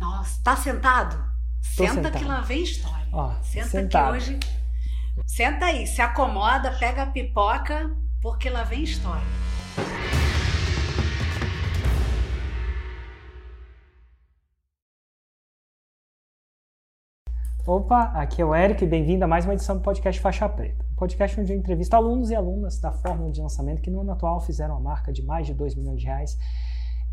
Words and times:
Nossa, 0.00 0.40
tá 0.42 0.56
sentado? 0.56 1.14
Tô 1.76 1.84
Senta 1.86 1.94
sentado. 1.94 2.18
que 2.18 2.24
lá 2.24 2.40
vem 2.40 2.62
história. 2.62 3.06
Ó, 3.12 3.34
Senta 3.42 3.68
sentado. 3.68 4.06
que 4.12 4.16
hoje. 4.16 4.40
Senta 5.26 5.66
aí, 5.66 5.86
se 5.86 6.00
acomoda, 6.00 6.70
pega 6.78 7.02
a 7.02 7.06
pipoca, 7.06 7.94
porque 8.22 8.48
lá 8.48 8.64
vem 8.64 8.82
história. 8.82 9.22
Opa, 17.66 18.04
aqui 18.14 18.40
é 18.40 18.44
o 18.44 18.54
Eric 18.54 18.82
e 18.82 18.86
bem-vindo 18.86 19.24
a 19.24 19.28
mais 19.28 19.44
uma 19.44 19.52
edição 19.54 19.76
do 19.76 19.82
podcast 19.82 20.18
Faixa 20.20 20.48
Preta. 20.48 20.82
Um 20.92 20.94
podcast 20.96 21.38
onde 21.38 21.52
eu 21.52 21.58
entrevisto 21.58 21.94
alunos 21.94 22.30
e 22.30 22.34
alunas 22.34 22.80
da 22.80 22.90
fórmula 22.90 23.30
de 23.30 23.40
lançamento 23.40 23.82
que 23.82 23.90
no 23.90 24.00
ano 24.00 24.12
atual 24.12 24.40
fizeram 24.40 24.76
a 24.76 24.80
marca 24.80 25.12
de 25.12 25.22
mais 25.22 25.46
de 25.46 25.52
2 25.54 25.74
milhões 25.74 26.00
de 26.00 26.06
reais 26.06 26.38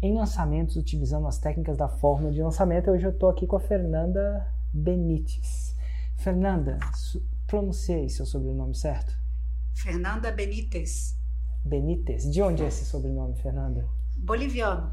em 0.02 0.16
lançamentos 0.16 0.76
utilizando 0.76 1.28
as 1.28 1.40
técnicas 1.40 1.78
da 1.78 1.88
fórmula 1.88 2.32
de 2.32 2.42
lançamento. 2.42 2.92
Hoje 2.92 3.06
eu 3.06 3.12
estou 3.12 3.30
aqui 3.30 3.48
com 3.48 3.56
a 3.56 3.60
Fernanda 3.60 4.48
Benites. 4.74 5.76
Fernanda, 6.18 6.78
pronunciei 7.48 8.10
seu 8.10 8.26
sobrenome 8.26 8.76
certo? 8.76 9.14
Fernanda 9.76 10.32
Benítez, 10.32 11.16
Benites. 11.64 12.30
De 12.32 12.42
onde 12.42 12.64
é 12.64 12.68
esse 12.68 12.86
sobrenome, 12.86 13.36
Fernanda? 13.36 13.88
boliviano. 14.18 14.92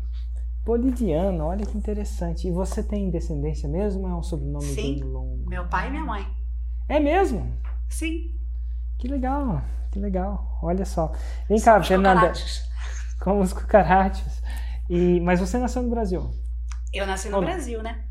Boliviano, 0.64 1.44
olha 1.44 1.64
que 1.66 1.76
interessante. 1.76 2.46
E 2.48 2.50
você 2.50 2.82
tem 2.82 3.10
descendência 3.10 3.68
mesmo 3.68 4.02
ou 4.02 4.10
é 4.10 4.14
um 4.14 4.22
sobrenome 4.22 4.64
Sim. 4.64 4.94
bem 4.94 5.04
longo? 5.04 5.48
Meu 5.48 5.66
pai 5.68 5.88
e 5.88 5.90
minha 5.90 6.04
mãe. 6.04 6.26
É 6.88 7.00
mesmo? 7.00 7.56
Sim. 7.88 8.34
Que 8.98 9.08
legal, 9.08 9.62
que 9.90 9.98
legal. 9.98 10.58
Olha 10.62 10.84
só. 10.84 11.12
Vem 11.48 11.60
cá, 11.60 11.82
Fernanda, 11.82 12.32
como 13.20 13.40
os 13.40 13.52
cucarachas. 13.52 14.42
E, 14.88 15.20
mas 15.20 15.40
você 15.40 15.58
nasceu 15.58 15.82
no 15.82 15.90
Brasil. 15.90 16.30
Eu 16.92 17.06
nasci 17.06 17.28
no 17.28 17.38
Olá. 17.38 17.46
Brasil, 17.46 17.82
né? 17.82 18.04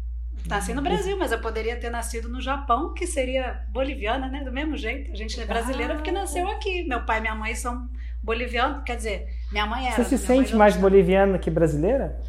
Nasci 0.47 0.73
no 0.73 0.81
Brasil, 0.81 1.17
mas 1.17 1.31
eu 1.31 1.39
poderia 1.39 1.79
ter 1.79 1.89
nascido 1.89 2.27
no 2.27 2.41
Japão, 2.41 2.93
que 2.93 3.07
seria 3.07 3.65
boliviana, 3.69 4.27
né? 4.27 4.43
Do 4.43 4.51
mesmo 4.51 4.75
jeito. 4.75 5.11
A 5.11 5.15
gente 5.15 5.39
é 5.39 5.45
brasileira 5.45 5.95
porque 5.95 6.11
nasceu 6.11 6.47
aqui. 6.49 6.83
Meu 6.83 7.05
pai 7.05 7.19
e 7.19 7.21
minha 7.21 7.35
mãe 7.35 7.55
são 7.55 7.89
bolivianos. 8.21 8.83
Quer 8.83 8.97
dizer, 8.97 9.27
minha 9.51 9.65
mãe 9.65 9.87
era. 9.87 9.95
Você 9.95 10.17
se 10.17 10.25
sente 10.25 10.55
mais 10.55 10.75
boliviana 10.75 11.39
que 11.39 11.49
brasileira? 11.49 12.19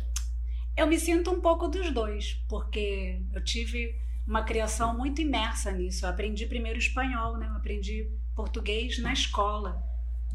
Eu 0.77 0.87
me 0.87 0.99
sinto 0.99 1.31
um 1.31 1.41
pouco 1.41 1.67
dos 1.67 1.91
dois, 1.91 2.35
porque 2.49 3.21
eu 3.33 3.43
tive 3.43 3.97
uma 4.27 4.43
criação 4.43 4.97
muito 4.97 5.21
imersa 5.21 5.73
nisso. 5.73 6.05
Eu 6.05 6.11
aprendi 6.11 6.47
primeiro 6.47 6.79
espanhol, 6.79 7.37
né? 7.37 7.47
Eu 7.49 7.57
aprendi 7.57 8.11
português 8.35 8.99
na 9.01 9.13
escola. 9.13 9.83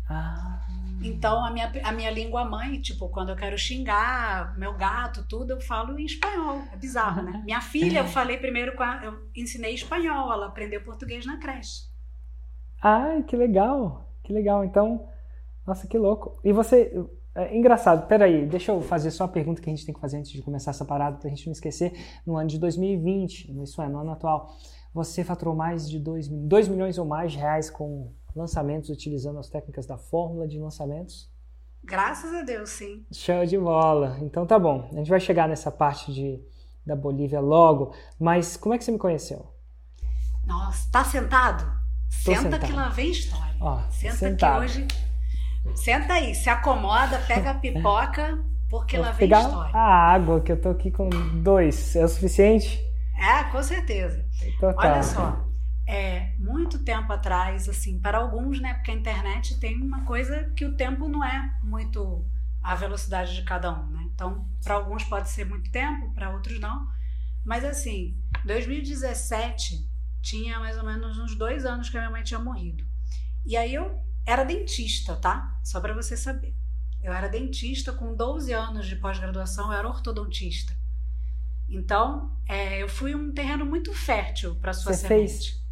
Ah, 0.09 0.59
Então, 1.01 1.45
a 1.45 1.51
minha, 1.51 1.71
a 1.83 1.91
minha 1.93 2.11
língua 2.11 2.43
mãe, 2.43 2.81
tipo, 2.81 3.07
quando 3.09 3.29
eu 3.29 3.35
quero 3.35 3.57
xingar 3.57 4.57
meu 4.57 4.75
gato, 4.75 5.25
tudo, 5.27 5.51
eu 5.51 5.61
falo 5.61 5.97
em 5.97 6.05
espanhol. 6.05 6.61
É 6.73 6.75
bizarro, 6.77 7.21
né? 7.21 7.41
Minha 7.45 7.61
filha, 7.61 7.99
eu 7.99 8.05
falei 8.05 8.37
primeiro 8.37 8.75
com 8.75 8.83
a, 8.83 9.01
Eu 9.03 9.29
ensinei 9.35 9.73
espanhol, 9.73 10.31
ela 10.33 10.47
aprendeu 10.47 10.81
português 10.83 11.25
na 11.25 11.37
creche. 11.37 11.87
ai, 12.81 13.23
que 13.23 13.35
legal, 13.35 14.09
que 14.23 14.33
legal. 14.33 14.63
Então, 14.63 15.07
nossa, 15.65 15.87
que 15.87 15.97
louco. 15.97 16.39
E 16.43 16.51
você, 16.51 16.91
é 17.35 17.55
engraçado, 17.55 18.07
peraí, 18.07 18.45
deixa 18.45 18.71
eu 18.71 18.81
fazer 18.81 19.11
só 19.11 19.23
uma 19.25 19.31
pergunta 19.31 19.61
que 19.61 19.69
a 19.69 19.73
gente 19.73 19.85
tem 19.85 19.93
que 19.95 20.01
fazer 20.01 20.17
antes 20.17 20.31
de 20.31 20.41
começar 20.41 20.71
essa 20.71 20.85
parada, 20.85 21.17
pra 21.17 21.29
gente 21.29 21.45
não 21.45 21.53
esquecer. 21.53 21.93
No 22.25 22.35
ano 22.37 22.47
de 22.49 22.57
2020, 22.59 23.51
isso 23.63 23.81
é, 23.81 23.87
no 23.87 23.99
ano 23.99 24.11
atual, 24.11 24.49
você 24.93 25.23
faturou 25.23 25.55
mais 25.55 25.89
de 25.89 25.99
2, 25.99 26.27
2 26.27 26.67
milhões 26.67 26.97
ou 26.97 27.05
mais 27.05 27.31
de 27.31 27.37
reais 27.37 27.69
com 27.69 28.11
lançamentos 28.39 28.89
utilizando 28.89 29.37
as 29.39 29.49
técnicas 29.49 29.85
da 29.85 29.97
fórmula 29.97 30.47
de 30.47 30.57
lançamentos? 30.57 31.29
Graças 31.83 32.33
a 32.33 32.41
Deus, 32.41 32.69
sim. 32.71 33.05
Show 33.11 33.45
de 33.45 33.57
bola. 33.57 34.17
Então 34.21 34.45
tá 34.45 34.57
bom. 34.57 34.89
A 34.91 34.95
gente 34.95 35.09
vai 35.09 35.19
chegar 35.19 35.47
nessa 35.47 35.71
parte 35.71 36.11
de, 36.13 36.39
da 36.85 36.95
Bolívia 36.95 37.39
logo. 37.39 37.93
Mas 38.19 38.57
como 38.57 38.73
é 38.73 38.77
que 38.77 38.83
você 38.83 38.91
me 38.91 38.97
conheceu? 38.97 39.45
Nossa, 40.45 40.89
tá 40.91 41.03
sentado? 41.03 41.63
Tô 42.25 42.31
Senta 42.31 42.41
sentado. 42.41 42.65
que 42.65 42.73
lá 42.73 42.89
vem 42.89 43.11
história. 43.11 43.55
Ó, 43.61 43.81
Senta 43.91 44.15
sentado. 44.15 44.59
que 44.59 44.65
hoje. 44.65 44.87
Senta 45.75 46.13
aí, 46.13 46.33
se 46.33 46.49
acomoda, 46.49 47.19
pega 47.27 47.51
a 47.51 47.53
pipoca, 47.53 48.43
porque 48.69 48.97
Vou 48.97 49.05
lá 49.05 49.11
vem 49.11 49.19
pegar 49.27 49.41
história. 49.43 49.71
a 49.75 50.11
água, 50.13 50.41
que 50.41 50.51
eu 50.51 50.59
tô 50.59 50.69
aqui 50.69 50.89
com 50.91 51.09
dois. 51.43 51.95
É 51.95 52.03
o 52.03 52.07
suficiente? 52.07 52.81
É, 53.17 53.43
com 53.51 53.61
certeza. 53.61 54.25
Então 54.43 54.73
tá. 54.73 54.79
Olha 54.93 55.03
só, 55.03 55.37
é, 55.89 56.35
muito 56.37 56.83
tempo 56.83 57.11
atrás, 57.11 57.67
assim, 57.67 57.99
para 57.99 58.19
alguns, 58.19 58.61
né? 58.61 58.75
Porque 58.75 58.91
a 58.91 58.93
internet 58.93 59.59
tem 59.59 59.75
uma 59.81 60.05
coisa 60.05 60.43
que 60.55 60.63
o 60.63 60.75
tempo 60.75 61.07
não 61.07 61.25
é 61.25 61.57
muito 61.63 62.23
a 62.61 62.75
velocidade 62.75 63.33
de 63.33 63.41
cada 63.41 63.73
um, 63.73 63.87
né? 63.87 64.07
Então, 64.13 64.47
para 64.63 64.75
alguns 64.75 65.03
pode 65.03 65.29
ser 65.29 65.45
muito 65.45 65.71
tempo, 65.71 66.13
para 66.13 66.29
outros 66.29 66.59
não. 66.59 66.87
Mas 67.43 67.65
assim, 67.65 68.15
2017 68.45 69.89
tinha 70.21 70.59
mais 70.59 70.77
ou 70.77 70.83
menos 70.83 71.17
uns 71.17 71.35
dois 71.35 71.65
anos 71.65 71.89
que 71.89 71.97
a 71.97 72.01
minha 72.01 72.11
mãe 72.11 72.21
tinha 72.21 72.39
morrido. 72.39 72.85
E 73.43 73.57
aí 73.57 73.73
eu 73.73 73.99
era 74.27 74.43
dentista, 74.43 75.15
tá? 75.15 75.59
Só 75.63 75.81
para 75.81 75.95
você 75.95 76.15
saber. 76.15 76.55
Eu 77.01 77.11
era 77.11 77.27
dentista 77.27 77.91
com 77.91 78.15
12 78.15 78.53
anos 78.53 78.85
de 78.85 78.95
pós-graduação, 78.97 79.71
eu 79.71 79.79
era 79.79 79.87
ortodontista. 79.87 80.77
Então, 81.67 82.37
é, 82.47 82.83
eu 82.83 82.87
fui 82.87 83.15
um 83.15 83.31
terreno 83.31 83.65
muito 83.65 83.91
fértil 83.91 84.55
para 84.57 84.71
sua 84.71 84.93
Você 84.93 85.07
semente. 85.07 85.49
fez 85.49 85.68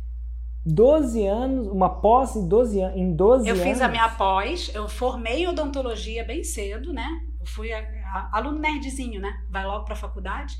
12 0.73 1.25
anos, 1.25 1.67
uma 1.67 1.89
pós 2.01 2.35
em 2.35 2.47
12, 2.47 2.81
an- 2.81 2.93
em 2.95 3.15
12 3.15 3.47
Eu 3.47 3.55
anos. 3.55 3.65
fiz 3.67 3.81
a 3.81 3.87
minha 3.87 4.09
pós, 4.09 4.69
eu 4.73 4.87
formei 4.89 5.47
odontologia 5.47 6.23
bem 6.25 6.43
cedo, 6.43 6.91
né? 6.91 7.07
Eu 7.39 7.45
fui 7.45 7.71
a- 7.71 7.79
a- 7.79 8.29
aluno 8.37 8.59
nerdzinho, 8.59 9.21
né? 9.21 9.31
Vai 9.49 9.65
logo 9.65 9.85
para 9.85 9.93
a 9.93 9.97
faculdade. 9.97 10.55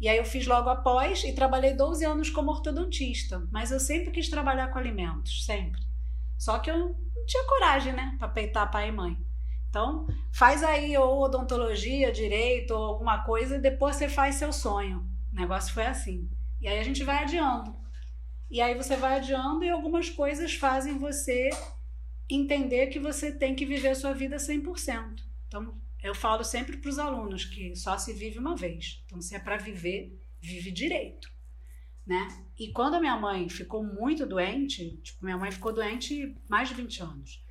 E 0.00 0.08
aí 0.08 0.16
eu 0.18 0.24
fiz 0.24 0.46
logo 0.48 0.68
a 0.68 0.74
pós 0.76 1.22
e 1.22 1.32
trabalhei 1.32 1.74
12 1.74 2.04
anos 2.04 2.28
como 2.28 2.50
ortodontista. 2.50 3.46
Mas 3.52 3.70
eu 3.70 3.78
sempre 3.78 4.10
quis 4.10 4.28
trabalhar 4.28 4.68
com 4.72 4.78
alimentos, 4.78 5.44
sempre. 5.44 5.80
Só 6.36 6.58
que 6.58 6.68
eu 6.70 6.76
não 6.76 6.94
tinha 7.26 7.44
coragem, 7.46 7.92
né? 7.92 8.16
Para 8.18 8.26
peitar 8.28 8.68
pai 8.70 8.88
e 8.88 8.92
mãe. 8.92 9.16
Então, 9.70 10.06
faz 10.34 10.62
aí 10.64 10.96
ou 10.98 11.22
odontologia, 11.22 12.10
direito 12.10 12.72
ou 12.74 12.82
alguma 12.82 13.22
coisa 13.24 13.56
e 13.56 13.60
depois 13.60 13.94
você 13.96 14.08
faz 14.08 14.34
seu 14.34 14.52
sonho. 14.52 15.06
O 15.32 15.36
negócio 15.36 15.72
foi 15.72 15.86
assim. 15.86 16.28
E 16.60 16.66
aí 16.66 16.78
a 16.80 16.82
gente 16.84 17.04
vai 17.04 17.22
adiando. 17.22 17.80
E 18.52 18.60
aí 18.60 18.74
você 18.74 18.96
vai 18.96 19.16
adiando 19.16 19.64
e 19.64 19.70
algumas 19.70 20.10
coisas 20.10 20.52
fazem 20.52 20.98
você 20.98 21.48
entender 22.28 22.88
que 22.88 22.98
você 22.98 23.32
tem 23.32 23.54
que 23.54 23.64
viver 23.64 23.88
a 23.88 23.94
sua 23.94 24.12
vida 24.12 24.36
100%. 24.36 25.22
Então, 25.48 25.74
eu 26.02 26.14
falo 26.14 26.44
sempre 26.44 26.76
para 26.76 26.90
os 26.90 26.98
alunos 26.98 27.46
que 27.46 27.74
só 27.74 27.96
se 27.96 28.12
vive 28.12 28.38
uma 28.38 28.54
vez. 28.54 29.02
Então, 29.06 29.22
se 29.22 29.34
é 29.34 29.38
para 29.38 29.56
viver, 29.56 30.22
vive 30.38 30.70
direito, 30.70 31.32
né? 32.06 32.28
E 32.58 32.68
quando 32.72 32.96
a 32.96 33.00
minha 33.00 33.16
mãe 33.16 33.48
ficou 33.48 33.82
muito 33.82 34.26
doente, 34.26 34.98
tipo, 34.98 35.24
minha 35.24 35.38
mãe 35.38 35.50
ficou 35.50 35.72
doente 35.72 36.36
mais 36.46 36.68
de 36.68 36.74
20 36.74 37.02
anos. 37.02 37.42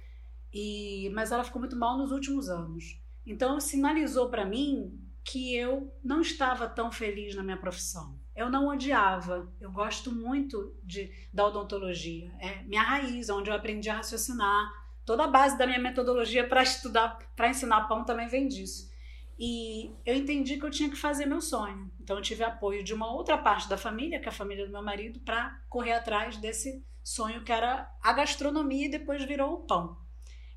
E 0.54 1.10
mas 1.16 1.32
ela 1.32 1.44
ficou 1.44 1.60
muito 1.60 1.76
mal 1.76 1.98
nos 1.98 2.12
últimos 2.12 2.48
anos. 2.48 3.02
Então, 3.26 3.60
sinalizou 3.60 4.30
para 4.30 4.46
mim 4.46 5.02
que 5.24 5.56
eu 5.56 5.92
não 6.04 6.22
estava 6.22 6.70
tão 6.70 6.92
feliz 6.92 7.34
na 7.34 7.42
minha 7.42 7.58
profissão. 7.58 8.21
Eu 8.42 8.50
não 8.50 8.68
odiava. 8.68 9.48
Eu 9.60 9.72
gosto 9.72 10.12
muito 10.12 10.76
de, 10.84 11.12
da 11.32 11.46
odontologia. 11.46 12.32
É 12.40 12.64
minha 12.64 12.82
raiz, 12.82 13.30
onde 13.30 13.52
eu 13.52 13.56
aprendi 13.56 13.88
a 13.88 13.98
raciocinar. 13.98 14.74
Toda 15.06 15.26
a 15.26 15.28
base 15.28 15.60
da 15.60 15.68
minha 15.68 15.80
metodologia 15.80 16.48
para 16.48 16.64
estudar, 16.64 17.20
para 17.36 17.50
ensinar 17.50 17.88
pão 17.88 18.04
também 18.04 18.28
vem 18.28 18.48
disso. 18.48 18.92
E 19.38 19.92
eu 20.04 20.16
entendi 20.16 20.58
que 20.58 20.66
eu 20.66 20.72
tinha 20.72 20.90
que 20.90 20.96
fazer 20.96 21.28
meu 21.28 21.40
sonho. 21.40 21.92
Então 22.00 22.16
eu 22.16 22.22
tive 22.24 22.44
apoio 22.44 22.84
de 22.84 22.96
uma 22.96 23.14
outra 23.14 23.38
parte 23.38 23.70
da 23.70 23.78
família, 23.78 24.20
que 24.20 24.26
é 24.26 24.30
a 24.30 24.34
família 24.34 24.66
do 24.66 24.72
meu 24.72 24.82
marido, 24.82 25.20
para 25.20 25.62
correr 25.70 25.94
atrás 25.94 26.38
desse 26.38 26.84
sonho 27.04 27.44
que 27.44 27.52
era 27.52 27.92
a 28.02 28.12
gastronomia 28.12 28.88
e 28.88 28.92
depois 28.92 29.24
virou 29.24 29.54
o 29.54 29.68
pão. 29.68 29.98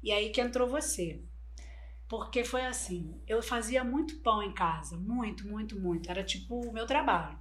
E 0.03 0.11
aí 0.11 0.31
que 0.31 0.41
entrou 0.41 0.67
você. 0.67 1.23
Porque 2.09 2.45
foi 2.45 2.65
assim, 2.65 3.21
eu 3.27 3.43
fazia 3.43 3.85
muito 3.85 4.21
pão 4.21 4.43
em 4.43 4.53
casa, 4.53 4.97
muito, 4.97 5.47
muito, 5.47 5.79
muito. 5.79 6.11
Era 6.11 6.25
tipo 6.25 6.67
o 6.67 6.73
meu 6.73 6.87
trabalho. 6.87 7.39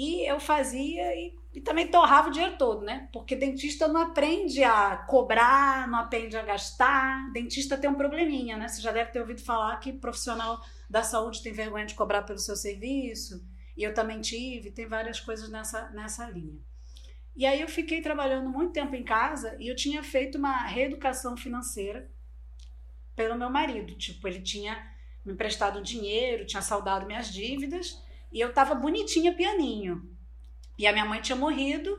E 0.00 0.24
eu 0.30 0.38
fazia 0.38 1.12
e, 1.16 1.36
e 1.52 1.60
também 1.60 1.88
torrava 1.88 2.28
o 2.28 2.30
dinheiro 2.30 2.56
todo, 2.56 2.84
né? 2.84 3.08
Porque 3.12 3.34
dentista 3.34 3.88
não 3.88 4.00
aprende 4.00 4.62
a 4.62 4.96
cobrar, 4.96 5.88
não 5.88 5.98
aprende 5.98 6.36
a 6.36 6.42
gastar. 6.44 7.32
Dentista 7.32 7.76
tem 7.76 7.90
um 7.90 7.96
probleminha, 7.96 8.56
né? 8.56 8.68
Você 8.68 8.80
já 8.80 8.92
deve 8.92 9.10
ter 9.10 9.18
ouvido 9.18 9.42
falar 9.42 9.76
que 9.78 9.92
profissional 9.92 10.64
da 10.88 11.02
saúde 11.02 11.42
tem 11.42 11.52
vergonha 11.52 11.84
de 11.84 11.96
cobrar 11.96 12.22
pelo 12.22 12.38
seu 12.38 12.54
serviço. 12.54 13.44
E 13.76 13.82
eu 13.82 13.92
também 13.92 14.20
tive, 14.20 14.70
tem 14.70 14.86
várias 14.86 15.18
coisas 15.18 15.50
nessa, 15.50 15.90
nessa 15.90 16.30
linha. 16.30 16.60
E 17.34 17.44
aí 17.44 17.60
eu 17.60 17.68
fiquei 17.68 18.00
trabalhando 18.00 18.48
muito 18.48 18.74
tempo 18.74 18.94
em 18.94 19.02
casa 19.02 19.56
e 19.58 19.66
eu 19.66 19.74
tinha 19.74 20.04
feito 20.04 20.38
uma 20.38 20.64
reeducação 20.64 21.36
financeira 21.36 22.08
pelo 23.16 23.34
meu 23.34 23.50
marido. 23.50 23.96
Tipo, 23.96 24.28
ele 24.28 24.42
tinha 24.42 24.80
me 25.24 25.32
emprestado 25.32 25.82
dinheiro, 25.82 26.46
tinha 26.46 26.62
saldado 26.62 27.04
minhas 27.04 27.32
dívidas 27.32 28.00
e 28.32 28.40
eu 28.40 28.52
tava 28.52 28.74
bonitinha 28.74 29.34
pianinho. 29.34 30.08
E 30.78 30.86
a 30.86 30.92
minha 30.92 31.04
mãe 31.04 31.20
tinha 31.20 31.36
morrido 31.36 31.98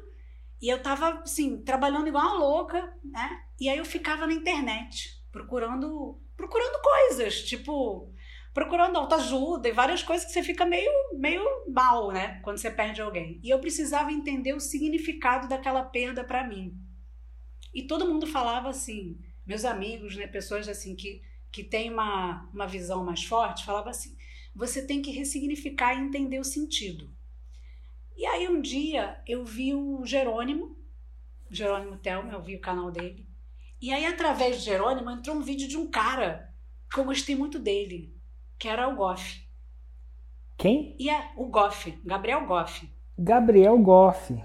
e 0.61 0.69
eu 0.69 0.81
tava, 0.81 1.21
assim, 1.21 1.61
trabalhando 1.63 2.07
igual 2.07 2.25
uma 2.25 2.39
louca, 2.39 2.93
né? 3.03 3.43
E 3.59 3.69
aí 3.69 3.77
eu 3.77 3.85
ficava 3.85 4.25
na 4.25 4.33
internet 4.33 5.19
procurando 5.31 6.19
procurando 6.35 6.81
coisas, 6.81 7.43
tipo 7.43 8.13
procurando 8.53 8.97
autoajuda 8.97 9.69
e 9.69 9.73
várias 9.73 10.01
coisas 10.01 10.25
que 10.25 10.33
você 10.33 10.41
fica 10.41 10.65
meio, 10.65 10.91
meio 11.13 11.43
mal, 11.67 12.11
né? 12.11 12.39
Quando 12.41 12.57
você 12.57 12.69
perde 12.71 13.01
alguém. 13.01 13.39
E 13.43 13.49
eu 13.49 13.59
precisava 13.59 14.11
entender 14.11 14.53
o 14.53 14.59
significado 14.59 15.47
daquela 15.47 15.83
perda 15.83 16.23
para 16.23 16.47
mim. 16.47 16.75
E 17.73 17.83
todo 17.83 18.07
mundo 18.07 18.25
falava 18.25 18.69
assim, 18.69 19.19
meus 19.45 19.63
amigos, 19.63 20.15
né, 20.15 20.27
pessoas 20.27 20.67
assim 20.67 20.95
que, 20.95 21.21
que 21.51 21.63
têm 21.63 21.91
uma, 21.91 22.49
uma 22.53 22.67
visão 22.67 23.03
mais 23.03 23.23
forte, 23.23 23.65
falava 23.65 23.91
assim: 23.91 24.17
você 24.59 24.85
tem 24.85 25.01
que 25.01 25.09
ressignificar 25.09 25.93
e 25.93 26.01
entender 26.01 26.37
o 26.37 26.43
sentido. 26.43 27.09
E 28.17 28.25
aí 28.25 28.49
um 28.49 28.59
dia 28.59 29.17
eu 29.25 29.45
vi 29.45 29.73
o 29.73 30.05
Jerônimo, 30.05 30.77
Jerônimo 31.49 31.97
Telmo, 31.97 32.29
eu 32.29 32.41
vi 32.41 32.57
o 32.57 32.61
canal 32.61 32.91
dele. 32.91 33.25
E 33.81 33.93
aí 33.93 34.05
através 34.05 34.57
do 34.57 34.63
Jerônimo 34.63 35.09
entrou 35.09 35.37
um 35.37 35.41
vídeo 35.41 35.65
de 35.65 35.77
um 35.77 35.89
cara 35.89 36.53
que 36.91 36.99
eu 36.99 37.05
gostei 37.05 37.37
muito 37.37 37.57
dele, 37.57 38.13
que 38.57 38.67
era 38.67 38.85
o 38.89 38.97
Goff. 38.97 39.47
Quem? 40.57 40.93
E 40.99 41.09
é 41.09 41.31
o 41.37 41.45
Goff, 41.45 41.97
Gabriel 42.03 42.45
Goff. 42.45 42.91
Gabriel 43.17 43.77
Goff. 43.77 44.43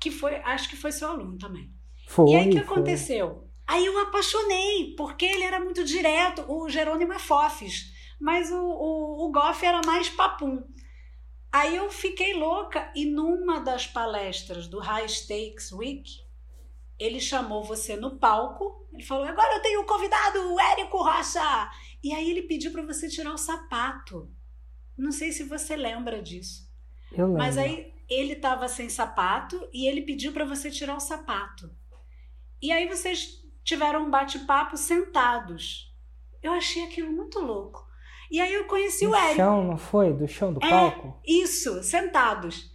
Que 0.00 0.10
foi, 0.10 0.34
acho 0.38 0.68
que 0.68 0.76
foi 0.76 0.90
seu 0.90 1.10
aluno 1.10 1.38
também. 1.38 1.72
Foi. 2.08 2.30
E 2.30 2.36
aí 2.36 2.48
o 2.48 2.50
que 2.50 2.60
foi. 2.64 2.74
aconteceu? 2.74 3.48
Aí 3.64 3.86
eu 3.86 4.00
apaixonei, 4.00 4.94
porque 4.96 5.26
ele 5.26 5.44
era 5.44 5.60
muito 5.60 5.84
direto. 5.84 6.44
O 6.48 6.68
Jerônimo 6.68 7.12
é 7.12 7.20
Fofes, 7.20 7.92
mas 8.18 8.50
o, 8.50 8.60
o, 8.60 9.26
o 9.26 9.32
Goff 9.32 9.64
era 9.64 9.80
mais 9.86 10.08
papum. 10.08 10.62
Aí 11.50 11.76
eu 11.76 11.90
fiquei 11.90 12.34
louca 12.34 12.90
e 12.94 13.04
numa 13.06 13.60
das 13.60 13.86
palestras 13.86 14.66
do 14.66 14.78
High 14.78 15.08
Stakes 15.08 15.72
Week, 15.72 16.20
ele 16.98 17.20
chamou 17.20 17.64
você 17.64 17.96
no 17.96 18.18
palco. 18.18 18.86
Ele 18.92 19.02
falou: 19.02 19.24
Agora 19.24 19.54
eu 19.54 19.62
tenho 19.62 19.80
um 19.82 19.86
convidado, 19.86 20.52
o 20.52 20.60
Érico 20.60 20.98
Rocha. 20.98 21.70
E 22.02 22.12
aí 22.12 22.30
ele 22.30 22.42
pediu 22.42 22.72
para 22.72 22.82
você 22.82 23.08
tirar 23.08 23.32
o 23.32 23.38
sapato. 23.38 24.30
Não 24.96 25.12
sei 25.12 25.32
se 25.32 25.44
você 25.44 25.76
lembra 25.76 26.20
disso. 26.20 26.68
Eu 27.12 27.26
lembro. 27.26 27.38
Mas 27.38 27.56
aí 27.56 27.94
ele 28.08 28.32
estava 28.32 28.68
sem 28.68 28.88
sapato 28.88 29.68
e 29.72 29.86
ele 29.86 30.02
pediu 30.02 30.32
para 30.32 30.44
você 30.44 30.70
tirar 30.70 30.96
o 30.96 31.00
sapato. 31.00 31.70
E 32.60 32.72
aí 32.72 32.88
vocês 32.88 33.44
tiveram 33.62 34.06
um 34.06 34.10
bate-papo 34.10 34.76
sentados. 34.76 35.94
Eu 36.42 36.52
achei 36.52 36.84
aquilo 36.84 37.12
muito 37.12 37.38
louco. 37.38 37.87
E 38.30 38.40
aí 38.40 38.52
eu 38.52 38.64
conheci 38.66 39.04
Do 39.04 39.10
o 39.12 39.14
Érico. 39.14 39.36
chão, 39.36 39.64
não 39.64 39.76
foi? 39.78 40.12
Do 40.12 40.28
chão 40.28 40.52
do 40.52 40.62
É, 40.64 40.68
palco? 40.68 41.20
Isso, 41.26 41.82
sentados. 41.82 42.70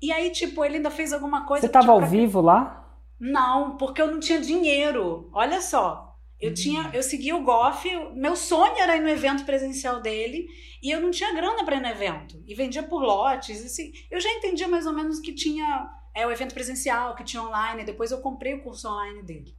E 0.00 0.10
aí, 0.12 0.30
tipo, 0.30 0.64
ele 0.64 0.76
ainda 0.76 0.90
fez 0.90 1.12
alguma 1.12 1.46
coisa. 1.46 1.66
Você 1.66 1.72
tava 1.72 1.84
tipo, 1.84 1.92
ao 1.92 1.98
pra- 1.98 2.08
vivo 2.08 2.40
lá? 2.40 2.78
Não, 3.18 3.76
porque 3.76 4.02
eu 4.02 4.10
não 4.10 4.18
tinha 4.20 4.40
dinheiro. 4.40 5.30
Olha 5.32 5.60
só. 5.60 6.16
Eu 6.40 6.50
Hum. 6.50 6.54
tinha, 6.54 6.90
eu 6.92 7.02
seguia 7.04 7.36
o 7.36 7.44
Goff, 7.44 7.88
meu 8.14 8.34
sonho 8.34 8.76
era 8.78 8.96
ir 8.96 9.00
no 9.02 9.08
evento 9.08 9.44
presencial 9.44 10.00
dele, 10.02 10.48
e 10.82 10.90
eu 10.90 11.00
não 11.00 11.12
tinha 11.12 11.32
grana 11.32 11.64
para 11.64 11.76
ir 11.76 11.80
no 11.82 11.86
evento. 11.88 12.42
E 12.46 12.54
vendia 12.54 12.82
por 12.82 13.00
lotes, 13.00 13.64
assim. 13.64 13.92
Eu 14.10 14.20
já 14.20 14.28
entendia 14.32 14.66
mais 14.66 14.84
ou 14.84 14.92
menos 14.92 15.20
que 15.20 15.32
tinha 15.32 15.88
é, 16.14 16.26
o 16.26 16.32
evento 16.32 16.52
presencial, 16.52 17.14
que 17.14 17.22
tinha 17.22 17.42
online, 17.42 17.84
depois 17.84 18.10
eu 18.10 18.20
comprei 18.20 18.54
o 18.54 18.62
curso 18.64 18.88
online 18.88 19.22
dele. 19.22 19.54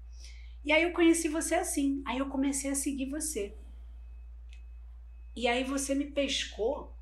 E 0.66 0.74
aí 0.74 0.84
eu 0.84 0.92
conheci 0.92 1.30
você 1.30 1.56
assim. 1.56 2.02
Aí 2.06 2.18
eu 2.18 2.28
comecei 2.28 2.70
a 2.72 2.76
seguir 2.76 3.10
você. 3.10 3.56
E 5.36 5.48
aí 5.48 5.64
você 5.64 5.96
me 5.96 6.06
pescou. 6.06 6.98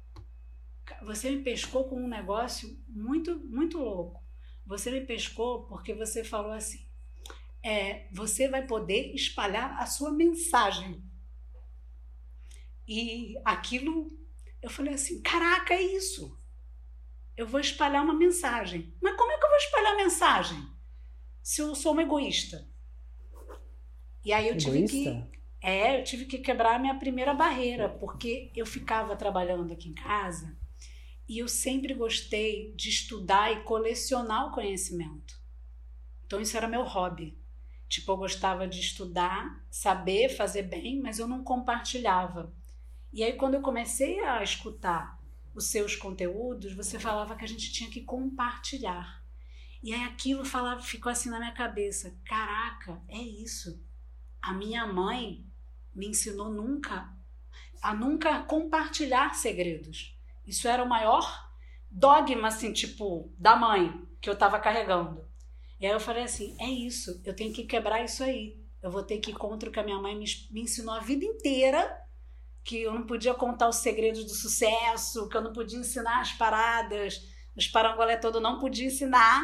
Você 1.04 1.32
me 1.32 1.44
pescou 1.44 1.86
com 1.86 1.96
um 1.96 2.08
negócio 2.08 2.78
muito, 2.88 3.40
muito 3.48 3.78
louco. 3.78 4.22
Você 4.66 4.92
me 4.92 5.02
pescou 5.02 5.66
porque 5.66 5.94
você 5.94 6.24
falou 6.24 6.52
assim: 6.52 6.86
é, 7.64 8.08
você 8.12 8.48
vai 8.48 8.66
poder 8.66 9.14
espalhar 9.14 9.80
a 9.80 9.86
sua 9.86 10.12
mensagem. 10.12 11.04
E 12.88 13.36
aquilo, 13.46 14.12
eu 14.62 14.70
falei 14.70 14.94
assim: 14.94 15.22
caraca, 15.22 15.74
é 15.74 15.82
isso. 15.82 16.38
Eu 17.38 17.48
vou 17.48 17.60
espalhar 17.60 18.04
uma 18.04 18.14
mensagem. 18.14 18.94
Mas 19.02 19.16
como 19.16 19.32
é 19.32 19.38
que 19.38 19.46
eu 19.46 19.50
vou 19.50 19.58
espalhar 19.58 19.98
mensagem? 19.98 20.68
Se 21.42 21.62
eu 21.62 21.74
sou 21.76 21.94
uma 21.94 22.04
egoísta. 22.04 22.70
E 24.24 24.32
aí 24.32 24.48
eu 24.48 24.58
tive 24.58 24.88
que. 24.88 25.31
É, 25.62 26.00
eu 26.00 26.04
tive 26.04 26.26
que 26.26 26.40
quebrar 26.40 26.76
a 26.76 26.80
minha 26.80 26.98
primeira 26.98 27.36
barreira, 27.36 27.88
porque 27.88 28.52
eu 28.56 28.66
ficava 28.66 29.16
trabalhando 29.16 29.72
aqui 29.72 29.90
em 29.90 29.94
casa 29.94 30.58
e 31.30 31.38
eu 31.38 31.48
sempre 31.48 31.94
gostei 31.94 32.74
de 32.74 32.90
estudar 32.90 33.52
e 33.52 33.64
colecionar 33.64 34.48
o 34.48 34.52
conhecimento. 34.52 35.40
Então 36.26 36.42
isso 36.42 36.58
era 36.58 36.68
meu 36.68 36.84
hobby. 36.84 37.38
Tipo, 37.88 38.14
eu 38.14 38.18
gostava 38.18 38.68
de 38.68 38.80
estudar, 38.80 39.64
saber 39.70 40.30
fazer 40.30 40.64
bem, 40.64 41.00
mas 41.00 41.20
eu 41.20 41.28
não 41.28 41.44
compartilhava. 41.44 42.52
E 43.14 43.24
aí 43.24 43.34
quando 43.34 43.54
eu 43.54 43.62
comecei 43.62 44.20
a 44.22 44.42
escutar 44.42 45.20
os 45.54 45.68
seus 45.68 45.96
conteúdos, 45.96 46.74
você 46.74 46.98
falava 46.98 47.36
que 47.36 47.46
a 47.46 47.48
gente 47.48 47.72
tinha 47.72 47.90
que 47.90 48.02
compartilhar. 48.02 49.24
E 49.84 49.94
aí 49.94 50.04
aquilo 50.06 50.44
falava, 50.44 50.82
ficou 50.82 51.12
assim 51.12 51.30
na 51.30 51.38
minha 51.38 51.54
cabeça. 51.54 52.18
Caraca, 52.26 53.02
é 53.08 53.20
isso. 53.20 53.80
A 54.42 54.54
minha 54.54 54.88
mãe 54.88 55.46
me 55.94 56.08
ensinou 56.08 56.50
nunca 56.50 57.10
a 57.82 57.94
nunca 57.94 58.44
compartilhar 58.44 59.34
segredos. 59.34 60.16
Isso 60.46 60.68
era 60.68 60.84
o 60.84 60.90
maior 60.90 61.50
dogma, 61.90 62.48
assim, 62.48 62.72
tipo, 62.72 63.34
da 63.38 63.56
mãe 63.56 64.08
que 64.22 64.30
eu 64.30 64.38
tava 64.38 64.60
carregando. 64.60 65.26
E 65.80 65.86
aí 65.86 65.92
eu 65.92 66.00
falei 66.00 66.24
assim: 66.24 66.56
é 66.60 66.70
isso, 66.70 67.22
eu 67.26 67.36
tenho 67.36 67.52
que 67.52 67.64
quebrar 67.64 68.04
isso 68.04 68.24
aí. 68.24 68.62
Eu 68.82 68.92
vou 68.92 69.04
ter 69.04 69.18
que 69.18 69.32
ir 69.32 69.36
contra 69.36 69.70
o 69.70 69.72
que 69.72 69.80
a 69.80 69.84
minha 69.84 70.00
mãe 70.00 70.16
me, 70.16 70.26
me 70.52 70.62
ensinou 70.62 70.94
a 70.94 71.00
vida 71.00 71.26
inteira, 71.26 72.00
que 72.64 72.82
eu 72.84 72.94
não 72.94 73.06
podia 73.06 73.34
contar 73.34 73.68
os 73.68 73.78
segredos 73.78 74.24
do 74.24 74.32
sucesso, 74.32 75.28
que 75.28 75.36
eu 75.36 75.42
não 75.42 75.54
podia 75.54 75.80
ensinar 75.80 76.22
as 76.22 76.32
paradas, 76.34 77.22
os 77.56 77.68
parangolé 77.68 78.18
todo 78.18 78.38
eu 78.38 78.42
não 78.42 78.60
podia 78.60 78.88
ensinar, 78.88 79.44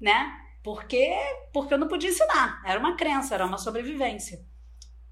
né? 0.00 0.42
Porque, 0.62 1.14
porque 1.52 1.74
eu 1.74 1.78
não 1.78 1.88
podia 1.88 2.10
ensinar. 2.10 2.62
Era 2.64 2.78
uma 2.78 2.96
crença, 2.96 3.34
era 3.34 3.46
uma 3.46 3.58
sobrevivência. 3.58 4.44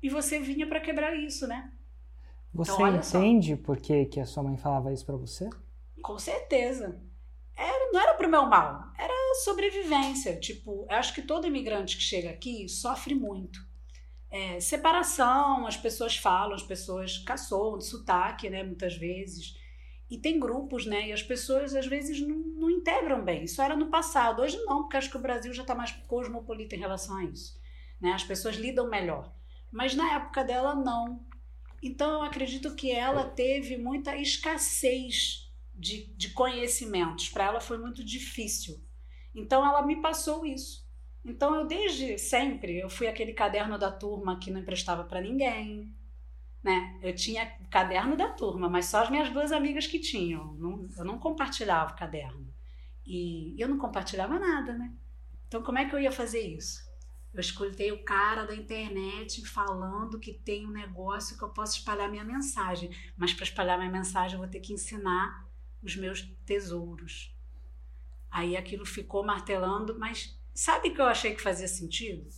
E 0.05 0.11
você 0.11 0.39
vinha 0.39 0.67
para 0.67 0.81
quebrar 0.81 1.17
isso, 1.17 1.47
né? 1.47 1.73
Você 2.53 2.73
Então, 2.73 2.85
olha 2.85 3.03
só. 3.03 3.19
entende 3.19 3.57
por 3.57 3.79
que, 3.79 4.05
que 4.05 4.21
a 4.21 4.27
sua 4.27 4.43
mãe 4.43 4.55
falava 4.59 4.93
isso 4.93 5.07
pra 5.07 5.17
você? 5.17 5.49
Com 6.03 6.19
certeza. 6.19 7.01
Era, 7.57 7.91
não 7.91 7.99
era 7.99 8.13
pro 8.13 8.29
meu 8.29 8.45
mal, 8.45 8.93
era 8.99 9.15
sobrevivência. 9.43 10.39
Tipo, 10.39 10.87
eu 10.91 10.97
acho 10.97 11.15
que 11.15 11.23
todo 11.23 11.47
imigrante 11.47 11.97
que 11.97 12.03
chega 12.03 12.29
aqui 12.29 12.69
sofre 12.69 13.15
muito. 13.15 13.59
É, 14.31 14.61
separação, 14.61 15.67
as 15.67 15.77
pessoas 15.79 16.19
falam, 16.19 16.55
as 16.55 16.63
pessoas 16.63 17.17
caçoam 17.19 17.79
de 17.79 17.87
sotaque, 17.87 18.51
né, 18.51 18.63
muitas 18.63 18.95
vezes. 18.97 19.57
E 20.11 20.19
tem 20.19 20.39
grupos, 20.39 20.85
né, 20.85 21.09
e 21.09 21.13
as 21.15 21.23
pessoas 21.23 21.75
às 21.75 21.87
vezes 21.87 22.21
não, 22.21 22.37
não 22.37 22.71
integram 22.71 23.25
bem. 23.25 23.45
Isso 23.45 23.63
era 23.63 23.75
no 23.75 23.87
passado, 23.91 24.43
hoje 24.43 24.59
não, 24.65 24.83
porque 24.83 24.99
acho 24.99 25.11
que 25.11 25.17
o 25.17 25.23
Brasil 25.23 25.55
já 25.55 25.63
está 25.63 25.75
mais 25.75 25.93
cosmopolita 25.93 26.77
em 26.77 26.81
relação 26.81 27.17
a 27.17 27.25
isso. 27.25 27.59
Né? 27.99 28.13
As 28.13 28.23
pessoas 28.25 28.57
lidam 28.57 28.91
melhor. 28.91 29.33
Mas 29.75 29.93
na 29.97 30.15
época 30.15 30.45
dela, 30.45 30.73
não. 30.73 31.27
Então 31.83 32.13
eu 32.13 32.23
acredito 32.23 32.77
que 32.77 32.93
ela 32.93 33.25
teve 33.25 33.77
muita 33.77 34.17
escassez 34.17 35.53
de, 35.75 36.07
de 36.15 36.31
conhecimentos. 36.31 37.29
Para 37.29 37.47
ela 37.47 37.61
foi 37.61 37.77
muito 37.77 38.05
difícil. 38.05 38.81
Então 39.35 39.67
ela 39.67 39.85
me 39.85 40.01
passou 40.01 40.47
isso. 40.47 40.89
Então 41.25 41.57
eu 41.57 41.67
desde 41.67 42.17
sempre 42.19 42.79
eu 42.79 42.89
fui 42.89 43.09
aquele 43.09 43.33
caderno 43.33 43.77
da 43.77 43.91
turma 43.91 44.39
que 44.39 44.49
não 44.49 44.61
emprestava 44.61 45.03
para 45.03 45.21
ninguém, 45.21 45.93
né? 46.63 46.97
Eu 47.03 47.13
tinha 47.13 47.45
caderno 47.69 48.17
da 48.17 48.29
turma, 48.29 48.69
mas 48.69 48.87
só 48.87 49.03
as 49.03 49.11
minhas 49.11 49.29
duas 49.31 49.51
amigas 49.51 49.89
que 49.89 49.99
tinham. 49.99 50.57
Eu 50.97 51.05
não 51.05 51.19
compartilhava 51.19 51.95
o 51.95 51.97
caderno 51.97 52.47
e 53.05 53.57
eu 53.59 53.69
não 53.69 53.79
compartilhava 53.79 54.39
nada, 54.39 54.73
né? 54.79 54.95
Então 55.49 55.65
como 55.65 55.79
é 55.79 55.85
que 55.85 55.97
eu 55.97 56.01
ia 56.01 56.13
fazer 56.13 56.47
isso? 56.47 56.94
Eu 57.35 57.41
escutei 57.41 57.91
o 57.91 58.05
cara 58.05 58.45
da 58.47 58.55
internet 58.55 59.45
falando 59.45 60.21
que 60.21 60.33
tem 60.33 60.65
um 60.67 60.71
negócio 60.71 61.37
que 61.37 61.43
eu 61.43 61.49
posso 61.49 61.77
espalhar 61.79 62.09
minha 62.09 62.23
mensagem, 62.25 62.91
mas 63.17 63.35
para 63.35 63.43
espalhar 63.45 63.77
minha 63.77 63.91
mensagem 63.91 64.35
eu 64.35 64.39
vou 64.41 64.49
ter 64.49 64.61
que 64.61 64.73
ensinar 64.73 65.45
os 65.83 65.97
meus 65.97 66.23
tesouros. 66.47 67.35
Aí 68.31 68.57
aquilo 68.57 68.87
ficou 68.87 69.25
martelando, 69.25 69.99
mas 69.99 70.39
sabe 70.55 70.91
que 70.91 71.01
eu 71.01 71.07
achei 71.07 71.35
que 71.35 71.43
fazia 71.43 71.67
sentido? 71.69 72.29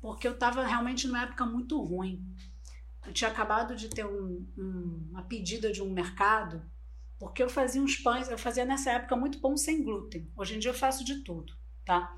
Porque 0.00 0.26
eu 0.26 0.32
estava 0.32 0.64
realmente 0.66 1.06
numa 1.06 1.22
época 1.22 1.46
muito 1.46 1.80
ruim. 1.80 2.22
Eu 3.06 3.12
tinha 3.12 3.30
acabado 3.30 3.76
de 3.76 3.88
ter 3.88 4.04
um- 4.04 4.46
um- 4.58 5.08
uma 5.10 5.22
pedida 5.22 5.70
de 5.72 5.80
um 5.82 5.90
mercado, 5.90 6.62
porque 7.18 7.42
eu 7.42 7.48
fazia 7.48 7.80
uns 7.80 7.96
pães, 7.96 8.28
eu 8.28 8.36
fazia 8.38 8.64
nessa 8.64 8.90
época 8.90 9.14
muito 9.16 9.38
pão 9.40 9.56
sem 9.56 9.82
glúten. 9.84 10.30
Hoje 10.36 10.56
em 10.56 10.58
dia 10.58 10.70
eu 10.70 10.74
faço 10.74 11.04
de 11.04 11.22
tudo, 11.22 11.56
tá? 11.84 12.16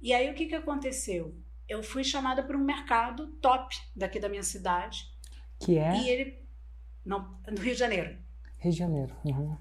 E 0.00 0.12
aí 0.12 0.30
o 0.30 0.34
que, 0.34 0.46
que 0.46 0.54
aconteceu? 0.54 1.34
Eu 1.68 1.82
fui 1.82 2.02
chamada 2.02 2.42
para 2.42 2.56
um 2.56 2.64
mercado 2.64 3.28
top 3.42 3.76
daqui 3.94 4.18
da 4.18 4.28
minha 4.28 4.42
cidade. 4.42 5.10
Que 5.60 5.78
é 5.78 5.96
E 5.96 6.08
ele. 6.08 6.48
Não, 7.04 7.38
no 7.48 7.60
Rio 7.60 7.72
de 7.72 7.78
Janeiro. 7.78 8.18
Rio 8.58 8.72
de 8.72 8.78
Janeiro. 8.78 9.16
Uhum. 9.24 9.56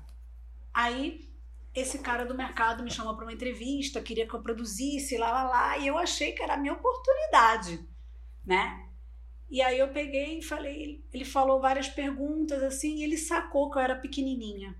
Aí 0.73 1.27
esse 1.73 1.99
cara 1.99 2.25
do 2.25 2.35
mercado 2.35 2.83
me 2.83 2.89
chamou 2.89 3.15
para 3.15 3.25
uma 3.25 3.33
entrevista, 3.33 4.01
queria 4.01 4.27
que 4.27 4.33
eu 4.33 4.41
produzisse, 4.41 5.17
lá, 5.17 5.31
lá, 5.31 5.43
lá, 5.43 5.77
e 5.77 5.85
eu 5.87 5.97
achei 5.97 6.31
que 6.31 6.41
era 6.41 6.55
a 6.55 6.57
minha 6.57 6.73
oportunidade, 6.73 7.87
né? 8.43 8.87
E 9.49 9.61
aí 9.61 9.77
eu 9.77 9.89
peguei 9.89 10.39
e 10.39 10.43
falei, 10.43 11.05
ele 11.13 11.23
falou 11.23 11.61
várias 11.61 11.87
perguntas 11.87 12.63
assim, 12.63 12.95
e 12.95 13.03
ele 13.03 13.17
sacou 13.17 13.69
que 13.69 13.77
eu 13.77 13.81
era 13.81 13.95
pequenininha. 13.95 14.75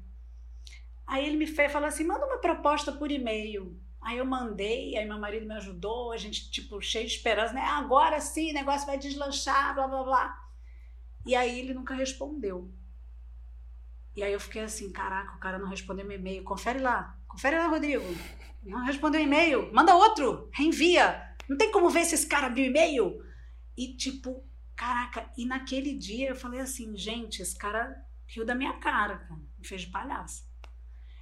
Aí 1.06 1.26
ele 1.26 1.38
me 1.38 1.48
fez, 1.48 1.72
falou 1.72 1.88
assim, 1.88 2.04
manda 2.04 2.26
uma 2.26 2.40
proposta 2.40 2.92
por 2.92 3.12
e-mail. 3.12 3.80
Aí 4.08 4.20
eu 4.20 4.26
mandei, 4.26 4.96
aí 4.96 5.06
meu 5.06 5.20
marido 5.20 5.46
me 5.46 5.54
ajudou, 5.56 6.14
a 6.14 6.18
gente, 6.18 6.50
tipo, 6.50 6.82
cheio 6.82 7.06
de 7.06 7.12
esperança, 7.12 7.52
né? 7.52 7.60
Agora 7.60 8.22
sim, 8.22 8.52
o 8.52 8.54
negócio 8.54 8.88
vai 8.88 8.98
deslanchar, 8.98 9.76
blá, 9.76 9.86
blá, 9.86 10.02
blá. 10.02 10.50
E 11.26 11.36
aí 11.36 11.60
ele 11.60 11.74
nunca 11.74 11.94
respondeu. 11.94 12.74
E 14.16 14.24
aí 14.24 14.32
eu 14.32 14.40
fiquei 14.40 14.62
assim, 14.62 14.94
caraca, 14.94 15.36
o 15.36 15.40
cara 15.42 15.60
não 15.60 15.68
respondeu 15.68 16.06
meu 16.06 16.18
e-mail. 16.18 16.42
Confere 16.46 16.80
lá, 16.80 17.20
confere 17.28 17.58
lá, 17.58 17.68
Rodrigo. 17.68 18.06
Não 18.64 18.86
respondeu 18.86 19.20
e-mail, 19.20 19.74
manda 19.74 19.94
outro, 19.94 20.50
reenvia. 20.54 21.36
Não 21.50 21.58
tem 21.58 21.70
como 21.70 21.90
ver 21.90 22.06
se 22.06 22.16
esse 22.16 22.28
cara 22.28 22.48
abriu 22.48 22.64
e-mail. 22.64 23.22
E 23.76 23.94
tipo, 23.98 24.42
caraca, 24.74 25.30
e 25.38 25.46
naquele 25.46 25.94
dia 25.94 26.30
eu 26.30 26.36
falei 26.36 26.62
assim, 26.62 26.96
gente, 26.96 27.42
esse 27.42 27.58
cara 27.58 27.94
riu 28.26 28.46
da 28.46 28.56
minha 28.56 28.80
cara, 28.80 29.18
cara, 29.18 29.42
me 29.60 29.68
fez 29.68 29.82
de 29.82 29.88
palhaça. 29.88 30.46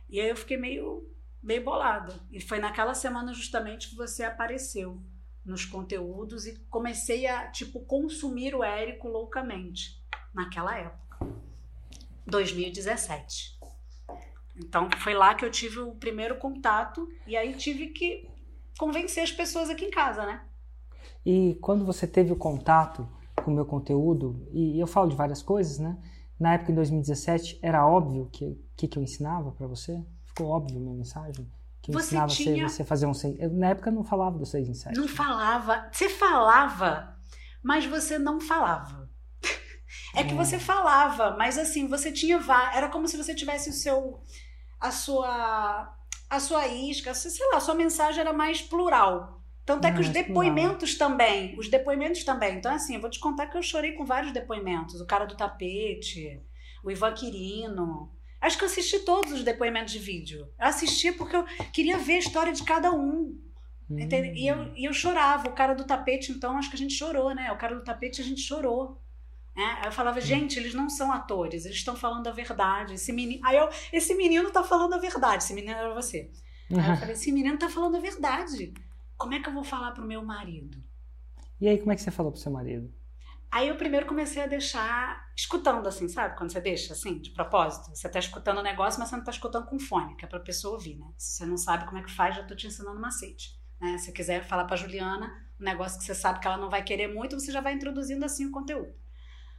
E 0.08 0.22
aí 0.22 0.30
eu 0.30 0.38
fiquei 0.38 0.56
meio 0.56 1.15
meio 1.46 1.64
bolada. 1.64 2.14
E 2.32 2.42
foi 2.42 2.60
naquela 2.60 2.94
semana 2.94 3.32
justamente 3.34 3.90
que 3.90 3.96
você 3.96 4.24
apareceu 4.24 5.02
nos 5.46 5.64
conteúdos 5.64 6.48
e 6.48 6.58
comecei 6.70 7.28
a, 7.28 7.48
tipo, 7.52 7.80
consumir 7.82 8.56
o 8.56 8.64
Érico 8.64 9.08
loucamente 9.08 10.04
naquela 10.34 10.76
época. 10.78 11.20
2017. 12.26 13.60
Então 14.58 14.90
foi 14.98 15.14
lá 15.14 15.36
que 15.36 15.46
eu 15.46 15.52
tive 15.52 15.80
o 15.80 15.94
primeiro 15.96 16.38
contato 16.38 17.08
e 17.28 17.38
aí 17.38 17.54
tive 17.54 17.88
que 17.88 18.28
convencer 18.80 19.24
as 19.24 19.32
pessoas 19.32 19.70
aqui 19.70 19.86
em 19.86 19.92
casa, 19.92 20.26
né? 20.26 20.44
E 21.24 21.56
quando 21.62 21.86
você 21.86 22.08
teve 22.08 22.32
o 22.32 22.36
contato 22.36 23.08
com 23.44 23.52
o 23.52 23.54
meu 23.54 23.66
conteúdo, 23.66 24.48
e 24.52 24.80
eu 24.80 24.88
falo 24.88 25.10
de 25.10 25.16
várias 25.16 25.44
coisas, 25.44 25.78
né? 25.78 25.98
Na 26.40 26.54
época, 26.56 26.72
em 26.72 26.76
2017, 26.76 27.60
era 27.62 27.88
óbvio 27.88 28.28
que 28.32 28.60
que, 28.76 28.88
que 28.88 28.98
eu 28.98 29.04
ensinava 29.04 29.52
para 29.52 29.68
você? 29.68 30.04
Ficou 30.36 30.50
óbvio 30.50 30.80
minha 30.80 30.94
mensagem? 30.94 31.50
Que 31.82 31.92
você 31.92 32.08
ensinava 32.08 32.32
tinha... 32.32 32.68
você 32.68 32.82
a 32.82 32.86
fazer 32.86 33.06
um 33.06 33.14
seis. 33.14 33.40
Eu, 33.40 33.50
na 33.52 33.70
época 33.70 33.90
não 33.90 34.04
falava 34.04 34.38
do 34.38 34.46
seis 34.46 34.68
em 34.68 34.74
sete. 34.74 34.98
Não 34.98 35.08
falava. 35.08 35.88
Você 35.92 36.10
falava, 36.10 37.16
mas 37.64 37.86
você 37.86 38.20
não 38.20 38.42
falava. 38.42 39.10
É 40.16 40.24
que 40.24 40.34
é. 40.34 40.36
você 40.36 40.58
falava, 40.58 41.36
mas 41.38 41.58
assim, 41.58 41.88
você 41.88 42.12
tinha 42.12 42.40
era 42.74 42.88
como 42.88 43.08
se 43.08 43.18
você 43.18 43.36
tivesse 43.36 43.70
o 43.70 43.74
seu 43.74 44.24
a 44.80 44.90
sua 44.90 45.94
a 46.30 46.40
sua 46.40 46.68
isca, 46.68 47.14
sei 47.14 47.46
lá, 47.52 47.58
a 47.58 47.62
sua 47.62 47.76
mensagem 47.76 48.22
era 48.22 48.34
mais 48.34 48.62
plural. 48.62 49.42
Tanto 49.66 49.86
é 49.86 49.92
que 49.92 50.00
os 50.00 50.10
depoimentos 50.10 50.96
também, 50.96 51.58
os 51.58 51.70
depoimentos 51.70 52.24
também. 52.24 52.58
Então 52.58 52.74
assim, 52.74 52.96
eu 52.96 53.02
vou 53.02 53.10
te 53.10 53.20
contar 53.20 53.48
que 53.48 53.58
eu 53.58 53.64
chorei 53.64 53.92
com 53.92 54.06
vários 54.06 54.32
depoimentos, 54.32 55.02
o 55.02 55.06
cara 55.06 55.26
do 55.26 55.36
tapete, 55.36 56.42
o 56.84 56.90
Ivan 56.90 57.14
Quirino, 57.14 58.15
Acho 58.46 58.60
que 58.60 58.64
eu 58.64 58.68
assisti 58.68 59.00
todos 59.00 59.32
os 59.32 59.44
depoimentos 59.44 59.92
de 59.92 59.98
vídeo. 59.98 60.48
Eu 60.60 60.68
assisti 60.68 61.12
porque 61.12 61.36
eu 61.36 61.44
queria 61.74 61.98
ver 61.98 62.14
a 62.14 62.20
história 62.20 62.54
de 62.54 62.64
cada 62.64 62.92
um. 62.92 63.42
Hum. 63.90 63.98
E, 63.98 64.48
eu, 64.48 64.72
e 64.76 64.86
eu 64.86 64.94
chorava. 64.94 65.50
O 65.50 65.54
cara 65.54 65.74
do 65.74 65.84
tapete, 65.84 66.32
então, 66.32 66.56
acho 66.56 66.70
que 66.70 66.76
a 66.76 66.78
gente 66.78 66.94
chorou, 66.94 67.34
né? 67.34 67.52
O 67.52 67.58
cara 67.58 67.74
do 67.74 67.84
tapete, 67.84 68.22
a 68.22 68.24
gente 68.24 68.42
chorou. 68.42 69.02
É, 69.58 69.88
eu 69.88 69.92
falava, 69.92 70.22
gente, 70.22 70.60
eles 70.60 70.76
não 70.76 70.90
são 70.90 71.12
atores, 71.12 71.66
eles 71.66 71.78
estão 71.78 71.96
falando 71.96 72.28
a 72.28 72.32
verdade. 72.32 72.94
Esse 72.94 73.12
menino, 73.12 73.42
aí 73.44 73.58
eu, 73.58 73.68
esse 73.92 74.14
menino 74.14 74.52
tá 74.52 74.64
falando 74.64 74.94
a 74.94 75.00
verdade. 75.00 75.44
Esse 75.44 75.54
menino 75.54 75.74
era 75.74 75.94
você. 75.96 76.30
Aí 76.70 76.90
eu 76.92 76.98
falei, 76.98 77.14
esse 77.14 77.32
menino 77.32 77.58
tá 77.58 77.68
falando 77.68 77.98
a 77.98 78.00
verdade. 78.00 78.76
Como 79.18 79.34
é 79.34 79.40
que 79.40 79.50
eu 79.50 79.54
vou 79.54 79.64
falar 79.64 79.92
pro 79.92 80.06
meu 80.06 80.24
marido? 80.24 80.84
E 81.60 81.68
aí, 81.68 81.80
como 81.80 81.92
é 81.92 81.96
que 81.96 82.02
você 82.02 82.12
falou 82.12 82.32
pro 82.32 82.42
seu 82.42 82.52
marido? 82.52 82.94
Aí 83.52 83.70
eu 83.70 83.76
primeiro 83.76 84.06
comecei 84.06 84.44
a 84.44 84.48
deixar 84.48 85.32
escutando, 85.36 85.88
assim, 85.88 86.08
sabe? 86.08 86.38
Quando 86.38 86.52
você 86.52 86.60
deixa, 86.60 86.94
assim, 86.94 87.20
de 87.20 87.32
propósito. 87.32 87.96
Você 87.96 88.10
tá 88.10 88.20
escutando 88.20 88.58
o 88.58 88.64
negócio, 88.64 89.00
mas 89.00 89.10
você 89.10 89.16
não 89.16 89.24
tá 89.24 89.32
escutando 89.32 89.66
com 89.66 89.80
fone, 89.80 90.16
que 90.16 90.26
é 90.26 90.28
pra 90.28 90.40
pessoa 90.40 90.74
ouvir, 90.74 90.96
né? 90.98 91.06
Se 91.18 91.38
você 91.38 91.46
não 91.46 91.58
sabe 91.58 91.86
como 91.86 91.98
é 91.98 92.04
que 92.04 92.12
faz, 92.12 92.36
já 92.36 92.44
tô 92.44 92.56
te 92.56 92.68
ensinando 92.68 93.00
macete. 93.00 93.60
Né? 93.80 93.98
Se 93.98 94.12
quiser 94.12 94.44
falar 94.44 94.66
pra 94.66 94.76
Juliana 94.76 95.32
um 95.60 95.64
negócio 95.64 95.98
que 95.98 96.06
você 96.06 96.16
sabe 96.16 96.40
que 96.40 96.48
ela 96.48 96.58
não 96.58 96.70
vai 96.70 96.84
querer 96.84 97.08
muito, 97.08 97.40
você 97.40 97.52
já 97.52 97.62
vai 97.62 97.74
introduzindo 97.74 98.26
assim 98.26 98.46
o 98.46 98.52
conteúdo. 98.52 98.94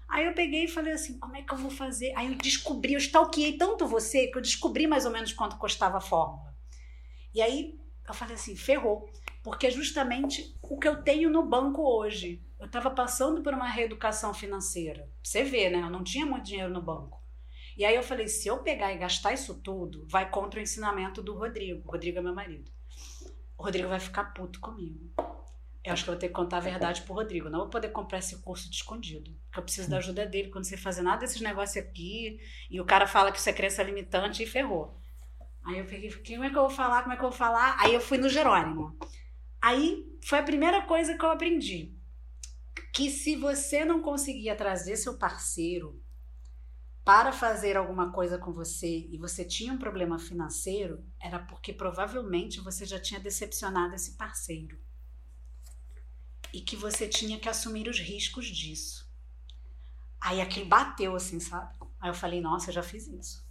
Aí 0.09 0.25
eu 0.27 0.35
peguei 0.35 0.65
e 0.65 0.69
falei 0.69 0.93
assim, 0.93 1.19
como 1.19 1.37
é 1.37 1.43
que 1.43 1.53
eu 1.53 1.59
vou 1.59 1.71
fazer? 1.71 2.13
Aí 2.17 2.29
eu 2.29 2.35
descobri, 2.37 2.93
eu 2.93 2.99
stalkeei 2.99 3.57
tanto 3.57 3.87
você 3.87 4.29
que 4.29 4.39
eu 4.39 4.43
descobri 4.43 4.87
mais 4.87 5.05
ou 5.05 5.11
menos 5.11 5.33
quanto 5.33 5.57
custava 5.57 5.99
a 5.99 6.01
fórmula. 6.01 6.55
E 7.35 7.43
aí 7.43 7.79
eu 8.07 8.15
falei 8.15 8.35
assim, 8.35 8.55
ferrou. 8.57 9.11
Porque 9.47 9.69
é 9.69 9.71
justamente 9.71 10.59
o 10.61 10.77
que 10.77 10.89
eu 10.89 11.05
tenho 11.05 11.31
no 11.31 11.41
banco 11.41 11.81
hoje 11.81 12.45
eu 12.59 12.67
estava 12.67 12.91
passando 12.91 13.45
por 13.45 13.55
uma 13.55 13.69
reeducação 13.69 14.35
financeira. 14.35 15.09
Você 15.23 15.45
vê, 15.45 15.71
né? 15.71 15.83
Eu 15.83 15.89
não 15.89 16.03
tinha 16.03 16.27
muito 16.27 16.47
dinheiro 16.47 16.73
no 16.73 16.83
banco. 16.83 17.23
E 17.77 17.85
aí 17.85 17.95
eu 17.95 18.03
falei, 18.03 18.27
se 18.27 18.49
eu 18.49 18.59
pegar 18.59 18.93
e 18.93 18.99
gastar 18.99 19.33
isso 19.33 19.55
tudo, 19.63 20.05
vai 20.11 20.29
contra 20.29 20.59
o 20.59 20.63
ensinamento 20.65 21.23
do 21.23 21.33
Rodrigo. 21.33 21.81
O 21.87 21.93
Rodrigo 21.93 22.19
é 22.19 22.23
meu 22.23 22.35
marido. 22.35 22.73
O 23.57 23.63
Rodrigo 23.63 23.89
vai 23.89 24.01
ficar 24.01 24.35
puto 24.35 24.59
comigo. 24.59 25.15
Eu 25.85 25.93
acho 25.93 26.03
que 26.03 26.11
eu 26.11 26.15
vou 26.15 26.21
ter 26.21 26.27
que 26.27 26.35
contar 26.35 26.57
a 26.57 26.61
verdade 26.61 27.03
pro 27.03 27.15
Rodrigo. 27.15 27.49
Não 27.49 27.61
vou 27.61 27.69
poder 27.69 27.91
comprar 27.91 28.19
esse 28.19 28.43
curso 28.43 28.69
de 28.69 28.75
escondido. 28.75 29.31
Porque 29.45 29.61
eu 29.61 29.63
preciso 29.63 29.89
da 29.89 29.99
ajuda 29.99 30.27
dele 30.27 30.49
quando 30.49 30.65
você 30.65 30.77
fazer 30.77 31.03
nada 31.03 31.19
desses 31.19 31.41
negócios 31.41 31.77
aqui. 31.77 32.41
E 32.69 32.81
o 32.81 32.85
cara 32.85 33.07
fala 33.07 33.31
que 33.31 33.39
isso 33.39 33.49
é 33.49 33.53
crença 33.53 33.81
limitante 33.81 34.43
e 34.43 34.47
ferrou. 34.47 34.99
Aí 35.65 35.79
eu 35.79 35.85
peguei, 35.85 36.13
como 36.13 36.43
é 36.43 36.51
que 36.51 36.57
eu 36.57 36.63
vou 36.63 36.71
falar? 36.71 37.03
Como 37.03 37.13
é 37.13 37.17
que 37.17 37.25
eu 37.25 37.29
vou 37.29 37.39
falar? 37.39 37.77
Aí 37.79 37.95
eu 37.95 38.01
fui 38.01 38.19
no 38.19 38.29
Jerônimo. 38.29 38.99
Aí 39.67 40.17
foi 40.23 40.39
a 40.39 40.45
primeira 40.45 40.83
coisa 40.83 41.19
que 41.19 41.25
eu 41.25 41.31
aprendi 41.33 41.93
que 42.95 43.11
se 43.11 43.35
você 43.35 43.85
não 43.85 44.01
conseguia 44.01 44.55
trazer 44.55 44.97
seu 44.97 45.19
parceiro 45.19 46.01
para 47.05 47.33
fazer 47.33 47.77
alguma 47.77 48.13
coisa 48.13 48.39
com 48.39 48.53
você 48.53 49.09
e 49.11 49.19
você 49.19 49.45
tinha 49.45 49.73
um 49.73 49.79
problema 49.79 50.21
financeiro, 50.21 51.05
era 51.21 51.41
porque 51.41 51.73
provavelmente 51.73 52.61
você 52.61 52.87
já 52.87 53.01
tinha 53.01 53.19
decepcionado 53.19 53.97
esse 53.97 54.13
parceiro. 54.13 54.79
E 56.53 56.61
que 56.61 56.77
você 56.77 57.09
tinha 57.09 57.41
que 57.41 57.49
assumir 57.49 57.89
os 57.89 57.99
riscos 57.99 58.47
disso. 58.47 59.11
Aí 60.21 60.41
aquilo 60.41 60.67
bateu 60.67 61.17
assim, 61.17 61.41
sabe? 61.41 61.77
Aí 61.99 62.09
eu 62.09 62.15
falei, 62.15 62.41
nossa, 62.41 62.71
eu 62.71 62.75
já 62.75 62.85
fiz 62.85 63.09
isso. 63.09 63.45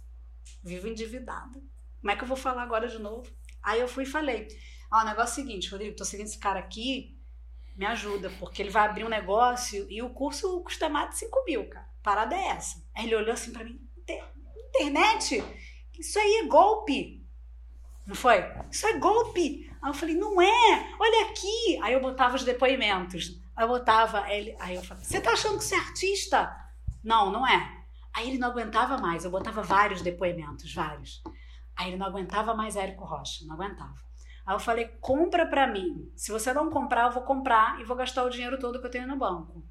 Vivo 0.64 0.88
endividada. 0.88 1.62
Como 2.00 2.10
é 2.10 2.16
que 2.16 2.24
eu 2.24 2.28
vou 2.28 2.38
falar 2.38 2.62
agora 2.62 2.88
de 2.88 2.98
novo? 2.98 3.30
Aí 3.62 3.78
eu 3.78 3.88
fui 3.88 4.04
e 4.04 4.06
falei, 4.06 4.48
ó, 4.90 5.02
o 5.02 5.04
negócio 5.04 5.40
é 5.40 5.44
o 5.44 5.46
seguinte, 5.46 5.70
Rodrigo, 5.70 5.96
tô 5.96 6.04
seguindo 6.04 6.26
esse 6.26 6.38
cara 6.38 6.58
aqui, 6.58 7.16
me 7.76 7.84
ajuda, 7.84 8.30
porque 8.38 8.62
ele 8.62 8.70
vai 8.70 8.86
abrir 8.86 9.04
um 9.04 9.08
negócio 9.08 9.86
e 9.90 10.00
o 10.02 10.10
curso 10.10 10.60
custa 10.62 10.88
mais 10.88 11.10
de 11.10 11.18
5 11.18 11.44
mil, 11.44 11.68
cara. 11.68 11.86
Parada 12.02 12.34
é 12.34 12.48
essa. 12.48 12.82
Aí 12.94 13.04
ele 13.04 13.16
olhou 13.16 13.32
assim 13.32 13.52
para 13.52 13.64
mim: 13.64 13.80
internet? 14.76 15.42
Isso 15.98 16.18
aí 16.18 16.42
é 16.44 16.46
golpe. 16.46 17.26
Não 18.06 18.14
foi? 18.14 18.44
Isso 18.70 18.86
é 18.86 18.98
golpe. 18.98 19.70
Aí 19.82 19.90
eu 19.90 19.94
falei: 19.94 20.14
não 20.14 20.40
é, 20.40 20.94
olha 20.98 21.30
aqui. 21.30 21.78
Aí 21.82 21.92
eu 21.92 22.00
botava 22.00 22.36
os 22.36 22.44
depoimentos. 22.44 23.40
Aí 23.54 23.64
eu 23.64 23.68
botava, 23.68 24.30
ele, 24.30 24.56
aí 24.60 24.76
eu 24.76 24.82
falei: 24.82 25.04
você 25.04 25.20
tá 25.20 25.32
achando 25.32 25.58
que 25.58 25.64
você 25.64 25.74
é 25.74 25.78
artista? 25.78 26.56
Não, 27.02 27.30
não 27.30 27.46
é. 27.46 27.84
Aí 28.14 28.28
ele 28.28 28.38
não 28.38 28.48
aguentava 28.48 28.96
mais. 28.98 29.24
Eu 29.24 29.30
botava 29.30 29.62
vários 29.62 30.00
depoimentos, 30.00 30.72
vários. 30.72 31.22
Aí 31.76 31.88
ele 31.88 31.96
não 31.96 32.06
aguentava 32.06 32.54
mais 32.54 32.76
Érico 32.76 33.04
Rocha, 33.04 33.44
não 33.44 33.54
aguentava. 33.54 33.94
Aí 34.46 34.54
eu 34.54 34.60
falei, 34.60 34.86
compra 35.00 35.44
para 35.44 35.66
mim. 35.66 36.08
Se 36.14 36.30
você 36.30 36.52
não 36.52 36.70
comprar, 36.70 37.06
eu 37.06 37.12
vou 37.12 37.24
comprar 37.24 37.80
e 37.80 37.84
vou 37.84 37.96
gastar 37.96 38.22
o 38.22 38.30
dinheiro 38.30 38.60
todo 38.60 38.78
que 38.78 38.86
eu 38.86 38.90
tenho 38.90 39.08
no 39.08 39.16
banco. 39.16 39.66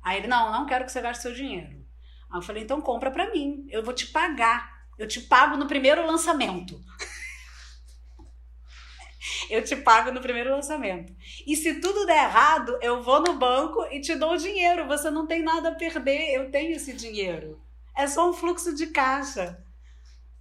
Aí 0.00 0.18
ele, 0.18 0.28
não, 0.28 0.52
não 0.52 0.64
quero 0.64 0.84
que 0.84 0.92
você 0.92 1.00
gaste 1.00 1.22
seu 1.22 1.34
dinheiro. 1.34 1.84
Aí 2.30 2.38
eu 2.38 2.42
falei, 2.42 2.62
então 2.62 2.80
compra 2.80 3.10
para 3.10 3.32
mim. 3.32 3.66
Eu 3.68 3.82
vou 3.82 3.92
te 3.92 4.06
pagar. 4.06 4.86
Eu 4.96 5.08
te 5.08 5.20
pago 5.20 5.56
no 5.56 5.66
primeiro 5.66 6.06
lançamento. 6.06 6.80
eu 9.50 9.64
te 9.64 9.74
pago 9.74 10.12
no 10.12 10.20
primeiro 10.20 10.50
lançamento. 10.50 11.12
E 11.44 11.56
se 11.56 11.80
tudo 11.80 12.06
der 12.06 12.26
errado, 12.26 12.78
eu 12.80 13.02
vou 13.02 13.20
no 13.20 13.34
banco 13.34 13.84
e 13.90 14.00
te 14.00 14.14
dou 14.14 14.34
o 14.34 14.38
dinheiro. 14.38 14.86
Você 14.86 15.10
não 15.10 15.26
tem 15.26 15.42
nada 15.42 15.70
a 15.70 15.74
perder, 15.74 16.32
eu 16.32 16.48
tenho 16.52 16.76
esse 16.76 16.92
dinheiro. 16.92 17.60
É 17.96 18.06
só 18.06 18.30
um 18.30 18.32
fluxo 18.32 18.72
de 18.72 18.86
caixa. 18.86 19.60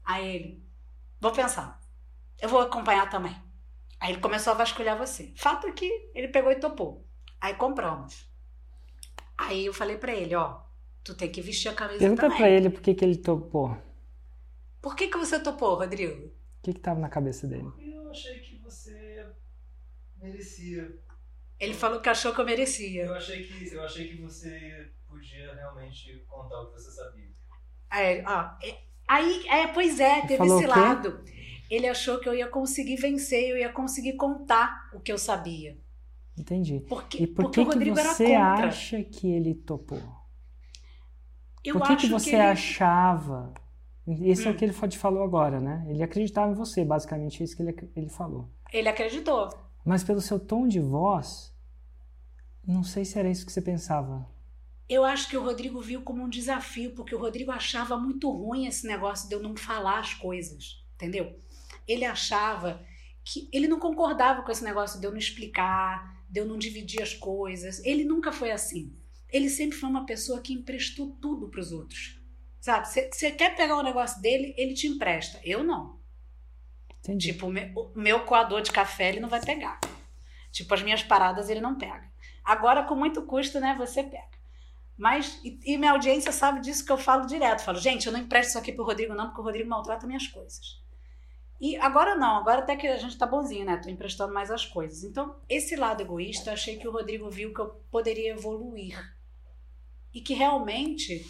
Aí 0.04 0.36
ele, 0.36 0.64
vou 1.20 1.32
pensar. 1.32 1.82
Eu 2.40 2.50
vou 2.50 2.62
acompanhar 2.62 3.10
também. 3.10 3.45
Aí 4.06 4.12
ele 4.12 4.22
começou 4.22 4.54
a 4.54 4.56
vasculhar 4.56 4.96
você. 4.96 5.34
Fato 5.36 5.66
é 5.66 5.72
que 5.72 6.12
ele 6.14 6.28
pegou 6.28 6.52
e 6.52 6.58
topou. 6.58 7.04
Aí 7.42 7.56
compramos. 7.56 8.30
Aí 9.36 9.66
eu 9.66 9.74
falei 9.74 9.98
para 9.98 10.14
ele, 10.14 10.36
ó, 10.36 10.62
tu 11.04 11.16
tem 11.16 11.32
que 11.32 11.42
vestir 11.42 11.70
a 11.70 11.74
camisa 11.74 11.98
Pergunta 11.98 12.22
também. 12.22 12.38
pra 12.38 12.48
ele 12.48 12.70
por 12.70 12.82
que, 12.82 12.94
que 12.94 13.04
ele 13.04 13.18
topou. 13.18 13.76
Por 14.80 14.96
que, 14.96 15.08
que 15.08 15.18
você 15.18 15.40
topou, 15.40 15.74
Rodrigo? 15.74 16.28
O 16.28 16.32
que 16.62 16.74
que 16.74 16.80
tava 16.80 17.00
na 17.00 17.10
cabeça 17.10 17.48
dele? 17.48 17.68
Eu 17.80 18.12
achei 18.12 18.42
que 18.42 18.60
você 18.60 19.26
merecia. 20.22 21.00
Ele 21.60 21.74
falou 21.74 22.00
que 22.00 22.08
achou 22.08 22.32
que 22.32 22.42
eu 22.42 22.46
merecia. 22.46 23.06
Eu 23.06 23.16
achei 23.16 23.44
que, 23.44 23.74
eu 23.74 23.84
achei 23.84 24.08
que 24.08 24.22
você 24.22 24.92
podia 25.08 25.52
realmente 25.56 26.24
contar 26.28 26.62
o 26.62 26.68
que 26.68 26.74
você 26.74 26.92
sabia. 26.92 27.32
É, 27.92 28.24
ó, 28.24 28.52
aí, 29.08 29.48
é, 29.48 29.66
pois 29.66 30.00
é, 30.00 30.22
teve 30.28 30.46
esse 30.46 30.68
lado 30.68 31.24
ele 31.70 31.88
achou 31.88 32.20
que 32.20 32.28
eu 32.30 32.36
ia 32.36 32.48
conseguir 32.48 32.96
vencer, 32.98 33.50
eu 33.50 33.58
ia 33.58 33.72
conseguir 33.72 34.14
contar 34.14 34.90
o 34.94 35.00
que 35.00 35.12
eu 35.12 35.18
sabia. 35.18 35.78
Entendi. 36.38 36.82
Porque, 36.88 37.24
E 37.24 37.28
por 37.28 37.46
porque 37.46 37.62
que, 37.62 37.68
o 37.68 37.70
que 37.70 37.74
Rodrigo 37.74 37.96
você 37.96 38.34
acha 38.34 39.04
que 39.04 39.28
ele 39.32 39.54
topou? 39.56 40.02
Eu 41.64 41.74
por 41.74 41.88
que, 41.88 41.96
que 41.96 42.08
você 42.08 42.32
ele- 42.32 42.42
achava? 42.42 43.54
Esse 44.08 44.48
é 44.48 44.52
Hum. 44.52 44.54
o 44.54 44.58
que 44.58 44.64
ele 44.66 44.74
fa- 44.74 44.90
falou 44.92 45.24
agora, 45.24 45.60
né? 45.60 45.84
Ele 45.90 46.04
acreditava 46.04 46.52
em 46.52 46.56
você, 46.56 46.86
basicamente, 46.86 47.42
é 47.42 47.44
isso 47.46 47.56
que 47.56 47.64
ele, 47.64 47.92
ele 47.96 48.10
falou. 48.10 48.50
Ele 48.72 48.88
acreditou. 48.88 49.50
Mas 49.84 50.04
pelo 50.04 50.22
seu 50.22 50.40
tom 50.40 50.68
de 50.68 50.80
voz, 50.80 51.52
não 52.68 52.84
sei 52.84 53.04
se 53.06 53.18
era 53.18 53.30
isso 53.30 53.46
que 53.46 53.52
você 53.52 53.62
pensava. 53.62 54.28
Eu 54.88 55.04
acho 55.04 55.28
que 55.28 55.38
o 55.38 55.44
Rodrigo 55.44 55.82
viu 55.82 56.04
como 56.04 56.22
um 56.22 56.30
desafio, 56.30 56.94
porque 56.94 57.16
o 57.16 57.20
Rodrigo 57.20 57.52
achava 57.52 57.98
muito 57.98 58.30
ruim 58.30 58.68
esse 58.68 58.86
negócio 58.86 59.28
de 59.28 59.34
eu 59.34 59.42
não 59.42 59.56
falar 59.56 60.00
as 60.00 60.14
coisas, 60.14 60.84
entendeu? 60.96 61.36
Ele 61.88 62.06
achava 62.06 62.86
que 63.24 63.50
ele 63.52 63.68
não 63.68 63.80
concordava 63.80 64.44
com 64.44 64.52
esse 64.52 64.64
negócio 64.64 65.00
de 65.00 65.08
eu 65.08 65.12
não 65.12 65.18
explicar, 65.18 66.24
de 66.30 66.40
eu 66.40 66.46
não 66.46 66.58
dividir 66.58 67.02
as 67.02 67.14
coisas. 67.14 67.84
Ele 67.84 68.04
nunca 68.04 68.32
foi 68.32 68.52
assim. 68.52 68.94
Ele 69.30 69.50
sempre 69.50 69.78
foi 69.78 69.90
uma 69.90 70.06
pessoa 70.06 70.42
que 70.42 70.54
emprestou 70.54 71.18
tudo 71.22 71.50
para 71.50 71.60
os 71.60 71.72
outros. 71.72 72.20
Sabe? 72.62 72.88
Você 72.88 73.32
quer 73.32 73.56
pegar 73.56 73.78
o 73.78 73.84
negócio 73.84 74.22
dele, 74.22 74.54
ele 74.58 74.74
te 74.74 74.88
empresta. 74.88 75.40
Eu 75.44 75.64
não. 75.64 76.00
Entendi. 77.00 77.32
Tipo, 77.32 77.48
o 77.48 77.52
meu, 77.52 77.72
o 77.76 78.00
meu 78.00 78.26
coador 78.26 78.62
de 78.62 78.72
café 78.72 79.10
ele 79.10 79.20
não 79.20 79.30
vai 79.30 79.42
pegar. 79.42 79.80
Tipo, 80.52 80.74
as 80.74 80.82
minhas 80.82 81.04
paradas 81.04 81.50
ele 81.50 81.62
não 81.62 81.78
pega. 81.78 82.10
Agora, 82.44 82.84
com 82.84 82.96
muito 82.96 83.24
custo, 83.24 83.60
né, 83.60 83.76
você 83.78 84.04
pega. 84.04 84.36
Mas, 84.98 85.40
e, 85.44 85.60
e 85.66 85.78
minha 85.78 85.92
audiência 85.92 86.32
sabe 86.32 86.62
disso 86.62 86.86
que 86.86 86.92
eu 86.92 86.98
falo 86.98 87.26
direto. 87.26 87.64
Falo, 87.64 87.78
gente, 87.80 88.08
eu 88.08 88.14
não 88.14 88.20
empresto 88.20 88.50
isso 88.50 88.58
aqui 88.58 88.72
pro 88.72 88.86
Rodrigo, 88.86 89.14
não, 89.14 89.28
porque 89.28 89.42
o 89.42 89.44
Rodrigo 89.44 89.70
maltrata 89.70 90.08
minhas 90.08 90.28
coisas. 90.28 90.82
E 91.60 91.78
agora 91.78 92.16
não, 92.16 92.38
agora 92.38 92.60
até 92.60 92.76
que 92.76 92.86
a 92.88 92.98
gente 92.98 93.18
tá 93.18 93.26
bonzinho, 93.26 93.66
né? 93.66 93.78
Tô 93.78 93.90
emprestando 93.90 94.34
mais 94.34 94.52
as 94.52 94.66
coisas. 94.66 95.04
Então, 95.04 95.36
esse 95.48 95.76
lado 95.76 96.02
egoísta, 96.02 96.50
eu 96.50 96.54
achei 96.54 96.78
que 96.78 96.88
o 96.88 96.92
Rodrigo 96.92 97.30
viu 97.30 97.54
que 97.54 97.62
eu 97.62 97.70
poderia 97.90 98.32
evoluir. 98.32 98.98
E 100.14 100.22
que 100.22 100.34
realmente 100.34 101.26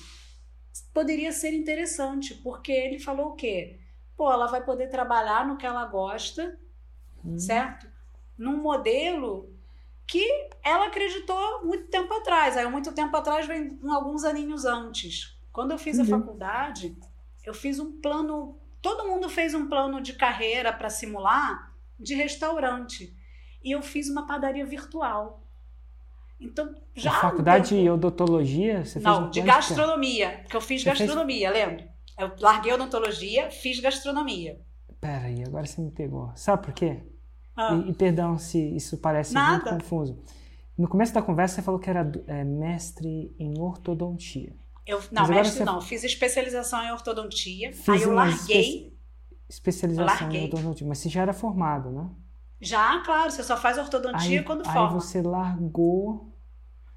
poderia 0.94 1.32
ser 1.32 1.54
interessante, 1.54 2.34
porque 2.36 2.72
ele 2.72 3.00
falou 3.00 3.30
o 3.30 3.36
quê? 3.36 3.80
Pô, 4.18 4.32
ela 4.32 4.48
vai 4.48 4.64
poder 4.64 4.88
trabalhar 4.90 5.48
no 5.48 5.58
que 5.58 5.66
ela 5.66 5.86
gosta, 5.86 6.58
Hum, 7.24 7.40
certo? 7.40 7.88
Num 8.38 8.62
modelo 8.62 9.52
que 10.08 10.24
ela 10.64 10.88
acreditou 10.88 11.66
muito 11.66 11.88
tempo 11.88 12.14
atrás. 12.14 12.56
Aí, 12.56 12.70
muito 12.70 12.92
tempo 12.94 13.16
atrás, 13.18 13.48
vem 13.48 13.80
alguns 13.90 14.24
aninhos 14.24 14.66
antes. 14.66 15.36
Quando 15.52 15.72
eu 15.72 15.78
fiz 15.78 15.98
Entendi. 15.98 16.14
a 16.14 16.20
faculdade, 16.20 16.96
eu 17.44 17.54
fiz 17.54 17.80
um 17.80 18.00
plano. 18.00 18.60
Todo 18.86 19.08
mundo 19.08 19.28
fez 19.30 19.54
um 19.56 19.68
plano 19.68 20.00
de 20.00 20.14
carreira 20.14 20.72
para 20.72 20.90
simular 20.90 21.74
de 22.00 22.14
restaurante. 22.14 23.12
E 23.64 23.72
eu 23.72 23.82
fiz 23.82 24.10
uma 24.10 24.28
padaria 24.28 24.66
virtual. 24.66 25.42
Então, 26.40 26.76
já. 26.94 27.12
Na 27.14 27.20
faculdade 27.20 27.70
tempo- 27.70 27.82
de 27.82 27.90
odontologia, 27.90 28.86
você 28.86 28.94
fez 28.94 29.04
não, 29.04 29.28
um 29.28 29.30
de 29.32 29.42
gastronomia, 29.42 30.40
porque 30.44 30.56
eu 30.56 30.62
fiz 30.62 30.82
Você 30.84 30.90
fez- 30.90 31.00
gastronomia, 31.00 31.50
lembra? 31.50 31.90
Eu 32.20 32.32
larguei 32.40 32.74
odontologia, 32.74 33.50
fiz 33.50 33.80
gastronomia. 33.80 34.62
Pera 35.02 35.26
aí, 35.26 35.44
agora 35.44 35.66
você 35.66 35.82
me 35.82 35.92
pegou. 35.92 36.32
Sabe 36.36 36.64
por 36.66 36.74
quê? 36.74 37.02
Ah, 37.58 37.74
E, 37.74 37.90
e 37.90 37.94
perdão 37.94 38.38
se 38.38 38.60
isso 38.76 38.98
parece 38.98 39.34
Nada. 39.34 39.72
muito 39.72 39.82
confuso. 39.84 40.22
No 40.78 40.88
começo 40.88 41.14
da 41.14 41.22
conversa 41.22 41.56
você 41.56 41.62
falou 41.62 41.80
que 41.80 41.90
era 41.90 42.10
é, 42.28 42.44
mestre 42.44 43.34
em 43.40 43.60
ortodontia. 43.60 44.54
Eu, 44.86 45.02
não, 45.12 45.28
mestre 45.28 45.58
você- 45.60 45.66
não, 45.66 45.82
fiz 45.82 46.04
especialização 46.04 46.84
em 46.84 46.92
ortodontia, 46.92 47.72
Fiz 47.74 47.90
aí 47.90 48.02
eu 48.04 48.14
larguei. 48.14 48.96
Especialização 49.48 50.06
Larguei. 50.22 50.42
em 50.42 50.44
ortodontia, 50.46 50.88
mas 50.88 50.98
você 51.00 51.10
já 51.10 51.22
era 51.22 51.34
formado, 51.34 51.92
né? 51.92 52.10
Já, 52.60 53.00
claro, 53.04 53.30
você 53.32 53.44
só 53.44 53.56
faz 53.56 53.78
ortodontia 53.78 54.40
aí, 54.40 54.46
quando 54.46 54.66
aí 54.68 54.74
forma, 54.74 55.00
você 55.00 55.22
largou 55.22 56.34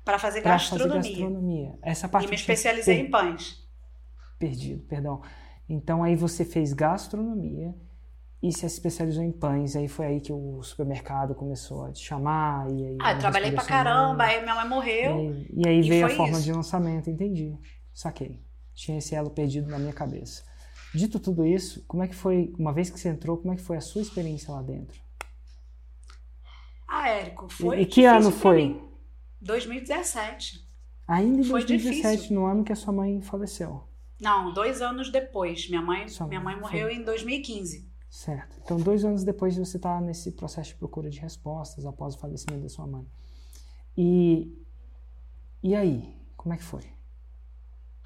para 0.04 0.18
fazer 0.18 0.40
para 0.40 0.58
fazer 0.58 0.78
gastronomia. 0.78 1.10
gastronomia. 1.12 1.78
Essa 1.82 2.08
parte 2.08 2.26
E 2.26 2.30
me 2.30 2.36
especializei 2.36 2.96
per- 2.96 3.06
em 3.06 3.10
pães. 3.10 3.68
Perdido, 4.38 4.82
perdão. 4.84 5.20
Então 5.68 6.02
aí 6.02 6.16
você 6.16 6.44
fez 6.44 6.72
gastronomia 6.72 7.74
e 8.42 8.50
se 8.56 8.64
especializou 8.64 9.22
em 9.22 9.32
pães. 9.32 9.76
Aí 9.76 9.88
foi 9.88 10.06
aí 10.06 10.20
que 10.20 10.32
o 10.32 10.62
supermercado 10.62 11.34
começou 11.34 11.84
a 11.84 11.92
te 11.92 12.02
chamar. 12.02 12.70
E 12.70 12.86
aí 12.86 12.98
Ah, 13.02 13.12
eu 13.12 13.18
trabalhei 13.18 13.52
pra 13.52 13.64
caramba, 13.64 14.24
aí 14.24 14.40
minha 14.40 14.54
mãe 14.54 14.68
morreu. 14.68 15.34
E, 15.34 15.62
e 15.64 15.68
aí 15.68 15.80
e 15.80 15.88
veio 15.88 16.06
a 16.06 16.10
forma 16.10 16.38
isso. 16.38 16.44
de 16.44 16.52
lançamento, 16.52 17.10
entendi. 17.10 17.54
Saquei. 17.98 18.40
Tinha 18.74 18.98
esse 18.98 19.12
elo 19.16 19.28
perdido 19.28 19.68
na 19.68 19.76
minha 19.76 19.92
cabeça. 19.92 20.44
Dito 20.94 21.18
tudo 21.18 21.44
isso, 21.44 21.84
como 21.88 22.00
é 22.04 22.06
que 22.06 22.14
foi, 22.14 22.54
uma 22.56 22.72
vez 22.72 22.88
que 22.90 23.00
você 23.00 23.08
entrou, 23.08 23.36
como 23.38 23.52
é 23.52 23.56
que 23.56 23.62
foi 23.62 23.76
a 23.76 23.80
sua 23.80 24.00
experiência 24.00 24.54
lá 24.54 24.62
dentro? 24.62 25.00
Ah, 26.86 27.08
Érico, 27.08 27.48
foi 27.48 27.80
e 27.80 27.86
que 27.86 28.02
difícil 28.02 28.10
ano 28.16 28.30
foi? 28.30 28.68
mim. 28.68 28.88
2017. 29.40 30.64
Ainda 31.08 31.40
em 31.40 31.44
Foi 31.44 31.60
2017, 31.64 32.16
difícil. 32.18 32.36
no 32.36 32.46
ano 32.46 32.62
que 32.62 32.72
a 32.72 32.76
sua 32.76 32.92
mãe 32.92 33.20
faleceu. 33.20 33.82
Não, 34.20 34.54
dois 34.54 34.80
anos 34.80 35.10
depois. 35.10 35.68
Minha 35.68 35.82
mãe, 35.82 36.06
Sua 36.06 36.28
minha 36.28 36.40
mãe 36.40 36.54
foi. 36.54 36.62
morreu 36.62 36.88
em 36.90 37.02
2015. 37.02 37.90
Certo. 38.08 38.60
Então, 38.62 38.76
dois 38.76 39.04
anos 39.04 39.24
depois 39.24 39.56
você 39.56 39.76
está 39.76 40.00
nesse 40.00 40.30
processo 40.30 40.70
de 40.70 40.76
procura 40.76 41.10
de 41.10 41.18
respostas 41.18 41.84
após 41.84 42.14
o 42.14 42.18
falecimento 42.20 42.62
da 42.62 42.68
sua 42.68 42.86
mãe. 42.86 43.04
E, 43.96 44.56
e 45.64 45.74
aí, 45.74 46.14
como 46.36 46.54
é 46.54 46.56
que 46.56 46.62
foi? 46.62 46.96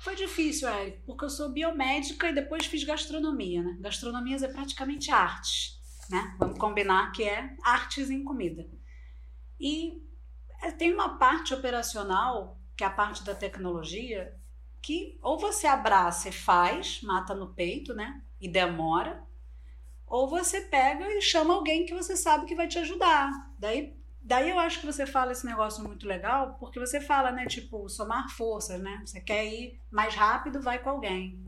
Foi 0.02 0.16
difícil, 0.16 0.68
Érico, 0.68 1.00
porque 1.06 1.24
eu 1.24 1.30
sou 1.30 1.52
biomédica 1.52 2.28
e 2.28 2.34
depois 2.34 2.66
fiz 2.66 2.82
gastronomia, 2.82 3.62
né? 3.62 3.76
Gastronomia 3.78 4.36
é 4.36 4.48
praticamente 4.48 5.12
artes, 5.12 5.80
né? 6.10 6.34
Vamos 6.40 6.58
combinar 6.58 7.12
que 7.12 7.22
é 7.22 7.56
artes 7.62 8.10
em 8.10 8.24
comida. 8.24 8.68
E 9.60 10.02
é, 10.60 10.72
tem 10.72 10.92
uma 10.92 11.18
parte 11.18 11.54
operacional, 11.54 12.58
que 12.76 12.82
é 12.82 12.86
a 12.88 12.90
parte 12.90 13.22
da 13.22 13.32
tecnologia, 13.32 14.36
que 14.82 15.20
ou 15.22 15.38
você 15.38 15.68
abraça 15.68 16.30
e 16.30 16.32
faz, 16.32 17.00
mata 17.02 17.32
no 17.32 17.54
peito, 17.54 17.94
né? 17.94 18.24
E 18.40 18.48
demora, 18.48 19.24
ou 20.04 20.28
você 20.28 20.62
pega 20.62 21.06
e 21.14 21.22
chama 21.22 21.54
alguém 21.54 21.86
que 21.86 21.94
você 21.94 22.16
sabe 22.16 22.46
que 22.46 22.56
vai 22.56 22.66
te 22.66 22.80
ajudar. 22.80 23.30
Daí 23.56 24.01
Daí 24.24 24.50
eu 24.50 24.58
acho 24.58 24.80
que 24.80 24.86
você 24.86 25.04
fala 25.04 25.32
esse 25.32 25.44
negócio 25.44 25.82
muito 25.82 26.06
legal, 26.06 26.56
porque 26.60 26.78
você 26.78 27.00
fala, 27.00 27.32
né, 27.32 27.46
tipo, 27.46 27.88
somar 27.88 28.30
forças, 28.30 28.80
né? 28.80 29.02
Você 29.04 29.20
quer 29.20 29.44
ir 29.44 29.80
mais 29.90 30.14
rápido, 30.14 30.62
vai 30.62 30.78
com 30.78 30.90
alguém. 30.90 31.44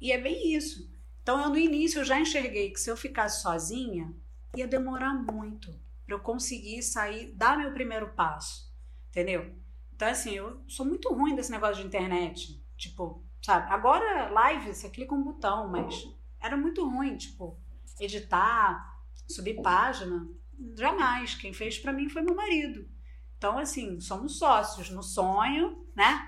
E 0.00 0.12
é 0.12 0.20
bem 0.20 0.54
isso. 0.54 0.90
Então 1.22 1.40
eu 1.42 1.48
no 1.48 1.58
início 1.58 2.00
eu 2.00 2.04
já 2.04 2.20
enxerguei 2.20 2.70
que 2.70 2.78
se 2.78 2.90
eu 2.90 2.96
ficasse 2.96 3.42
sozinha, 3.42 4.14
ia 4.54 4.68
demorar 4.68 5.14
muito 5.14 5.72
para 6.04 6.14
eu 6.14 6.20
conseguir 6.20 6.82
sair, 6.82 7.32
dar 7.32 7.58
meu 7.58 7.72
primeiro 7.72 8.10
passo. 8.10 8.70
Entendeu? 9.08 9.54
Então 9.94 10.06
assim, 10.06 10.32
eu 10.32 10.62
sou 10.68 10.84
muito 10.84 11.12
ruim 11.12 11.34
desse 11.34 11.50
negócio 11.50 11.76
de 11.76 11.86
internet, 11.86 12.62
tipo, 12.76 13.24
sabe? 13.42 13.72
Agora 13.72 14.28
live, 14.30 14.74
você 14.74 14.90
clica 14.90 15.14
um 15.14 15.24
botão, 15.24 15.66
mas 15.68 16.06
era 16.38 16.56
muito 16.56 16.86
ruim, 16.88 17.16
tipo, 17.16 17.58
editar, 17.98 19.02
subir 19.26 19.62
página, 19.62 20.28
jamais. 20.76 21.34
Quem 21.34 21.52
fez 21.52 21.78
para 21.78 21.92
mim 21.92 22.08
foi 22.08 22.22
meu 22.22 22.34
marido. 22.34 22.88
Então, 23.36 23.58
assim, 23.58 24.00
somos 24.00 24.38
sócios 24.38 24.90
no 24.90 25.02
sonho, 25.02 25.86
né? 25.94 26.26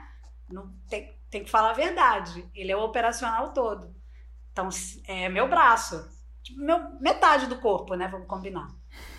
No, 0.51 0.73
tem, 0.89 1.19
tem 1.31 1.45
que 1.45 1.51
falar 1.51 1.71
a 1.71 1.75
verdade. 1.75 2.49
Ele 2.55 2.71
é 2.73 2.77
o 2.77 2.85
operacional 2.85 3.53
todo. 3.53 3.95
Então, 4.53 4.69
é 5.05 5.29
meu 5.29 5.49
braço. 5.49 6.09
Meu, 6.57 6.99
metade 7.01 7.47
do 7.47 7.59
corpo, 7.61 7.95
né? 7.95 8.09
Vamos 8.09 8.27
combinar. 8.27 8.69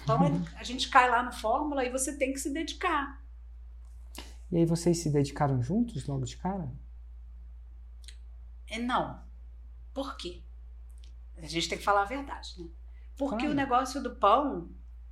Então, 0.03 0.19
a 0.55 0.63
gente 0.63 0.89
cai 0.89 1.09
lá 1.09 1.21
no 1.23 1.31
Fórmula 1.31 1.83
e 1.83 1.91
você 1.91 2.17
tem 2.17 2.33
que 2.33 2.39
se 2.39 2.51
dedicar. 2.51 3.19
E 4.51 4.57
aí 4.57 4.65
vocês 4.65 4.97
se 4.97 5.11
dedicaram 5.11 5.61
juntos 5.61 6.07
logo 6.07 6.25
de 6.25 6.35
cara? 6.37 6.71
E 8.69 8.79
não. 8.79 9.21
Por 9.93 10.15
quê? 10.17 10.41
A 11.37 11.47
gente 11.47 11.69
tem 11.69 11.77
que 11.77 11.83
falar 11.83 12.01
a 12.01 12.05
verdade, 12.05 12.55
né? 12.59 12.67
Porque 13.17 13.37
Claro. 13.37 13.51
o 13.51 13.55
negócio 13.55 14.01
do 14.01 14.15
pão 14.15 14.69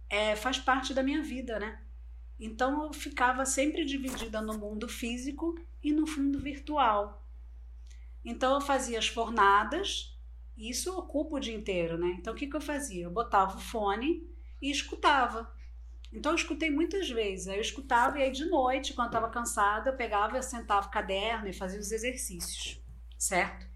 é, 0.09 0.35
faz 0.35 0.57
parte 0.57 0.93
da 0.93 1.03
minha 1.03 1.21
vida, 1.21 1.59
né? 1.59 1.81
Então 2.39 2.83
eu 2.83 2.93
ficava 2.93 3.45
sempre 3.45 3.83
dividida 3.83 4.41
no 4.41 4.57
mundo 4.57 4.87
físico 4.87 5.59
e 5.83 5.91
no 5.91 6.05
mundo 6.05 6.39
virtual. 6.39 7.25
Então 8.23 8.53
eu 8.53 8.61
fazia 8.61 8.99
as 8.99 9.07
fornadas, 9.07 10.17
e 10.55 10.69
isso 10.69 10.97
ocupa 10.97 11.37
o 11.37 11.39
dia 11.39 11.55
inteiro, 11.55 11.97
né? 11.97 12.15
Então 12.19 12.33
o 12.33 12.35
que, 12.35 12.47
que 12.47 12.55
eu 12.55 12.61
fazia? 12.61 13.05
Eu 13.05 13.11
botava 13.11 13.57
o 13.57 13.61
fone 13.61 14.27
e 14.61 14.71
escutava. 14.71 15.51
Então 16.11 16.31
eu 16.31 16.35
escutei 16.35 16.69
muitas 16.69 17.09
vezes. 17.09 17.47
Aí 17.47 17.57
eu 17.57 17.61
escutava 17.61 18.19
e 18.19 18.23
aí 18.23 18.31
de 18.31 18.45
noite, 18.45 18.93
quando 18.93 19.07
eu 19.07 19.17
estava 19.17 19.31
cansada, 19.31 19.89
eu 19.89 19.95
pegava, 19.95 20.37
eu 20.37 20.43
sentava 20.43 20.87
o 20.87 20.91
caderno 20.91 21.47
e 21.47 21.53
fazia 21.53 21.79
os 21.79 21.91
exercícios, 21.91 22.81
certo? 23.17 23.67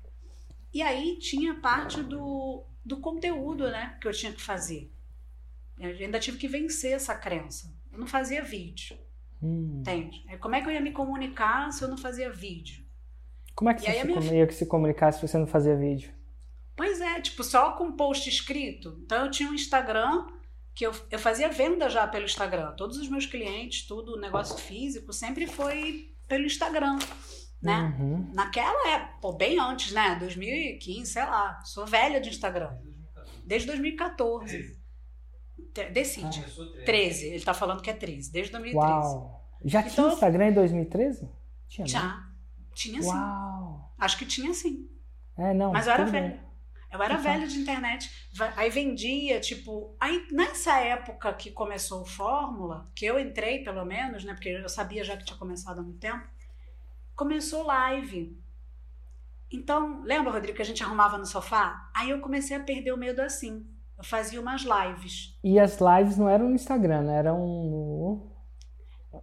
E 0.74 0.82
aí 0.82 1.17
tinha 1.20 1.56
parte 1.56 2.02
do, 2.02 2.63
do 2.84 3.00
conteúdo, 3.00 3.70
né? 3.70 3.98
Que 4.02 4.08
eu 4.08 4.12
tinha 4.12 4.32
que 4.32 4.41
fazer. 4.41 4.91
Eu 5.78 5.90
ainda 5.90 6.20
tive 6.20 6.38
que 6.38 6.48
vencer 6.48 6.94
essa 6.94 7.16
crença. 7.16 7.74
Eu 7.92 8.00
não 8.00 8.08
fazia 8.08 8.44
vídeo, 8.44 8.98
Hum. 9.42 9.80
entende? 9.82 10.24
Aí 10.28 10.38
Como 10.38 10.56
é 10.56 10.62
que 10.62 10.68
eu 10.68 10.74
ia 10.74 10.82
me 10.82 10.92
comunicar 10.92 11.72
se 11.72 11.84
eu 11.84 11.88
não 11.88 11.98
fazia 11.98 12.32
vídeo? 12.32 12.86
Como 13.56 13.70
é 13.70 13.74
que 13.74 13.82
E 13.90 13.94
você 13.94 14.04
minha 14.06 14.34
ia 14.34 14.52
se 14.52 14.66
comunicar 14.66 15.12
se 15.12 15.28
você 15.28 15.38
não 15.38 15.48
fazia 15.48 15.76
vídeo? 15.76 16.14
Pois 16.76 17.02
é, 17.02 17.20
tipo, 17.20 17.44
só 17.44 17.74
com 17.74 17.92
post 17.92 18.30
escrito. 18.30 19.00
Então 19.04 19.26
eu 19.26 19.32
tinha 19.32 19.50
um 19.50 19.54
Instagram, 19.54 20.26
que 20.74 20.86
eu, 20.86 20.92
eu 21.12 21.20
fazia 21.20 21.50
venda 21.50 21.90
já 21.90 22.08
pelo 22.08 22.26
Instagram. 22.26 22.72
Todos 22.76 22.98
os 22.98 23.10
meus 23.10 23.26
clientes, 23.26 23.86
tudo, 23.86 24.20
negócio 24.20 24.58
físico, 24.58 25.12
sempre 25.12 25.46
foi 25.48 26.16
pelo 26.28 26.46
Instagram, 26.46 26.98
né? 27.62 27.94
Uhum. 28.00 28.32
Naquela 28.34 28.90
época, 28.96 29.18
pô, 29.22 29.34
bem 29.34 29.60
antes, 29.60 29.92
né? 29.92 30.16
2015, 30.18 31.12
sei 31.12 31.24
lá. 31.24 31.62
Sou 31.66 31.86
velha 31.86 32.22
de 32.22 32.30
Instagram. 32.30 32.72
Desde 33.46 33.68
2014. 33.68 34.81
Decide. 35.92 36.40
Começou 36.42 36.66
13. 36.72 36.86
13. 36.86 37.26
Ele 37.28 37.44
tá 37.44 37.54
falando 37.54 37.82
que 37.82 37.90
é 37.90 37.94
13. 37.94 38.32
Desde 38.32 38.52
2013. 38.52 38.94
Uau. 39.16 39.42
Já 39.64 39.82
tinha 39.84 39.94
Então- 39.94 40.12
Instagram 40.14 40.48
em 40.48 40.54
2013? 40.54 41.30
Tinha, 41.68 41.86
né? 41.86 41.90
Já. 41.92 42.28
Tinha 42.74 43.02
sim. 43.02 43.08
Uau. 43.10 43.94
Acho 43.98 44.18
que 44.18 44.26
tinha 44.26 44.54
sim. 44.54 44.90
É, 45.38 45.54
não. 45.54 45.72
Mas 45.72 45.88
eu 45.88 45.94
era 45.94 46.04
bem. 46.04 46.12
velha. 46.12 46.52
Eu 46.92 47.02
era 47.02 47.16
velha 47.16 47.48
de 47.48 47.58
internet. 47.58 48.10
Aí 48.58 48.70
vendia, 48.70 49.40
tipo. 49.40 49.96
Aí 50.00 50.28
nessa 50.32 50.78
época 50.80 51.32
que 51.34 51.50
começou 51.52 52.02
o 52.02 52.06
Fórmula, 52.06 52.92
que 52.94 53.06
eu 53.06 53.18
entrei 53.18 53.64
pelo 53.64 53.86
menos, 53.86 54.26
né? 54.26 54.34
Porque 54.34 54.50
eu 54.50 54.68
sabia 54.68 55.02
já 55.04 55.16
que 55.16 55.24
tinha 55.24 55.38
começado 55.38 55.80
há 55.80 55.82
muito 55.82 56.00
tempo, 56.00 56.28
começou 57.16 57.64
live. 57.64 58.38
Então, 59.50 60.02
lembra, 60.04 60.32
Rodrigo, 60.32 60.56
que 60.56 60.62
a 60.62 60.66
gente 60.66 60.84
arrumava 60.84 61.18
no 61.18 61.26
sofá? 61.26 61.90
Aí 61.94 62.10
eu 62.10 62.20
comecei 62.22 62.56
a 62.56 62.60
perder 62.60 62.94
o 62.94 62.98
medo 62.98 63.22
assim. 63.22 63.66
Fazia 64.04 64.40
umas 64.42 64.62
lives. 64.64 65.38
E 65.44 65.60
as 65.60 65.78
lives 65.80 66.18
não 66.18 66.28
eram 66.30 66.50
no 66.50 66.56
Instagram, 66.56 67.04
né? 67.04 67.18
Eram 67.18 67.40
no. 67.40 68.32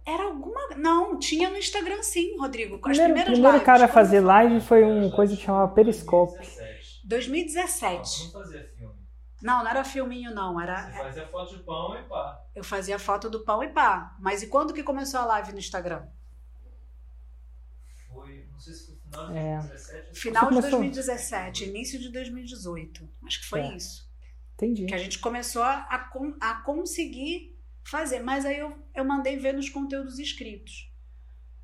Era 0.05 0.23
alguma. 0.25 0.75
Não, 0.77 1.17
tinha 1.17 1.49
no 1.49 1.57
Instagram 1.57 2.01
sim, 2.03 2.37
Rodrigo. 2.39 2.75
As 2.75 2.81
Primeiro, 2.81 3.05
primeiras 3.07 3.33
primeiro 3.33 3.57
lives. 3.57 3.65
cara 3.65 3.85
a 3.85 3.87
fazer 3.87 4.19
live 4.21 4.61
foi 4.61 4.83
uma 4.83 5.11
coisa 5.11 5.35
que 5.35 5.41
chamava 5.41 5.73
Periscope. 5.73 6.33
2017. 6.33 7.01
2017. 7.05 8.23
Não 8.25 8.31
fazia 8.31 8.63
filme. 8.77 8.99
Não, 9.41 9.63
não 9.63 9.69
era 9.71 9.83
filminho, 9.85 10.33
não. 10.35 10.55
Você 10.55 10.63
Era, 10.63 11.03
fazia 11.03 11.27
foto 11.27 11.55
de 11.57 11.63
pão 11.63 11.95
e 11.97 12.03
pá. 12.03 12.43
eu 12.55 12.63
fazia 12.63 12.99
foto 12.99 13.29
do 13.29 13.39
pão 13.45 13.63
e 13.63 13.69
pá. 13.69 14.15
Mas 14.19 14.43
e 14.43 14.47
quando 14.47 14.73
que 14.73 14.83
começou 14.83 15.21
a 15.21 15.25
live 15.25 15.53
no 15.53 15.59
Instagram? 15.59 16.05
Foi, 18.13 18.45
não 18.51 18.59
sei 18.59 18.73
se 18.73 18.85
foi 18.87 18.95
final 18.97 19.27
de 19.31 19.37
É. 19.37 19.57
2017. 19.59 20.19
Final 20.19 20.43
de 20.43 20.49
começou? 20.49 20.71
2017, 20.71 21.65
início 21.69 21.99
de 21.99 22.11
2018. 22.11 23.09
Acho 23.25 23.39
que 23.41 23.47
foi 23.47 23.61
É. 23.61 23.75
isso. 23.77 24.08
Entendi. 24.59 24.85
Que 24.85 24.93
a 24.93 24.97
gente 24.97 25.19
começou 25.19 25.63
a, 25.63 25.83
a, 25.83 25.99
con- 25.99 26.35
a 26.39 26.55
conseguir 26.55 27.57
fazer. 27.83 28.19
Mas 28.19 28.45
aí 28.45 28.59
eu, 28.59 28.77
eu 28.93 29.05
mandei 29.05 29.37
ver 29.37 29.53
nos 29.53 29.69
conteúdos 29.69 30.19
escritos. 30.19 30.91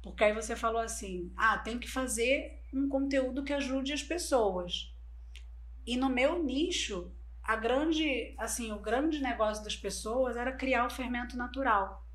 Porque 0.01 0.23
aí 0.23 0.33
você 0.33 0.55
falou 0.55 0.81
assim: 0.81 1.31
ah, 1.35 1.57
tem 1.57 1.77
que 1.77 1.89
fazer 1.89 2.61
um 2.73 2.87
conteúdo 2.87 3.43
que 3.43 3.53
ajude 3.53 3.93
as 3.93 4.03
pessoas. 4.03 4.93
E 5.85 5.97
no 5.97 6.09
meu 6.09 6.43
nicho, 6.43 7.11
a 7.43 7.55
grande, 7.55 8.33
assim, 8.37 8.71
o 8.71 8.79
grande 8.79 9.19
negócio 9.21 9.63
das 9.63 9.75
pessoas 9.75 10.35
era 10.37 10.51
criar 10.51 10.85
o 10.85 10.89
fermento 10.89 11.37
natural. 11.37 12.05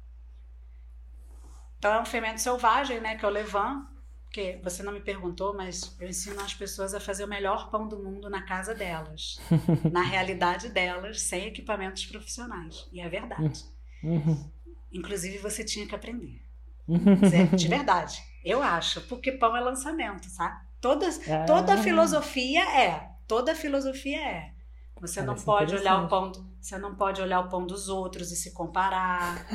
Então 1.78 1.94
é 1.94 2.00
um 2.00 2.04
fermento 2.04 2.40
selvagem, 2.40 3.00
né, 3.00 3.16
que 3.16 3.24
é 3.24 3.28
o 3.28 3.30
levain, 3.30 3.86
que 4.32 4.58
você 4.62 4.82
não 4.82 4.92
me 4.92 5.00
perguntou, 5.00 5.54
mas 5.54 5.96
eu 6.00 6.08
ensino 6.08 6.40
as 6.40 6.54
pessoas 6.54 6.94
a 6.94 7.00
fazer 7.00 7.24
o 7.24 7.28
melhor 7.28 7.68
pão 7.70 7.88
do 7.88 7.98
mundo 7.98 8.30
na 8.30 8.42
casa 8.42 8.74
delas, 8.74 9.40
na 9.92 10.02
realidade 10.02 10.68
delas, 10.68 11.20
sem 11.22 11.46
equipamentos 11.46 12.06
profissionais. 12.06 12.86
E 12.92 13.00
é 13.00 13.08
verdade. 13.08 13.64
Uhum. 14.02 14.48
Inclusive 14.92 15.38
você 15.38 15.64
tinha 15.64 15.86
que 15.86 15.94
aprender. 15.94 16.40
Uhum. 16.90 17.56
De 17.56 17.68
verdade. 17.68 18.20
Eu 18.44 18.60
acho, 18.60 19.00
porque 19.02 19.30
pão 19.30 19.56
é 19.56 19.60
lançamento, 19.60 20.28
sabe? 20.28 20.58
Toda, 20.80 21.06
Ah. 21.06 21.44
toda 21.46 21.76
filosofia 21.80 22.62
é. 22.80 23.10
Toda 23.28 23.54
filosofia 23.54 24.18
é. 24.20 24.52
Você 25.00 25.20
não 25.20 25.28
Parece 25.28 25.44
pode 25.46 25.74
olhar 25.76 26.04
o 26.04 26.08
pão, 26.08 26.32
você 26.60 26.76
não 26.76 26.94
pode 26.94 27.22
olhar 27.22 27.40
o 27.40 27.48
pão 27.48 27.66
dos 27.66 27.88
outros 27.88 28.30
e 28.30 28.36
se 28.36 28.52
comparar. 28.52 29.46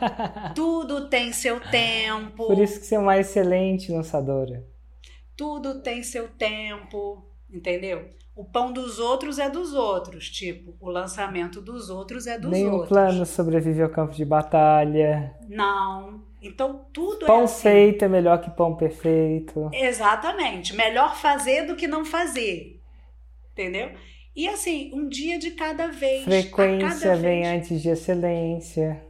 Tudo 0.54 1.08
tem 1.08 1.32
seu 1.32 1.60
tempo. 1.60 2.46
Por 2.46 2.58
isso 2.58 2.80
que 2.80 2.86
você 2.86 2.94
é 2.94 2.98
uma 2.98 3.18
excelente 3.18 3.92
lançadora. 3.92 4.64
Tudo 5.36 5.82
tem 5.82 6.02
seu 6.02 6.28
tempo, 6.28 7.26
entendeu? 7.52 8.08
O 8.36 8.44
pão 8.44 8.72
dos 8.72 8.98
outros 8.98 9.38
é 9.38 9.48
dos 9.48 9.74
outros, 9.74 10.28
tipo, 10.28 10.74
o 10.80 10.90
lançamento 10.90 11.60
dos 11.60 11.88
outros 11.90 12.26
é 12.26 12.36
dos 12.38 12.50
Nenhum 12.50 12.72
outros. 12.72 12.88
plano 12.88 13.26
sobrevive 13.26 13.82
ao 13.82 13.88
campo 13.90 14.12
de 14.14 14.24
batalha. 14.24 15.36
Não. 15.48 16.22
Então 16.42 16.84
tudo 16.92 17.24
é 17.24 17.26
Pão 17.26 17.44
assim. 17.44 17.62
feito 17.62 18.04
é 18.04 18.08
melhor 18.08 18.40
que 18.40 18.50
pão 18.50 18.74
perfeito. 18.74 19.70
Exatamente. 19.72 20.74
Melhor 20.74 21.14
fazer 21.16 21.66
do 21.66 21.76
que 21.76 21.86
não 21.86 22.04
fazer. 22.04 22.80
Entendeu? 23.52 23.92
E 24.34 24.48
assim, 24.48 24.90
um 24.92 25.08
dia 25.08 25.38
de 25.38 25.52
cada 25.52 25.88
vez. 25.88 26.24
Frequência 26.24 26.88
cada 27.10 27.16
vem 27.16 27.42
vez. 27.42 27.46
antes 27.62 27.80
de 27.82 27.88
excelência. 27.88 29.06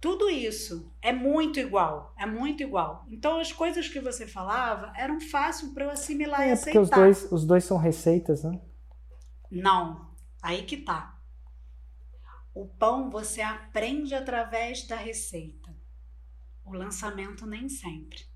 Tudo 0.00 0.28
isso 0.30 0.92
é 1.02 1.12
muito 1.12 1.58
igual. 1.60 2.14
É 2.18 2.26
muito 2.26 2.62
igual. 2.62 3.04
Então 3.08 3.38
as 3.38 3.52
coisas 3.52 3.88
que 3.88 4.00
você 4.00 4.26
falava 4.26 4.92
eram 4.96 5.20
fáceis 5.20 5.72
para 5.72 5.84
eu 5.84 5.90
assimilar 5.90 6.40
e 6.46 6.50
É 6.50 6.56
porque 6.56 6.70
aceitar. 6.78 6.80
os 6.82 6.90
dois, 6.90 7.32
os 7.32 7.46
dois 7.46 7.64
são 7.64 7.76
receitas, 7.76 8.42
né? 8.44 8.60
Não. 9.50 10.08
Aí 10.42 10.62
que 10.64 10.76
tá. 10.78 11.16
O 12.54 12.66
pão 12.66 13.10
você 13.10 13.40
aprende 13.40 14.14
através 14.14 14.86
da 14.86 14.96
receita. 14.96 15.76
O 16.64 16.72
lançamento 16.74 17.46
nem 17.46 17.68
sempre. 17.68 18.26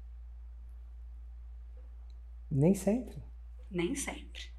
Nem 2.50 2.74
sempre. 2.74 3.22
Nem 3.70 3.94
sempre. 3.94 4.51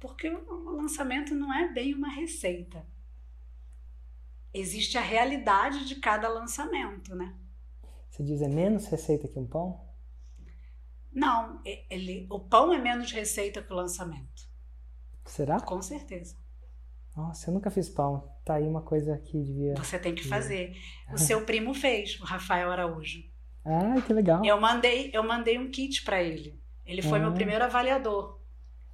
Porque 0.00 0.28
o 0.28 0.70
lançamento 0.76 1.34
não 1.34 1.52
é 1.52 1.72
bem 1.72 1.94
uma 1.94 2.08
receita. 2.08 2.86
Existe 4.54 4.96
a 4.96 5.00
realidade 5.02 5.86
de 5.86 5.96
cada 5.96 6.28
lançamento, 6.28 7.14
né? 7.14 7.34
Você 8.08 8.22
diz 8.22 8.40
é 8.40 8.48
menos 8.48 8.86
receita 8.86 9.28
que 9.28 9.38
um 9.38 9.46
pão? 9.46 9.86
Não, 11.12 11.60
ele, 11.90 12.26
o 12.30 12.40
pão 12.40 12.72
é 12.72 12.78
menos 12.78 13.10
receita 13.12 13.62
que 13.62 13.72
o 13.72 13.76
lançamento. 13.76 14.48
Será? 15.24 15.60
Com 15.60 15.82
certeza. 15.82 16.36
Nossa, 17.16 17.50
eu 17.50 17.54
nunca 17.54 17.70
fiz 17.70 17.88
pão. 17.88 18.32
Tá 18.44 18.54
aí 18.54 18.66
uma 18.66 18.80
coisa 18.82 19.18
que 19.18 19.42
devia. 19.42 19.74
Você 19.74 19.98
tem 19.98 20.14
que 20.14 20.26
fazer. 20.26 20.76
O 21.12 21.18
seu 21.18 21.44
primo 21.44 21.74
fez, 21.74 22.18
o 22.20 22.24
Rafael 22.24 22.70
Araújo. 22.70 23.22
Ah, 23.64 24.00
que 24.00 24.12
legal. 24.12 24.44
Eu 24.44 24.60
mandei, 24.60 25.10
eu 25.12 25.22
mandei 25.22 25.58
um 25.58 25.70
kit 25.70 26.04
para 26.04 26.22
ele. 26.22 26.58
Ele 26.86 27.02
foi 27.02 27.18
meu 27.18 27.30
Ah. 27.30 27.34
primeiro 27.34 27.64
avaliador. 27.64 28.37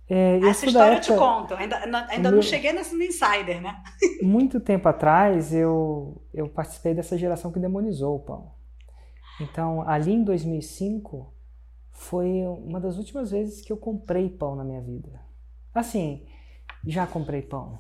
É, 0.09 0.37
Essa 0.39 0.63
da 0.67 0.67
história 0.73 0.95
eu 0.97 1.01
te 1.01 1.13
época- 1.13 1.27
conto. 1.27 1.55
Ainda, 1.55 1.77
ainda 2.09 2.29
meu- 2.29 2.33
não 2.33 2.43
cheguei 2.43 2.73
nesse 2.73 2.95
insider, 2.95 3.61
né? 3.63 3.83
muito 4.23 4.61
tempo 4.61 4.87
atrás 4.89 5.53
eu, 5.55 6.23
eu 6.33 6.49
participei 6.49 6.95
dessa 6.95 7.17
geração 7.17 7.51
que 7.51 7.59
demonizou 7.59 8.17
o 8.17 8.21
pão. 8.21 8.53
Então, 9.41 9.83
ali 9.89 10.13
em 10.13 10.23
2005, 10.23 11.33
foi 11.91 12.43
uma 12.47 12.79
das 12.81 12.99
últimas 12.99 13.31
vezes 13.31 13.63
que 13.63 13.73
eu 13.73 13.77
comprei 13.77 14.29
pão 14.29 14.55
na 14.55 14.63
minha 14.65 14.81
vida. 14.81 15.21
Assim, 15.75 16.27
já 16.87 17.07
comprei 17.07 17.41
pão. 17.43 17.79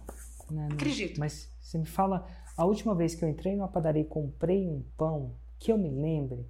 né? 0.50 0.68
Acredito. 0.72 1.20
Mas 1.20 1.52
você 1.60 1.78
me 1.78 1.86
fala, 1.86 2.26
a 2.56 2.64
última 2.64 2.94
vez 2.94 3.14
que 3.14 3.24
eu 3.24 3.28
entrei 3.28 3.54
numa 3.54 3.68
padaria 3.68 4.02
e 4.02 4.06
comprei 4.06 4.66
um 4.68 4.82
pão, 4.96 5.34
que 5.58 5.70
eu 5.70 5.78
me 5.78 5.90
lembre, 5.90 6.48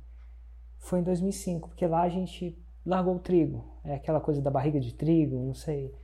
foi 0.78 1.00
em 1.00 1.02
2005, 1.02 1.68
porque 1.68 1.86
lá 1.86 2.02
a 2.02 2.08
gente 2.08 2.58
largou 2.84 3.16
o 3.16 3.18
trigo. 3.20 3.64
É 3.84 3.94
aquela 3.96 4.20
coisa 4.20 4.40
da 4.40 4.50
barriga 4.50 4.80
de 4.80 4.94
trigo, 4.94 5.36
não 5.44 5.54
sei. 5.54 5.94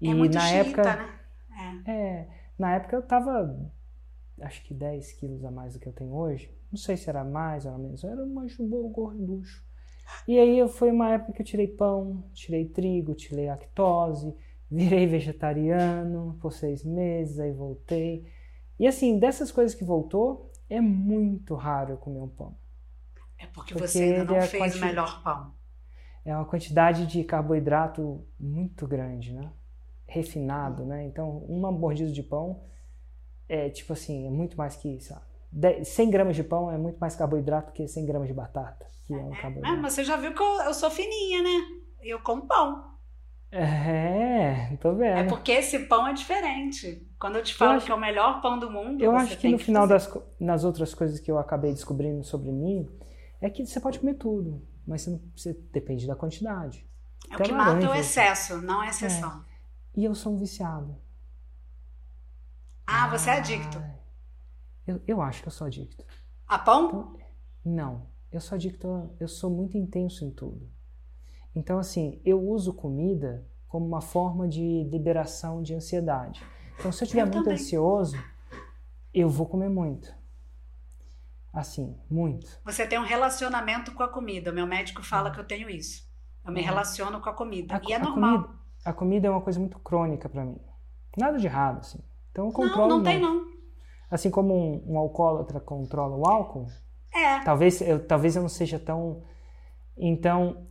E 0.00 0.08
é 0.08 0.14
muito 0.14 0.34
na 0.34 0.40
xiita, 0.40 0.82
época. 0.82 0.96
né? 0.96 1.20
É. 1.86 1.90
É, 1.92 2.28
na 2.58 2.74
época 2.74 2.96
eu 2.96 3.02
tava, 3.02 3.70
acho 4.40 4.62
que 4.64 4.74
10 4.74 5.12
quilos 5.12 5.44
a 5.44 5.50
mais 5.50 5.74
do 5.74 5.80
que 5.80 5.88
eu 5.88 5.92
tenho 5.92 6.14
hoje. 6.14 6.50
Não 6.70 6.78
sei 6.78 6.96
se 6.96 7.08
era 7.08 7.24
mais 7.24 7.64
ou 7.64 7.72
era 7.72 7.80
menos, 7.80 8.02
eu 8.02 8.10
era 8.10 8.22
um 8.24 8.34
mancho 8.34 8.64
gorducho. 8.66 9.64
E 10.28 10.38
aí 10.38 10.66
foi 10.68 10.90
uma 10.90 11.10
época 11.12 11.32
que 11.32 11.42
eu 11.42 11.46
tirei 11.46 11.68
pão, 11.68 12.24
tirei 12.32 12.66
trigo, 12.66 13.14
tirei 13.14 13.46
lactose, 13.46 14.34
virei 14.70 15.06
vegetariano 15.06 16.36
por 16.40 16.52
seis 16.52 16.84
meses, 16.84 17.38
aí 17.38 17.52
voltei. 17.52 18.26
E 18.78 18.86
assim, 18.86 19.18
dessas 19.18 19.52
coisas 19.52 19.74
que 19.74 19.84
voltou, 19.84 20.50
é 20.68 20.80
muito 20.80 21.54
raro 21.54 21.92
eu 21.92 21.96
comer 21.96 22.20
um 22.20 22.28
pão. 22.28 22.54
É 23.38 23.46
porque, 23.46 23.74
Porque 23.74 23.86
você 23.88 24.02
ainda 24.04 24.24
não 24.24 24.36
é 24.36 24.46
fez 24.46 24.62
quanti- 24.62 24.78
o 24.78 24.80
melhor 24.86 25.22
pão. 25.22 25.54
É 26.24 26.34
uma 26.34 26.44
quantidade 26.44 27.06
de 27.06 27.22
carboidrato 27.24 28.24
muito 28.40 28.86
grande, 28.86 29.32
né? 29.32 29.52
Refinado, 30.06 30.84
né? 30.84 31.04
Então, 31.04 31.38
uma 31.48 31.70
mordida 31.72 32.10
de 32.10 32.22
pão 32.22 32.62
é 33.48 33.68
tipo 33.70 33.92
assim, 33.92 34.26
é 34.26 34.30
muito 34.30 34.56
mais 34.56 34.76
que 34.76 34.88
isso. 34.88 35.14
100 35.84 36.10
gramas 36.10 36.34
de 36.36 36.42
pão 36.42 36.70
é 36.70 36.76
muito 36.78 36.98
mais 36.98 37.14
carboidrato 37.14 37.72
que 37.72 37.86
100 37.86 38.06
gramas 38.06 38.28
de 38.28 38.34
batata, 38.34 38.86
que 39.06 39.12
é 39.12 39.16
um 39.16 39.32
É, 39.32 39.40
carboidrato. 39.40 39.76
mas 39.82 39.92
você 39.92 40.02
já 40.04 40.16
viu 40.16 40.34
que 40.34 40.42
eu, 40.42 40.62
eu 40.62 40.74
sou 40.74 40.90
fininha, 40.90 41.42
né? 41.42 41.60
Eu 42.02 42.20
como 42.20 42.46
pão. 42.46 42.92
É, 43.52 44.76
tô 44.80 44.94
vendo. 44.94 45.18
É 45.18 45.24
porque 45.24 45.52
esse 45.52 45.78
pão 45.86 46.08
é 46.08 46.12
diferente. 46.12 47.06
Quando 47.20 47.36
eu 47.36 47.42
te 47.42 47.54
falo 47.54 47.74
acho- 47.74 47.86
que 47.86 47.92
é 47.92 47.94
o 47.94 48.00
melhor 48.00 48.40
pão 48.42 48.58
do 48.58 48.68
mundo, 48.70 49.02
Eu 49.02 49.14
acho 49.14 49.38
que 49.38 49.48
no 49.48 49.58
final 49.58 49.86
fazer. 49.88 50.10
das 50.10 50.24
nas 50.40 50.64
outras 50.64 50.92
coisas 50.94 51.20
que 51.20 51.30
eu 51.30 51.38
acabei 51.38 51.72
descobrindo 51.72 52.24
sobre 52.24 52.50
mim, 52.50 52.88
é 53.40 53.48
que 53.48 53.64
você 53.64 53.78
pode 53.80 54.00
comer 54.00 54.14
tudo, 54.14 54.60
mas 54.86 55.02
você, 55.02 55.10
não, 55.10 55.20
você 55.34 55.52
depende 55.72 56.06
da 56.06 56.16
quantidade. 56.16 56.86
É 57.30 57.36
o 57.36 57.42
que 57.42 57.52
mata 57.52 57.72
é 57.72 57.74
o 57.74 57.80
laranja. 57.80 58.00
excesso, 58.00 58.62
não 58.62 58.80
a 58.80 58.88
exceção. 58.88 59.44
E 59.96 60.04
eu 60.04 60.14
sou 60.14 60.34
um 60.34 60.36
viciado. 60.36 60.96
Ah, 62.86 63.08
você 63.08 63.30
é 63.30 63.38
adicto. 63.38 63.82
Eu, 64.86 65.00
eu 65.06 65.22
acho 65.22 65.40
que 65.40 65.48
eu 65.48 65.52
sou 65.52 65.66
adicto. 65.66 66.04
A 66.46 66.58
pão? 66.58 66.88
Então, 66.88 67.16
não, 67.64 68.06
eu 68.30 68.40
sou 68.40 68.56
adicto, 68.56 69.10
eu 69.18 69.28
sou 69.28 69.50
muito 69.50 69.78
intenso 69.78 70.24
em 70.24 70.30
tudo. 70.30 70.68
Então, 71.54 71.78
assim, 71.78 72.20
eu 72.24 72.42
uso 72.42 72.74
comida 72.74 73.46
como 73.68 73.86
uma 73.86 74.00
forma 74.00 74.46
de 74.46 74.84
liberação 74.84 75.62
de 75.62 75.74
ansiedade. 75.74 76.42
Então, 76.78 76.92
se 76.92 77.02
eu 77.02 77.06
estiver 77.06 77.24
muito 77.24 77.38
também. 77.38 77.54
ansioso, 77.54 78.16
eu 79.12 79.28
vou 79.28 79.46
comer 79.46 79.70
muito. 79.70 80.14
Assim, 81.54 81.96
muito. 82.10 82.46
Você 82.64 82.84
tem 82.86 82.98
um 82.98 83.04
relacionamento 83.04 83.92
com 83.94 84.02
a 84.02 84.08
comida. 84.08 84.50
Meu 84.52 84.66
médico 84.66 85.02
fala 85.04 85.30
que 85.30 85.38
eu 85.38 85.44
tenho 85.46 85.70
isso. 85.70 86.02
Eu 86.44 86.52
me 86.52 86.60
Uhum. 86.60 86.66
relaciono 86.66 87.20
com 87.20 87.30
a 87.30 87.32
comida. 87.32 87.76
A, 87.76 87.80
e 87.88 87.92
é 87.92 87.96
a 87.96 87.98
normal. 88.00 88.42
comida, 88.42 88.58
a 88.84 88.92
comida 88.92 89.26
é 89.28 89.30
uma 89.30 89.40
coisa 89.40 89.60
muito 89.60 89.78
crônica 89.78 90.28
para 90.28 90.44
mim. 90.44 90.58
Nada 91.16 91.38
de 91.38 91.46
errado, 91.46 91.78
assim. 91.78 92.00
Então 92.32 92.46
eu 92.46 92.48
não, 92.48 92.52
controlo 92.52 92.88
não 92.96 93.02
tem 93.04 93.20
muito. 93.20 93.46
não. 93.46 93.54
Assim 94.10 94.30
como 94.30 94.52
um, 94.54 94.92
um 94.94 94.98
alcoólatra 94.98 95.60
controla 95.60 96.16
o 96.16 96.26
álcool, 96.28 96.66
É. 97.14 97.40
talvez 97.44 97.80
eu, 97.80 98.04
talvez 98.04 98.34
eu 98.36 98.42
não 98.42 98.48
seja 98.48 98.78
tão. 98.78 99.22
Então, 99.96 100.66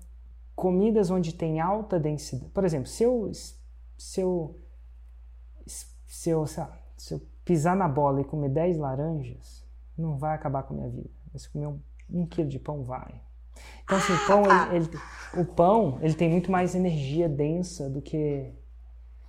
comidas 0.55 1.09
onde 1.09 1.33
tem 1.33 1.61
alta 1.61 1.97
densidade. 1.99 2.51
Por 2.51 2.65
exemplo, 2.65 2.87
se 2.87 3.03
eu. 3.03 3.31
Se 3.97 4.19
eu. 4.21 4.59
Se 5.65 6.29
eu, 6.29 6.45
sei 6.45 6.63
lá, 6.63 6.77
se 6.97 7.13
eu 7.13 7.21
pisar 7.43 7.75
na 7.75 7.87
bola 7.87 8.21
e 8.21 8.25
comer 8.25 8.49
10 8.49 8.77
laranjas, 8.77 9.62
não 9.97 10.17
vai 10.17 10.35
acabar 10.35 10.63
com 10.63 10.73
a 10.73 10.77
minha 10.77 10.89
vida. 10.89 11.09
Mas 11.31 11.43
se 11.43 11.49
comer 11.49 11.67
um, 11.67 11.79
um 12.09 12.25
quilo 12.25 12.49
de 12.49 12.59
pão, 12.59 12.83
vai. 12.83 13.21
Então, 13.83 13.97
assim, 13.97 14.13
o 14.13 14.27
pão, 14.27 14.43
tá. 14.43 14.67
ele, 14.75 14.85
ele- 14.87 14.99
o 15.41 15.45
pão, 15.45 15.99
ele 16.01 16.13
tem 16.13 16.29
muito 16.29 16.51
mais 16.51 16.75
energia 16.75 17.29
densa 17.29 17.89
do 17.89 18.01
que. 18.01 18.51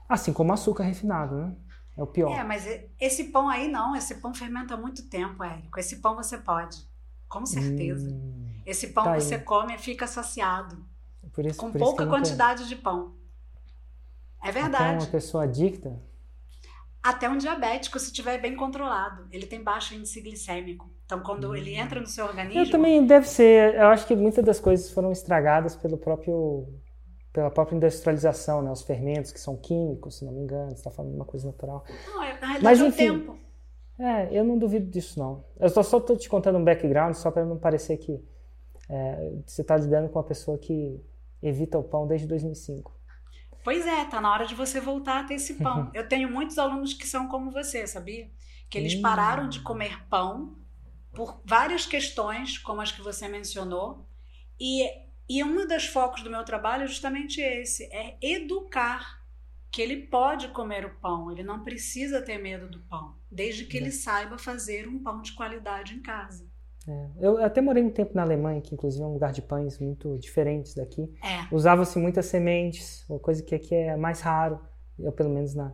Assim 0.08 0.32
como 0.32 0.52
açúcar 0.52 0.84
refinado, 0.84 1.36
né? 1.36 1.56
É 1.96 2.02
o 2.02 2.06
pior. 2.06 2.32
É, 2.32 2.42
mas 2.44 2.66
esse 3.00 3.24
pão 3.24 3.48
aí 3.48 3.68
não. 3.68 3.94
Esse 3.96 4.16
pão 4.16 4.34
fermenta 4.34 4.74
há 4.74 4.76
muito 4.76 5.08
tempo, 5.08 5.42
Érico. 5.42 5.78
Esse 5.78 5.96
pão 5.96 6.14
você 6.16 6.36
pode. 6.38 6.86
Com 7.28 7.46
certeza. 7.46 8.10
Hum, 8.10 8.46
Esse 8.66 8.88
pão 8.88 9.04
tá 9.04 9.12
aí. 9.12 9.20
você 9.20 9.38
come 9.38 9.74
e 9.74 9.78
fica 9.78 10.06
saciado. 10.06 10.84
por 11.32 11.44
isso, 11.46 11.58
Com 11.58 11.72
pouca 11.72 12.06
quantidade 12.06 12.68
de 12.68 12.76
pão. 12.76 13.14
É 14.42 14.48
Então, 14.50 14.62
verdade. 14.62 15.04
uma 15.04 15.10
pessoa 15.10 15.44
adicta, 15.44 15.98
Até 17.04 17.28
um 17.28 17.36
diabético, 17.36 17.98
se 17.98 18.06
estiver 18.06 18.40
bem 18.40 18.56
controlado, 18.56 19.26
ele 19.30 19.46
tem 19.46 19.62
baixo 19.62 19.94
índice 19.94 20.22
glicêmico. 20.22 20.90
Então, 21.04 21.20
quando 21.20 21.50
Hum. 21.50 21.54
ele 21.54 21.74
entra 21.74 22.00
no 22.00 22.06
seu 22.06 22.24
organismo. 22.24 22.62
Eu 22.62 22.70
também 22.70 23.06
deve 23.06 23.28
ser. 23.28 23.74
Eu 23.74 23.88
acho 23.88 24.06
que 24.06 24.16
muitas 24.16 24.42
das 24.42 24.58
coisas 24.58 24.90
foram 24.90 25.12
estragadas 25.12 25.76
pelo 25.76 25.98
próprio 25.98 26.66
pela 27.30 27.50
própria 27.50 27.74
industrialização, 27.76 28.62
né? 28.62 28.70
Os 28.70 28.82
fermentos 28.82 29.32
que 29.32 29.40
são 29.40 29.56
químicos, 29.56 30.18
se 30.18 30.24
não 30.24 30.32
me 30.32 30.40
engano, 30.40 30.70
você 30.70 30.76
está 30.76 30.90
falando 30.90 31.10
de 31.10 31.16
uma 31.16 31.24
coisa 31.24 31.46
natural. 31.48 31.84
Não, 32.06 32.22
é- 32.22 32.32
na 32.40 32.46
realidade 32.46 32.62
Mas, 32.62 32.80
é 32.80 32.84
o 32.84 32.86
enfim. 32.86 32.96
tempo. 32.96 33.38
É, 33.98 34.28
eu 34.38 34.44
não 34.44 34.56
duvido 34.56 34.86
disso 34.88 35.18
não. 35.18 35.44
Eu 35.58 35.68
só 35.68 35.82
só 35.82 35.98
tô 36.00 36.16
te 36.16 36.28
contando 36.28 36.58
um 36.58 36.64
background 36.64 37.14
só 37.14 37.30
para 37.32 37.44
não 37.44 37.58
parecer 37.58 37.96
que 37.98 38.22
é, 38.88 39.32
você 39.44 39.62
está 39.62 39.76
lidando 39.76 40.08
com 40.08 40.18
uma 40.18 40.24
pessoa 40.24 40.56
que 40.58 41.00
evita 41.42 41.76
o 41.78 41.82
pão 41.82 42.06
desde 42.06 42.26
2005. 42.28 42.92
Pois 43.64 43.86
é, 43.86 44.04
tá 44.04 44.20
na 44.20 44.30
hora 44.30 44.46
de 44.46 44.54
você 44.54 44.78
voltar 44.78 45.20
a 45.20 45.24
ter 45.24 45.34
esse 45.34 45.54
pão. 45.54 45.90
Eu 45.94 46.06
tenho 46.06 46.30
muitos 46.30 46.58
alunos 46.58 46.92
que 46.92 47.06
são 47.06 47.26
como 47.26 47.50
você, 47.50 47.86
sabia? 47.86 48.30
Que 48.68 48.76
eles 48.76 48.94
pararam 48.94 49.48
de 49.48 49.60
comer 49.60 50.06
pão 50.08 50.58
por 51.14 51.40
várias 51.44 51.86
questões, 51.86 52.58
como 52.58 52.82
as 52.82 52.92
que 52.92 53.00
você 53.00 53.26
mencionou. 53.26 54.06
E, 54.60 54.86
e 55.28 55.42
um 55.42 55.66
dos 55.66 55.86
focos 55.86 56.22
do 56.22 56.30
meu 56.30 56.44
trabalho 56.44 56.84
é 56.84 56.86
justamente 56.86 57.40
esse: 57.40 57.84
é 57.84 58.18
educar 58.20 59.24
que 59.70 59.80
ele 59.80 60.06
pode 60.06 60.48
comer 60.48 60.84
o 60.84 60.94
pão, 61.00 61.32
ele 61.32 61.42
não 61.42 61.64
precisa 61.64 62.22
ter 62.22 62.38
medo 62.38 62.68
do 62.68 62.80
pão, 62.82 63.18
desde 63.28 63.64
que 63.64 63.76
ele 63.76 63.90
saiba 63.90 64.38
fazer 64.38 64.86
um 64.86 65.02
pão 65.02 65.20
de 65.20 65.32
qualidade 65.32 65.94
em 65.94 66.00
casa. 66.00 66.48
É, 66.86 67.08
eu 67.18 67.42
até 67.42 67.60
morei 67.60 67.82
um 67.82 67.90
tempo 67.90 68.14
na 68.14 68.22
Alemanha, 68.22 68.60
que 68.60 68.74
inclusive 68.74 69.02
é 69.02 69.06
um 69.06 69.12
lugar 69.12 69.32
de 69.32 69.40
pães 69.40 69.78
muito 69.78 70.18
diferentes 70.18 70.74
daqui. 70.74 71.02
É. 71.22 71.54
Usava-se 71.54 71.98
muitas 71.98 72.26
sementes, 72.26 73.08
uma 73.08 73.18
coisa 73.18 73.42
que 73.42 73.54
aqui 73.54 73.74
é 73.74 73.96
mais 73.96 74.20
raro, 74.20 74.60
eu 74.98 75.10
pelo 75.12 75.30
menos 75.30 75.54
na 75.54 75.72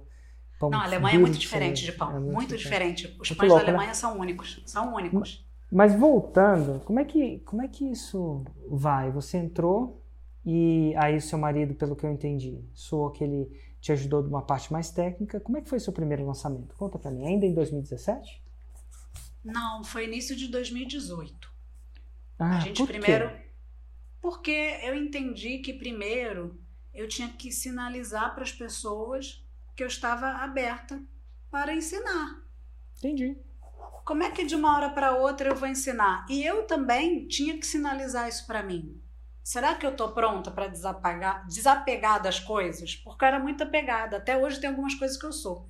pão 0.59 0.71
Não, 0.71 0.79
a 0.79 0.85
Alemanha 0.85 1.17
é 1.17 1.19
muito 1.19 1.39
diferente 1.39 1.85
de 1.85 1.93
pão, 1.93 2.17
é 2.17 2.21
muito, 2.21 2.57
diferente. 2.57 3.07
Os 3.21 3.31
Muito 3.31 3.37
pães 3.37 3.49
louco, 3.49 3.67
da 3.67 3.73
né? 3.73 3.79
Alemanha 3.79 3.95
são 3.95 4.19
únicos, 4.19 4.63
são 4.67 4.95
únicos. 4.95 5.45
Mas 5.73 5.95
voltando, 5.95 6.81
como 6.85 6.99
é 6.99 7.05
que 7.05 7.39
como 7.41 7.63
é 7.63 7.69
que 7.69 7.85
isso 7.85 8.45
vai? 8.69 9.11
Você 9.11 9.39
entrou 9.39 10.03
e 10.45 10.95
aí 10.97 11.17
o 11.17 11.21
seu 11.21 11.39
marido, 11.39 11.75
pelo 11.75 11.95
que 11.95 12.05
eu 12.05 12.11
entendi, 12.11 12.65
soou 12.73 13.11
que 13.11 13.23
ele 13.23 13.51
te 13.81 13.93
ajudou 13.93 14.23
de 14.23 14.29
uma 14.29 14.43
parte 14.43 14.73
mais 14.73 14.91
técnica. 14.91 15.41
Como 15.41 15.57
é 15.57 15.61
que 15.61 15.69
foi 15.69 15.81
seu 15.81 15.93
primeiro 15.93 16.27
lançamento? 16.27 16.75
Conta 16.77 16.99
pra 16.99 17.11
mim. 17.11 17.27
Ainda 17.27 17.47
em 17.47 17.55
2017? 17.55 18.43
Não, 19.45 19.83
foi 19.85 20.05
início 20.05 20.37
de 20.37 20.49
2018. 20.49 21.51
Ah, 22.39 22.57
a 22.57 22.61
gente 22.61 22.79
por 22.79 22.87
quê? 22.87 22.99
primeiro. 22.99 23.33
Porque 24.21 24.79
eu 24.83 24.95
entendi 24.95 25.59
que 25.59 25.73
primeiro 25.73 26.61
eu 26.93 27.09
tinha 27.09 27.29
que 27.29 27.51
sinalizar 27.51 28.35
para 28.35 28.43
as 28.43 28.53
pessoas 28.53 29.45
que 29.75 29.83
eu 29.83 29.87
estava 29.87 30.29
aberta 30.29 31.03
para 31.51 31.75
ensinar. 31.75 32.43
Entendi. 32.99 33.37
Como 34.05 34.23
é 34.23 34.31
que 34.31 34.45
de 34.45 34.55
uma 34.55 34.77
hora 34.77 34.91
para 34.91 35.17
outra 35.17 35.51
eu 35.51 35.57
vou 35.57 35.69
ensinar? 35.69 36.27
E 36.29 36.45
eu 36.45 36.67
também 36.67 37.27
tinha 37.29 37.57
que 37.57 37.67
sinalizar 37.67 38.29
isso 38.29 38.47
para 38.47 38.63
mim. 38.63 39.01
Será 39.43 39.75
que 39.75 39.87
eu 39.87 39.91
estou 39.91 40.13
pronta 40.13 40.51
para 40.51 40.69
desapegar 40.69 42.23
das 42.23 42.39
coisas? 42.39 42.95
Porque 42.97 43.25
eu 43.25 43.29
era 43.29 43.39
muito 43.39 43.63
apegada. 43.65 44.17
Até 44.17 44.37
hoje 44.37 44.61
tem 44.61 44.69
algumas 44.69 44.95
coisas 44.95 45.17
que 45.17 45.27
eu 45.27 45.33
sou. 45.33 45.69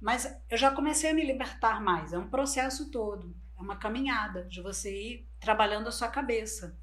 Mas 0.00 0.34
eu 0.48 0.56
já 0.56 0.70
comecei 0.70 1.10
a 1.10 1.14
me 1.14 1.24
libertar 1.24 1.80
mais. 1.80 2.12
É 2.12 2.18
um 2.18 2.28
processo 2.28 2.90
todo. 2.90 3.34
É 3.58 3.60
uma 3.60 3.76
caminhada 3.76 4.44
de 4.44 4.62
você 4.62 4.90
ir 4.90 5.28
trabalhando 5.38 5.88
a 5.88 5.92
sua 5.92 6.08
cabeça. 6.08 6.78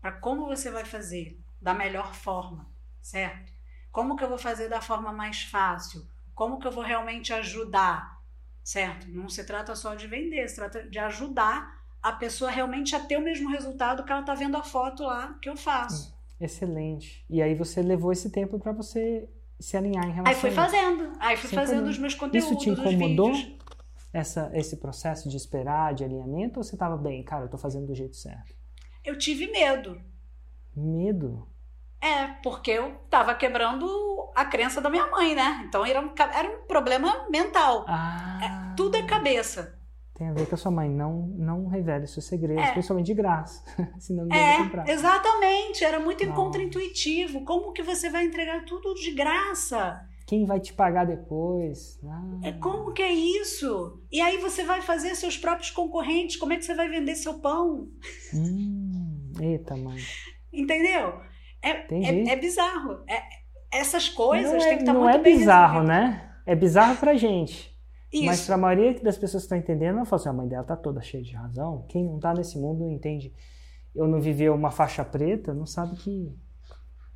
Para 0.00 0.12
como 0.12 0.46
você 0.46 0.70
vai 0.70 0.84
fazer 0.84 1.38
da 1.60 1.74
melhor 1.74 2.14
forma, 2.14 2.70
certo? 3.00 3.52
Como 3.92 4.16
que 4.16 4.24
eu 4.24 4.28
vou 4.28 4.38
fazer 4.38 4.68
da 4.68 4.80
forma 4.80 5.12
mais 5.12 5.42
fácil? 5.42 6.06
Como 6.34 6.58
que 6.58 6.66
eu 6.66 6.72
vou 6.72 6.82
realmente 6.82 7.32
ajudar? 7.32 8.14
certo? 8.64 9.06
Não 9.10 9.28
se 9.28 9.44
trata 9.44 9.76
só 9.76 9.94
de 9.94 10.06
vender, 10.06 10.48
se 10.48 10.56
trata 10.56 10.82
de 10.88 10.98
ajudar 10.98 11.84
a 12.02 12.12
pessoa 12.12 12.50
realmente 12.50 12.96
a 12.96 13.00
ter 13.00 13.18
o 13.18 13.22
mesmo 13.22 13.50
resultado 13.50 14.04
que 14.04 14.10
ela 14.10 14.22
está 14.22 14.34
vendo 14.34 14.56
a 14.56 14.62
foto 14.62 15.04
lá 15.04 15.38
que 15.40 15.48
eu 15.48 15.56
faço. 15.56 16.14
Excelente. 16.40 17.24
E 17.28 17.40
aí 17.40 17.54
você 17.54 17.82
levou 17.82 18.10
esse 18.10 18.30
tempo 18.30 18.58
para 18.58 18.72
você 18.72 19.28
se 19.60 19.76
alinhar 19.76 20.04
em 20.06 20.12
relação 20.12 20.26
Aí 20.34 20.34
fui 20.40 20.48
a 20.50 20.52
isso. 20.52 20.60
fazendo, 20.60 21.12
aí 21.20 21.36
fui 21.36 21.48
Sem 21.48 21.58
fazendo 21.58 21.76
problema. 21.76 21.92
os 21.92 21.98
meus 21.98 22.14
conteúdos, 22.14 22.50
Isso 22.50 22.58
te 22.58 22.70
incomodou? 22.70 23.32
Essa, 24.12 24.50
esse 24.54 24.76
processo 24.76 25.28
de 25.28 25.36
esperar, 25.36 25.92
de 25.92 26.04
alinhamento, 26.04 26.60
ou 26.60 26.64
você 26.64 26.76
estava 26.76 26.96
bem, 26.96 27.22
cara, 27.24 27.44
eu 27.46 27.48
tô 27.48 27.58
fazendo 27.58 27.86
do 27.86 27.94
jeito 27.94 28.14
certo? 28.16 28.54
Eu 29.04 29.18
tive 29.18 29.48
medo. 29.50 30.00
Medo? 30.76 31.48
É, 32.00 32.26
porque 32.42 32.70
eu 32.70 32.92
tava 33.10 33.34
quebrando 33.34 33.86
a 34.36 34.44
crença 34.44 34.80
da 34.80 34.90
minha 34.90 35.06
mãe, 35.10 35.34
né? 35.34 35.64
Então 35.66 35.84
era 35.84 36.00
um, 36.00 36.12
era 36.32 36.48
um 36.48 36.66
problema 36.66 37.26
mental. 37.30 37.84
Ah, 37.88 38.74
Tudo 38.76 38.96
é 38.96 39.02
cabeça. 39.02 39.78
Tem 40.14 40.28
a 40.28 40.32
ver 40.32 40.46
com 40.46 40.54
a 40.54 40.58
sua 40.58 40.70
mãe. 40.70 40.88
Não, 40.88 41.26
não 41.36 41.66
revele 41.66 42.06
seus 42.06 42.24
segredos, 42.26 42.62
É. 42.64 42.72
principalmente 42.72 43.06
de 43.06 43.14
graça. 43.14 43.64
Senão 43.98 44.24
ninguém 44.24 44.40
vai 44.40 44.58
comprar. 44.64 44.88
É, 44.88 44.92
exatamente. 44.92 45.84
Era 45.84 45.98
muito 46.00 46.26
contraintuitivo. 46.32 47.44
Como 47.44 47.72
que 47.72 47.82
você 47.82 48.08
vai 48.10 48.24
entregar 48.24 48.64
tudo 48.64 48.94
de 48.94 49.10
graça? 49.12 50.00
Quem 50.26 50.46
vai 50.46 50.58
te 50.58 50.72
pagar 50.72 51.04
depois? 51.04 52.00
Ah, 52.02 52.38
É 52.44 52.52
como 52.52 52.92
que 52.94 53.02
é 53.02 53.12
isso? 53.12 54.00
E 54.10 54.20
aí 54.22 54.38
você 54.38 54.64
vai 54.64 54.80
fazer 54.80 55.14
seus 55.16 55.36
próprios 55.36 55.70
concorrentes, 55.70 56.36
como 56.36 56.52
é 56.52 56.56
que 56.56 56.64
você 56.64 56.74
vai 56.74 56.88
vender 56.88 57.14
seu 57.14 57.40
pão? 57.40 57.88
hum, 58.32 59.32
eita, 59.40 59.76
mãe. 59.76 59.98
Entendeu? 60.52 61.20
É, 61.62 61.70
é, 61.92 62.28
é 62.30 62.36
bizarro. 62.36 63.02
É- 63.08 63.22
essas 63.72 64.08
coisas 64.08 64.52
não 64.52 64.58
têm 64.60 64.68
é, 64.68 64.74
que 64.76 64.82
estar 64.82 64.92
não 64.94 65.02
muito 65.02 65.16
é 65.16 65.22
bizarro, 65.22 65.82
né? 65.82 66.30
É 66.46 66.54
bizarro 66.54 66.96
pra 66.96 67.14
gente. 67.14 67.73
Mas 68.22 68.38
Isso. 68.38 68.46
pra 68.46 68.56
maioria 68.56 68.94
das 69.02 69.16
pessoas 69.18 69.42
que 69.42 69.46
estão 69.46 69.58
entendendo, 69.58 69.96
ela 69.96 70.04
fala 70.04 70.20
assim, 70.20 70.28
a 70.28 70.32
mãe 70.32 70.46
dela 70.48 70.62
tá 70.64 70.76
toda 70.76 71.00
cheia 71.02 71.22
de 71.22 71.32
razão. 71.34 71.84
Quem 71.88 72.04
não 72.04 72.18
tá 72.20 72.32
nesse 72.32 72.56
mundo 72.58 72.84
não 72.84 72.92
entende. 72.92 73.32
Eu 73.94 74.06
não 74.06 74.20
viveu 74.20 74.54
uma 74.54 74.70
faixa 74.70 75.04
preta, 75.04 75.52
não 75.54 75.66
sabe 75.66 75.96
que 75.96 76.32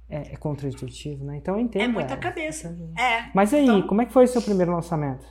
é, 0.08 0.32
é 0.34 0.36
contraintuitivo, 0.36 1.24
né? 1.24 1.36
Então 1.36 1.54
eu 1.54 1.60
entendo. 1.60 1.82
É 1.82 1.88
muita 1.88 2.12
ela. 2.14 2.20
cabeça. 2.20 2.76
É. 2.98 3.30
Mas 3.34 3.52
aí, 3.54 3.64
Então- 3.64 3.86
como 3.86 4.02
é 4.02 4.06
que 4.06 4.12
foi 4.12 4.24
o 4.24 4.28
seu 4.28 4.42
primeiro 4.42 4.72
lançamento? 4.72 5.26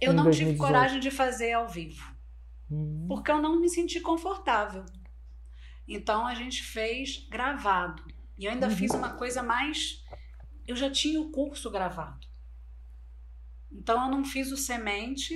Eu 0.00 0.12
não 0.12 0.24
tive 0.30 0.44
2018. 0.46 0.58
coragem 0.58 1.00
de 1.00 1.10
fazer 1.10 1.52
ao 1.52 1.68
vivo, 1.68 2.02
Hum, 2.70 3.04
porque 3.08 3.30
eu 3.30 3.40
não 3.40 3.60
me 3.60 3.68
senti 3.68 4.00
confortável. 4.00 4.84
Então 5.86 6.26
a 6.26 6.34
gente 6.34 6.62
fez 6.62 7.26
gravado. 7.30 8.02
E 8.38 8.44
eu 8.46 8.50
ainda 8.52 8.66
Uhum. 8.68 8.72
fiz 8.76 8.90
uma 8.92 9.10
coisa 9.10 9.42
mais. 9.42 10.02
Eu 10.66 10.74
já 10.76 10.90
tinha 10.90 11.20
o 11.20 11.30
curso 11.30 11.70
gravado. 11.70 12.26
Então 13.72 14.04
eu 14.04 14.10
não 14.10 14.24
fiz 14.24 14.52
o 14.52 14.56
semente 14.56 15.34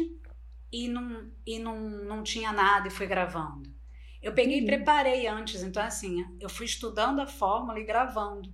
e 0.72 0.88
não, 0.88 1.31
e 1.46 1.59
não, 1.59 1.79
não 1.81 2.22
tinha 2.22 2.53
nada 2.53 2.88
e 2.88 2.90
fui 2.90 3.07
gravando. 3.07 3.75
Eu 4.22 4.33
peguei 4.33 4.57
e 4.57 4.61
Entendi. 4.61 4.77
preparei 4.77 5.27
antes. 5.27 5.62
Então, 5.62 5.83
assim, 5.83 6.25
eu 6.40 6.49
fui 6.49 6.66
estudando 6.66 7.20
a 7.20 7.27
fórmula 7.27 7.79
e 7.79 7.85
gravando. 7.85 8.53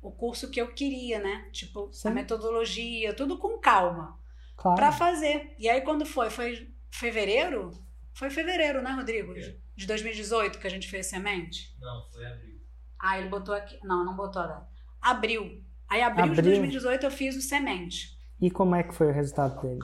O 0.00 0.10
curso 0.10 0.50
que 0.50 0.60
eu 0.60 0.74
queria, 0.74 1.20
né? 1.20 1.48
Tipo, 1.52 1.88
Sim. 1.92 2.08
a 2.08 2.10
metodologia, 2.10 3.14
tudo 3.14 3.38
com 3.38 3.58
calma 3.58 4.18
claro. 4.56 4.76
para 4.76 4.92
fazer. 4.92 5.54
E 5.58 5.68
aí 5.68 5.80
quando 5.82 6.04
foi, 6.06 6.30
foi 6.30 6.72
fevereiro? 6.90 7.70
Foi 8.14 8.30
fevereiro, 8.30 8.82
né, 8.82 8.90
Rodrigo? 8.90 9.32
É. 9.36 9.56
De 9.76 9.86
2018 9.86 10.58
que 10.58 10.66
a 10.66 10.70
gente 10.70 10.88
fez 10.88 11.06
semente? 11.06 11.74
Não, 11.80 12.08
foi 12.10 12.26
abril. 12.26 12.60
Ah, 12.98 13.18
ele 13.18 13.28
botou 13.28 13.54
aqui. 13.54 13.78
Não, 13.82 14.04
não 14.04 14.14
botou 14.14 14.42
a 14.42 14.46
data. 14.46 14.68
Abril. 15.00 15.64
Aí, 15.88 16.00
abril, 16.00 16.32
de 16.32 16.40
Abril. 16.40 16.52
2018, 16.52 17.04
eu 17.04 17.10
fiz 17.10 17.36
o 17.36 17.42
semente. 17.42 18.11
E 18.42 18.50
como 18.50 18.74
é 18.74 18.82
que 18.82 18.92
foi 18.92 19.06
o 19.06 19.12
resultado 19.12 19.60
dele? 19.62 19.80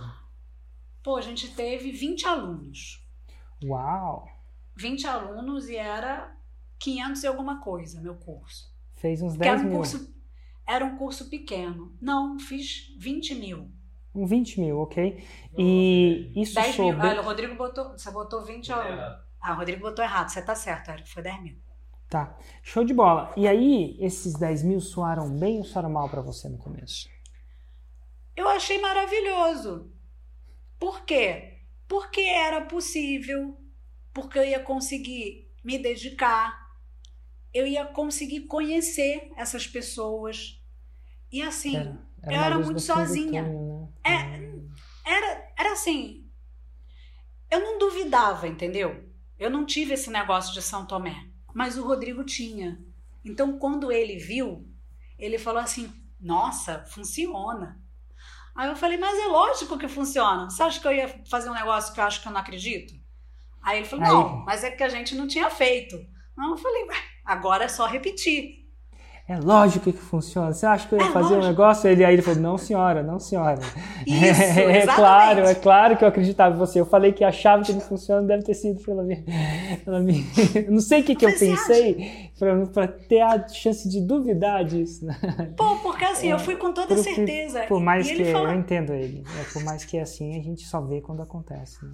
Pô, 1.02 1.16
a 1.16 1.20
gente 1.22 1.54
teve 1.54 1.92
20 1.92 2.26
alunos. 2.26 3.06
Uau! 3.64 4.28
20 4.76 5.06
alunos 5.06 5.68
e 5.68 5.76
era 5.76 6.36
500 6.80 7.22
e 7.22 7.26
alguma 7.28 7.60
coisa, 7.60 8.00
meu 8.00 8.16
curso. 8.16 8.68
Fez 8.94 9.22
uns 9.22 9.34
Porque 9.34 9.48
era 9.48 9.58
10 9.58 9.66
um 9.66 9.70
mil. 9.70 9.76
curso, 9.78 10.14
era 10.66 10.84
um 10.84 10.96
curso 10.98 11.30
pequeno. 11.30 11.96
Não, 12.02 12.36
fiz 12.40 12.94
20 12.98 13.36
mil. 13.36 13.70
Um 14.12 14.26
20 14.26 14.60
mil, 14.60 14.78
ok? 14.80 15.24
E 15.56 16.32
isso 16.34 16.56
10 16.56 16.66
mil. 16.78 16.92
sobre. 16.94 17.06
Olha, 17.06 17.20
o 17.20 17.24
Rodrigo 17.24 17.54
botou. 17.54 17.92
Você 17.92 18.10
botou 18.10 18.44
20 18.44 18.66
Foi 18.66 18.74
alunos. 18.74 19.18
Ah, 19.40 19.52
o 19.54 19.56
Rodrigo 19.56 19.82
botou 19.82 20.04
errado. 20.04 20.30
Você 20.30 20.42
tá 20.42 20.56
certo, 20.56 20.90
Érico. 20.90 21.08
Foi 21.08 21.22
10 21.22 21.42
mil. 21.42 21.56
Tá. 22.08 22.36
Show 22.62 22.84
de 22.84 22.92
bola. 22.92 23.32
E 23.36 23.46
aí, 23.46 23.96
esses 24.00 24.34
10 24.34 24.64
mil 24.64 24.80
soaram 24.80 25.30
bem 25.38 25.58
ou 25.58 25.64
soaram 25.64 25.90
mal 25.90 26.08
pra 26.08 26.20
você 26.22 26.48
no 26.48 26.58
começo? 26.58 27.08
Eu 28.38 28.48
achei 28.48 28.78
maravilhoso. 28.80 29.90
Por 30.78 31.04
quê? 31.04 31.58
Porque 31.88 32.20
era 32.20 32.60
possível, 32.60 33.58
porque 34.14 34.38
eu 34.38 34.44
ia 34.44 34.60
conseguir 34.60 35.50
me 35.64 35.76
dedicar, 35.76 36.70
eu 37.52 37.66
ia 37.66 37.84
conseguir 37.84 38.42
conhecer 38.42 39.32
essas 39.36 39.66
pessoas. 39.66 40.62
E 41.32 41.42
assim, 41.42 41.74
Era, 41.78 42.00
eu 42.28 42.32
uma 42.38 42.44
era 42.46 42.58
muito 42.60 42.78
sozinha. 42.80 43.42
túnel, 43.42 43.92
É, 44.04 44.10
né? 44.10 44.38
Hum. 44.38 44.70
era, 45.04 45.52
era 45.58 45.72
assim. 45.72 46.24
Eu 47.50 47.58
não 47.58 47.76
duvidava, 47.76 48.46
entendeu? 48.46 49.04
Eu 49.36 49.50
não 49.50 49.66
tive 49.66 49.94
esse 49.94 50.10
negócio 50.10 50.54
de 50.54 50.62
São 50.62 50.86
Tomé, 50.86 51.26
mas 51.52 51.76
o 51.76 51.84
Rodrigo 51.84 52.22
tinha. 52.22 52.80
Então, 53.24 53.58
quando 53.58 53.90
ele 53.90 54.16
viu, 54.16 54.64
ele 55.18 55.38
falou 55.38 55.60
assim: 55.60 55.92
Nossa, 56.20 56.84
funciona. 56.84 57.82
Aí 58.58 58.68
eu 58.68 58.74
falei: 58.76 58.98
Mas 58.98 59.16
é 59.16 59.26
lógico 59.28 59.78
que 59.78 59.86
funciona. 59.86 60.50
Você 60.50 60.62
acha 60.64 60.80
que 60.80 60.88
eu 60.88 60.92
ia 60.92 61.08
fazer 61.30 61.48
um 61.48 61.54
negócio 61.54 61.94
que 61.94 62.00
eu 62.00 62.04
acho 62.04 62.20
que 62.20 62.26
eu 62.26 62.32
não 62.32 62.40
acredito? 62.40 62.92
Aí 63.62 63.78
ele 63.78 63.86
falou: 63.86 64.04
Aí- 64.04 64.10
Não, 64.12 64.44
mas 64.44 64.64
é 64.64 64.70
que 64.72 64.82
a 64.82 64.88
gente 64.88 65.14
não 65.14 65.28
tinha 65.28 65.48
feito. 65.48 65.96
Não, 66.36 66.50
eu 66.50 66.56
falei: 66.58 66.82
"Ué, 66.84 66.96
Agora 67.24 67.64
é 67.64 67.68
só 67.68 67.86
repetir. 67.86 68.67
É 69.28 69.38
lógico 69.38 69.92
que 69.92 69.98
funciona. 69.98 70.54
Você 70.54 70.64
acha 70.64 70.88
que 70.88 70.94
eu 70.94 70.98
ia 70.98 71.04
É 71.08 71.12
fazer 71.12 71.34
um 71.34 71.36
lógico. 71.36 71.48
negócio? 71.48 71.86
Ele, 71.90 72.02
aí 72.02 72.14
ele 72.14 72.22
falou, 72.22 72.40
não, 72.40 72.56
senhora, 72.56 73.02
não, 73.02 73.20
senhora. 73.20 73.60
Isso, 74.06 74.24
é 74.24 74.78
exatamente. 74.78 74.94
claro, 74.96 75.40
é 75.40 75.54
claro 75.54 75.96
que 75.98 76.04
eu 76.04 76.08
acreditava 76.08 76.54
em 76.54 76.58
você. 76.58 76.80
Eu 76.80 76.86
falei 76.86 77.12
que 77.12 77.22
achava 77.22 77.62
que 77.62 77.74
não 77.74 77.80
funciona, 77.82 78.26
deve 78.26 78.42
ter 78.42 78.54
sido 78.54 78.82
pela 78.82 79.02
minha. 79.02 79.22
Pela 79.84 80.00
minha... 80.00 80.24
Não 80.70 80.80
sei 80.80 81.02
o 81.02 81.04
que, 81.04 81.14
que 81.14 81.26
eu 81.26 81.38
pensei 81.38 82.30
para 82.72 82.88
ter 82.88 83.20
a 83.20 83.46
chance 83.48 83.86
de 83.88 84.00
duvidar 84.00 84.64
disso. 84.64 85.06
Pô, 85.56 85.76
porque 85.76 86.04
assim, 86.06 86.28
eu 86.28 86.38
fui 86.38 86.56
com 86.56 86.72
toda 86.72 86.94
Por- 86.94 87.04
certeza. 87.04 87.64
Por 87.68 87.80
mais 87.80 88.10
que 88.10 88.24
falou, 88.32 88.48
eu 88.48 88.58
entendo 88.58 88.94
ele. 88.94 89.22
É, 89.40 89.52
por 89.52 89.62
mais 89.62 89.84
que 89.84 89.98
é 89.98 90.02
assim, 90.02 90.38
a 90.38 90.42
gente 90.42 90.62
só 90.64 90.80
vê 90.80 91.02
quando 91.02 91.20
acontece. 91.20 91.84
Né? 91.84 91.92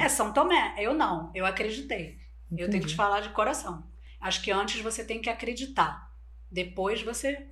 É 0.00 0.08
São 0.08 0.32
Tomé. 0.32 0.74
Eu 0.78 0.94
não, 0.94 1.30
eu 1.34 1.44
acreditei. 1.44 2.16
Eu 2.52 2.56
tenho 2.56 2.70
que 2.70 2.76
entendi. 2.76 2.86
te 2.88 2.94
falar 2.94 3.20
de 3.20 3.30
coração. 3.30 3.82
Acho 4.20 4.42
que 4.42 4.50
antes 4.52 4.80
você 4.80 5.02
tem 5.02 5.20
que 5.20 5.28
acreditar. 5.28 6.11
Depois 6.52 7.02
você, 7.02 7.48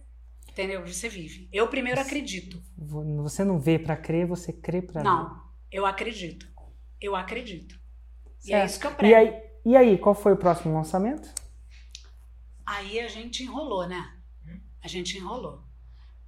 entendeu? 0.49 0.87
Você 0.87 1.09
vive. 1.09 1.49
Eu 1.53 1.69
primeiro 1.69 2.01
acredito. 2.01 2.63
Vo- 2.77 3.23
Você 3.23 3.43
não 3.45 3.59
vê 3.59 3.79
para 3.79 3.97
crer, 3.97 4.27
você 4.27 4.53
crê 4.53 4.83
para. 4.83 5.03
Não, 5.03 5.43
eu 5.73 5.87
acredito. 5.87 6.47
Eu 7.01 7.17
acredito. 7.17 7.81
E 8.45 8.53
é 8.53 8.59
Certo. 8.59 8.71
isso 8.71 8.81
que 8.81 8.87
eu 8.87 8.95
prego. 8.95 9.13
E 9.13 9.15
aí, 9.15 9.43
e 9.65 9.77
aí, 9.77 9.99
qual 9.99 10.15
foi 10.15 10.33
o 10.33 10.37
próximo 10.37 10.75
lançamento? 10.75 11.33
Aí 12.65 13.01
a 13.01 13.09
gente 13.09 13.43
enrolou, 13.43 13.87
né? 13.89 14.17
A 14.83 14.89
gente 14.89 15.17
enrolou. 15.19 15.63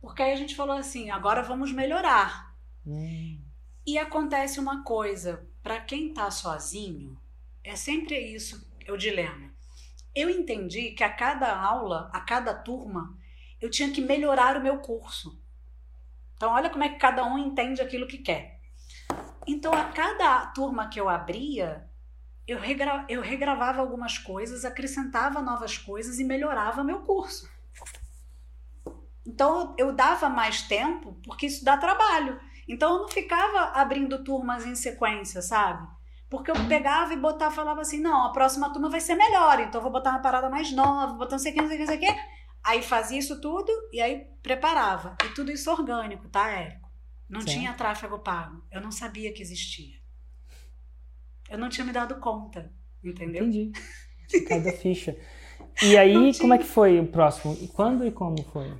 Porque 0.00 0.22
aí 0.22 0.32
a 0.32 0.36
gente 0.36 0.54
falou 0.56 0.76
assim, 0.76 1.10
agora 1.10 1.42
vamos 1.42 1.72
melhorar. 1.72 2.54
Hum, 2.86 3.38
E 3.86 3.96
acontece 3.98 4.58
uma 4.60 4.82
coisa, 4.82 5.46
para 5.62 5.80
quem 5.80 6.12
tá 6.12 6.30
sozinho, 6.30 7.16
é 7.64 7.76
sempre 7.76 8.18
isso, 8.18 8.68
é 8.84 8.92
o 8.92 8.96
dilema. 8.96 9.51
Eu 10.14 10.28
entendi 10.28 10.90
que 10.90 11.02
a 11.02 11.12
cada 11.12 11.56
aula, 11.56 12.10
a 12.12 12.20
cada 12.20 12.54
turma, 12.54 13.16
eu 13.60 13.70
tinha 13.70 13.90
que 13.90 14.00
melhorar 14.00 14.56
o 14.56 14.62
meu 14.62 14.78
curso. 14.78 15.40
Então, 16.36 16.52
olha 16.52 16.70
como 16.70 16.84
é 16.84 16.88
que 16.88 16.98
cada 16.98 17.24
um 17.24 17.38
entende 17.38 17.80
aquilo 17.80 18.06
que 18.06 18.18
quer. 18.18 18.60
Então, 19.46 19.72
a 19.72 19.84
cada 19.84 20.46
turma 20.46 20.88
que 20.88 21.00
eu 21.00 21.08
abria, 21.08 21.88
eu, 22.46 22.58
regra- 22.58 23.06
eu 23.08 23.20
regravava 23.20 23.80
algumas 23.80 24.18
coisas, 24.18 24.64
acrescentava 24.64 25.40
novas 25.40 25.78
coisas 25.78 26.18
e 26.18 26.24
melhorava 26.24 26.84
meu 26.84 27.00
curso. 27.00 27.48
Então, 29.24 29.74
eu 29.78 29.92
dava 29.92 30.28
mais 30.28 30.62
tempo, 30.62 31.16
porque 31.24 31.46
isso 31.46 31.64
dá 31.64 31.76
trabalho. 31.76 32.40
Então 32.68 32.94
eu 32.94 32.98
não 33.02 33.08
ficava 33.08 33.78
abrindo 33.78 34.22
turmas 34.22 34.64
em 34.64 34.74
sequência, 34.74 35.42
sabe? 35.42 35.86
Porque 36.32 36.50
eu 36.50 36.54
pegava 36.66 37.12
e 37.12 37.16
botava, 37.18 37.54
falava 37.54 37.82
assim, 37.82 38.00
não, 38.00 38.24
a 38.24 38.32
próxima 38.32 38.72
turma 38.72 38.88
vai 38.88 39.02
ser 39.02 39.14
melhor, 39.14 39.60
então 39.60 39.78
eu 39.78 39.82
vou 39.82 39.92
botar 39.92 40.12
uma 40.12 40.22
parada 40.22 40.48
mais 40.48 40.72
nova, 40.72 41.08
vou 41.08 41.18
botar 41.18 41.32
não 41.32 41.38
sei 41.38 41.52
o 41.52 41.54
que, 41.54 41.60
não 41.60 41.68
sei 41.68 41.76
o 41.76 41.80
que, 41.80 41.84
não 41.84 42.00
sei 42.00 42.10
o 42.10 42.14
que. 42.14 42.20
Aí 42.64 42.82
fazia 42.82 43.18
isso 43.18 43.38
tudo 43.38 43.70
e 43.92 44.00
aí 44.00 44.24
preparava. 44.42 45.14
E 45.26 45.28
tudo 45.34 45.52
isso 45.52 45.70
orgânico, 45.70 46.26
tá, 46.30 46.48
Érico? 46.50 46.90
Não 47.28 47.42
Certo. 47.42 47.52
tinha 47.58 47.74
tráfego 47.74 48.18
pago. 48.20 48.64
Eu 48.72 48.80
não 48.80 48.90
sabia 48.90 49.30
que 49.30 49.42
existia. 49.42 49.98
Eu 51.50 51.58
não 51.58 51.68
tinha 51.68 51.84
me 51.84 51.92
dado 51.92 52.14
conta, 52.18 52.72
entendeu? 53.04 53.44
entendi. 53.44 53.70
Cai 54.48 54.62
da 54.62 54.72
ficha. 54.72 55.14
E 55.82 55.98
aí, 55.98 56.32
como 56.38 56.54
é 56.54 56.58
que 56.58 56.64
foi 56.64 56.98
o 56.98 57.06
próximo? 57.06 57.58
E 57.60 57.68
quando 57.68 58.06
e 58.06 58.10
como 58.10 58.42
foi? 58.44 58.72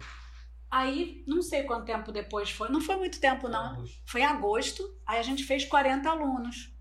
Aí, 0.71 1.23
não 1.27 1.43
sei 1.43 1.65
quanto 1.65 1.85
tempo 1.85 2.12
depois 2.12 2.51
foi. 2.51 2.71
Não 2.71 2.81
foi 2.81 2.97
muito 2.97 3.21
tempo, 3.21 3.47
não. 3.47 3.85
Foi 4.07 4.23
em 4.23 4.25
agosto. 4.25 4.83
Aí 5.07 5.19
a 5.19 5.23
gente 5.23 5.45
fez 5.45 5.67
40 5.67 6.09
alunos. 6.09 6.73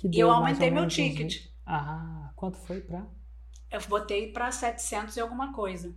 Que 0.00 0.08
E 0.16 0.18
eu 0.20 0.30
aumentei 0.30 0.70
meu 0.70 0.84
uns 0.84 0.94
ticket. 0.94 1.46
Ah, 1.66 2.30
quanto 2.34 2.56
foi 2.58 2.80
pra? 2.80 3.06
Eu 3.70 3.80
botei 3.88 4.32
para 4.32 4.50
700 4.50 5.16
e 5.16 5.20
alguma 5.20 5.52
coisa. 5.52 5.94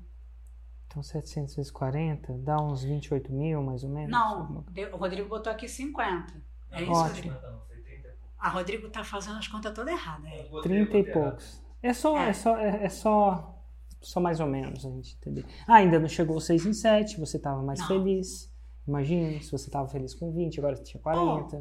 Então, 0.88 1.02
700 1.02 1.56
vezes 1.56 1.72
40, 1.72 2.34
dá 2.40 2.58
uns 2.62 2.84
28 2.84 3.32
mil, 3.34 3.64
mais 3.64 3.84
ou 3.84 3.90
menos? 3.90 4.12
Não, 4.12 4.64
o 4.94 4.98
Rodrigo 4.98 5.28
botou 5.28 5.52
aqui 5.52 5.68
50. 5.68 6.34
É 6.72 6.84
isso, 6.84 6.92
Ótimo. 6.92 7.32
Rodrigo? 7.34 7.36
Não, 7.42 7.52
não, 7.54 7.62
foi 7.66 7.78
30 7.78 8.10
pouco. 8.10 8.34
A 8.38 8.50
Rodrigo 8.50 8.90
tá 8.90 9.04
fazendo 9.04 9.38
as 9.40 9.48
contas 9.48 9.74
todas 9.74 9.92
erradas. 9.94 10.26
é. 10.32 10.42
Eu 10.46 10.50
botei- 10.50 10.86
30 10.86 10.98
e 10.98 11.12
poucos. 11.12 11.64
É 11.82 11.94
só, 11.94 12.18
é. 12.20 12.30
É. 12.30 12.34
só, 12.34 12.58
é, 12.58 12.84
é 12.86 12.90
só, 12.90 13.60
só 14.02 14.20
mais 14.20 14.40
ou 14.40 14.48
menos 14.48 14.86
a 14.86 14.90
gente 14.90 15.16
entender. 15.16 15.46
Ah, 15.68 15.76
ainda 15.78 16.00
não 16.00 16.08
chegou 16.08 16.40
6 16.40 16.66
em 16.66 16.74
7, 16.74 17.20
você 17.20 17.38
estava 17.38 17.62
mais 17.64 17.80
Não. 17.80 17.88
feliz. 17.88 18.54
Imagina, 18.88 19.42
se 19.42 19.50
você 19.52 19.68
estava 19.70 19.88
feliz 19.88 20.14
com 20.14 20.32
20, 20.32 20.60
agora 20.60 20.76
você 20.76 20.84
tinha 20.84 21.02
40. 21.02 21.56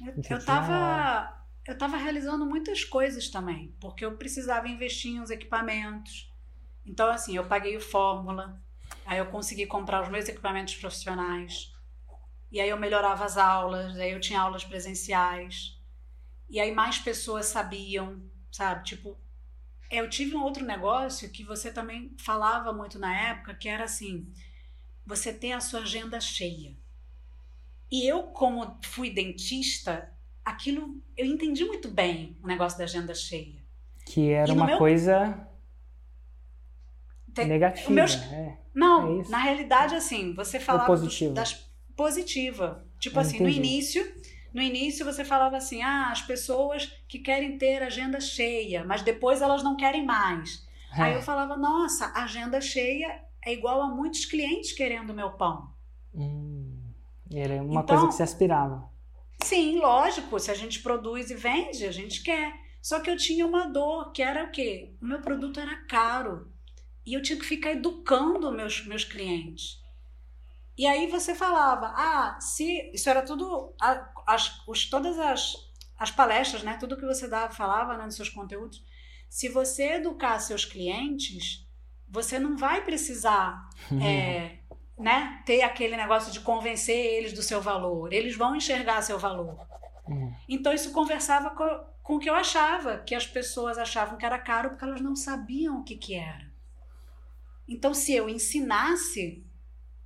Eu, 0.00 0.08
Entendi. 0.08 0.32
eu 0.32 0.44
tava. 0.44 1.41
Eu 1.66 1.78
tava 1.78 1.96
realizando 1.96 2.44
muitas 2.44 2.84
coisas 2.84 3.28
também, 3.28 3.74
porque 3.80 4.04
eu 4.04 4.16
precisava 4.16 4.68
investir 4.68 5.12
em 5.12 5.20
uns 5.20 5.30
equipamentos. 5.30 6.32
Então, 6.84 7.08
assim, 7.08 7.36
eu 7.36 7.46
paguei 7.46 7.76
o 7.76 7.80
Fórmula, 7.80 8.60
aí 9.06 9.18
eu 9.18 9.26
consegui 9.26 9.66
comprar 9.66 10.02
os 10.02 10.08
meus 10.08 10.28
equipamentos 10.28 10.74
profissionais, 10.74 11.72
e 12.50 12.60
aí 12.60 12.68
eu 12.68 12.76
melhorava 12.76 13.24
as 13.24 13.36
aulas, 13.36 13.96
aí 13.96 14.10
eu 14.10 14.20
tinha 14.20 14.40
aulas 14.40 14.64
presenciais, 14.64 15.80
e 16.50 16.58
aí 16.58 16.72
mais 16.72 16.98
pessoas 16.98 17.46
sabiam, 17.46 18.20
sabe? 18.50 18.84
Tipo, 18.84 19.16
eu 19.88 20.10
tive 20.10 20.34
um 20.34 20.42
outro 20.42 20.64
negócio 20.64 21.30
que 21.30 21.44
você 21.44 21.72
também 21.72 22.14
falava 22.18 22.72
muito 22.72 22.98
na 22.98 23.14
época, 23.30 23.54
que 23.54 23.68
era 23.68 23.84
assim: 23.84 24.30
você 25.06 25.32
ter 25.32 25.52
a 25.52 25.60
sua 25.60 25.80
agenda 25.80 26.20
cheia. 26.20 26.76
E 27.90 28.06
eu, 28.06 28.24
como 28.24 28.78
fui 28.82 29.10
dentista, 29.10 30.12
aquilo 30.44 31.00
eu 31.16 31.26
entendi 31.26 31.64
muito 31.64 31.88
bem 31.88 32.36
o 32.42 32.46
negócio 32.46 32.76
da 32.78 32.84
agenda 32.84 33.14
cheia. 33.14 33.62
Que 34.06 34.30
era 34.30 34.48
no 34.48 34.54
uma 34.54 34.66
meu- 34.66 34.78
coisa 34.78 35.46
Te- 37.34 37.44
negativa. 37.44 37.88
o 37.88 37.92
meus- 37.92 38.14
é. 38.16 38.58
Não, 38.74 39.20
É 39.20 39.28
na 39.28 39.38
realidade, 39.38 39.94
assim, 39.94 40.34
você 40.34 40.58
falava 40.58 40.86
positiva? 40.86 41.34
das 41.34 41.70
positiva. 41.96 42.84
Tipo 42.98 43.16
Eu 43.16 43.20
assim, 43.20 43.38
no 43.40 43.48
entendi. 43.48 43.68
início, 43.68 44.14
no 44.52 44.62
início 44.62 45.04
você 45.04 45.24
falava 45.24 45.56
assim, 45.56 45.82
ah, 45.82 46.10
as 46.10 46.22
pessoas 46.22 46.86
que 47.08 47.18
querem 47.18 47.58
ter 47.58 47.82
agenda 47.82 48.18
cheia, 48.20 48.84
mas 48.84 49.02
depois 49.02 49.40
elas 49.42 49.62
não 49.62 49.76
querem 49.76 50.04
mais. 50.04 50.66
Aí 50.92 51.12
É. 51.12 51.16
eu 51.16 51.22
falava, 51.22 51.56
nossa, 51.56 52.12
agenda 52.14 52.60
cheia 52.60 53.22
é 53.44 53.52
igual 53.52 53.80
a 53.82 53.88
muitos 53.88 54.24
clientes 54.26 54.72
querendo 54.72 55.10
o 55.10 55.14
meu 55.14 55.30
pão. 55.32 55.70
Hum, 56.14 56.78
era 57.32 57.62
uma 57.62 57.80
Então- 57.80 57.84
coisa 57.96 58.08
que 58.08 58.14
se 58.14 58.22
aspirava. 58.22 58.90
Sim, 59.44 59.78
lógico, 59.78 60.38
se 60.38 60.50
a 60.50 60.54
gente 60.54 60.80
produz 60.80 61.30
e 61.30 61.34
vende, 61.34 61.84
a 61.84 61.92
gente 61.92 62.22
quer. 62.22 62.54
Só 62.80 63.00
que 63.00 63.10
eu 63.10 63.16
tinha 63.16 63.46
uma 63.46 63.66
dor, 63.66 64.12
que 64.12 64.22
era 64.22 64.44
o 64.44 64.50
quê? 64.50 64.94
O 65.00 65.04
meu 65.04 65.20
produto 65.20 65.60
era 65.60 65.76
caro. 65.84 66.50
E 67.04 67.14
eu 67.14 67.22
tinha 67.22 67.38
que 67.38 67.44
ficar 67.44 67.72
educando 67.72 68.52
meus, 68.52 68.84
meus 68.86 69.04
clientes. 69.04 69.80
E 70.76 70.86
aí 70.86 71.06
você 71.06 71.34
falava, 71.34 71.92
ah, 71.96 72.38
se. 72.40 72.90
Isso 72.92 73.08
era 73.08 73.22
tudo. 73.22 73.74
As, 74.26 74.60
os, 74.66 74.88
todas 74.88 75.18
as, 75.18 75.54
as 75.98 76.10
palestras, 76.10 76.62
né? 76.62 76.76
Tudo 76.78 76.96
que 76.96 77.06
você 77.06 77.28
dava, 77.28 77.52
falava 77.52 77.96
né, 77.96 78.04
nos 78.04 78.16
seus 78.16 78.28
conteúdos. 78.28 78.84
Se 79.28 79.48
você 79.48 79.94
educar 79.94 80.38
seus 80.38 80.64
clientes, 80.64 81.66
você 82.08 82.38
não 82.38 82.56
vai 82.56 82.84
precisar 82.84 83.68
é, 84.02 84.58
né, 84.98 85.42
ter 85.44 85.62
aquele 85.62 85.96
negócio 85.96 86.32
de 86.32 86.40
convencer 86.40 86.96
eles 86.96 87.32
do 87.32 87.42
seu 87.42 87.60
valor. 87.60 88.12
Eles 88.12 88.36
vão 88.36 88.56
enxergar 88.56 89.02
seu 89.02 89.18
valor. 89.18 89.58
Uhum. 90.06 90.32
Então 90.48 90.72
isso 90.72 90.92
conversava 90.92 91.50
com, 91.50 91.68
com 92.02 92.16
o 92.16 92.18
que 92.18 92.28
eu 92.28 92.34
achava, 92.34 92.98
que 92.98 93.14
as 93.14 93.26
pessoas 93.26 93.78
achavam 93.78 94.16
que 94.16 94.26
era 94.26 94.38
caro 94.38 94.70
porque 94.70 94.84
elas 94.84 95.00
não 95.00 95.16
sabiam 95.16 95.80
o 95.80 95.84
que, 95.84 95.96
que 95.96 96.14
era. 96.14 96.50
Então 97.68 97.94
se 97.94 98.12
eu 98.12 98.28
ensinasse, 98.28 99.44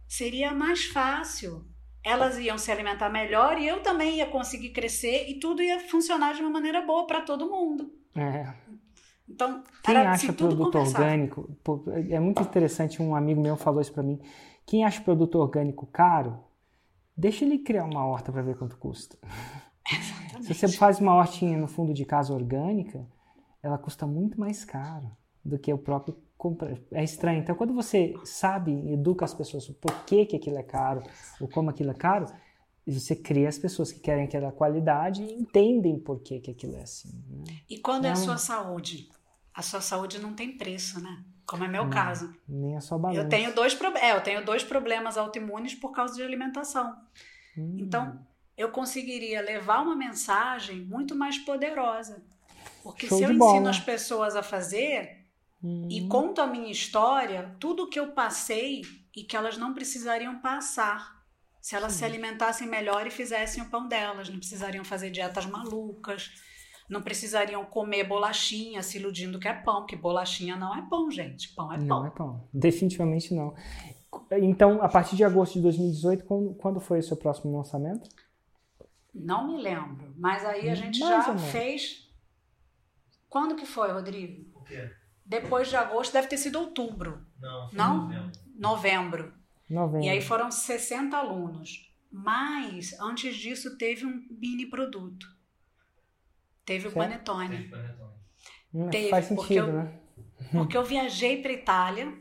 seria 0.06 0.52
mais 0.52 0.86
fácil. 0.86 1.66
Elas 2.02 2.38
iam 2.38 2.56
se 2.56 2.70
alimentar 2.70 3.10
melhor 3.10 3.58
e 3.58 3.66
eu 3.66 3.82
também 3.82 4.18
ia 4.18 4.26
conseguir 4.26 4.70
crescer 4.70 5.28
e 5.28 5.40
tudo 5.40 5.60
ia 5.60 5.80
funcionar 5.80 6.34
de 6.34 6.40
uma 6.40 6.50
maneira 6.50 6.80
boa 6.82 7.04
para 7.04 7.22
todo 7.22 7.50
mundo. 7.50 7.92
É. 8.14 8.54
Então, 9.28 9.64
Quem 9.82 9.96
era, 9.96 10.12
acha 10.12 10.26
assim, 10.26 10.32
tudo 10.32 10.54
produto 10.54 10.78
orgânico, 10.78 11.50
pô, 11.64 11.82
é 12.08 12.20
muito 12.20 12.40
interessante, 12.42 13.02
um 13.02 13.14
amigo 13.14 13.40
meu 13.40 13.56
falou 13.56 13.80
isso 13.80 13.92
pra 13.92 14.02
mim. 14.02 14.20
Quem 14.66 14.84
acha 14.84 15.00
produto 15.00 15.36
orgânico 15.38 15.86
caro, 15.86 16.40
deixa 17.16 17.44
ele 17.44 17.58
criar 17.58 17.84
uma 17.84 18.04
horta 18.04 18.32
pra 18.32 18.42
ver 18.42 18.56
quanto 18.56 18.76
custa. 18.76 19.16
Se 20.42 20.52
você 20.52 20.68
faz 20.68 21.00
uma 21.00 21.14
hortinha 21.14 21.56
no 21.56 21.68
fundo 21.68 21.94
de 21.94 22.04
casa 22.04 22.34
orgânica, 22.34 23.06
ela 23.62 23.78
custa 23.78 24.06
muito 24.06 24.38
mais 24.38 24.64
caro 24.64 25.16
do 25.44 25.58
que 25.58 25.72
o 25.72 25.78
próprio 25.78 26.16
compra. 26.36 26.80
É 26.92 27.02
estranho. 27.04 27.38
Então, 27.40 27.54
quando 27.54 27.72
você 27.72 28.14
sabe, 28.24 28.72
educa 28.92 29.24
as 29.24 29.32
pessoas 29.32 29.68
o 29.68 29.74
porquê 29.74 30.26
que 30.26 30.36
aquilo 30.36 30.58
é 30.58 30.62
caro, 30.62 31.02
ou 31.40 31.48
como 31.48 31.70
aquilo 31.70 31.92
é 31.92 31.94
caro, 31.94 32.26
você 32.86 33.16
cria 33.16 33.48
as 33.48 33.58
pessoas 33.58 33.90
que 33.92 34.00
querem 34.00 34.24
aquela 34.24 34.52
qualidade 34.52 35.22
e 35.22 35.32
entendem 35.32 35.98
por 35.98 36.20
que, 36.20 36.40
que 36.40 36.50
aquilo 36.50 36.76
é 36.76 36.82
assim. 36.82 37.10
né? 37.28 37.44
E 37.68 37.78
quando 37.78 38.04
é 38.04 38.10
a 38.10 38.16
sua 38.16 38.36
saúde? 38.36 39.08
A 39.54 39.62
sua 39.62 39.80
saúde 39.80 40.18
não 40.18 40.34
tem 40.34 40.56
preço, 40.56 41.00
né? 41.00 41.24
Como 41.46 41.64
é 41.64 41.68
meu 41.68 41.84
Não. 41.84 41.90
caso. 41.90 42.34
Nem 42.48 42.76
a 42.76 42.80
sua 42.80 42.98
balança. 42.98 43.20
Eu 43.20 43.28
tenho 43.28 43.54
dois 43.54 43.74
prob- 43.74 43.96
é, 43.98 44.12
eu 44.12 44.20
tenho 44.20 44.44
dois 44.44 44.64
problemas 44.64 45.16
autoimunes 45.16 45.74
por 45.74 45.92
causa 45.92 46.14
de 46.14 46.22
alimentação. 46.22 46.96
Hum. 47.56 47.76
Então, 47.78 48.18
eu 48.56 48.70
conseguiria 48.70 49.40
levar 49.42 49.80
uma 49.82 49.94
mensagem 49.94 50.80
muito 50.84 51.14
mais 51.14 51.38
poderosa. 51.38 52.22
Porque 52.82 53.06
Show 53.08 53.18
se 53.18 53.24
eu 53.24 53.28
ensino 53.30 53.38
bola. 53.38 53.70
as 53.70 53.78
pessoas 53.78 54.34
a 54.36 54.42
fazer 54.42 55.24
Hum. 55.62 55.88
e 55.90 56.06
conto 56.08 56.40
a 56.40 56.46
minha 56.46 56.70
história, 56.70 57.54
tudo 57.58 57.88
que 57.88 57.98
eu 57.98 58.08
passei 58.12 58.82
e 59.16 59.22
que 59.24 59.36
elas 59.36 59.56
não 59.56 59.72
precisariam 59.72 60.38
passar. 60.40 61.16
Se 61.62 61.74
elas 61.74 61.94
se 61.94 62.04
alimentassem 62.04 62.68
melhor 62.68 63.06
e 63.06 63.10
fizessem 63.10 63.62
o 63.62 63.68
pão 63.70 63.88
delas, 63.88 64.28
não 64.28 64.36
precisariam 64.38 64.84
fazer 64.84 65.10
dietas 65.10 65.46
malucas, 65.46 66.30
não 66.88 67.02
precisariam 67.02 67.64
comer 67.64 68.04
bolachinha 68.04 68.82
se 68.82 68.98
iludindo 68.98 69.38
que 69.38 69.48
é 69.48 69.52
pão, 69.52 69.84
que 69.86 69.96
bolachinha 69.96 70.56
não 70.56 70.74
é 70.76 70.82
pão, 70.88 71.10
gente. 71.10 71.54
Pão 71.54 71.72
é 71.72 71.78
pão. 71.78 71.86
Não 71.86 72.06
é 72.06 72.10
pão. 72.10 72.48
Definitivamente 72.52 73.34
não. 73.34 73.54
Então, 74.32 74.80
a 74.82 74.88
partir 74.88 75.16
de 75.16 75.24
agosto 75.24 75.54
de 75.54 75.62
2018, 75.62 76.24
quando, 76.24 76.54
quando 76.54 76.80
foi 76.80 77.00
o 77.00 77.02
seu 77.02 77.16
próximo 77.16 77.56
lançamento? 77.56 78.08
Não 79.14 79.48
me 79.48 79.62
lembro, 79.62 80.14
mas 80.16 80.44
aí 80.44 80.68
a 80.68 80.74
gente 80.74 81.00
Mais 81.00 81.26
já 81.26 81.38
fez. 81.38 82.08
Quando 83.28 83.56
que 83.56 83.66
foi, 83.66 83.90
Rodrigo? 83.92 84.46
O 84.58 84.62
quê? 84.64 84.90
Depois 85.24 85.68
de 85.68 85.76
agosto, 85.76 86.12
deve 86.12 86.28
ter 86.28 86.38
sido 86.38 86.60
outubro, 86.60 87.26
Não, 87.40 87.68
foi 87.68 87.76
Não? 87.78 87.96
novembro. 88.04 88.32
novembro. 88.56 89.34
Novembro. 89.68 90.06
E 90.06 90.08
aí 90.08 90.20
foram 90.20 90.50
60 90.50 91.16
alunos. 91.16 91.92
Mas, 92.10 92.98
antes 93.00 93.36
disso, 93.36 93.76
teve 93.76 94.06
um 94.06 94.24
mini 94.30 94.66
produto. 94.66 95.26
Teve 96.66 96.88
o 96.88 96.90
Certo. 96.90 97.08
Panetone. 97.08 97.56
Teve 97.56 97.68
panetone. 97.70 98.12
Hum, 98.74 98.90
teve, 98.90 99.08
faz 99.08 99.28
porque 99.28 99.54
sentido, 99.54 99.68
eu- 99.68 99.72
né? 99.72 100.00
Porque 100.52 100.76
eu 100.76 100.84
viajei 100.94 101.40
para 101.40 101.52
Itália 101.52 102.12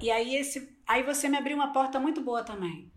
e 0.00 0.10
aí 0.10 0.36
esse, 0.36 0.78
aí 0.86 1.02
você 1.02 1.28
me 1.28 1.38
abriu 1.38 1.56
uma 1.56 1.72
porta 1.72 1.98
muito 1.98 2.20
boa 2.20 2.44
também. 2.44 2.92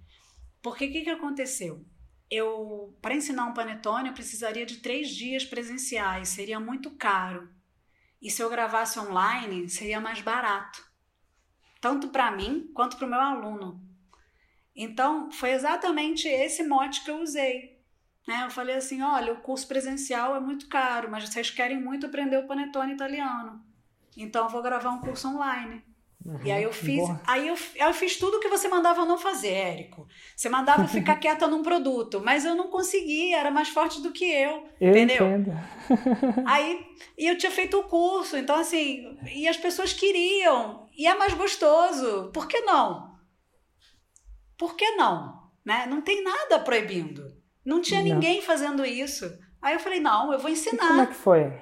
Porque 0.61 0.85
o 0.87 0.91
que, 0.91 1.01
que 1.01 1.09
aconteceu? 1.09 1.85
Eu 2.29 2.97
para 3.01 3.15
ensinar 3.15 3.45
um 3.45 3.53
panetone 3.53 4.09
eu 4.09 4.13
precisaria 4.13 4.65
de 4.65 4.77
três 4.77 5.09
dias 5.09 5.45
presenciais, 5.45 6.29
seria 6.29 6.59
muito 6.59 6.91
caro. 6.91 7.49
E 8.21 8.31
se 8.31 8.41
eu 8.41 8.49
gravasse 8.49 8.99
online 8.99 9.69
seria 9.69 10.01
mais 10.01 10.21
barato, 10.21 10.83
tanto 11.79 12.09
para 12.09 12.31
mim 12.31 12.71
quanto 12.73 12.97
para 12.97 13.05
o 13.05 13.09
meu 13.09 13.19
aluno. 13.19 13.81
Então 14.75 15.31
foi 15.31 15.51
exatamente 15.51 16.27
esse 16.27 16.63
mote 16.63 17.03
que 17.03 17.11
eu 17.11 17.21
usei. 17.21 17.72
Né? 18.27 18.43
Eu 18.45 18.49
falei 18.49 18.75
assim, 18.75 19.01
olha, 19.01 19.33
o 19.33 19.41
curso 19.41 19.67
presencial 19.67 20.35
é 20.35 20.39
muito 20.39 20.67
caro, 20.67 21.09
mas 21.11 21.27
vocês 21.27 21.49
querem 21.49 21.79
muito 21.79 22.05
aprender 22.05 22.37
o 22.37 22.47
panetone 22.47 22.93
italiano. 22.93 23.61
Então 24.15 24.45
eu 24.45 24.49
vou 24.49 24.61
gravar 24.61 24.91
um 24.91 25.01
curso 25.01 25.27
online. 25.27 25.83
E 26.45 26.51
aí 26.51 26.63
eu 26.63 26.71
fiz, 26.71 27.05
Boa. 27.05 27.21
aí 27.27 27.49
eu, 27.49 27.55
eu 27.75 27.93
fiz 27.93 28.17
tudo 28.17 28.39
que 28.39 28.47
você 28.47 28.69
mandava 28.69 29.05
não 29.05 29.17
fazer, 29.17 29.51
Érico. 29.51 30.07
Você 30.33 30.47
mandava 30.47 30.87
ficar 30.87 31.17
quieta 31.19 31.47
num 31.47 31.61
produto, 31.61 32.21
mas 32.23 32.45
eu 32.45 32.55
não 32.55 32.69
conseguia, 32.69 33.39
era 33.39 33.51
mais 33.51 33.67
forte 33.67 34.01
do 34.01 34.11
que 34.11 34.23
eu, 34.23 34.65
Eu 34.79 34.91
entendeu? 34.91 35.27
entendo. 35.27 35.51
Aí, 36.47 36.79
e 37.17 37.27
eu 37.27 37.37
tinha 37.37 37.51
feito 37.51 37.77
o 37.77 37.83
curso, 37.83 38.37
então 38.37 38.55
assim, 38.55 39.17
e 39.33 39.49
as 39.49 39.57
pessoas 39.57 39.91
queriam, 39.91 40.87
e 40.95 41.05
é 41.05 41.13
mais 41.13 41.33
gostoso. 41.33 42.31
Por 42.33 42.47
que 42.47 42.61
não? 42.61 43.17
Por 44.57 44.77
que 44.77 44.91
não? 44.91 45.51
Né? 45.65 45.85
Não 45.87 46.01
tem 46.01 46.23
nada 46.23 46.57
proibindo. 46.59 47.42
Não 47.65 47.81
tinha 47.81 48.01
Não. 48.01 48.13
ninguém 48.13 48.41
fazendo 48.41 48.85
isso. 48.85 49.25
Aí 49.61 49.73
eu 49.73 49.79
falei, 49.79 49.99
não, 49.99 50.31
eu 50.33 50.39
vou 50.39 50.49
E 50.49 50.53
ensinar. 50.53 50.87
como 50.87 51.01
é 51.01 51.07
que 51.07 51.13
foi? 51.13 51.53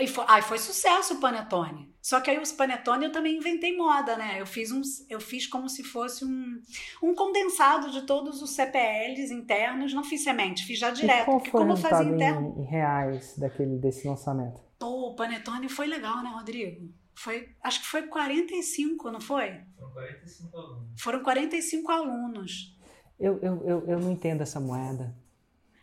E 0.00 0.06
foi, 0.06 0.24
ai, 0.26 0.42
foi 0.42 0.58
sucesso 0.58 1.14
o 1.14 1.20
panetone. 1.20 1.92
Só 2.02 2.20
que 2.20 2.28
aí 2.28 2.38
os 2.40 2.50
panetone 2.50 3.04
eu 3.04 3.12
também 3.12 3.36
inventei 3.36 3.76
moda, 3.76 4.16
né? 4.16 4.40
Eu 4.40 4.46
fiz, 4.46 4.72
uns, 4.72 5.08
eu 5.08 5.20
fiz 5.20 5.46
como 5.46 5.68
se 5.68 5.84
fosse 5.84 6.24
um, 6.24 6.60
um 7.00 7.14
condensado 7.14 7.88
de 7.92 8.02
todos 8.02 8.42
os 8.42 8.50
CPLs 8.50 9.32
internos. 9.32 9.94
Não 9.94 10.02
fiz 10.02 10.24
semente, 10.24 10.64
fiz 10.64 10.80
já 10.80 10.90
E 10.90 10.94
direto. 10.94 11.26
qual 11.26 11.36
Porque 11.36 11.50
foi 11.52 11.60
o 11.60 11.62
como 11.62 11.72
eu 11.74 11.76
fazia 11.76 12.12
interno. 12.12 12.54
em, 12.58 12.62
em 12.62 12.64
reais 12.64 13.38
daquele, 13.38 13.78
desse 13.78 14.08
lançamento? 14.08 14.60
Pô, 14.80 15.10
o 15.10 15.14
panetone 15.14 15.68
foi 15.68 15.86
legal, 15.86 16.20
né, 16.24 16.30
Rodrigo? 16.30 16.92
Foi, 17.14 17.50
acho 17.62 17.80
que 17.82 17.86
foi 17.86 18.02
45, 18.08 19.08
não 19.12 19.20
foi? 19.20 19.60
Foram 19.78 19.92
45 19.92 20.56
alunos. 20.58 21.00
Foram 21.00 21.22
45 21.22 21.92
alunos. 21.92 22.78
Eu, 23.18 23.38
eu, 23.40 23.62
eu, 23.66 23.84
eu 23.88 24.00
não 24.00 24.10
entendo 24.10 24.40
essa 24.42 24.58
moeda. 24.60 25.14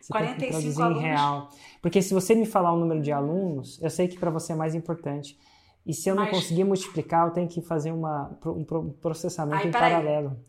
Você 0.00 0.12
tem 0.12 0.22
que 0.22 0.28
45 0.34 0.50
traduzir 0.52 0.82
alunos. 0.82 1.02
em 1.02 1.06
real. 1.06 1.50
Porque 1.82 2.02
se 2.02 2.12
você 2.14 2.34
me 2.34 2.46
falar 2.46 2.72
o 2.72 2.78
número 2.78 3.00
de 3.00 3.12
alunos, 3.12 3.80
eu 3.82 3.90
sei 3.90 4.08
que 4.08 4.18
para 4.18 4.30
você 4.30 4.52
é 4.52 4.56
mais 4.56 4.74
importante. 4.74 5.38
E 5.86 5.94
se 5.94 6.08
eu 6.08 6.14
não 6.14 6.24
Mas- 6.24 6.32
conseguir 6.32 6.64
multiplicar, 6.64 7.26
eu 7.26 7.32
tenho 7.32 7.48
que 7.48 7.62
fazer 7.62 7.92
uma, 7.92 8.38
um 8.46 8.64
pro- 8.64 8.92
processamento 9.00 9.62
Aí, 9.62 9.68
em 9.68 9.72
paralelo. 9.72 10.42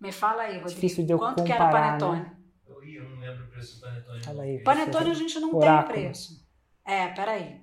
Me 0.00 0.10
fala 0.12 0.42
aí, 0.42 0.54
Rodrigo. 0.54 0.68
Difícil 0.70 1.04
de 1.06 1.12
eu 1.12 1.18
Quanto 1.18 1.44
que 1.44 1.52
era 1.52 1.62
o 1.62 1.66
comparar, 1.66 1.98
panetone? 1.98 2.20
né? 2.22 2.36
Eu, 2.66 3.08
não 3.10 3.18
lembro 3.20 3.44
o 3.44 3.48
preço 3.48 3.76
do 3.76 3.80
panetone. 3.82 4.24
Fala 4.24 4.42
aí. 4.42 4.58
Panetone 4.64 5.10
a 5.10 5.14
gente 5.14 5.38
não 5.38 5.54
Oráculo. 5.54 5.94
tem 5.94 6.04
preço. 6.04 6.46
É, 6.84 7.08
peraí. 7.08 7.60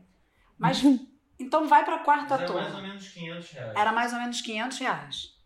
Mas, 0.58 0.82
então 1.40 1.68
vai 1.68 1.84
pra 1.84 2.00
quarta 2.00 2.30
Mas 2.30 2.40
era 2.42 2.46
turma. 2.48 2.62
mais 2.62 2.76
ou 2.76 2.82
menos 2.82 3.08
500 3.10 3.52
reais. 3.52 3.74
Era 3.76 3.92
mais 3.92 4.14
ou 4.14 4.20
menos 4.20 4.42
500 4.42 4.78
reais. 4.80 5.37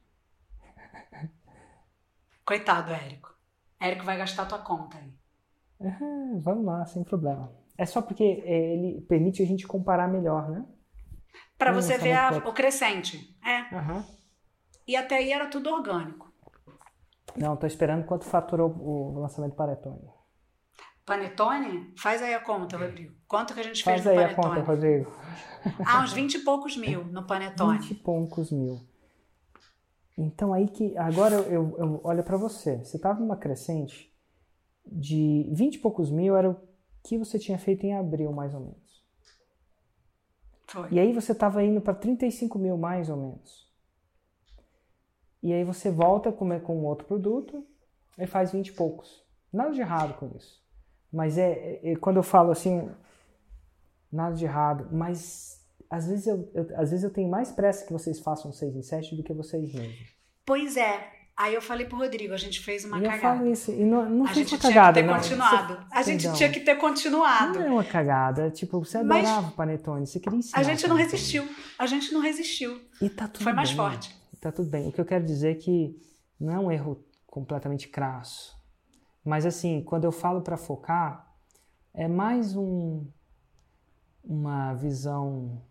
Coitado, 2.52 2.92
Érico. 2.92 3.34
Érico 3.80 4.04
vai 4.04 4.18
gastar 4.18 4.46
tua 4.46 4.60
conta 4.60 4.98
aí. 4.98 5.14
Ah, 5.82 6.38
vamos 6.42 6.66
lá, 6.66 6.86
sem 6.86 7.02
problema. 7.02 7.50
É 7.78 7.86
só 7.86 8.02
porque 8.02 8.44
é, 8.46 8.74
ele 8.74 9.00
permite 9.08 9.42
a 9.42 9.46
gente 9.46 9.66
comparar 9.66 10.10
melhor, 10.10 10.50
né? 10.50 10.66
Pra 11.58 11.72
Hum, 11.72 11.76
você 11.76 11.98
ver 11.98 12.12
a- 12.12 12.44
o 12.46 12.52
crescente. 12.52 13.38
É. 13.42 13.74
Aham. 13.74 14.04
E 14.86 14.98
até 14.98 15.16
aí 15.16 15.32
era 15.32 15.48
tudo 15.48 15.70
orgânico. 15.70 16.30
Não, 17.38 17.56
tô 17.56 17.66
esperando 17.66 18.04
quanto 18.06 18.26
faturou 18.26 18.70
o 18.70 19.18
lançamento 19.22 19.52
do 19.52 19.56
Panetone. 19.56 20.10
Panetone? 21.06 21.94
Faz 21.98 22.22
aí 22.22 22.34
a 22.34 22.42
conta, 22.42 22.76
Rodrigo. 22.78 23.16
Quanto 23.30 23.54
que 23.54 23.62
a 23.62 23.64
gente 23.64 23.82
fez 23.82 24.04
Faz 24.04 24.06
no 24.06 24.12
aí 24.12 24.18
a 24.26 24.36
Panetone? 24.36 24.56
conta, 24.56 24.62
Rodrigo. 24.74 25.12
Ah, 25.86 26.02
uns 26.04 26.12
20 26.12 26.34
e 26.36 26.40
poucos 26.40 26.76
mil 26.76 27.06
no 27.06 27.24
Panetone. 27.26 27.80
20 27.80 27.92
e 27.92 27.96
poucos 27.96 28.52
mil. 28.52 28.91
Então 30.18 30.54
aí 30.54 30.68
que. 30.68 30.98
Agora 30.98 31.36
eu, 31.36 31.78
eu, 31.78 32.02
olho 32.04 32.24
pra 32.24 32.38
você. 32.38 32.78
Você 32.78 33.00
tava 33.00 33.20
numa 33.20 33.38
crescente 33.38 34.12
de 34.86 35.50
20 35.54 35.76
e 35.76 35.80
poucos 35.80 36.12
mil, 36.12 36.36
era 36.36 36.50
o 36.50 36.58
que 37.04 37.18
você 37.18 37.40
tinha 37.40 37.58
feito 37.58 37.86
em 37.86 37.96
abril, 37.96 38.32
mais 38.32 38.54
ou 38.54 38.62
menos. 38.62 39.04
Foi. 40.68 40.88
E 40.92 41.00
aí 41.00 41.14
você 41.14 41.36
tava 41.36 41.64
indo 41.64 41.82
pra 41.82 41.94
35 41.94 42.58
mil, 42.58 42.78
mais 42.78 43.10
ou 43.10 43.18
menos. 43.18 43.70
E 45.44 45.52
aí 45.52 45.64
você 45.64 45.90
volta 45.90 46.32
com, 46.32 46.60
com 46.60 46.86
outro 46.86 47.08
produto 47.08 47.66
e 48.18 48.28
faz 48.28 48.52
20 48.52 48.68
e 48.68 48.74
poucos. 48.74 49.24
Nada 49.52 49.72
de 49.72 49.82
errado 49.82 50.14
com 50.18 50.30
isso. 50.38 50.62
Mas 51.12 51.38
é, 51.38 51.52
é- 51.52 51.92
é- 51.92 51.96
quando 51.96 52.18
eu 52.18 52.24
falo 52.24 52.52
assim, 52.52 52.90
nada 54.12 54.36
de 54.36 54.46
errado, 54.46 54.88
mas 54.92 55.61
às 55.92 56.08
vezes 56.08 56.26
eu, 56.26 56.50
eu- 56.54 56.68
às 56.78 56.90
vezes 56.90 57.04
eu 57.04 57.10
tenho 57.12 57.30
mais 57.30 57.52
pressa 57.52 57.86
que 57.86 57.92
vocês 57.94 58.20
façam 58.20 58.52
6 58.52 58.76
em 58.76 58.82
7 58.82 59.16
do 59.16 59.24
que 59.24 59.34
vocês 59.34 59.74
mesmos. 59.74 60.16
Pois 60.46 60.78
é. 60.78 61.10
Aí 61.38 61.54
eu 61.56 61.62
falei 61.62 61.86
pro 61.88 61.98
Rodrigo, 61.98 62.34
a 62.34 62.38
gente 62.38 62.60
fez 62.60 62.84
uma 62.86 62.98
E 63.00 63.04
eu 63.04 63.10
cagada. 63.10 63.38
falo 63.40 63.50
isso, 63.52 63.72
e 63.72 63.84
não, 63.86 64.08
não 64.08 64.26
a 64.26 64.34
gente 64.34 64.54
uma 64.54 64.60
tinha 64.60 64.74
cagada, 64.74 65.02
que 65.02 65.08
ter 65.08 65.12
não. 65.12 65.18
continuado. 65.20 65.74
Você- 65.76 65.84
a 65.98 66.02
gente 66.04 66.22
perdão. 66.22 66.38
tinha 66.38 66.50
que 66.52 66.60
ter 66.60 66.76
continuado. 66.76 67.60
Não 67.60 67.66
é 67.66 67.72
uma 67.72 67.84
cagada, 67.84 68.52
tipo, 68.52 68.80
você 68.84 69.02
Mas- 69.02 69.26
adorava 69.28 69.48
o 69.48 69.52
Panetone, 69.52 70.06
você 70.06 70.20
queria 70.20 70.38
ensinar 70.40 70.60
A 70.60 70.64
gente 70.64 70.88
não 70.88 70.96
resistiu. 70.96 71.48
A 71.80 71.86
gente 71.88 72.14
não 72.14 72.22
resistiu. 72.22 72.80
E 73.02 73.10
tá 73.10 73.28
tudo 73.28 73.44
Foi 73.44 73.54
mais 73.54 73.70
bem. 73.70 73.78
forte. 73.78 74.16
Tá 74.40 74.52
tudo 74.52 74.70
bem. 74.70 74.88
O 74.88 74.92
que 74.92 75.00
eu 75.02 75.06
quero 75.06 75.26
dizer 75.26 75.52
é 75.52 75.56
que 75.56 75.96
não 76.40 76.54
é 76.54 76.60
um 76.60 76.72
erro 76.72 77.04
completamente 77.26 77.88
crasso. 77.88 78.56
Mas 79.24 79.46
assim, 79.46 79.82
quando 79.84 80.04
eu 80.06 80.12
falo 80.12 80.42
para 80.42 80.58
focar, 80.58 81.28
é 81.94 82.08
mais 82.08 82.56
um 82.56 83.06
uma 84.24 84.74
visão 84.74 85.62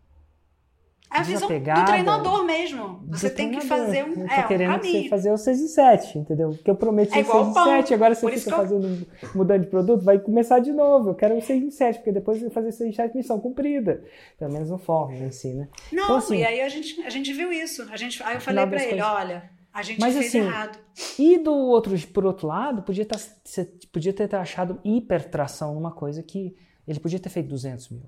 É 1.12 1.18
a 1.18 1.22
visão 1.22 1.40
do 1.48 1.48
Desapegada 1.48 1.86
treinador 1.86 2.44
mesmo. 2.44 3.00
do 3.02 3.18
Você 3.18 3.28
tem 3.30 3.50
que 3.50 3.60
fazer 3.62 4.04
um, 4.04 4.26
é, 4.28 4.44
um 4.44 4.46
querendo 4.46 4.78
que 4.78 5.02
você 5.02 5.08
fazer 5.08 5.32
o 5.32 5.36
6 5.36 5.60
em 5.60 5.66
7, 5.66 6.18
entendeu? 6.18 6.50
Porque 6.50 6.70
eu 6.70 6.76
prometi 6.76 7.12
É 7.14 7.18
o 7.18 7.20
igual 7.22 7.38
6 7.44 7.48
em 7.50 7.54
pão. 7.54 7.64
7, 7.64 7.94
agora 7.94 8.14
você 8.14 8.20
Por 8.20 8.30
fica 8.32 8.44
que 8.44 8.52
eu- 8.52 8.56
fazendo, 8.56 9.06
mudando 9.34 9.60
de 9.62 9.66
produto, 9.66 10.04
vai 10.04 10.18
começar 10.20 10.60
de 10.60 10.72
novo. 10.72 11.10
Eu 11.10 11.14
quero 11.16 11.36
o 11.36 11.42
6 11.42 11.62
em 11.64 11.70
7, 11.70 11.96
porque 11.98 12.12
depois 12.12 12.36
eu 12.38 12.44
vou 12.44 12.50
fazer 12.52 12.70
6 12.70 12.90
em 12.90 12.92
7 12.92 13.16
missão 13.16 13.40
cumprida. 13.40 14.04
Pelo 14.38 14.52
menos 14.52 14.70
no 14.70 14.78
fórmula 14.78 15.24
em 15.24 15.32
si, 15.32 15.52
né? 15.52 15.68
Não, 15.90 16.04
Então, 16.04 16.16
assim, 16.16 16.36
e 16.38 16.44
aí 16.44 16.60
a 16.60 16.68
gente, 16.68 17.02
a 17.02 17.10
gente 17.10 17.32
viu 17.32 17.52
isso. 17.52 17.88
A 17.90 17.96
gente, 17.96 18.22
aí 18.22 18.36
eu 18.36 18.40
falei 18.40 18.64
pra 18.66 18.76
ele, 18.80 18.90
coisas- 18.90 19.06
olha, 19.08 19.50
a 19.74 19.82
gente 19.82 20.00
Mas, 20.00 20.14
fez 20.14 20.26
assim, 20.28 20.38
errado. 20.38 20.78
E 21.18 21.38
do 21.38 21.52
outro, 21.52 21.98
por 22.14 22.24
outro 22.24 22.46
lado, 22.46 22.82
podia, 22.82 23.04
tá, 23.04 23.16
você 23.44 23.64
podia 23.92 24.12
ter 24.12 24.32
achado 24.36 24.78
hipertração 24.84 25.74
numa 25.74 25.90
coisa 25.90 26.22
que 26.22 26.54
ele 26.86 27.00
podia 27.00 27.18
ter 27.18 27.28
feito 27.30 27.48
200 27.48 27.88
mil. 27.90 28.02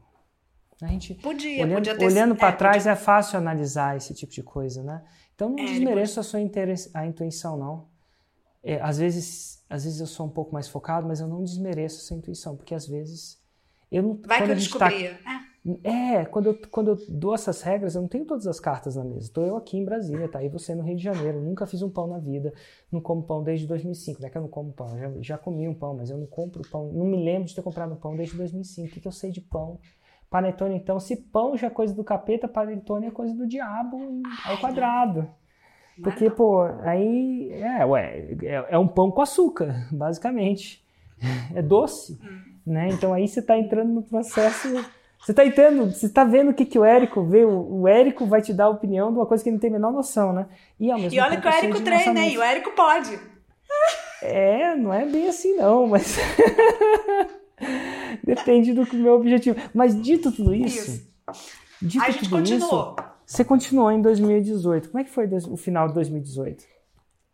A 0.80 0.86
gente, 0.88 1.14
Podia, 1.14 1.62
olhando, 1.62 1.74
podia 1.76 1.96
ter 1.96 2.04
olhando 2.04 2.34
é, 2.34 2.36
para 2.36 2.46
podia- 2.52 2.58
trás 2.58 2.86
é 2.86 2.96
fácil 2.96 3.38
analisar 3.38 3.96
esse 3.96 4.12
tipo 4.14 4.32
de 4.32 4.42
coisa, 4.42 4.82
né? 4.82 5.04
Então 5.34 5.50
não 5.50 5.58
É, 5.58 5.66
desmereço 5.66 6.18
a 6.18 6.22
sua 6.22 6.40
a 6.94 7.06
intuição, 7.06 7.56
não. 7.56 7.86
É, 8.64 8.80
às 8.80 8.98
vezes, 8.98 9.64
às 9.68 9.84
vezes 9.84 10.00
eu 10.00 10.06
sou 10.06 10.26
um 10.26 10.30
pouco 10.30 10.52
mais 10.52 10.68
focado, 10.68 11.06
mas 11.06 11.20
eu 11.20 11.26
não 11.28 11.42
desmereço 11.42 12.00
essa 12.00 12.14
intuição, 12.14 12.56
porque 12.56 12.74
às 12.74 12.86
vezes 12.86 13.40
eu 13.90 14.02
não. 14.02 14.20
Vai 14.26 14.38
que 14.38 14.44
eu 14.44 14.48
tá- 14.48 14.54
descobria. 14.54 15.18
É. 15.84 16.18
é, 16.20 16.24
quando 16.24 16.46
eu, 16.46 16.58
quando 16.70 16.88
eu 16.88 16.98
dou 17.08 17.34
essas 17.34 17.62
regras, 17.62 17.94
eu 17.94 18.00
não 18.00 18.08
tenho 18.08 18.24
todas 18.24 18.46
as 18.48 18.58
cartas 18.58 18.96
na 18.96 19.04
mesa. 19.04 19.26
Estou 19.26 19.44
eu 19.46 19.56
aqui 19.56 19.76
em 19.78 19.84
Brasília, 19.84 20.28
tá 20.28 20.40
aí 20.40 20.48
você 20.48 20.74
no 20.74 20.82
Rio 20.82 20.96
de 20.96 21.02
Janeiro. 21.04 21.40
Nunca 21.40 21.66
fiz 21.66 21.82
um 21.82 21.90
pão 21.90 22.08
na 22.08 22.18
vida. 22.18 22.52
Não 22.90 23.00
como 23.00 23.22
pão 23.22 23.42
desde 23.44 23.66
2005. 23.68 24.20
Não 24.20 24.26
é 24.26 24.30
que 24.30 24.36
eu 24.38 24.42
não 24.42 24.48
como 24.48 24.72
pão, 24.72 24.88
eu 24.98 24.98
já, 24.98 25.22
já 25.22 25.38
comi 25.38 25.68
um 25.68 25.74
pão, 25.74 25.94
mas 25.96 26.10
eu 26.10 26.18
não 26.18 26.26
compro 26.26 26.62
pão. 26.68 26.92
Não 26.92 27.04
me 27.06 27.22
lembro 27.24 27.46
de 27.48 27.54
ter 27.54 27.62
comprado 27.62 27.94
pão 27.96 28.16
desde 28.16 28.36
2005. 28.36 28.88
O 28.88 28.90
que, 28.92 29.00
que 29.00 29.06
eu 29.08 29.12
sei 29.12 29.30
de 29.30 29.40
pão? 29.40 29.78
Panetone, 30.32 30.74
então, 30.74 30.98
se 30.98 31.14
pão 31.14 31.56
já 31.56 31.66
é 31.66 31.70
coisa 31.70 31.94
do 31.94 32.02
capeta, 32.02 32.48
panetone 32.48 33.06
é 33.06 33.10
coisa 33.10 33.34
do 33.34 33.46
diabo 33.46 34.22
ao 34.46 34.56
quadrado. 34.56 35.28
É 35.98 36.02
Porque, 36.02 36.24
não. 36.30 36.34
pô, 36.34 36.62
aí 36.82 37.52
é, 37.52 37.84
ué, 37.84 38.28
é, 38.42 38.66
é 38.70 38.78
um 38.78 38.88
pão 38.88 39.10
com 39.10 39.20
açúcar, 39.20 39.86
basicamente. 39.92 40.82
É 41.54 41.62
doce, 41.62 42.18
Hum. 42.20 42.40
né? 42.66 42.88
Então 42.90 43.12
aí 43.14 43.28
você 43.28 43.38
está 43.40 43.56
entrando 43.56 43.92
no 43.92 44.02
processo. 44.02 44.68
Você 45.20 45.30
está 45.30 45.44
entrando, 45.46 45.92
você 45.92 46.06
está 46.06 46.24
vendo 46.24 46.50
o 46.50 46.54
que, 46.54 46.64
que 46.64 46.76
o 46.78 46.84
Érico 46.84 47.22
vê. 47.22 47.44
O, 47.44 47.82
o 47.82 47.86
Érico 47.88 48.26
vai 48.26 48.42
te 48.42 48.52
dar 48.52 48.64
a 48.64 48.70
opinião 48.70 49.12
de 49.12 49.18
uma 49.18 49.26
coisa 49.26 49.40
que 49.44 49.50
ele 49.50 49.54
não 49.56 49.60
tem 49.60 49.70
a 49.70 49.74
menor 49.74 49.92
noção, 49.92 50.32
né? 50.32 50.46
E, 50.80 50.90
ao 50.90 50.98
mesmo 50.98 51.16
E 51.16 51.20
olha 51.20 51.30
tempo, 51.40 51.42
que 51.42 51.48
o 51.48 51.52
Érico 51.52 51.80
treina, 51.82 52.20
hein? 52.20 52.38
O 52.38 52.42
Érico 52.42 52.72
pode. 52.72 53.16
É, 54.22 54.74
não 54.74 54.92
é 54.92 55.04
bem 55.06 55.28
assim 55.28 55.54
não, 55.56 55.86
mas 55.86 56.16
depende 58.24 58.72
do 58.72 58.86
meu 58.96 59.14
objetivo. 59.14 59.58
Mas 59.74 60.00
dito 60.00 60.30
tudo 60.32 60.54
isso, 60.54 60.90
Isso. 60.90 61.12
dito 61.80 62.02
a 62.04 62.10
gente 62.10 62.28
tudo 62.28 62.42
isso, 62.42 62.58
continuou. 62.60 62.96
você 63.26 63.44
continuou 63.44 63.90
em 63.90 64.02
2018. 64.02 64.88
Como 64.90 65.00
é 65.00 65.04
que 65.04 65.10
foi 65.10 65.26
o 65.50 65.56
final 65.56 65.88
de 65.88 65.94
2018? 65.94 66.64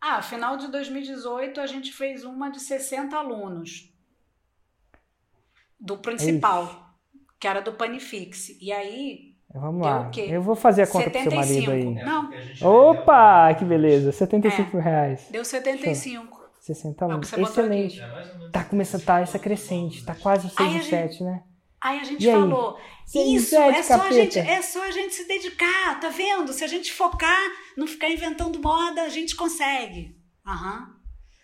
Ah, 0.01 0.21
final 0.21 0.55
de 0.57 0.71
2018 0.71 1.59
a 1.59 1.67
gente 1.67 1.91
fez 1.91 2.23
uma 2.23 2.49
de 2.49 2.59
60 2.59 3.15
alunos. 3.17 3.93
Do 5.79 5.97
principal, 5.97 6.93
que 7.39 7.47
era 7.47 7.61
do 7.61 7.73
Panifix. 7.73 8.49
E 8.61 8.71
aí, 8.71 9.29
Vamos 9.53 9.81
Deu 9.81 9.89
lá. 9.89 10.01
o 10.01 10.11
quê? 10.11 10.27
Eu 10.29 10.41
vou 10.43 10.55
fazer 10.55 10.83
a 10.83 10.87
conta 10.87 11.09
pro 11.09 11.21
seu 11.23 11.31
marido 11.31 11.65
75. 11.65 11.71
aí. 11.71 12.05
Não. 12.05 12.29
a 12.31 12.41
gente 12.41 12.63
Opa, 12.65 13.53
que 13.55 13.65
beleza. 13.65 14.11
75 14.11 14.77
reais. 14.77 15.27
deu 15.31 15.43
75. 15.43 16.38
60 16.75 17.03
É 17.03 17.07
o 17.07 17.11
alunos. 17.11 17.29
que 17.29 17.35
você 17.35 17.41
botou 17.41 17.63
Excelente. 17.63 17.99
É 18.01 18.07
menos 18.25 18.51
Tá 18.51 18.63
começando, 18.63 19.03
tá 19.05 19.19
essa 19.19 19.37
crescente. 19.39 20.03
Tá 20.05 20.15
quase 20.15 20.47
o 20.47 20.49
6 20.49 20.69
Aí 20.69 20.75
a 20.75 20.79
e 20.79 20.83
7, 20.83 21.23
né? 21.23 21.43
Aí 21.81 21.99
a 21.99 22.03
gente 22.03 22.23
E 22.25 22.29
aí? 22.29 22.35
falou, 22.35 22.77
e 23.15 23.35
isso, 23.35 23.55
é 23.55 23.81
só, 23.83 24.01
a 24.01 24.11
gente, 24.11 24.37
é 24.37 24.61
só 24.61 24.83
a 24.83 24.91
gente 24.91 25.13
se 25.15 25.25
dedicar, 25.27 25.99
tá 25.99 26.09
vendo? 26.09 26.51
Se 26.51 26.63
a 26.63 26.67
gente 26.67 26.91
focar, 26.91 27.39
não 27.77 27.87
ficar 27.87 28.09
inventando 28.09 28.61
moda, 28.61 29.01
a 29.03 29.09
gente 29.09 29.35
consegue. 29.35 30.15
Aham. 30.45 30.95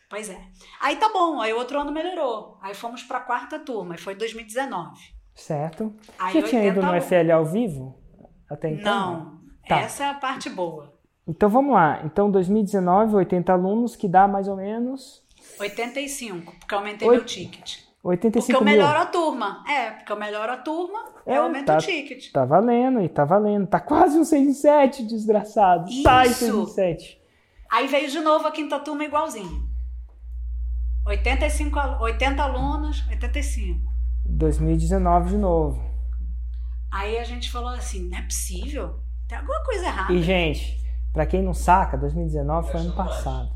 Pois 0.09 0.29
é. 0.29 0.39
Aí 0.81 0.97
tá 0.97 1.09
bom, 1.11 1.39
aí 1.41 1.51
outro 1.53 1.79
ano 1.79 1.91
melhorou. 1.91 2.57
Aí 2.61 2.73
fomos 2.75 3.01
pra 3.03 3.19
quarta 3.21 3.57
turma, 3.59 3.93
aí 3.95 3.97
foi 3.99 4.13
2019. 4.15 4.99
Certo. 5.33 5.95
Aí 6.19 6.33
Já 6.41 6.47
tinha 6.47 6.65
ido 6.65 6.79
80 6.81 6.95
no. 6.95 7.01
FL 7.01 7.31
ao 7.31 7.45
vivo? 7.45 7.97
Até 8.49 8.71
então? 8.71 9.13
Não, 9.13 9.41
Tá. 9.67 9.79
essa 9.79 10.03
é 10.03 10.09
a 10.09 10.13
parte 10.13 10.49
boa. 10.49 10.94
Então 11.27 11.49
vamos 11.49 11.73
lá. 11.73 12.01
Então 12.05 12.29
2019, 12.29 13.15
80 13.15 13.51
alunos, 13.53 13.95
que 13.95 14.07
dá 14.07 14.27
mais 14.27 14.47
ou 14.47 14.55
menos 14.57 15.23
85, 15.59 16.51
porque 16.59 16.73
eu 16.73 16.77
aumentei 16.79 17.09
meu 17.09 17.23
ticket. 17.25 17.77
Porque 18.01 18.27
85 18.27 18.59
eu 18.59 18.63
mil. 18.63 18.73
melhoro 18.75 18.99
a 18.99 19.05
turma. 19.05 19.63
É, 19.67 19.91
porque 19.91 20.11
eu 20.11 20.15
melhoro 20.17 20.51
a 20.51 20.57
turma, 20.57 21.05
É, 21.25 21.37
eu 21.37 21.43
aumento 21.43 21.65
tá- 21.65 21.77
o 21.77 21.79
ticket. 21.79 22.31
Tá 22.31 22.45
valendo, 22.45 23.01
e 23.01 23.09
tá 23.09 23.25
valendo. 23.25 23.65
Tá 23.65 23.79
quase 23.79 24.19
um 24.19 24.23
6 24.23 24.47
em 24.47 24.53
7, 24.53 25.03
desgraçado. 25.05 25.91
Sai 26.03 26.27
Isso. 26.27 26.39
6 26.45 26.53
em 26.55 26.65
7. 26.67 27.21
Aí 27.71 27.87
veio 27.87 28.09
de 28.09 28.19
novo 28.19 28.45
a 28.47 28.51
quinta 28.51 28.79
turma 28.79 29.03
igualzinho. 29.05 29.67
85, 31.07 31.79
al- 31.79 32.01
80 32.01 32.43
alunos, 32.43 33.03
85. 33.09 33.81
2019 34.25 35.29
de 35.29 35.37
novo. 35.37 35.83
Aí 36.91 37.17
a 37.17 37.23
gente 37.23 37.51
falou 37.51 37.69
assim, 37.69 38.07
não 38.09 38.17
é 38.17 38.21
possível? 38.21 38.99
Tem 39.27 39.37
alguma 39.37 39.63
coisa 39.63 39.85
errada. 39.85 40.13
E, 40.13 40.21
gente, 40.21 40.77
pra 41.15 41.25
quem 41.25 41.41
não 41.41 41.53
saca, 41.53 41.97
2019 41.97 42.71
foi 42.71 42.81
ano 42.81 42.93
passado. 42.93 43.49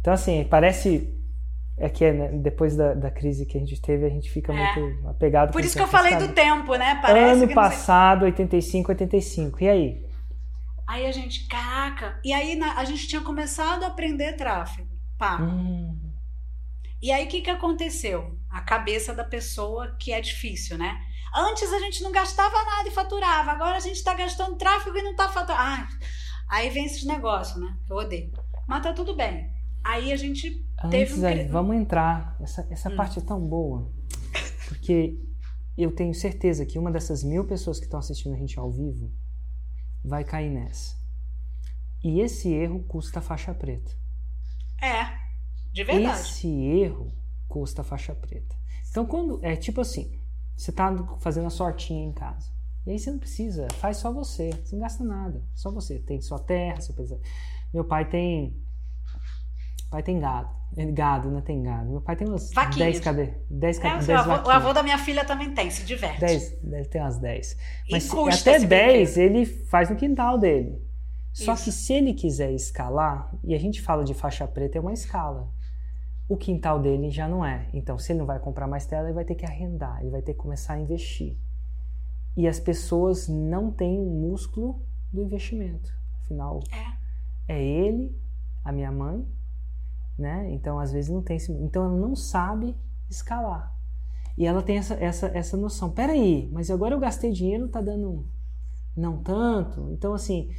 Então, 0.00 0.12
assim, 0.12 0.44
parece. 0.44 1.10
É 1.76 1.88
que 1.88 2.08
né, 2.12 2.28
depois 2.28 2.76
da, 2.76 2.94
da 2.94 3.10
crise 3.10 3.46
que 3.46 3.56
a 3.56 3.60
gente 3.60 3.80
teve, 3.82 4.04
a 4.06 4.08
gente 4.08 4.30
fica 4.30 4.52
É. 4.52 4.76
muito 4.76 5.08
apegado 5.08 5.50
Por 5.52 5.60
isso 5.64 5.74
que 5.74 5.80
eu 5.82 5.86
tempo, 5.86 5.96
falei 5.96 6.12
sabe? 6.12 6.28
do 6.28 6.32
tempo, 6.34 6.74
né? 6.76 7.00
Parece 7.02 7.30
Ano 7.42 7.48
que 7.48 7.54
não 7.54 7.62
sei- 7.62 7.70
passado, 7.70 8.24
85, 8.26 8.92
85. 8.92 9.64
E 9.64 9.68
aí? 9.68 10.06
Aí 10.86 11.06
a 11.06 11.10
gente, 11.10 11.48
caraca. 11.48 12.20
E 12.22 12.32
aí 12.32 12.54
na- 12.54 12.74
a 12.78 12.84
gente 12.84 13.08
tinha 13.08 13.22
começado 13.22 13.82
a 13.82 13.88
aprender 13.88 14.34
tráfego. 14.36 14.88
Pá. 15.18 15.38
Hum, 15.40 15.98
E 17.02 17.10
aí 17.10 17.24
o 17.24 17.28
que, 17.28 17.40
que 17.42 17.50
aconteceu? 17.50 18.38
A 18.48 18.60
cabeça 18.60 19.12
da 19.12 19.24
pessoa 19.24 19.96
que 19.98 20.12
é 20.12 20.20
difícil, 20.20 20.78
né? 20.78 20.96
Antes 21.34 21.72
a 21.72 21.78
gente 21.80 22.02
não 22.04 22.12
gastava 22.12 22.54
nada 22.64 22.88
e 22.88 22.92
faturava, 22.92 23.50
agora 23.50 23.76
a 23.76 23.80
gente 23.80 23.96
está 23.96 24.14
gastando 24.14 24.56
tráfego 24.56 24.96
e 24.96 25.02
não 25.02 25.10
está 25.10 25.28
faturando. 25.28 25.60
Ah, 25.60 25.88
aí 26.48 26.70
vem 26.70 26.86
esses 26.86 27.04
negócios, 27.04 27.60
né? 27.60 27.76
Que 27.86 27.92
eu 27.92 27.96
odeio. 27.96 28.32
Mas 28.66 28.82
tá 28.82 28.92
tudo 28.92 29.14
bem. 29.16 29.50
Aí 29.82 30.12
a 30.12 30.16
gente 30.16 30.64
teve 30.90 31.12
antes 31.12 31.18
um. 31.22 31.26
aí, 31.26 31.46
vamos 31.48 31.76
entrar. 31.76 32.36
Essa, 32.40 32.66
essa 32.70 32.88
Hum. 32.90 32.96
parte 32.96 33.18
é 33.18 33.22
tão 33.22 33.40
boa. 33.40 33.90
Porque 34.68 35.18
eu 35.76 35.94
tenho 35.94 36.14
certeza 36.14 36.64
que 36.64 36.78
uma 36.78 36.90
dessas 36.90 37.22
mil 37.22 37.44
pessoas 37.44 37.78
que 37.78 37.84
estão 37.84 37.98
assistindo 38.00 38.34
a 38.34 38.38
gente 38.38 38.58
ao 38.58 38.70
vivo 38.70 39.12
vai 40.02 40.24
cair 40.24 40.50
nessa. 40.50 40.96
E 42.02 42.20
esse 42.20 42.52
erro 42.52 42.82
custa 42.84 43.20
faixa 43.20 43.52
preta. 43.54 43.92
É, 44.80 45.18
de 45.72 45.84
verdade. 45.84 46.20
Esse 46.20 46.48
erro 46.48 47.08
custa 47.48 47.82
faixa 47.82 48.14
preta. 48.14 48.54
Então, 48.90 49.04
quando. 49.06 49.38
É 49.44 49.56
tipo 49.56 49.80
assim: 49.80 50.18
você 50.56 50.70
tá 50.72 50.94
fazendo 51.20 51.46
a 51.46 51.50
sortinha 51.50 52.04
em 52.06 52.12
casa. 52.12 52.50
E 52.86 52.90
aí 52.90 52.98
você 52.98 53.10
não 53.10 53.18
precisa, 53.18 53.66
faz 53.74 53.96
só 53.96 54.12
você. 54.12 54.50
Você 54.64 54.74
não 54.76 54.82
gasta 54.82 55.02
nada. 55.04 55.42
Só 55.54 55.70
você. 55.72 55.98
Tem 55.98 56.20
sua 56.20 56.38
terra, 56.38 56.80
seu 56.80 56.94
pesa- 56.94 57.18
Meu 57.72 57.84
pai 57.84 58.08
tem. 58.08 58.56
pai 59.90 60.02
tem 60.02 60.18
gado. 60.20 60.50
Gado, 60.92 61.30
não 61.30 61.40
tem 61.40 61.62
gado. 61.62 61.88
Meu 61.88 62.00
pai 62.00 62.16
tem 62.16 62.26
umas 62.26 62.52
Vaquinhas. 62.52 62.94
10 62.94 63.00
cadê? 63.00 63.34
10 63.48 63.78
É, 63.78 63.80
o, 63.80 64.06
10 64.06 64.10
avô, 64.48 64.72
da 64.72 64.82
minha 64.82 64.98
filha 64.98 65.24
também 65.24 65.54
tem, 65.54 65.70
se 65.70 65.84
diverte. 65.84 66.20
10, 66.20 66.58
deve 66.62 66.88
ter 66.88 67.00
umas 67.00 67.16
10. 67.18 67.52
E 67.88 67.92
Mas 67.92 68.02
se- 68.02 68.10
até 68.40 68.56
esse 68.56 68.66
10 68.66 69.16
ele 69.16 69.46
faz 69.46 69.88
no 69.88 69.96
quintal 69.96 70.36
dele. 70.36 70.82
Só 71.32 71.54
Isso. 71.54 71.64
que 71.64 71.72
se 71.72 71.92
ele 71.92 72.12
quiser 72.12 72.52
escalar, 72.52 73.32
e 73.44 73.54
a 73.54 73.58
gente 73.58 73.80
fala 73.82 74.04
de 74.04 74.14
faixa 74.14 74.46
preta, 74.48 74.78
é 74.78 74.80
uma 74.80 74.92
escala. 74.92 75.48
O 76.28 76.36
quintal 76.36 76.80
dele 76.80 77.10
já 77.10 77.28
não 77.28 77.44
é. 77.44 77.68
Então, 77.72 77.96
se 77.98 78.10
ele 78.12 78.18
não 78.20 78.26
vai 78.26 78.38
comprar 78.40 78.66
mais 78.66 78.86
tela, 78.86 79.04
ele 79.06 79.14
vai 79.14 79.24
ter 79.24 79.34
que 79.36 79.44
arrendar, 79.46 80.00
ele 80.00 80.10
vai 80.10 80.22
ter 80.22 80.32
que 80.32 80.38
começar 80.38 80.74
a 80.74 80.78
investir. 80.80 81.38
E 82.36 82.48
as 82.48 82.58
pessoas 82.58 83.28
não 83.28 83.70
têm 83.70 84.00
o 84.00 84.10
músculo 84.10 84.82
do 85.12 85.22
investimento. 85.22 85.90
Afinal, 86.22 86.60
é 87.46 87.62
ele, 87.62 88.16
a 88.64 88.72
minha 88.72 88.90
mãe, 88.90 89.26
né? 90.18 90.50
Então, 90.52 90.78
às 90.78 90.92
vezes 90.92 91.10
não 91.10 91.22
tem 91.22 91.36
esse. 91.36 91.52
Então, 91.52 91.84
ela 91.84 91.96
não 91.96 92.16
sabe 92.16 92.76
escalar. 93.08 93.72
E 94.36 94.46
ela 94.46 94.62
tem 94.62 94.78
essa, 94.78 94.94
essa, 94.94 95.26
essa 95.28 95.56
noção. 95.56 95.92
Peraí, 95.92 96.50
mas 96.52 96.70
agora 96.70 96.94
eu 96.94 97.00
gastei 97.00 97.30
dinheiro, 97.30 97.68
tá 97.68 97.80
dando 97.80 98.26
não 98.96 99.22
tanto. 99.22 99.90
Então, 99.92 100.12
assim, 100.12 100.50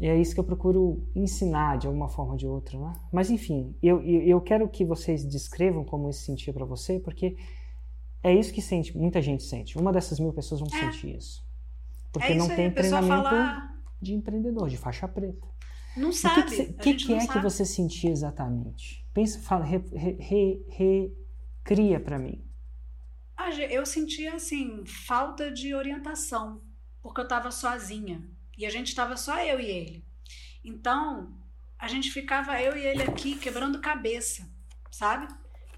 é 0.00 0.16
isso 0.16 0.34
que 0.34 0.40
eu 0.40 0.44
procuro 0.44 1.08
ensinar 1.14 1.78
de 1.78 1.86
alguma 1.86 2.08
forma 2.08 2.32
ou 2.32 2.36
de 2.36 2.46
outra, 2.46 2.78
né? 2.78 2.92
Mas 3.12 3.30
enfim, 3.30 3.74
eu, 3.82 4.00
eu, 4.02 4.22
eu 4.22 4.40
quero 4.40 4.68
que 4.68 4.84
vocês 4.84 5.24
descrevam 5.24 5.84
como 5.84 6.08
isso 6.08 6.22
sentia 6.22 6.52
para 6.52 6.64
você, 6.64 7.00
porque 7.00 7.36
é 8.22 8.34
isso 8.34 8.52
que 8.52 8.60
sente, 8.62 8.96
muita 8.96 9.20
gente 9.22 9.42
sente. 9.42 9.78
Uma 9.78 9.92
dessas 9.92 10.18
mil 10.20 10.32
pessoas 10.32 10.60
vão 10.60 10.68
É. 10.72 10.92
sentir 10.92 11.16
isso. 11.16 11.46
Porque 12.12 12.28
É 12.28 12.36
isso 12.36 12.48
não 12.48 12.54
tem 12.56 12.70
treinamento 12.70 13.22
fala, 13.24 13.74
de 14.00 14.14
empreendedor, 14.14 14.68
de 14.68 14.76
faixa 14.76 15.06
preta. 15.08 15.46
não 15.96 16.08
O 16.10 16.12
sabe. 16.12 16.42
que, 16.50 16.64
que, 16.64 16.72
que, 16.74 16.94
que 16.94 17.08
não 17.10 17.16
é 17.16 17.26
que 17.26 17.32
sabe. 17.32 17.42
você 17.42 17.64
sentia 17.64 18.10
exatamente? 18.10 19.06
Pensa, 19.12 19.40
fala, 19.40 19.64
re, 19.64 19.78
re, 19.92 20.16
re- 20.20 20.62
recria 20.70 22.00
para 22.00 22.18
mim. 22.18 22.44
Ah, 23.36 23.50
Eu 23.50 23.84
sentia 23.86 24.34
assim, 24.34 24.84
falta 24.86 25.50
de 25.50 25.74
orientação, 25.74 26.60
porque 27.02 27.20
eu 27.20 27.24
estava 27.24 27.50
sozinha. 27.50 28.28
E 28.56 28.66
a 28.66 28.70
gente 28.70 28.88
estava 28.88 29.16
só 29.16 29.38
eu 29.44 29.60
e 29.60 29.66
ele. 29.66 30.04
Então, 30.64 31.38
a 31.78 31.86
gente 31.86 32.10
ficava 32.10 32.60
eu 32.60 32.76
e 32.76 32.84
ele 32.84 33.02
aqui 33.02 33.36
quebrando 33.36 33.80
cabeça, 33.80 34.48
sabe? 34.90 35.28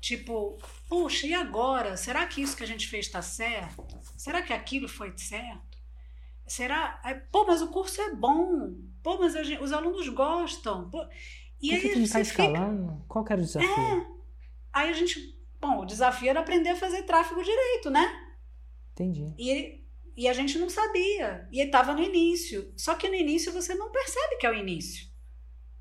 Tipo, 0.01 0.57
puxa, 0.91 1.27
e 1.27 1.33
agora? 1.33 1.97
Será 1.97 2.27
que 2.27 2.43
isso 2.43 2.57
que 2.57 2.65
a 2.65 2.67
gente 2.67 2.87
fez 2.89 3.07
está 3.07 3.23
certo? 3.23 3.87
Será 4.17 4.43
que 4.43 4.53
aquilo 4.53 4.89
foi 4.89 5.17
certo? 5.17 5.79
Será? 6.47 7.01
Pô, 7.31 7.47
mas 7.47 7.63
o 7.63 7.69
curso 7.69 8.01
é 8.03 8.13
bom. 8.15 8.75
Pô, 9.03 9.17
mas 9.19 9.33
gente- 9.35 9.63
os 9.63 9.73
alunos 9.73 10.09
gostam. 10.09 10.91
Pô. 10.91 11.01
E 11.63 11.69
Por 11.69 11.75
aí 11.77 11.81
que, 11.81 11.89
que 11.91 11.97
não 11.97 12.03
está 12.03 12.19
você 12.19 12.25
fica- 12.31 12.43
É. 12.43 12.47
escalando? 12.47 13.05
Qual 13.09 13.25
que 13.25 13.33
era 13.33 13.41
o 13.41 13.45
desafio? 13.45 14.21
Aí 14.73 14.91
a 14.91 14.93
gente. 14.93 15.39
Bom, 15.61 15.81
o 15.83 15.85
desafio 15.87 16.29
era 16.31 16.41
aprender 16.41 16.71
a 16.71 16.77
fazer 16.77 17.03
tráfego 17.05 17.43
direito, 17.45 17.89
né? 17.91 18.35
Entendi. 18.93 19.33
E, 19.39 19.49
ele- 19.51 19.87
e 20.17 20.27
a 20.29 20.33
gente 20.33 20.59
não 20.59 20.69
sabia. 20.69 21.47
E 21.53 21.61
ele 21.61 21.69
estava 21.69 21.93
no 21.95 22.03
início. 22.03 22.73
Só 22.77 22.95
que 22.97 23.09
no 23.09 23.15
início 23.15 23.53
você 23.53 23.75
não 23.75 23.91
percebe 23.93 24.37
que 24.39 24.47
é 24.47 24.51
o 24.51 24.55
início. 24.55 25.09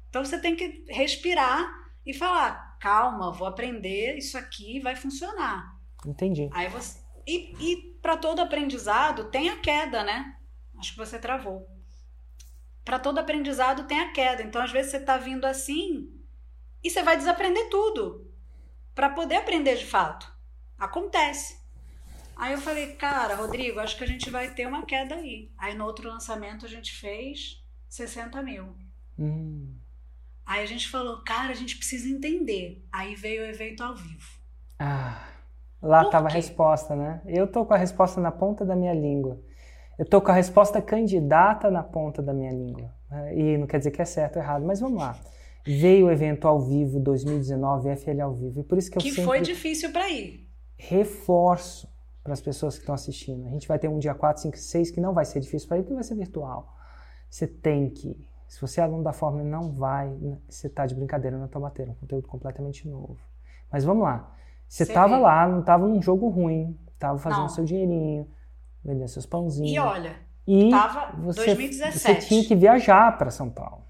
Então 0.09 0.23
você 0.23 0.39
tem 0.39 0.55
que 0.55 0.85
respirar 0.89 1.67
e 2.05 2.13
falar: 2.13 2.68
calma, 2.79 3.31
vou 3.31 3.47
aprender, 3.47 4.17
isso 4.17 4.37
aqui 4.37 4.79
vai 4.79 4.95
funcionar. 4.95 5.77
Entendi. 6.05 6.49
Aí 6.53 6.69
você. 6.69 6.99
E, 7.27 7.53
e 7.59 7.99
para 8.01 8.17
todo 8.17 8.39
aprendizado 8.39 9.25
tem 9.25 9.49
a 9.49 9.59
queda, 9.59 10.03
né? 10.03 10.35
Acho 10.77 10.93
que 10.93 10.97
você 10.97 11.19
travou. 11.19 11.69
Para 12.83 12.97
todo 12.97 13.19
aprendizado 13.19 13.83
tem 13.83 13.99
a 13.99 14.11
queda. 14.11 14.41
Então, 14.41 14.61
às 14.61 14.71
vezes, 14.71 14.91
você 14.91 14.97
está 14.97 15.17
vindo 15.17 15.45
assim 15.45 16.11
e 16.83 16.89
você 16.89 17.03
vai 17.03 17.17
desaprender 17.17 17.69
tudo 17.69 18.31
para 18.95 19.09
poder 19.09 19.35
aprender 19.35 19.75
de 19.75 19.85
fato. 19.85 20.31
Acontece. 20.77 21.59
Aí 22.35 22.53
eu 22.53 22.61
falei, 22.61 22.95
cara, 22.95 23.35
Rodrigo, 23.35 23.79
acho 23.79 23.97
que 23.97 24.03
a 24.03 24.07
gente 24.07 24.29
vai 24.29 24.53
ter 24.53 24.65
uma 24.65 24.85
queda 24.85 25.15
aí. 25.15 25.51
Aí 25.57 25.75
no 25.75 25.85
outro 25.85 26.07
lançamento 26.07 26.65
a 26.65 26.69
gente 26.69 26.93
fez 26.93 27.61
60 27.89 28.41
mil. 28.41 28.75
Hum, 29.17 29.77
Aí 30.49 30.63
a 30.63 30.65
gente 30.65 30.89
falou, 30.89 31.17
cara, 31.23 31.51
a 31.51 31.55
gente 31.55 31.77
precisa 31.77 32.09
entender. 32.09 32.83
Aí 32.91 33.13
veio 33.13 33.43
o 33.43 33.45
evento 33.45 33.83
ao 33.83 33.95
vivo. 33.95 34.27
Ah, 34.79 35.27
lá 35.79 35.99
Por 35.99 36.05
estava 36.07 36.27
a 36.27 36.31
resposta, 36.31 36.95
né? 36.95 37.21
Eu 37.27 37.45
tô 37.45 37.63
com 37.65 37.73
a 37.75 37.77
resposta 37.77 38.19
na 38.19 38.31
ponta 38.31 38.65
da 38.65 38.75
minha 38.75 38.93
língua. 38.93 39.39
Eu 39.99 40.05
tô 40.05 40.19
com 40.19 40.31
a 40.31 40.33
resposta 40.33 40.81
candidata 40.81 41.69
na 41.69 41.83
ponta 41.83 42.23
da 42.23 42.33
minha 42.33 42.51
língua. 42.51 42.91
né? 43.11 43.37
E 43.37 43.57
não 43.59 43.67
quer 43.67 43.77
dizer 43.77 43.91
que 43.91 44.01
é 44.01 44.05
certo 44.05 44.37
ou 44.37 44.41
errado, 44.41 44.65
mas 44.65 44.79
vamos 44.79 44.99
lá. 44.99 45.15
Veio 45.67 46.07
o 46.07 46.11
evento 46.11 46.47
ao 46.47 46.59
vivo 46.59 46.99
2019, 46.99 47.95
FL 47.97 48.21
ao 48.21 48.33
vivo. 48.33 48.61
E 48.61 48.63
por 48.63 48.77
isso 48.79 48.89
que 48.89 48.97
eu 48.97 49.01
Que 49.03 49.09
sempre 49.09 49.25
foi 49.25 49.41
difícil 49.41 49.91
para 49.91 50.09
ir. 50.09 50.49
reforço 50.75 51.87
para 52.23 52.33
as 52.33 52.41
pessoas 52.41 52.73
que 52.75 52.81
estão 52.81 52.95
assistindo. 52.95 53.45
A 53.45 53.49
gente 53.51 53.67
vai 53.67 53.77
ter 53.77 53.87
um 53.87 53.99
dia 53.99 54.15
4, 54.15 54.41
5, 54.41 54.57
6 54.57 54.89
que 54.89 54.99
não 54.99 55.13
vai 55.13 55.25
ser 55.25 55.39
difícil 55.41 55.67
para 55.67 55.77
ir, 55.77 55.81
porque 55.81 55.93
vai 55.93 56.03
ser 56.03 56.15
virtual. 56.15 56.75
Você 57.29 57.45
tem 57.45 57.89
que 57.89 58.07
ir. 58.09 58.29
Se 58.49 58.59
você 58.59 58.81
é 58.81 58.83
aluno 58.83 59.03
da 59.03 59.13
Fórmula, 59.13 59.43
não 59.43 59.71
vai. 59.71 60.09
Você 60.49 60.65
está 60.65 60.87
de 60.87 60.95
brincadeira 60.95 61.37
na 61.37 61.47
tomateira, 61.47 61.91
um 61.91 61.95
conteúdo 61.95 62.27
completamente 62.27 62.87
novo. 62.87 63.19
Mas 63.71 63.85
vamos 63.85 64.03
lá. 64.03 64.35
Você 64.67 64.83
estava 64.83 65.19
lá, 65.19 65.47
não 65.47 65.59
estava 65.59 65.87
num 65.87 66.01
jogo 66.01 66.27
ruim, 66.29 66.75
estava 66.93 67.19
fazendo 67.19 67.41
Não. 67.41 67.49
seu 67.49 67.63
dinheirinho, 67.63 68.27
vendendo 68.83 69.07
seus 69.07 69.27
pãozinhos. 69.27 69.71
E 69.71 69.77
olha, 69.77 70.19
E 70.47 70.71
tava 70.71 71.15
você, 71.21 71.45
2017. 71.45 71.99
você 71.99 72.15
tinha 72.27 72.43
que 72.43 72.55
viajar 72.55 73.15
para 73.19 73.29
São 73.29 73.51
Paulo. 73.51 73.83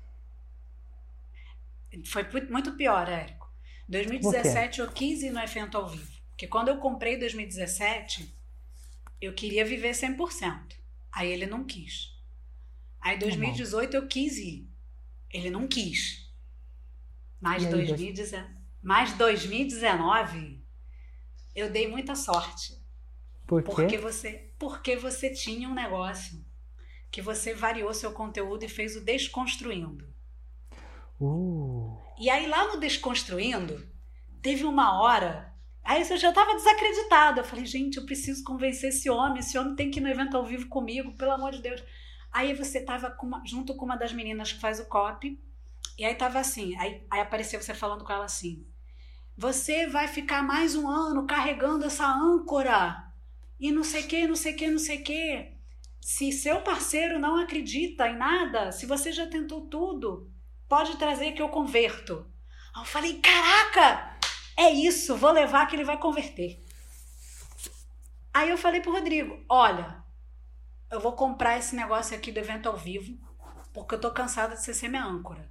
Foi 2.05 2.28
muito 2.49 2.76
pior, 2.76 3.07
Érico. 3.07 3.49
2017 3.88 4.82
eu 4.82 4.91
quis 4.91 5.24
ir 5.24 5.32
no 5.32 5.39
evento 5.39 5.78
ao 5.78 5.88
vivo. 5.88 6.12
Porque 6.32 6.47
quando 6.47 6.68
eu 6.68 6.78
comprei 6.80 7.16
em 7.16 7.20
2017, 7.20 8.38
eu 9.22 9.34
queria 9.34 9.64
viver 9.64 9.91
100%. 9.91 10.76
Aí 11.14 11.32
ele 11.32 11.45
não 11.45 11.64
quis. 11.64 12.18
Aí 13.02 13.16
em 13.16 13.20
2018 13.20 13.95
eu 13.95 14.08
quis 14.08 14.38
ir. 14.38 14.70
Ele 15.32 15.50
não 15.50 15.68
quis. 15.68 16.30
Mas 17.39 17.66
aí, 17.66 17.72
2019, 17.72 18.47
mas 18.82 19.14
2019 19.18 20.64
eu 21.56 21.70
dei 21.72 21.88
muita 21.88 22.16
sorte. 22.16 22.78
Por 23.64 23.86
quê? 23.86 23.95
Porque 23.95 23.97
você, 23.97 24.54
porque 24.60 24.95
você 24.97 25.32
tinha 25.34 25.70
um 25.70 25.74
negócio 25.74 26.45
que 27.12 27.22
você 27.22 27.54
variou 27.54 27.93
seu 27.93 28.14
conteúdo 28.14 28.64
e 28.66 28.70
fez 28.70 28.95
o 28.95 29.02
desconstruindo. 29.06 30.14
Uh, 31.20 31.97
E 32.18 32.30
aí 32.30 32.47
lá 32.47 32.68
no 32.68 32.80
Desconstruindo, 32.80 33.88
teve 34.41 34.64
uma 34.66 35.02
hora. 35.02 35.54
Aí 35.84 36.02
eu 36.08 36.18
já 36.18 36.30
estava 36.30 36.54
desacreditada. 36.56 37.41
Eu 37.41 37.45
falei, 37.45 37.66
gente, 37.66 37.97
eu 37.97 38.06
preciso 38.06 38.43
convencer 38.43 38.89
esse 38.89 39.10
homem. 39.10 39.39
Esse 39.39 39.58
homem 39.58 39.76
tem 39.76 39.89
que 39.89 40.00
ir 40.00 40.02
no 40.04 40.10
evento 40.10 40.38
ao 40.38 40.45
vivo 40.45 40.68
comigo, 40.68 41.14
pelo 41.18 41.32
amor 41.32 41.52
de 41.52 41.62
Deus. 41.62 41.82
Aí 42.32 42.53
você 42.53 42.80
estava 42.80 43.15
junto 43.45 43.75
com 43.75 43.86
uma 43.86 43.95
das 43.95 44.13
meninas 44.13 44.53
que 44.53 44.59
faz 44.59 44.80
o 44.80 44.86
copy. 44.86 45.41
E 45.97 46.05
aí 46.05 46.15
tava 46.15 46.39
assim. 46.39 46.75
Aí, 46.77 47.05
aí 47.09 47.19
apareceu 47.19 47.61
você 47.61 47.73
falando 47.73 48.03
com 48.03 48.13
ela 48.13 48.25
assim: 48.25 48.65
Você 49.38 49.88
vai 49.88 50.07
ficar 50.07 50.43
mais 50.43 50.75
um 50.75 50.88
ano 50.88 51.25
carregando 51.25 51.86
essa 51.86 52.05
âncora. 52.05 53.05
E 53.59 53.71
não 53.71 53.84
sei 53.84 54.03
o 54.03 54.07
que, 54.07 54.27
não 54.27 54.36
sei 54.36 54.53
o 54.53 54.55
que, 54.55 54.67
não 54.69 54.80
sei 54.80 54.97
o 54.99 55.03
que. 55.03 55.51
Se 55.99 56.32
seu 56.32 56.61
parceiro 56.61 57.19
não 57.19 57.38
acredita 57.38 58.07
em 58.07 58.15
nada, 58.15 58.71
se 58.71 58.86
você 58.86 59.11
já 59.11 59.27
tentou 59.27 59.67
tudo, 59.67 60.32
pode 60.67 60.97
trazer 60.97 61.34
que 61.34 61.41
eu 61.41 61.49
converto. 61.49 62.25
Aí 62.73 62.82
eu 62.82 62.86
falei, 62.86 63.19
caraca, 63.19 64.17
é 64.55 64.69
isso, 64.71 65.17
vou 65.17 65.32
levar 65.32 65.65
que 65.67 65.75
ele 65.75 65.84
vai 65.84 65.97
converter. 65.97 66.63
Aí 68.34 68.49
eu 68.49 68.57
falei 68.57 68.80
pro 68.80 68.91
Rodrigo, 68.91 69.43
olha, 69.49 70.01
eu 70.91 70.99
vou 70.99 71.13
comprar 71.13 71.57
esse 71.57 71.75
negócio 71.75 72.15
aqui 72.15 72.31
do 72.31 72.39
evento 72.39 72.67
ao 72.67 72.77
vivo, 72.77 73.17
porque 73.73 73.95
eu 73.95 74.01
tô 74.01 74.11
cansada 74.11 74.55
de 74.55 74.63
ser 74.63 74.73
ser 74.73 74.87
minha 74.87 75.05
âncora. 75.05 75.49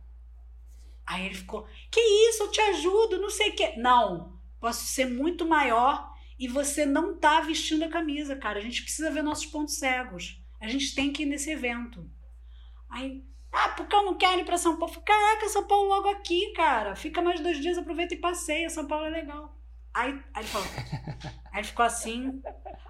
Aí 1.07 1.27
ele 1.27 1.35
ficou, 1.35 1.67
que 1.91 2.01
isso, 2.01 2.43
eu 2.43 2.51
te 2.51 2.61
ajudo, 2.61 3.21
não 3.21 3.31
sei 3.31 3.51
o 3.51 3.57
quê. 3.57 3.75
Não, 3.79 4.39
posso 4.61 4.85
ser 4.87 5.07
muito 5.07 5.47
maior 5.47 6.13
e 6.39 6.47
você 6.47 6.85
não 6.85 7.19
tá 7.19 7.41
vestindo 7.41 7.85
a 7.85 7.89
camisa, 7.89 8.37
cara. 8.37 8.59
A 8.59 8.63
gente 8.63 8.83
precisa 8.83 9.11
ver 9.11 9.23
nossos 9.23 9.47
pontos 9.47 9.79
cegos. 9.79 10.43
A 10.61 10.69
gente 10.69 10.95
tem 10.95 11.13
que 11.13 11.23
ir 11.23 11.27
nesse 11.27 11.51
evento. 11.51 12.09
Aí, 12.91 13.25
ah, 13.51 13.71
porque 13.71 13.95
eu 13.95 14.05
não 14.05 14.17
quero 14.17 14.41
ir 14.41 14.45
pra 14.45 14.59
São 14.59 14.77
Paulo. 14.77 15.01
Caraca, 15.01 15.49
São 15.49 15.67
Paulo 15.67 15.89
logo 15.89 16.09
aqui, 16.09 16.53
cara. 16.53 16.95
Fica 16.95 17.23
mais 17.23 17.41
dois 17.41 17.61
dias, 17.61 17.79
aproveita 17.79 18.15
e 18.15 18.19
passeia. 18.19 18.69
São 18.69 18.87
Paulo 18.87 19.07
é 19.07 19.11
legal. 19.11 19.58
Aí, 19.99 20.13
aí 20.33 20.43
ele 20.45 20.49
falou. 20.49 20.69
aí 21.51 21.59
ele 21.59 21.67
ficou 21.67 21.85
assim. 21.85 22.41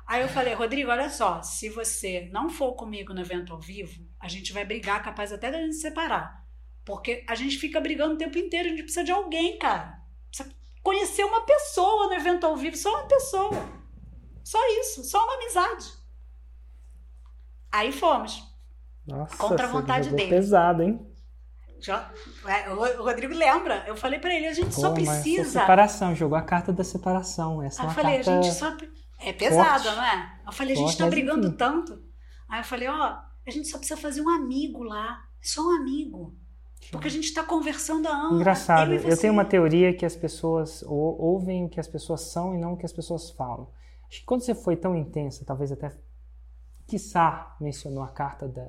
Aí 0.07 0.21
eu 0.21 0.29
falei, 0.29 0.53
Rodrigo, 0.53 0.91
olha 0.91 1.09
só, 1.09 1.41
se 1.41 1.71
você 1.71 2.29
não 2.31 2.51
for 2.51 2.75
comigo 2.75 3.15
no 3.15 3.23
evento 3.23 3.55
ao 3.55 3.59
vivo, 3.59 4.07
a 4.21 4.29
gente 4.29 4.53
vai 4.53 4.63
brigar, 4.63 5.03
capaz 5.03 5.33
até 5.33 5.51
da 5.51 5.59
gente 5.59 5.77
se 5.77 5.81
separar. 5.81 6.47
Porque 6.85 7.25
a 7.27 7.35
gente 7.35 7.57
fica 7.57 7.81
brigando 7.81 8.15
o 8.15 8.19
tempo 8.19 8.37
inteiro, 8.37 8.67
a 8.67 8.71
gente 8.71 8.83
precisa 8.83 9.05
de 9.05 9.13
alguém, 9.13 9.59
cara. 9.59 10.03
Precisa 10.29 10.55
conhecer 10.83 11.25
uma 11.25 11.47
pessoa 11.47 12.09
no 12.09 12.13
evento 12.13 12.45
ao 12.45 12.57
vivo, 12.59 12.77
só 12.77 12.91
uma 12.91 13.09
pessoa. 13.09 13.51
Só 14.45 14.59
isso, 14.81 15.03
só 15.05 15.25
uma 15.25 15.35
amizade. 15.37 15.87
Aí 17.73 17.91
fomos. 17.91 18.43
nossa, 19.07 19.35
Contra 19.37 19.67
a 19.67 19.71
vontade 19.71 20.11
dele. 20.11 20.29
pesado, 20.29 20.83
hein? 20.83 21.08
Já, 21.81 22.11
é, 22.47 22.71
o 22.71 23.03
Rodrigo 23.05 23.35
lembra. 23.35 23.85
Eu 23.87 23.97
falei 23.97 24.19
pra 24.19 24.35
ele, 24.35 24.47
a 24.49 24.53
gente 24.53 24.75
só 24.75 24.93
Pô, 24.93 25.01
essa 25.01 25.13
precisa. 25.13 25.61
separação, 25.61 26.15
jogou 26.15 26.37
a 26.37 26.43
carta 26.43 26.73
da 26.73 26.83
separação. 26.85 27.63
Essa 27.63 27.83
é 27.83 27.85
eu 27.85 27.89
uma 27.89 27.95
falei, 27.95 28.17
carta... 28.17 28.39
a 28.39 28.43
gente 28.43 28.55
só. 28.55 28.77
É 29.21 29.33
pesada, 29.33 29.83
forte. 29.85 29.97
não 29.97 30.05
é? 30.05 30.41
Eu 30.47 30.53
falei, 30.53 30.73
a 30.75 30.77
gente 30.77 30.97
tá 30.97 31.07
brigando 31.07 31.47
enfim. 31.49 31.57
tanto. 31.57 32.03
Aí 32.49 32.61
eu 32.61 32.65
falei, 32.65 32.89
ó, 32.89 33.19
a 33.47 33.51
gente 33.51 33.69
só 33.69 33.79
precisa 33.79 34.01
fazer 34.01 34.21
um 34.21 34.29
amigo 34.29 34.83
lá. 34.83 35.21
Só 35.41 35.63
um 35.63 35.71
amigo. 35.77 36.37
Porque 36.93 37.09
a 37.09 37.11
gente 37.11 37.35
tá 37.35 37.43
conversando 37.43 38.07
há 38.07 38.13
anos. 38.13 38.35
Engraçado, 38.41 38.95
eu, 38.95 39.01
você. 39.03 39.23
tenho 39.23 39.33
uma 39.33 39.45
teoria 39.45 39.93
que 39.93 40.07
as 40.07 40.15
pessoas 40.17 40.83
ou- 40.85 41.21
ouvem 41.21 41.65
o 41.65 41.69
que 41.69 41.81
as 41.81 41.89
pessoas 41.89 42.31
são 42.33 42.55
e 42.55 42.59
não 42.59 42.75
o 42.75 42.77
que 42.77 42.87
as 42.87 42.93
pessoas 42.93 43.31
falam. 43.31 43.69
Acho 44.09 44.21
que 44.21 44.25
quando 44.25 44.43
você 44.43 44.55
foi 44.55 44.77
tão 44.77 44.97
intensa, 44.97 45.45
talvez 45.45 45.71
até, 45.73 45.91
quiçá, 46.87 47.57
mencionou 47.61 48.03
a 48.03 48.09
carta 48.09 48.49
da. 48.49 48.67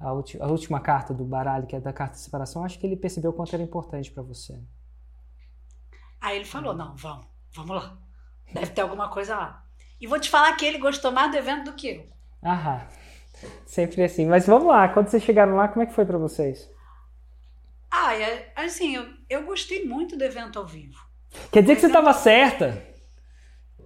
A, 0.00 0.12
ulti- 0.14 0.40
a 0.40 0.46
última 0.46 0.80
carta 0.80 1.12
do 1.14 1.24
baralho, 1.24 1.66
que 1.66 1.76
é 1.76 1.80
da 1.80 1.92
carta 1.92 2.14
de 2.14 2.20
separação, 2.22 2.64
acho 2.64 2.78
que 2.78 2.86
ele 2.86 2.96
percebeu 2.96 3.30
o 3.30 3.34
quanto 3.34 3.54
era 3.54 3.62
importante 3.62 4.10
pra 4.10 4.22
você. 4.22 4.58
Aí 6.20 6.36
ele 6.36 6.44
falou, 6.44 6.74
não, 6.74 6.96
vamos, 6.96 7.26
vamos 7.52 7.76
lá. 7.76 7.98
Deve 8.52 8.72
ter 8.72 8.80
alguma 8.80 9.08
coisa 9.10 9.36
lá. 9.36 9.64
E 10.00 10.06
vou 10.06 10.18
te 10.18 10.30
falar 10.30 10.56
que 10.56 10.64
ele 10.64 10.78
gostou 10.78 11.12
mais 11.12 11.30
do 11.30 11.36
evento 11.36 11.64
do 11.70 11.76
que 11.76 11.88
eu. 11.88 12.06
Aham. 12.42 12.82
Sempre 13.66 14.02
assim. 14.04 14.26
Mas 14.26 14.46
vamos 14.46 14.68
lá, 14.68 14.88
quando 14.88 15.08
vocês 15.08 15.22
chegaram 15.22 15.56
lá, 15.56 15.68
como 15.68 15.82
é 15.82 15.86
que 15.86 15.94
foi 15.94 16.04
para 16.04 16.18
vocês? 16.18 16.68
Ah, 17.90 18.14
é, 18.14 18.52
assim, 18.56 18.94
eu, 18.94 19.06
eu 19.28 19.44
gostei 19.44 19.84
muito 19.84 20.16
do 20.16 20.24
evento 20.24 20.58
ao 20.58 20.66
vivo. 20.66 20.98
Quer 21.52 21.62
dizer 21.62 21.74
que 21.74 21.80
você 21.82 21.86
estava 21.88 22.12
certa? 22.12 22.89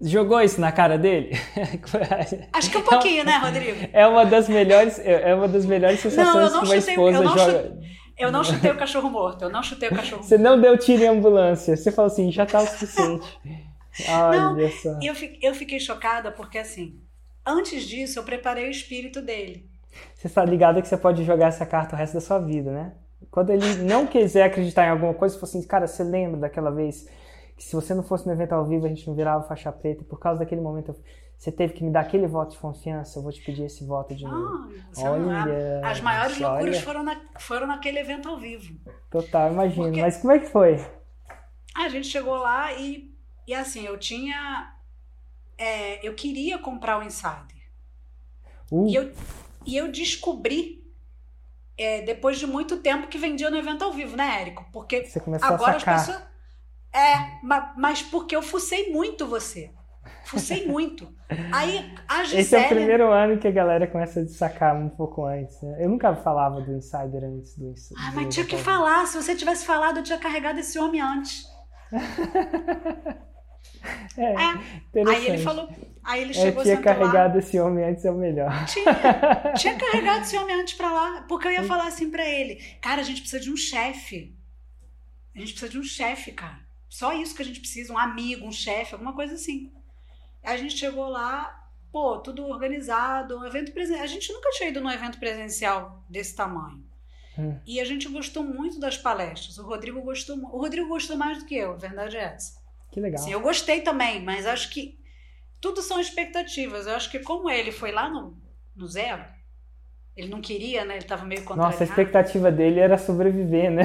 Jogou 0.05 0.39
isso 0.43 0.61
na 0.61 0.71
cara 0.71 0.99
dele? 0.99 1.31
Acho 2.53 2.71
que 2.71 2.77
um 2.77 2.83
pouquinho, 2.83 3.25
né, 3.25 3.39
Rodrigo? 3.39 3.89
É 3.91 4.07
uma 4.07 4.27
das 4.27 4.51
melhores, 4.51 4.99
é 5.03 5.35
uma 5.35 5.49
das 5.49 5.65
melhores 5.65 5.99
sensações 6.01 6.53
não, 6.53 6.61
que 6.61 6.67
uma 6.67 6.77
esposa 6.77 7.17
eu 7.17 7.29
joga. 7.29 7.41
Chutei, 7.41 7.95
eu 8.19 8.31
não 8.31 8.45
chutei 8.45 8.71
o 8.71 8.77
cachorro 8.77 9.09
morto, 9.09 9.43
eu 9.43 9.51
não 9.51 9.63
chutei 9.63 9.89
o 9.89 9.95
cachorro 9.95 10.23
Você 10.23 10.37
não 10.37 10.61
deu 10.61 10.77
tiro 10.77 11.03
em 11.03 11.07
ambulância, 11.07 11.75
você 11.75 11.91
falou 11.91 12.11
assim, 12.11 12.31
já 12.31 12.45
tá 12.45 12.61
o 12.61 12.67
suficiente. 12.67 13.27
Olha 14.11 14.51
não, 14.51 14.71
só. 14.71 14.99
Eu, 15.01 15.15
eu 15.41 15.55
fiquei 15.55 15.81
chocada 15.81 16.31
porque, 16.31 16.59
assim, 16.59 17.01
antes 17.47 17.85
disso 17.85 18.19
eu 18.19 18.25
preparei 18.25 18.67
o 18.67 18.71
espírito 18.71 19.23
dele. 19.23 19.71
Você 20.15 20.27
está 20.27 20.45
ligado 20.45 20.83
que 20.83 20.89
você 20.89 20.99
pode 20.99 21.25
jogar 21.25 21.47
essa 21.47 21.65
carta 21.65 21.97
o 21.97 21.99
resto 21.99 22.15
da 22.15 22.21
sua 22.21 22.39
vida, 22.41 22.71
né? 22.71 22.93
Quando 23.31 23.51
ele 23.51 23.77
não 23.77 24.07
quiser 24.07 24.45
acreditar 24.45 24.87
em 24.87 24.91
alguma 24.91 25.15
coisa, 25.15 25.35
você 25.35 25.41
fala 25.41 25.51
assim, 25.51 25.67
cara, 25.67 25.87
você 25.87 26.05
lembra 26.05 26.41
daquela 26.41 26.71
vez 26.71 27.07
que 27.57 27.65
se 27.65 27.75
você 27.75 27.95
não 27.95 28.03
fosse 28.03 28.27
no 28.27 28.33
evento 28.33 28.53
ao 28.53 28.65
vivo, 28.65 28.87
a 28.87 28.89
gente 28.89 29.07
não 29.07 29.15
virava 29.15 29.47
faixa 29.47 29.71
preta, 29.71 30.03
e 30.03 30.05
por 30.05 30.19
causa 30.19 30.41
daquele 30.41 30.61
momento 30.61 30.95
você 31.37 31.53
teve 31.53 31.75
que 31.75 31.85
me 31.85 31.91
dar 31.91 32.01
aquele 32.01 32.27
voto 32.27 32.53
de 32.53 32.59
confiança, 32.59 33.19
eu 33.19 33.23
vou 33.23 33.33
te 33.33 33.43
pedir 33.43 33.65
esse 33.65 33.85
voto 33.85 34.15
de 34.15 34.25
novo. 34.25 34.73
Ah, 34.97 35.11
olha, 35.11 35.81
as 35.87 36.01
maiores 36.01 36.39
loucuras 36.39 36.79
foram, 36.81 37.03
na, 37.03 37.21
foram 37.39 37.67
naquele 37.67 37.99
evento 37.99 38.29
ao 38.29 38.39
vivo. 38.39 38.75
Total, 39.11 39.53
imagino. 39.53 39.85
Porque... 39.85 40.01
Mas 40.01 40.17
como 40.17 40.33
é 40.33 40.39
que 40.39 40.47
foi? 40.47 40.85
A 41.77 41.89
gente 41.89 42.07
chegou 42.07 42.37
lá 42.37 42.73
e, 42.73 43.13
e 43.47 43.55
assim, 43.55 43.85
eu 43.85 43.99
tinha. 43.99 44.73
É, 45.59 46.07
eu 46.07 46.15
queria 46.15 46.59
comprar 46.59 46.99
o 46.99 47.03
Insider. 47.03 47.63
Uh. 48.71 48.89
E, 48.89 48.95
eu, 48.95 49.13
e 49.67 49.77
eu 49.77 49.91
descobri 49.91 50.85
é, 51.77 52.03
depois 52.03 52.39
de 52.39 52.47
muito 52.47 52.79
tempo 52.79 53.09
que 53.09 53.19
vendia 53.19 53.51
no 53.51 53.57
evento 53.57 53.85
ao 53.85 53.93
vivo, 53.93 54.17
né, 54.17 54.41
Érico? 54.41 54.65
Porque 54.73 55.05
agora 55.43 55.77
as 55.77 55.85
pessoas. 55.85 56.34
É, 56.95 57.41
mas 57.77 58.03
porque 58.03 58.37
eu 58.37 58.43
fucei 58.43 58.93
muito 58.93 59.27
você. 59.27 59.73
Fucei 60.25 60.67
muito. 60.69 61.13
Aí 61.53 61.93
a 62.07 62.23
Gisele... 62.23 62.43
Esse 62.43 62.57
é 62.57 62.67
o 62.67 62.69
primeiro 62.69 63.11
ano 63.11 63.39
que 63.39 63.49
a 63.49 63.51
galera 63.51 63.87
começa 63.87 64.21
a 64.21 64.29
sacar 64.29 64.77
um 64.77 64.89
pouco 64.89 65.27
antes. 65.27 65.61
Né? 65.61 65.79
Eu 65.81 65.89
nunca 65.89 66.15
falava 66.15 66.61
do 66.61 66.73
Insider 66.73 67.25
antes 67.25 67.59
do 67.59 67.71
Insider. 67.71 68.01
Ah, 68.01 68.13
mas 68.15 68.33
tinha 68.33 68.47
que 68.47 68.57
falar. 68.57 69.07
Se 69.07 69.21
você 69.21 69.35
tivesse 69.35 69.67
falado, 69.67 69.99
eu 69.99 70.05
tinha 70.05 70.19
carregado 70.19 70.61
esse 70.61 70.79
homem 70.79 71.01
antes. 71.01 71.45
é, 74.17 74.33
é. 74.33 75.09
Aí 75.09 75.27
ele 75.27 75.39
falou. 75.39 75.69
Aí 76.05 76.23
ele 76.23 76.35
chegou 76.35 76.61
Eu 76.61 76.65
tinha 76.65 76.83
carregado 76.83 77.35
lá. 77.35 77.39
esse 77.39 77.59
homem 77.59 77.85
antes 77.85 78.05
é 78.05 78.11
o 78.11 78.15
melhor. 78.15 78.53
Tinha, 78.67 78.95
tinha 79.57 79.77
carregado 79.77 80.23
esse 80.23 80.37
homem 80.37 80.61
antes 80.61 80.75
pra 80.75 80.93
lá. 80.93 81.25
Porque 81.27 81.49
eu 81.49 81.53
ia 81.53 81.65
falar 81.65 81.89
assim 81.89 82.11
pra 82.11 82.25
ele: 82.25 82.57
Cara, 82.81 83.01
a 83.01 83.05
gente 83.05 83.21
precisa 83.21 83.43
de 83.43 83.51
um 83.51 83.57
chefe. 83.57 84.37
A 85.35 85.41
gente 85.41 85.53
precisa 85.53 85.73
de 85.73 85.79
um 85.79 85.83
chefe, 85.83 86.31
cara. 86.33 86.64
Só 86.95 87.13
isso 87.13 87.35
que 87.35 87.43
a 87.43 87.45
gente 87.45 87.59
precisa, 87.59 87.93
um 87.93 87.99
amigo, 87.99 88.47
um 88.47 88.53
chefe, 88.53 88.95
alguma 88.95 89.13
coisa 89.13 89.35
assim. 89.35 89.73
A 90.45 90.57
gente 90.57 90.79
chegou 90.79 91.09
lá, 91.09 91.69
pô, 91.91 92.19
tudo 92.19 92.47
organizado, 92.47 93.37
um 93.37 93.45
evento 93.45 93.73
presencial. 93.73 94.05
A 94.05 94.07
gente 94.07 94.33
nunca 94.33 94.49
tinha 94.51 94.69
ido 94.69 94.81
num 94.81 94.89
evento 94.89 95.19
presencial 95.19 96.05
desse 96.09 96.37
tamanho. 96.37 96.85
Hum. 97.37 97.59
E 97.67 97.81
a 97.81 97.85
gente 97.85 98.09
gostou 98.09 98.45
muito 98.45 98.79
das 98.79 98.97
palestras. 98.97 99.59
O 99.59 99.67
Rodrigo 99.67 100.01
gostou, 100.03 100.37
o 100.37 100.61
Rodrigo 100.61 100.87
gostou 100.87 101.17
mais 101.17 101.39
do 101.39 101.47
que 101.47 101.57
eu, 101.57 101.73
a 101.73 101.77
verdade 101.77 102.17
é 102.17 102.27
essa. 102.27 102.63
Que 102.93 103.01
legal. 103.01 103.21
Sim, 103.21 103.33
eu 103.33 103.41
gostei 103.41 103.81
também, 103.81 104.23
mas 104.23 104.47
acho 104.47 104.71
que 104.71 104.97
tudo 105.61 105.83
são 105.83 105.99
expectativas. 105.99 106.87
Eu 106.87 106.95
acho 106.95 107.11
que 107.11 107.19
como 107.19 107.51
ele 107.51 107.73
foi 107.73 107.91
lá 107.91 108.09
no, 108.09 108.41
no 108.77 108.87
zero, 108.87 109.25
ele 110.17 110.29
não 110.29 110.41
queria, 110.41 110.85
né? 110.85 110.95
Ele 110.95 111.03
estava 111.03 111.25
meio 111.25 111.43
contrariado. 111.43 111.73
Nossa, 111.73 111.83
a 111.83 111.87
expectativa 111.87 112.51
dele 112.53 112.79
era 112.79 112.97
sobreviver, 112.97 113.71
né? 113.71 113.83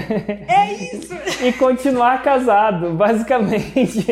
É 0.48 0.74
isso! 0.74 1.12
e 1.44 1.52
continuar 1.54 2.22
casado, 2.22 2.94
basicamente. 2.94 4.06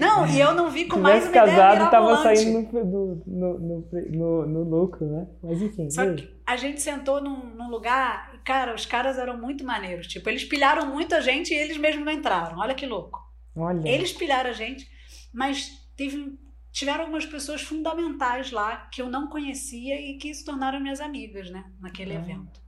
Não, 0.00 0.28
e 0.28 0.38
eu 0.38 0.54
não 0.54 0.70
vi 0.70 0.84
com 0.84 1.00
mais 1.00 1.24
uma 1.24 1.32
casado, 1.32 1.74
ideia 1.74 1.90
tava 1.90 2.22
saindo 2.22 2.68
no, 2.72 3.22
no, 3.26 3.58
no, 3.58 3.88
no, 4.10 4.46
no 4.46 4.62
lucro, 4.62 5.04
né? 5.06 5.26
Mas 5.42 5.60
enfim. 5.60 5.90
Só 5.90 6.14
que 6.14 6.32
a 6.46 6.56
gente 6.56 6.80
sentou 6.80 7.20
num, 7.20 7.46
num 7.56 7.68
lugar, 7.68 8.30
e, 8.32 8.38
cara, 8.38 8.72
os 8.72 8.86
caras 8.86 9.18
eram 9.18 9.36
muito 9.36 9.64
maneiros. 9.64 10.06
Tipo, 10.06 10.28
eles 10.28 10.44
pilharam 10.44 10.86
muito 10.86 11.16
a 11.16 11.20
gente 11.20 11.52
e 11.52 11.56
eles 11.56 11.76
mesmos 11.76 12.04
não 12.04 12.12
entraram. 12.12 12.58
Olha 12.58 12.74
que 12.74 12.86
louco. 12.86 13.18
Olha. 13.56 13.88
Eles 13.88 14.12
pilharam 14.12 14.50
a 14.50 14.52
gente, 14.52 14.86
mas 15.34 15.68
teve 15.96 16.38
tiveram 16.72 17.00
algumas 17.00 17.26
pessoas 17.26 17.62
fundamentais 17.62 18.50
lá 18.50 18.76
que 18.86 19.02
eu 19.02 19.08
não 19.08 19.28
conhecia 19.28 20.00
e 20.00 20.18
que 20.18 20.32
se 20.32 20.44
tornaram 20.44 20.80
minhas 20.80 21.00
amigas, 21.00 21.50
né, 21.50 21.64
naquele 21.80 22.16
uhum. 22.16 22.22
evento. 22.22 22.60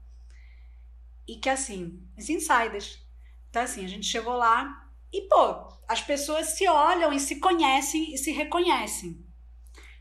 E 1.27 1.37
que 1.37 1.49
assim, 1.49 2.01
os 2.17 2.29
insiders. 2.29 3.01
Então 3.49 3.61
assim, 3.61 3.85
a 3.85 3.87
gente 3.87 4.05
chegou 4.05 4.35
lá 4.35 4.89
e 5.11 5.21
pô, 5.21 5.69
as 5.87 6.01
pessoas 6.01 6.47
se 6.47 6.67
olham 6.67 7.13
e 7.13 7.19
se 7.19 7.39
conhecem 7.39 8.13
e 8.13 8.17
se 8.17 8.31
reconhecem. 8.31 9.23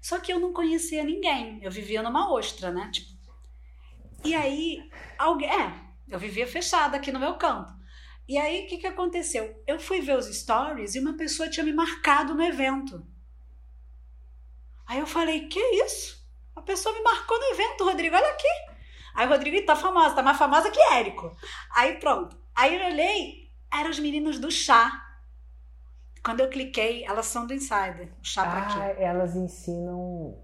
Só 0.00 0.18
que 0.18 0.32
eu 0.32 0.40
não 0.40 0.52
conhecia 0.52 1.04
ninguém. 1.04 1.60
Eu 1.62 1.70
vivia 1.70 2.02
numa 2.02 2.32
ostra, 2.32 2.72
né? 2.72 2.90
Tipo, 2.92 3.12
e 4.24 4.34
aí, 4.34 4.88
alguém. 5.18 5.48
É, 5.48 5.72
eu 6.08 6.18
vivia 6.18 6.46
fechada 6.46 6.96
aqui 6.96 7.12
no 7.12 7.20
meu 7.20 7.34
canto. 7.34 7.72
E 8.28 8.38
aí, 8.38 8.64
o 8.64 8.68
que, 8.68 8.78
que 8.78 8.86
aconteceu? 8.86 9.62
Eu 9.66 9.78
fui 9.78 10.00
ver 10.00 10.16
os 10.16 10.26
stories 10.26 10.94
e 10.94 11.00
uma 11.00 11.16
pessoa 11.16 11.48
tinha 11.48 11.64
me 11.64 11.72
marcado 11.72 12.34
no 12.34 12.42
evento. 12.42 13.06
Aí 14.92 14.98
eu 14.98 15.06
falei, 15.06 15.48
que 15.48 15.58
isso? 15.58 16.22
A 16.54 16.60
pessoa 16.60 16.94
me 16.94 17.02
marcou 17.02 17.38
no 17.38 17.54
evento, 17.54 17.82
Rodrigo, 17.82 18.14
olha 18.14 18.28
aqui. 18.28 18.46
Aí 19.14 19.26
o 19.26 19.30
Rodrigo 19.30 19.64
tá 19.64 19.74
famosa, 19.74 20.14
tá 20.14 20.22
mais 20.22 20.36
famosa 20.36 20.70
que 20.70 20.78
Érico. 20.78 21.34
Aí 21.74 21.94
pronto. 21.94 22.36
Aí 22.54 22.78
eu 22.78 22.86
olhei, 22.88 23.50
eram 23.72 23.88
os 23.88 23.98
meninos 23.98 24.38
do 24.38 24.50
chá. 24.50 25.02
Quando 26.22 26.40
eu 26.40 26.50
cliquei, 26.50 27.06
elas 27.06 27.24
são 27.24 27.46
do 27.46 27.54
Insider, 27.54 28.12
o 28.20 28.24
chá 28.24 28.42
ah, 28.42 28.50
pra 28.50 28.66
quê? 28.66 29.02
elas 29.02 29.34
ensinam 29.34 30.38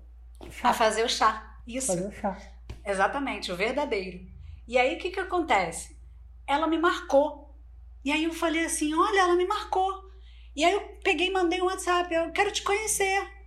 chá. 0.51 0.71
a 0.71 0.73
fazer 0.73 1.05
o 1.05 1.11
chá. 1.11 1.61
Isso. 1.67 1.89
Fazer 1.89 2.09
o 2.09 2.11
chá. 2.11 2.39
Exatamente, 2.87 3.53
o 3.53 3.57
verdadeiro. 3.57 4.19
E 4.67 4.79
aí 4.79 4.97
o 4.97 4.99
que 4.99 5.11
que 5.11 5.21
acontece? 5.21 5.95
Ela 6.47 6.67
me 6.67 6.79
marcou. 6.79 7.55
E 8.03 8.11
aí 8.11 8.25
eu 8.25 8.33
falei 8.33 8.65
assim, 8.65 8.95
olha, 8.95 9.21
ela 9.21 9.37
me 9.37 9.47
marcou. 9.47 10.11
E 10.57 10.65
aí 10.65 10.73
eu 10.73 10.81
peguei 11.05 11.27
e 11.27 11.33
mandei 11.33 11.61
um 11.61 11.67
WhatsApp, 11.67 12.15
eu 12.15 12.33
quero 12.33 12.51
te 12.51 12.63
conhecer. 12.63 13.38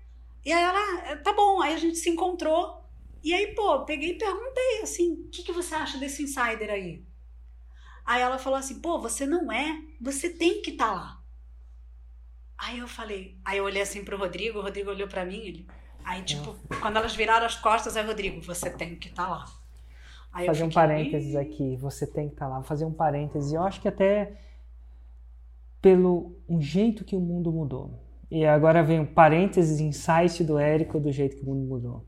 E 0.44 0.52
aí 0.52 0.64
ela, 0.64 1.18
tá 1.18 1.34
bom, 1.34 1.62
aí 1.62 1.74
a 1.74 1.78
gente 1.78 1.98
se 1.98 2.10
encontrou. 2.10 2.82
E 3.24 3.34
aí, 3.34 3.54
pô, 3.54 3.86
peguei 3.86 4.12
e 4.12 4.18
perguntei 4.18 4.82
assim: 4.82 5.14
o 5.14 5.30
que, 5.30 5.44
que 5.44 5.52
você 5.52 5.76
acha 5.76 5.98
desse 5.98 6.24
insider 6.24 6.70
aí? 6.70 7.06
Aí 8.06 8.22
ela 8.22 8.40
falou 8.40 8.58
assim: 8.58 8.80
pô, 8.80 9.00
você 9.00 9.26
não 9.26 9.52
é, 9.52 9.80
você 10.00 10.30
tem 10.30 10.62
que 10.62 10.72
estar 10.72 10.88
tá 10.88 10.94
lá. 10.94 11.22
Aí 12.58 12.78
eu 12.78 12.88
falei, 12.88 13.38
aí 13.44 13.58
eu 13.58 13.64
olhei 13.64 13.82
assim 13.82 14.04
pro 14.04 14.18
Rodrigo, 14.18 14.60
o 14.60 14.62
Rodrigo 14.62 14.92
olhou 14.92 15.08
para 15.08 15.26
mim, 15.26 15.40
ele, 15.40 15.68
aí 16.04 16.22
tipo, 16.22 16.56
quando 16.80 16.98
elas 16.98 17.16
viraram 17.16 17.44
as 17.44 17.56
costas, 17.56 17.98
aí 17.98 18.06
Rodrigo, 18.06 18.40
você 18.40 18.70
tem 18.70 18.96
que 18.96 19.08
estar 19.08 19.26
tá 19.26 19.30
lá. 19.30 19.46
Aí 20.32 20.46
fazer 20.46 20.66
fiquei, 20.66 20.70
um 20.70 20.72
parênteses 20.72 21.36
aqui, 21.36 21.76
você 21.78 22.06
tem 22.06 22.28
que 22.28 22.36
estar 22.36 22.46
tá 22.46 22.52
lá, 22.52 22.56
vou 22.58 22.64
fazer 22.64 22.86
um 22.86 22.94
parênteses. 22.94 23.52
Eu 23.52 23.64
acho 23.64 23.82
que 23.82 23.88
até 23.88 24.38
pelo 25.82 26.36
um 26.48 26.62
jeito 26.62 27.04
que 27.04 27.16
o 27.16 27.20
mundo 27.20 27.52
mudou. 27.52 28.00
E 28.32 28.46
agora 28.46 28.82
vem 28.82 29.02
um 29.02 29.06
parênteses, 29.06 29.82
insight 29.82 30.42
do 30.42 30.58
Érico 30.58 30.98
do 31.02 31.12
jeito 31.12 31.36
que 31.36 31.44
o 31.44 31.46
mundo 31.46 31.68
mudou. 31.68 32.06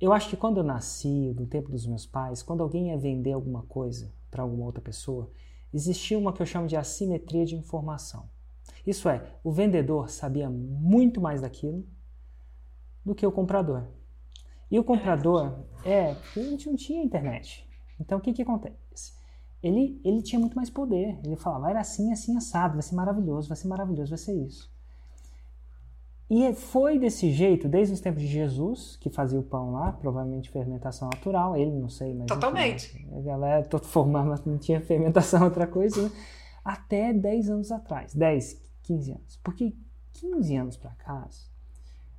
Eu 0.00 0.12
acho 0.12 0.28
que 0.28 0.36
quando 0.36 0.56
eu 0.56 0.64
nasci, 0.64 1.32
no 1.38 1.46
tempo 1.46 1.70
dos 1.70 1.86
meus 1.86 2.04
pais, 2.04 2.42
quando 2.42 2.60
alguém 2.60 2.88
ia 2.88 2.98
vender 2.98 3.30
alguma 3.30 3.62
coisa 3.62 4.12
para 4.32 4.42
alguma 4.42 4.66
outra 4.66 4.82
pessoa, 4.82 5.30
existia 5.72 6.18
uma 6.18 6.32
que 6.32 6.42
eu 6.42 6.46
chamo 6.46 6.66
de 6.66 6.74
assimetria 6.74 7.46
de 7.46 7.54
informação. 7.54 8.28
Isso 8.84 9.08
é, 9.08 9.24
o 9.44 9.52
vendedor 9.52 10.10
sabia 10.10 10.50
muito 10.50 11.20
mais 11.20 11.40
daquilo 11.40 11.86
do 13.04 13.14
que 13.14 13.24
o 13.24 13.30
comprador. 13.30 13.84
E 14.68 14.76
o 14.76 14.82
comprador, 14.82 15.66
é, 15.84 16.14
porque 16.14 16.40
a 16.40 16.50
gente 16.50 16.68
não 16.68 16.74
tinha 16.74 17.00
internet. 17.00 17.64
Então 18.00 18.18
o 18.18 18.20
que, 18.20 18.32
que 18.32 18.42
acontece? 18.42 19.12
Ele, 19.62 20.00
ele 20.04 20.20
tinha 20.20 20.40
muito 20.40 20.56
mais 20.56 20.68
poder. 20.68 21.16
Ele 21.24 21.36
falava, 21.36 21.70
era 21.70 21.78
assim, 21.78 22.10
assim, 22.10 22.36
assado, 22.36 22.74
vai 22.74 22.82
ser 22.82 22.96
maravilhoso, 22.96 23.46
vai 23.46 23.56
ser 23.56 23.68
maravilhoso, 23.68 24.10
vai 24.10 24.18
ser 24.18 24.34
isso. 24.34 24.68
E 26.30 26.54
foi 26.54 26.96
desse 26.96 27.28
jeito 27.32 27.68
desde 27.68 27.92
os 27.92 28.00
tempos 28.00 28.22
de 28.22 28.28
Jesus, 28.28 28.96
que 29.00 29.10
fazia 29.10 29.40
o 29.40 29.42
pão 29.42 29.72
lá, 29.72 29.90
provavelmente 29.90 30.48
fermentação 30.48 31.10
natural, 31.10 31.56
ele 31.56 31.72
não 31.72 31.88
sei, 31.88 32.14
mas. 32.14 32.28
Totalmente. 32.28 32.96
Enfim, 32.96 33.18
a 33.18 33.20
galera, 33.20 33.68
formando, 33.82 34.28
mas 34.30 34.44
não 34.44 34.56
tinha 34.56 34.80
fermentação, 34.80 35.42
outra 35.44 35.66
coisa, 35.66 36.00
né? 36.00 36.10
Até 36.64 37.12
10 37.12 37.50
anos 37.50 37.72
atrás, 37.72 38.14
10, 38.14 38.62
15 38.82 39.10
anos. 39.10 39.40
Porque 39.42 39.74
15 40.12 40.56
anos 40.56 40.76
para 40.76 40.90
cá, 40.90 41.26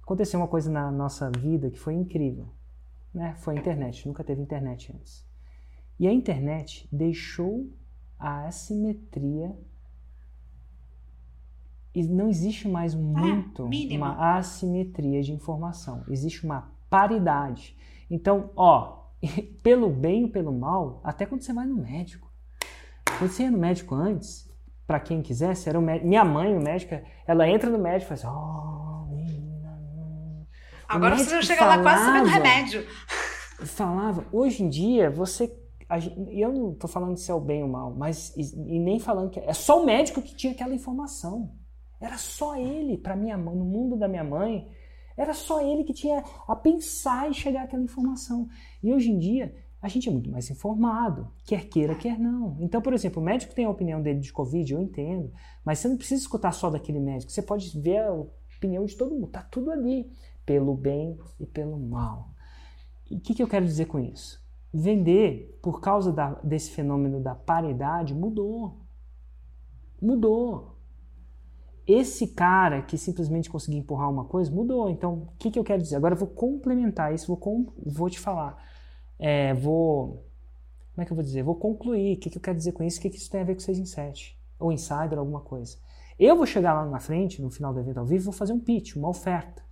aconteceu 0.04 0.42
uma 0.42 0.48
coisa 0.48 0.70
na 0.70 0.92
nossa 0.92 1.32
vida 1.32 1.72
que 1.72 1.80
foi 1.80 1.94
incrível. 1.94 2.50
Né? 3.14 3.36
Foi 3.38 3.56
a 3.56 3.60
internet, 3.60 4.06
nunca 4.06 4.26
teve 4.26 4.42
internet 4.42 4.94
antes. 4.94 5.26
E 5.98 6.06
a 6.06 6.12
internet 6.12 6.88
deixou 6.92 7.70
a 8.20 8.48
assimetria 8.48 9.56
não 11.96 12.30
existe 12.30 12.68
mais 12.68 12.96
muito 12.96 13.70
é, 13.72 13.96
uma 13.96 14.38
assimetria 14.38 15.22
de 15.22 15.32
informação, 15.32 16.04
existe 16.10 16.46
uma 16.46 16.72
paridade. 16.90 17.76
Então, 18.10 18.52
ó, 18.56 19.06
pelo 19.62 19.90
bem 19.90 20.24
ou 20.24 20.30
pelo 20.30 20.52
mal, 20.52 21.02
até 21.04 21.26
quando 21.26 21.42
você 21.42 21.54
vai 21.54 21.66
no 21.66 21.76
médico. 21.76 22.32
Quando 23.18 23.32
você 23.32 23.44
ia 23.44 23.52
no 23.52 23.58
médico 23.58 23.94
antes, 23.94 24.50
para 24.88 25.00
quem 25.00 25.22
quisesse, 25.22 25.70
era 25.70 25.80
o 25.80 25.82
médico. 25.82 26.08
Minha 26.08 26.26
mãe, 26.26 26.56
o 26.56 26.62
médico, 26.62 26.96
ela 27.26 27.48
entra 27.48 27.70
no 27.70 27.78
médico 27.78 28.14
e 28.14 28.18
faz. 28.18 28.26
Oh, 28.26 29.06
menina. 29.10 29.80
Agora 30.88 31.18
você 31.18 31.42
chega 31.42 31.66
lá 31.66 31.82
quase 31.82 32.04
sabendo 32.04 32.28
remédio. 32.28 32.86
Falava, 33.66 34.26
hoje 34.32 34.64
em 34.64 34.70
dia, 34.70 35.10
você. 35.10 35.58
E 36.30 36.42
eu 36.42 36.52
não 36.52 36.74
tô 36.74 36.88
falando 36.88 37.18
se 37.18 37.30
é 37.30 37.34
o 37.34 37.40
bem 37.40 37.64
ou 37.64 37.70
mal, 37.70 37.94
mas. 37.96 38.36
E, 38.36 38.76
e 38.76 38.80
nem 38.80 39.00
falando 39.00 39.30
que. 39.30 39.40
É 39.40 39.54
só 39.54 39.82
o 39.82 39.86
médico 39.86 40.22
que 40.22 40.36
tinha 40.36 40.52
aquela 40.52 40.74
informação. 40.74 41.52
Era 42.02 42.18
só 42.18 42.56
ele, 42.56 42.98
para 42.98 43.16
minha 43.16 43.38
mãe, 43.38 43.56
no 43.56 43.64
mundo 43.64 43.96
da 43.96 44.08
minha 44.08 44.24
mãe, 44.24 44.68
era 45.16 45.34
só 45.36 45.62
ele 45.62 45.84
que 45.84 45.94
tinha 45.94 46.24
a 46.48 46.56
pensar 46.56 47.30
e 47.30 47.34
chegar 47.34 47.64
àquela 47.64 47.84
informação. 47.84 48.50
E 48.82 48.92
hoje 48.92 49.12
em 49.12 49.20
dia, 49.20 49.56
a 49.80 49.88
gente 49.88 50.10
é 50.10 50.12
muito 50.12 50.30
mais 50.30 50.50
informado, 50.50 51.32
quer 51.46 51.70
queira, 51.70 51.94
quer 51.94 52.18
não. 52.18 52.58
Então, 52.60 52.82
por 52.82 52.94
exemplo, 52.94 53.22
o 53.22 53.26
médico 53.26 53.54
tem 53.54 53.66
a 53.66 53.70
opinião 53.70 54.02
dele 54.02 54.20
de 54.20 54.34
Covid, 54.34 54.74
eu 54.74 54.82
entendo, 54.82 55.32
mas 55.64 55.78
você 55.78 55.88
não 55.88 55.98
precisa 55.98 56.22
escutar 56.22 56.52
só 56.52 56.72
daquele 56.72 57.00
médico, 57.00 57.32
você 57.32 57.42
pode 57.42 57.80
ver 57.80 58.00
a 58.00 58.14
opinião 58.58 58.84
de 58.86 58.96
todo 58.96 59.14
mundo, 59.14 59.28
tá 59.28 59.44
tudo 59.44 59.72
ali, 59.72 60.12
pelo 60.44 60.76
bem 60.76 61.20
e 61.40 61.46
pelo 61.46 61.80
mal. 61.80 62.30
E 63.10 63.18
o 63.18 63.20
que, 63.20 63.36
que 63.36 63.44
eu 63.44 63.48
quero 63.48 63.66
dizer 63.66 63.86
com 63.86 64.00
isso? 64.00 64.42
Vender, 64.74 65.60
por 65.62 65.82
causa 65.82 66.12
da, 66.12 66.34
desse 66.44 66.72
fenômeno 66.72 67.20
da 67.20 67.36
paridade, 67.36 68.16
mudou. 68.16 68.80
Mudou 70.02 70.71
esse 71.88 72.28
cara 72.28 72.82
que 72.82 72.98
simplesmente 72.98 73.50
conseguiu 73.50 73.80
empurrar 73.80 74.10
uma 74.10 74.26
coisa 74.26 74.52
mudou. 74.52 74.90
Então, 74.90 75.14
o 75.14 75.38
que, 75.38 75.52
que 75.52 75.60
eu 75.60 75.64
quero 75.64 75.82
dizer? 75.82 75.96
Agora 75.96 76.14
eu 76.14 76.20
vou 76.20 76.28
complementar 76.28 77.14
isso, 77.14 77.28
vou, 77.28 77.38
com, 77.38 77.68
vou 77.86 78.10
te 78.10 78.20
falar. 78.20 78.64
É, 79.18 79.54
vou. 79.54 80.26
Como 80.94 81.04
é 81.04 81.06
que 81.06 81.12
eu 81.12 81.16
vou 81.16 81.24
dizer? 81.24 81.44
Vou 81.44 81.56
concluir. 81.56 82.18
O 82.18 82.20
que, 82.20 82.30
que 82.30 82.38
eu 82.38 82.42
quero 82.42 82.58
dizer 82.58 82.72
com 82.74 82.84
isso? 82.84 83.00
O 83.00 83.02
que, 83.02 83.10
que 83.10 83.18
isso 83.18 83.30
tem 83.30 83.42
a 83.42 83.44
ver 83.44 83.56
com 83.56 83.62
6 83.62 83.80
em 83.80 83.86
7? 83.86 84.38
Ou 84.60 84.72
insider, 84.72 85.18
alguma 85.18 85.42
coisa. 85.42 85.78
Eu 86.20 86.36
vou 86.36 86.46
chegar 86.46 86.74
lá 86.74 86.86
na 86.86 87.00
frente, 87.00 87.42
no 87.42 87.50
final 87.50 87.74
do 87.74 87.80
evento 87.80 88.00
ao 88.00 88.06
vivo, 88.06 88.26
vou 88.26 88.34
fazer 88.34 88.54
um 88.54 88.60
pitch, 88.60 88.96
uma 88.96 89.10
oferta. 89.10 89.64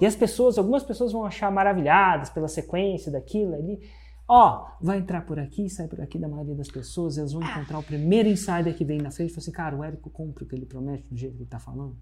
E 0.00 0.06
as 0.06 0.14
pessoas, 0.14 0.58
algumas 0.58 0.84
pessoas 0.84 1.12
vão 1.12 1.24
achar 1.24 1.50
maravilhadas 1.50 2.30
pela 2.30 2.48
sequência 2.48 3.10
daquilo 3.10 3.54
ali. 3.54 3.80
Ó, 4.28 4.66
vai 4.80 4.98
entrar 4.98 5.24
por 5.24 5.38
aqui, 5.38 5.70
sai 5.70 5.86
por 5.86 6.00
aqui 6.00 6.18
da 6.18 6.26
maioria 6.26 6.54
das 6.54 6.68
pessoas, 6.68 7.16
elas 7.16 7.32
vão 7.32 7.42
ah. 7.44 7.50
encontrar 7.50 7.78
o 7.78 7.82
primeiro 7.82 8.28
insider 8.28 8.74
que 8.74 8.84
vem 8.84 8.98
na 8.98 9.10
frente 9.10 9.30
e 9.30 9.32
falar 9.32 9.42
assim, 9.42 9.52
cara, 9.52 9.76
o 9.76 9.84
Érico 9.84 10.10
compra 10.10 10.42
o 10.42 10.46
que 10.46 10.54
ele 10.54 10.66
promete 10.66 11.04
do 11.08 11.16
jeito 11.16 11.36
que 11.36 11.42
ele 11.42 11.48
tá 11.48 11.60
falando. 11.60 11.96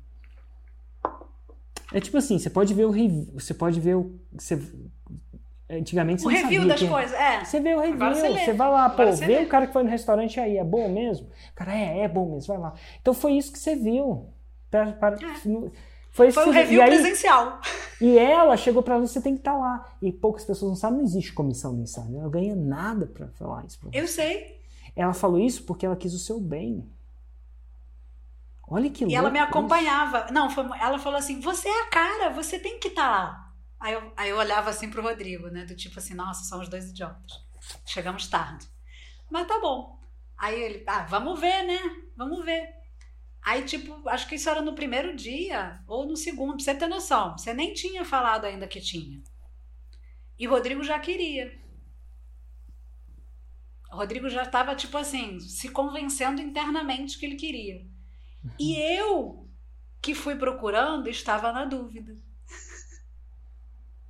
É 1.93 2.01
tipo 2.01 2.16
assim, 2.16 2.39
você 2.39 2.49
pode 2.49 2.72
ver 2.72 2.87
o 2.87 2.91
review, 2.91 3.29
você 3.35 3.53
pode 3.53 3.79
ver 3.79 3.97
o. 3.97 4.18
Você, 4.33 4.59
antigamente 5.68 6.22
você 6.22 6.29
o 6.29 6.31
review 6.31 6.66
das 6.66 6.83
coisas, 6.83 7.12
é. 7.12 7.45
Você 7.45 7.61
vê 7.61 7.75
o 7.75 7.81
review, 7.81 8.14
você, 8.14 8.33
você, 8.33 8.53
vai 8.55 8.70
lá, 8.70 8.87
Agora 8.87 9.11
pô, 9.11 9.16
vê, 9.16 9.27
vê 9.27 9.45
o 9.45 9.49
cara 9.49 9.66
que 9.66 9.72
foi 9.72 9.83
no 9.83 9.91
restaurante 9.91 10.41
aí, 10.41 10.57
é 10.57 10.64
bom 10.64 10.89
mesmo? 10.89 11.29
Cara, 11.55 11.77
é, 11.77 12.01
é 12.01 12.09
bom 12.09 12.33
mesmo, 12.33 12.55
vai 12.55 12.59
lá. 12.59 12.75
Então 13.01 13.12
foi 13.12 13.35
isso 13.35 13.53
que 13.53 13.59
você 13.59 13.77
viu. 13.77 14.31
Para, 14.70 14.93
para, 14.93 15.16
é. 15.16 15.70
Foi, 16.15 16.31
Foi 16.31 16.47
um 16.47 16.51
review 16.51 16.81
aí, 16.81 16.91
presencial. 16.91 17.61
E 18.01 18.17
ela 18.17 18.57
chegou 18.57 18.85
para 18.85 18.95
ela, 18.95 19.05
você 19.05 19.21
tem 19.21 19.35
que 19.35 19.41
estar 19.41 19.51
tá 19.51 19.59
lá. 19.59 19.97
E 20.01 20.12
poucas 20.12 20.45
pessoas 20.45 20.71
não 20.71 20.77
sabem, 20.77 20.99
não 20.99 21.05
existe 21.05 21.33
comissão 21.33 21.73
mensal. 21.75 22.07
Ela 22.15 22.31
ganha 22.31 22.55
nada 22.55 23.05
para 23.05 23.27
falar 23.31 23.65
isso. 23.67 23.81
Eu 23.93 24.07
sei. 24.07 24.62
Ela 24.95 25.12
falou 25.12 25.41
isso 25.41 25.65
porque 25.65 25.85
ela 25.85 25.97
quis 25.97 26.15
o 26.15 26.19
seu 26.21 26.39
bem. 26.39 26.89
Olha 28.69 28.89
que 28.91 29.05
louco. 29.05 29.12
E 29.12 29.17
ela 29.17 29.29
me 29.29 29.41
acompanhava. 29.41 30.29
Não, 30.31 30.49
foi, 30.49 30.65
ela 30.81 31.01
falou 31.01 31.19
assim: 31.19 31.41
você 31.41 31.69
é 31.69 31.83
a 31.83 31.91
cara, 31.91 32.31
você 32.31 32.61
tem 32.61 32.79
que 32.79 32.89
estar 32.89 33.03
tá 33.03 33.11
lá. 33.11 33.53
Aí 33.81 33.93
eu, 33.95 34.12
aí 34.17 34.31
eu 34.31 34.37
olhava 34.37 34.71
assim 34.71 34.89
pro 34.89 35.03
Rodrigo, 35.03 35.49
né? 35.49 35.65
Do 35.65 35.75
tipo 35.75 35.99
assim, 35.99 36.15
nossa, 36.15 36.45
somos 36.45 36.69
dois 36.69 36.91
idiotas. 36.91 37.45
Chegamos 37.85 38.29
tarde. 38.29 38.69
Mas 39.29 39.49
tá 39.49 39.59
bom. 39.59 39.99
Aí 40.39 40.62
ele, 40.62 40.85
ah, 40.87 41.07
vamos 41.09 41.41
ver, 41.41 41.65
né? 41.65 41.79
Vamos 42.17 42.45
ver. 42.45 42.84
Aí, 43.45 43.63
tipo, 43.65 44.09
acho 44.09 44.27
que 44.27 44.37
isso 44.37 44.49
era 44.49 44.63
no 44.63 44.75
primeiro 44.75 45.15
dia 45.15 45.79
ou 45.87 46.07
no 46.07 46.17
segundo, 46.17 46.55
pra 46.55 46.65
você 46.65 46.75
ter 46.75 46.87
noção. 46.87 47.37
Você 47.37 47.53
nem 47.53 47.75
tinha 47.75 48.05
falado 48.05 48.47
ainda 48.47 48.67
que 48.67 48.81
tinha. 48.81 49.23
E 50.39 50.49
o 50.49 50.51
Rodrigo 50.51 50.83
já 50.83 50.99
queria. 50.99 51.53
O 53.93 53.97
Rodrigo 53.97 54.29
já 54.31 54.43
estava, 54.43 54.75
tipo 54.75 54.97
assim, 54.97 55.39
se 55.39 55.69
convencendo 55.69 56.41
internamente 56.41 57.19
que 57.19 57.27
ele 57.27 57.37
queria. 57.37 57.87
E 58.59 58.77
eu, 58.77 59.49
que 60.01 60.15
fui 60.15 60.37
procurando, 60.37 61.09
estava 61.09 61.53
na 61.53 61.67
dúvida. 61.67 62.17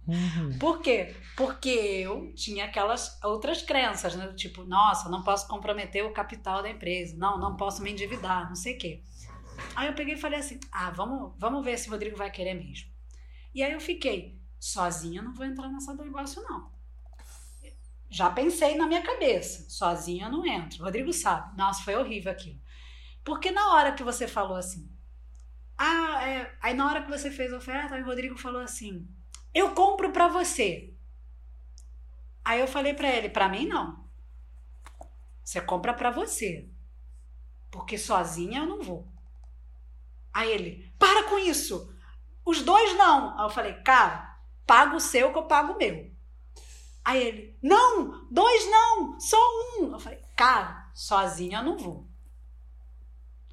Uhum. 0.07 0.59
Por 0.59 0.81
quê? 0.81 1.15
Porque 1.37 1.69
eu 1.69 2.33
tinha 2.35 2.67
aquelas 2.67 3.19
outras 3.23 3.63
crenças, 3.63 4.15
né? 4.15 4.33
Tipo, 4.35 4.65
nossa, 4.65 5.09
não 5.09 5.23
posso 5.23 5.49
comprometer 5.49 6.05
o 6.05 6.13
capital 6.13 6.63
da 6.63 6.71
empresa, 6.71 7.17
não, 7.17 7.39
não 7.39 7.57
posso 7.57 7.83
me 7.83 7.91
endividar, 7.91 8.49
não 8.49 8.55
sei 8.55 8.75
o 8.75 8.79
quê. 8.79 9.03
Aí 9.75 9.89
eu 9.89 9.95
peguei 9.95 10.15
e 10.15 10.21
falei 10.21 10.41
assim: 10.41 10.59
ah, 10.71 10.91
vamos, 10.91 11.33
vamos 11.39 11.65
ver 11.65 11.79
se 11.79 11.89
o 11.89 11.93
Rodrigo 11.93 12.17
vai 12.17 12.31
querer 12.31 12.55
mesmo. 12.55 12.91
E 13.55 13.63
aí 13.63 13.73
eu 13.73 13.81
fiquei, 13.81 14.41
sozinha 14.59 15.23
não 15.23 15.35
vou 15.35 15.47
entrar 15.47 15.69
nessa 15.69 15.95
negócio, 15.95 16.43
não. 16.43 16.73
Já 18.11 18.31
pensei 18.31 18.77
na 18.77 18.87
minha 18.87 19.03
cabeça, 19.03 19.69
sozinha 19.69 20.29
não 20.29 20.47
entro. 20.47 20.83
O 20.83 20.85
Rodrigo 20.85 21.13
sabe. 21.13 21.57
Nossa, 21.57 21.83
foi 21.83 21.97
horrível 21.97 22.31
aquilo. 22.31 22.61
Porque 23.25 23.51
na 23.51 23.73
hora 23.73 23.93
que 23.93 24.05
você 24.05 24.29
falou 24.29 24.57
assim, 24.57 24.89
ah, 25.77 26.29
é, 26.29 26.57
aí 26.61 26.75
na 26.75 26.87
hora 26.87 27.03
que 27.03 27.11
você 27.11 27.31
fez 27.31 27.53
a 27.53 27.57
oferta, 27.57 27.97
o 27.97 28.05
Rodrigo 28.05 28.37
falou 28.37 28.61
assim: 28.61 29.09
eu 29.53 29.73
compro 29.75 30.13
para 30.13 30.29
você. 30.29 30.93
Aí 32.45 32.61
eu 32.61 32.67
falei 32.67 32.95
para 32.95 33.09
ele: 33.09 33.29
para 33.29 33.49
mim 33.49 33.67
não. 33.67 34.05
Você 35.43 35.61
compra 35.61 35.95
para 35.95 36.11
você. 36.11 36.69
Porque 37.71 37.97
sozinha 37.97 38.61
eu 38.61 38.67
não 38.67 38.83
vou. 38.83 39.14
Aí 40.35 40.51
ele, 40.51 40.93
para 40.99 41.23
com 41.25 41.39
isso. 41.39 41.95
Os 42.45 42.61
dois 42.61 42.95
não. 42.99 43.39
Aí 43.39 43.47
eu 43.47 43.51
falei, 43.51 43.75
cara, 43.75 44.37
paga 44.67 44.97
o 44.97 45.01
seu 45.01 45.33
que 45.33 45.39
eu 45.39 45.45
pago 45.45 45.75
o 45.75 45.79
meu. 45.79 46.13
Aí 47.05 47.23
ele, 47.23 47.59
não, 47.63 48.27
dois 48.31 48.71
não, 48.71 49.21
só 49.21 49.39
um. 49.79 49.93
Eu 49.93 50.01
falei, 50.01 50.19
cara, 50.37 50.91
sozinho 50.93 51.59
eu 51.59 51.63
não 51.63 51.79
vou. 51.79 52.09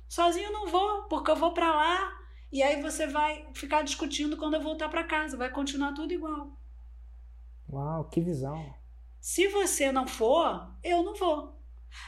Sozinho 0.10 0.48
eu 0.48 0.54
não 0.54 0.68
vou, 0.68 1.04
porque 1.04 1.30
eu 1.30 1.36
vou 1.36 1.54
para 1.54 1.74
lá 1.74 2.22
e 2.52 2.62
aí 2.62 2.82
você 2.82 3.08
vai 3.08 3.48
ficar 3.54 3.82
discutindo 3.82 4.36
quando 4.36 4.56
eu 4.56 4.62
voltar 4.62 4.90
para 4.90 5.06
casa, 5.06 5.38
vai 5.38 5.50
continuar 5.50 5.94
tudo 5.94 6.14
igual. 6.14 6.52
Uau, 7.72 8.04
que 8.06 8.20
visão. 8.20 8.74
Se 9.22 9.48
você 9.48 9.92
não 9.92 10.06
for, 10.06 10.70
eu 10.84 11.02
não 11.02 11.16
vou. 11.16 11.58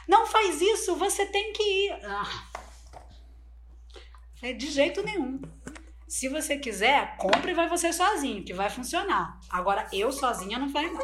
Não 0.06 0.26
faz 0.26 0.60
isso, 0.60 0.96
você 0.96 1.24
tem 1.24 1.52
que 1.52 1.62
ir. 1.62 1.92
Ah, 2.04 2.50
é 4.44 4.52
de 4.52 4.70
jeito 4.70 5.02
nenhum. 5.02 5.40
Se 6.06 6.28
você 6.28 6.58
quiser, 6.58 7.16
compre 7.16 7.52
e 7.52 7.54
vai 7.54 7.66
você 7.66 7.92
sozinho, 7.92 8.44
que 8.44 8.52
vai 8.52 8.68
funcionar. 8.68 9.40
Agora, 9.48 9.88
eu 9.90 10.12
sozinha 10.12 10.58
não 10.58 10.68
vai, 10.68 10.86
não. 10.90 11.00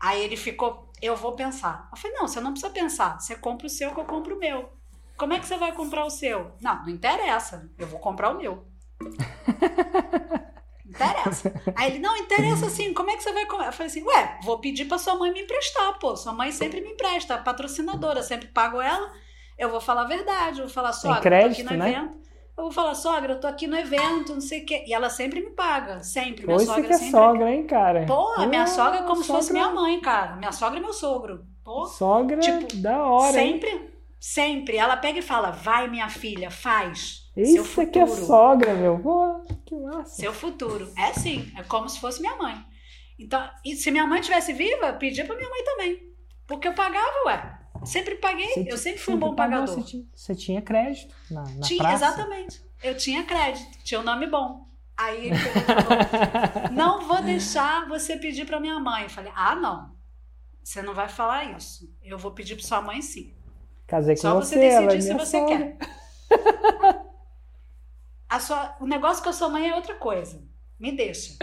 Aí 0.00 0.24
ele 0.24 0.36
ficou, 0.36 0.90
eu 1.02 1.14
vou 1.14 1.32
pensar. 1.32 1.88
Eu 1.92 1.98
falei, 1.98 2.16
não, 2.16 2.26
você 2.26 2.40
não 2.40 2.52
precisa 2.52 2.72
pensar. 2.72 3.20
Você 3.20 3.36
compra 3.36 3.66
o 3.66 3.70
seu 3.70 3.92
que 3.92 4.00
eu 4.00 4.04
compro 4.06 4.34
o 4.34 4.38
meu. 4.38 4.70
Como 5.18 5.34
é 5.34 5.38
que 5.38 5.46
você 5.46 5.58
vai 5.58 5.72
comprar 5.72 6.06
o 6.06 6.10
seu? 6.10 6.52
Não, 6.60 6.82
não 6.82 6.88
interessa. 6.88 7.70
Eu 7.78 7.86
vou 7.86 8.00
comprar 8.00 8.30
o 8.30 8.38
meu. 8.38 8.66
interessa. 10.86 11.52
Aí 11.76 11.90
ele, 11.90 11.98
não, 11.98 12.16
interessa 12.16 12.70
sim. 12.70 12.94
Como 12.94 13.10
é 13.10 13.16
que 13.16 13.22
você 13.22 13.32
vai 13.32 13.44
comprar? 13.44 13.66
Eu 13.66 13.72
falei 13.72 13.88
assim, 13.88 14.02
ué, 14.02 14.40
vou 14.42 14.58
pedir 14.58 14.86
pra 14.86 14.98
sua 14.98 15.16
mãe 15.16 15.30
me 15.30 15.42
emprestar, 15.42 15.98
pô. 15.98 16.16
Sua 16.16 16.32
mãe 16.32 16.50
sempre 16.50 16.80
me 16.80 16.92
empresta, 16.92 17.36
patrocinadora, 17.36 18.22
sempre 18.22 18.48
pago 18.48 18.80
ela 18.80 19.12
eu 19.58 19.70
vou 19.70 19.80
falar 19.80 20.02
a 20.02 20.06
verdade, 20.06 20.60
eu 20.60 20.66
vou 20.66 20.74
falar, 20.74 20.92
sogra, 20.92 21.20
crédito, 21.20 21.56
tô 21.56 21.62
aqui 21.62 21.76
no 21.76 21.84
né? 21.84 21.90
evento. 21.92 22.26
Eu 22.56 22.64
vou 22.64 22.72
falar, 22.72 22.94
sogra, 22.94 23.34
eu 23.34 23.40
tô 23.40 23.46
aqui 23.46 23.66
no 23.66 23.76
evento, 23.76 24.32
não 24.32 24.40
sei 24.40 24.62
o 24.62 24.66
quê. 24.66 24.84
E 24.86 24.94
ela 24.94 25.10
sempre 25.10 25.40
me 25.40 25.50
paga, 25.50 26.02
sempre. 26.02 26.46
Minha 26.46 26.56
Oi, 26.56 26.64
sogra 26.64 26.84
que 26.84 26.92
é 26.92 26.96
sempre. 26.96 27.10
sogra, 27.10 27.52
hein, 27.52 27.66
cara? 27.66 28.06
Pô, 28.06 28.34
a 28.34 28.46
minha 28.46 28.66
sogra 28.66 29.00
é 29.00 29.02
como 29.02 29.22
sogra... 29.22 29.24
se 29.24 29.32
fosse 29.32 29.52
minha 29.52 29.70
mãe, 29.70 30.00
cara. 30.00 30.36
Minha 30.36 30.52
sogra 30.52 30.78
é 30.78 30.82
meu 30.82 30.94
sogro. 30.94 31.44
Pô, 31.62 31.84
sogra 31.86 32.38
tipo, 32.38 32.76
da 32.76 33.04
hora. 33.04 33.32
Sempre, 33.32 33.68
hein? 33.68 33.90
sempre. 34.18 34.76
Ela 34.78 34.96
pega 34.96 35.18
e 35.18 35.22
fala, 35.22 35.50
vai, 35.50 35.86
minha 35.86 36.08
filha, 36.08 36.50
faz. 36.50 37.30
Isso 37.36 37.62
seu 37.64 37.82
é 37.82 37.86
que 37.86 37.98
é 37.98 38.06
sogra, 38.06 38.72
meu. 38.72 38.98
Pô, 39.00 39.42
que 39.66 39.76
massa. 39.76 40.16
Seu 40.16 40.32
futuro. 40.32 40.90
É 40.96 41.12
sim, 41.12 41.52
é 41.58 41.62
como 41.62 41.90
se 41.90 42.00
fosse 42.00 42.22
minha 42.22 42.36
mãe. 42.36 42.56
Então, 43.18 43.46
e 43.64 43.76
se 43.76 43.90
minha 43.90 44.06
mãe 44.06 44.22
tivesse 44.22 44.54
viva, 44.54 44.94
pedia 44.94 45.26
pra 45.26 45.36
minha 45.36 45.50
mãe 45.50 45.62
também. 45.62 45.98
Porque 46.46 46.68
eu 46.68 46.74
pagava, 46.74 47.24
ué. 47.26 47.58
Sempre 47.84 48.16
paguei, 48.16 48.48
você 48.48 48.66
eu 48.68 48.78
sempre 48.78 49.00
fui 49.00 49.14
um 49.14 49.18
bom 49.18 49.34
pagador. 49.34 49.66
Você 49.66 49.82
tinha, 49.82 50.04
você 50.14 50.34
tinha 50.34 50.62
crédito 50.62 51.14
na, 51.30 51.42
na 51.42 51.60
tinha, 51.60 51.82
praça. 51.82 52.06
Exatamente. 52.06 52.62
Eu 52.82 52.96
tinha 52.96 53.24
crédito, 53.24 53.78
tinha 53.82 54.00
um 54.00 54.04
nome 54.04 54.26
bom. 54.26 54.66
Aí 54.96 55.26
ele 55.28 55.38
falou, 55.38 56.70
não 56.72 57.06
vou 57.06 57.22
deixar 57.22 57.86
você 57.88 58.16
pedir 58.16 58.46
para 58.46 58.60
minha 58.60 58.78
mãe. 58.78 59.04
Eu 59.04 59.10
falei, 59.10 59.32
ah, 59.34 59.54
não. 59.54 59.94
Você 60.62 60.82
não 60.82 60.94
vai 60.94 61.08
falar 61.08 61.56
isso. 61.56 61.92
Eu 62.02 62.18
vou 62.18 62.32
pedir 62.32 62.56
para 62.56 62.64
sua 62.66 62.80
mãe 62.80 63.02
sim. 63.02 63.32
Casei 63.86 64.16
com 64.16 64.22
Só 64.22 64.34
você, 64.34 64.54
você 64.54 64.60
decidir 64.60 64.96
é 64.96 65.00
se 65.00 65.14
você 65.14 65.38
sogra. 65.38 65.56
quer. 65.56 67.06
A 68.28 68.40
sua, 68.40 68.76
o 68.80 68.86
negócio 68.86 69.22
com 69.22 69.30
a 69.30 69.32
sua 69.32 69.48
mãe 69.48 69.68
é 69.68 69.74
outra 69.74 69.94
coisa. 69.94 70.42
Me 70.78 70.90
deixa. 70.90 71.38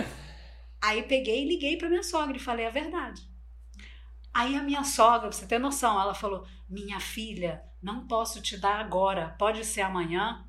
Aí 0.81 1.01
peguei 1.03 1.43
e 1.43 1.47
liguei 1.47 1.77
para 1.77 1.87
minha 1.87 2.03
sogra 2.03 2.35
e 2.35 2.39
falei 2.39 2.67
a 2.67 2.69
verdade. 2.69 3.21
Aí 4.33 4.55
a 4.55 4.63
minha 4.63 4.83
sogra, 4.83 5.27
pra 5.27 5.31
você 5.31 5.45
ter 5.45 5.59
noção, 5.59 5.99
ela 6.01 6.13
falou: 6.13 6.45
Minha 6.67 6.99
filha, 6.99 7.63
não 7.81 8.07
posso 8.07 8.41
te 8.41 8.57
dar 8.57 8.79
agora, 8.79 9.35
pode 9.37 9.63
ser 9.63 9.81
amanhã. 9.81 10.43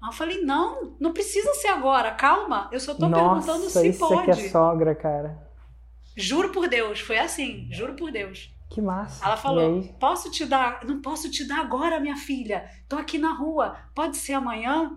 Aí 0.00 0.08
eu 0.08 0.12
falei: 0.12 0.42
Não, 0.42 0.96
não 0.98 1.12
precisa 1.12 1.52
ser 1.54 1.68
agora, 1.68 2.12
calma, 2.12 2.68
eu 2.72 2.80
só 2.80 2.94
tô 2.94 3.10
perguntando 3.10 3.64
Nossa, 3.64 3.80
se 3.80 3.88
isso 3.88 4.08
pode. 4.08 4.30
aqui 4.30 4.46
é 4.46 4.48
sogra, 4.48 4.94
cara. 4.94 5.50
Juro 6.16 6.50
por 6.50 6.68
Deus, 6.68 7.00
foi 7.00 7.18
assim, 7.18 7.68
juro 7.70 7.94
por 7.94 8.10
Deus. 8.10 8.50
Que 8.70 8.80
massa. 8.80 9.24
Ela 9.24 9.36
falou? 9.36 9.82
Posso 10.00 10.30
te 10.30 10.46
dar? 10.46 10.82
Não 10.84 11.02
posso 11.02 11.30
te 11.30 11.46
dar 11.46 11.60
agora, 11.60 12.00
minha 12.00 12.16
filha. 12.16 12.70
Tô 12.88 12.96
aqui 12.96 13.18
na 13.18 13.34
rua. 13.34 13.76
Pode 13.94 14.16
ser 14.16 14.32
amanhã? 14.32 14.96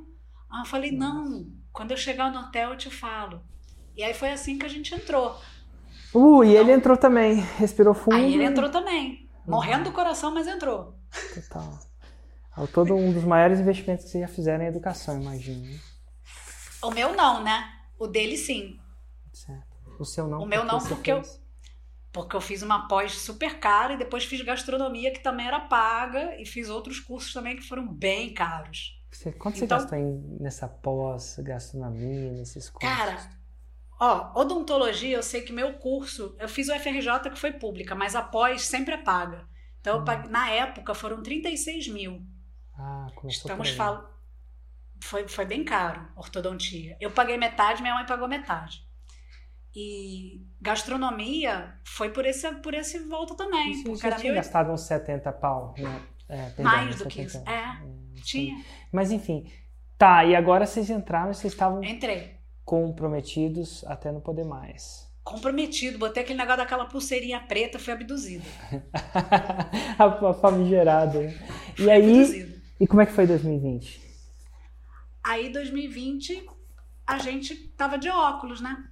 Aí 0.50 0.62
eu 0.62 0.66
falei: 0.66 0.92
Não. 0.92 1.46
Quando 1.74 1.92
eu 1.92 1.98
chegar 1.98 2.32
no 2.32 2.40
hotel 2.40 2.70
eu 2.70 2.78
te 2.78 2.90
falo. 2.90 3.44
E 3.98 4.02
aí 4.02 4.14
foi 4.14 4.32
assim 4.32 4.58
que 4.58 4.66
a 4.66 4.70
gente 4.70 4.96
entrou. 4.96 5.36
Uh, 6.16 6.44
e 6.44 6.56
ele 6.56 6.72
entrou 6.72 6.96
também. 6.98 7.36
Respirou 7.58 7.94
fundo. 7.94 8.16
Aí 8.16 8.34
ele 8.34 8.44
entrou 8.46 8.70
também, 8.70 9.30
morrendo 9.46 9.86
do 9.86 9.92
coração, 9.92 10.34
mas 10.34 10.48
entrou. 10.48 10.96
Total. 11.34 11.80
É 12.58 12.68
todo 12.68 12.96
um 12.96 13.12
dos 13.12 13.24
maiores 13.26 13.60
investimentos 13.60 14.06
que 14.06 14.12
vocês 14.12 14.22
já 14.30 14.34
fizeram 14.34 14.64
em 14.64 14.68
educação, 14.68 15.20
imagino. 15.22 15.62
né? 15.66 15.78
O 16.82 16.90
meu 16.92 17.14
não, 17.14 17.44
né? 17.44 17.66
O 18.00 18.08
dele 18.08 18.38
sim, 18.38 18.80
Certo. 19.34 19.66
O 20.00 20.06
seu 20.06 20.28
não? 20.28 20.42
O 20.42 20.46
meu 20.46 20.64
não, 20.64 20.80
porque 20.80 21.12
eu- 21.12 21.22
porque 22.14 22.34
eu 22.36 22.40
fiz 22.42 22.62
uma 22.62 22.88
pós 22.88 23.12
super 23.14 23.60
cara 23.60 23.94
e 23.94 23.98
depois 23.98 24.24
fiz 24.24 24.42
gastronomia 24.42 25.12
que 25.12 25.22
também 25.22 25.46
era 25.48 25.60
paga 25.60 26.40
e 26.40 26.46
fiz 26.46 26.70
outros 26.70 27.00
cursos 27.02 27.34
também 27.34 27.58
que 27.58 27.62
foram 27.68 27.86
bem 27.92 28.34
caros. 28.34 29.02
Você, 29.12 29.32
quanto 29.34 29.58
Então- 29.62 29.78
você 29.80 29.84
gastou 29.86 29.98
em, 30.00 30.38
nessa 30.40 30.68
pós-gastronomia, 30.68 32.32
nesses 32.32 32.70
cursos? 32.70 32.98
Cara, 32.98 33.18
ó, 34.00 34.32
odontologia, 34.40 35.16
eu 35.18 35.24
sei 35.24 35.42
que 35.42 35.54
meu 35.54 35.74
curso, 35.74 36.36
eu 36.40 36.48
fiz 36.50 36.68
o 36.70 36.74
FRJ 36.80 37.30
que 37.32 37.40
foi 37.40 37.52
pública, 37.54 37.96
mas 37.96 38.16
a 38.16 38.22
pós 38.22 38.64
sempre 38.64 38.94
é 38.94 38.98
paga. 38.98 39.48
Então, 39.82 40.00
Hum. 40.02 40.06
paguei- 40.06 40.30
na 40.32 40.50
época, 40.50 40.94
foram 40.96 41.22
36 41.22 41.88
mil. 41.88 42.22
Ah, 42.78 43.08
Estamos 43.28 43.70
falando. 43.70 44.08
Foi, 45.02 45.28
foi 45.28 45.46
bem 45.46 45.64
caro, 45.64 46.08
ortodontia. 46.16 46.98
Eu 47.00 47.12
paguei 47.12 47.38
metade, 47.38 47.82
minha 47.82 47.94
mãe 47.94 48.06
pagou 48.06 48.28
metade. 48.28 48.84
E 49.76 50.42
gastronomia 50.62 51.78
foi 51.84 52.10
por 52.10 52.26
esse, 52.26 52.50
por 52.56 52.74
esse 52.74 53.00
volta 53.00 53.36
também. 53.36 53.74
Você 53.74 53.84
porque 53.84 54.08
era 54.08 54.16
tinha 54.16 54.32
mil 54.32 54.42
gastado 54.42 54.72
uns 54.72 54.82
70 54.82 55.32
pau, 55.34 55.74
né? 55.78 56.02
É, 56.30 56.62
Mais 56.62 56.96
do 56.96 57.06
que 57.08 57.28
70. 57.28 57.28
isso. 57.28 57.50
É, 57.50 57.78
sei. 58.16 58.24
tinha. 58.24 58.66
Mas 58.92 59.12
enfim. 59.12 59.52
Tá, 59.98 60.26
e 60.26 60.36
agora 60.36 60.66
vocês 60.66 60.90
entraram 60.90 61.32
e 61.32 61.36
vocês 61.36 61.54
estavam 61.54 61.84
Entrei. 61.84 62.35
Comprometidos 62.66 63.86
até 63.86 64.12
não 64.12 64.20
poder 64.20 64.44
mais. 64.44 65.06
Comprometido, 65.24 65.98
botei 65.98 66.24
aquele 66.24 66.38
negócio 66.38 66.58
daquela 66.58 66.86
pulseirinha 66.86 67.40
preta, 67.40 67.80
fui 67.80 67.94
abduzida. 67.94 68.44
a 69.98 70.34
famigerada. 70.34 71.20
né? 71.20 71.48
E 71.80 71.90
aí, 71.90 72.22
Abduzida. 72.22 72.62
e 72.80 72.88
como 72.88 73.02
é 73.02 73.06
que 73.06 73.12
foi 73.14 73.26
2020? 73.26 74.02
Aí, 75.24 75.50
2020, 75.52 76.48
a 77.08 77.18
gente 77.18 77.56
tava 77.70 77.98
de 77.98 78.10
óculos, 78.10 78.62
né? 78.62 78.88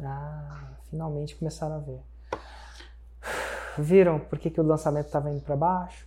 Ah, 0.00 0.72
finalmente 0.90 1.34
começaram 1.36 1.76
a 1.76 1.78
ver. 1.78 2.00
Viram 3.78 4.20
por 4.20 4.38
que, 4.38 4.50
que 4.50 4.60
o 4.60 4.64
lançamento 4.64 5.06
estava 5.06 5.30
indo 5.30 5.40
para 5.40 5.56
baixo? 5.56 6.06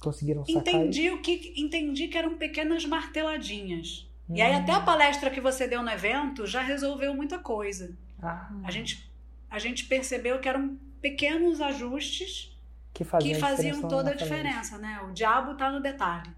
Conseguiram 0.00 0.46
sacar 0.46 0.62
isso? 0.62 0.76
Entendi 0.76 1.10
o 1.10 1.20
que 1.20 1.54
entendi 1.56 2.08
que 2.08 2.16
eram 2.16 2.36
pequenas 2.38 2.86
marteladinhas. 2.86 4.08
E 4.28 4.40
aí 4.40 4.52
Hum. 4.54 4.58
até 4.58 4.72
a 4.72 4.80
palestra 4.80 5.30
que 5.30 5.40
você 5.40 5.66
deu 5.66 5.82
no 5.82 5.90
evento 5.90 6.46
já 6.46 6.60
resolveu 6.62 7.14
muita 7.14 7.38
coisa. 7.38 7.94
Ah, 8.22 8.50
A 8.64 8.70
gente 8.70 9.10
a 9.50 9.58
gente 9.58 9.84
percebeu 9.84 10.38
que 10.40 10.48
eram 10.48 10.78
pequenos 11.00 11.60
ajustes 11.60 12.56
que 12.94 13.04
faziam, 13.04 13.34
que 13.34 13.38
faziam 13.40 13.82
toda 13.82 14.10
a 14.10 14.14
diferença, 14.14 14.78
né? 14.78 15.00
O 15.06 15.12
diabo 15.12 15.54
tá 15.56 15.70
no 15.70 15.80
detalhe. 15.80 16.30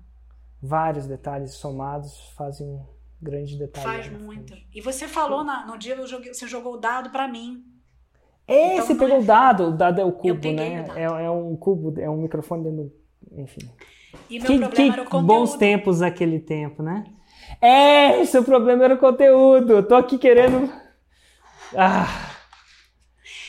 Vários 0.60 1.06
detalhes 1.06 1.52
somados 1.54 2.18
fazem 2.36 2.66
um 2.66 2.84
grande 3.20 3.56
detalhe. 3.56 3.86
Faz 3.86 4.10
muito. 4.10 4.56
E 4.74 4.80
você 4.80 5.06
falou 5.06 5.44
na- 5.44 5.64
no 5.66 5.78
dia 5.78 5.94
joguei- 6.06 6.32
você 6.34 6.48
jogou 6.48 6.74
o 6.74 6.76
dado 6.76 7.10
pra 7.10 7.28
mim. 7.28 7.62
É, 8.48 8.74
Então 8.74 8.86
você 8.86 8.94
pegou 8.94 9.20
o 9.20 9.24
dado, 9.24 9.64
o 9.68 9.72
dado 9.72 10.00
é 10.00 10.04
o 10.04 10.12
cubo, 10.12 10.52
né? 10.52 10.82
o. 10.88 10.92
É, 10.98 11.24
é 11.26 11.30
um 11.30 11.54
cubo, 11.56 11.98
é 12.00 12.08
um 12.10 12.16
microfone 12.20 12.64
dentro 12.64 12.84
do... 12.84 13.40
Enfim. 13.40 13.70
E 14.28 14.38
meu 14.38 14.46
Que, 14.46 14.58
problema 14.58 14.70
que 14.70 14.82
era 14.82 15.02
o 15.02 15.04
conteúdo. 15.04 15.26
bons 15.26 15.54
tempos 15.56 16.02
aquele 16.02 16.38
tempo, 16.40 16.82
né? 16.82 17.04
É, 17.60 18.24
seu 18.26 18.42
problema 18.44 18.84
era 18.84 18.94
o 18.94 18.98
conteúdo. 18.98 19.72
Eu 19.74 19.86
tô 19.88 19.94
aqui 19.94 20.18
querendo. 20.18 20.72
Ah. 21.76 22.30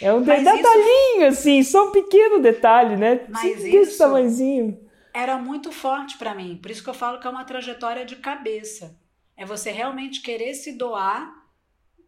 É 0.02 0.14
um 0.14 0.24
Mas 0.24 0.41
isso- 0.41 0.56
detalhinho, 0.56 1.28
assim, 1.28 1.64
só 1.64 1.88
um 1.88 1.91
pequeno 1.91 2.39
detalhe, 2.39 2.96
né? 2.98 3.26
Mas 3.30 3.43
Desse 3.56 3.76
isso- 3.78 3.98
tamanhozinho. 3.98 4.80
era 5.14 5.38
muito 5.38 5.72
forte 5.72 6.18
pra 6.18 6.36
mim. 6.36 6.58
Por 6.62 6.70
isso 6.72 6.84
que 6.84 6.89
eu 6.89 6.93
falo 6.93 7.20
que 7.20 7.28
é 7.28 7.30
uma 7.30 7.46
trajetória 7.46 8.06
de 8.06 8.18
cabeça. 8.18 8.98
É 9.38 9.46
você 9.46 9.72
realmente 9.72 10.22
querer 10.22 10.54
se 10.54 10.78
doar 10.78 11.34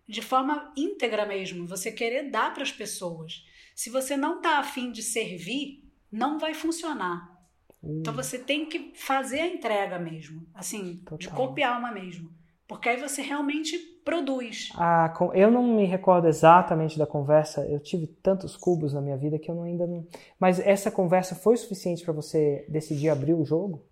de 0.08 0.22
forma 0.22 0.72
íntegra 0.78 1.26
mesmo. 1.26 1.68
Você 1.68 1.92
querer 1.92 2.30
dar 2.30 2.54
para 2.54 2.64
as 2.64 2.72
pessoas. 2.72 3.44
Se 3.76 3.90
você 3.90 4.16
não 4.18 4.42
tá 4.42 4.58
afim 4.60 4.92
de 4.92 5.02
servir, 5.04 5.84
não 6.12 6.40
vai 6.40 6.54
funcionar. 6.54 7.37
Então 7.84 8.14
você 8.14 8.38
tem 8.40 8.66
que 8.66 8.92
fazer 8.96 9.40
a 9.40 9.48
entrega 9.48 10.00
mesmo, 10.00 10.46
assim, 10.54 10.96
de 10.96 11.28
Total. 11.28 11.34
corpo 11.36 11.60
e 11.60 11.64
alma 11.64 11.92
mesmo. 11.92 12.30
Porque 12.68 12.90
aí 12.90 13.00
você 13.00 13.22
realmente 13.22 13.78
produz. 14.04 14.70
Ah, 14.76 15.14
eu 15.34 15.50
não 15.50 15.64
me 15.64 15.86
recordo 15.86 16.28
exatamente 16.28 16.98
da 16.98 17.06
conversa. 17.08 17.66
Eu 17.66 17.80
tive 17.80 18.08
tantos 18.08 18.58
cubos 18.58 18.94
na 18.94 19.00
minha 19.02 19.16
vida 19.16 19.40
que 19.40 19.50
eu 19.50 19.56
não, 19.56 19.64
ainda 19.64 19.88
não. 19.88 20.06
Mas 20.38 20.60
essa 20.60 20.92
conversa 20.92 21.34
foi 21.34 21.56
suficiente 21.56 22.04
para 22.04 22.14
você 22.14 22.66
decidir 22.68 23.08
abrir 23.10 23.34
o 23.36 23.46
jogo? 23.46 23.86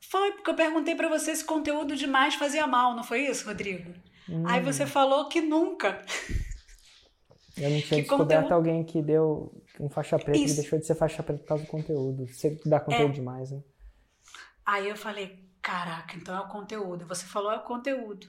Foi 0.00 0.32
porque 0.32 0.50
eu 0.50 0.54
perguntei 0.54 0.94
para 0.94 1.08
você 1.08 1.34
se 1.36 1.44
conteúdo 1.44 1.94
demais 1.94 2.34
fazia 2.36 2.66
mal, 2.66 2.94
não 2.96 3.04
foi 3.04 3.26
isso, 3.26 3.46
Rodrigo? 3.46 3.92
Aí 4.46 4.60
Hum. 4.60 4.64
você 4.64 4.86
falou 4.86 5.28
que 5.28 5.40
nunca. 5.42 6.02
Eu 7.58 7.70
não 7.70 7.80
tinha 7.80 8.00
Que 8.00 8.08
descoberto 8.08 8.42
conteúdo- 8.42 8.54
alguém 8.54 8.84
que 8.84 9.00
deu 9.02 9.52
um 9.80 9.88
faixa 9.88 10.18
preta 10.18 10.38
Isso. 10.38 10.54
que 10.54 10.60
deixou 10.60 10.78
de 10.78 10.86
ser 10.86 10.94
faixa 10.94 11.22
preta 11.22 11.42
por 11.42 11.48
causa 11.48 11.64
do 11.64 11.70
conteúdo. 11.70 12.26
Você 12.26 12.60
dá 12.64 12.80
conteúdo 12.80 13.12
demais, 13.12 13.50
né? 13.50 13.62
Aí 14.64 14.88
eu 14.88 14.96
falei, 14.96 15.38
caraca, 15.62 16.16
então 16.16 16.36
é 16.36 16.40
o 16.40 16.48
conteúdo. 16.48 17.06
Você 17.06 17.26
falou 17.26 17.52
é 17.52 17.56
o 17.56 17.64
conteúdo. 17.64 18.26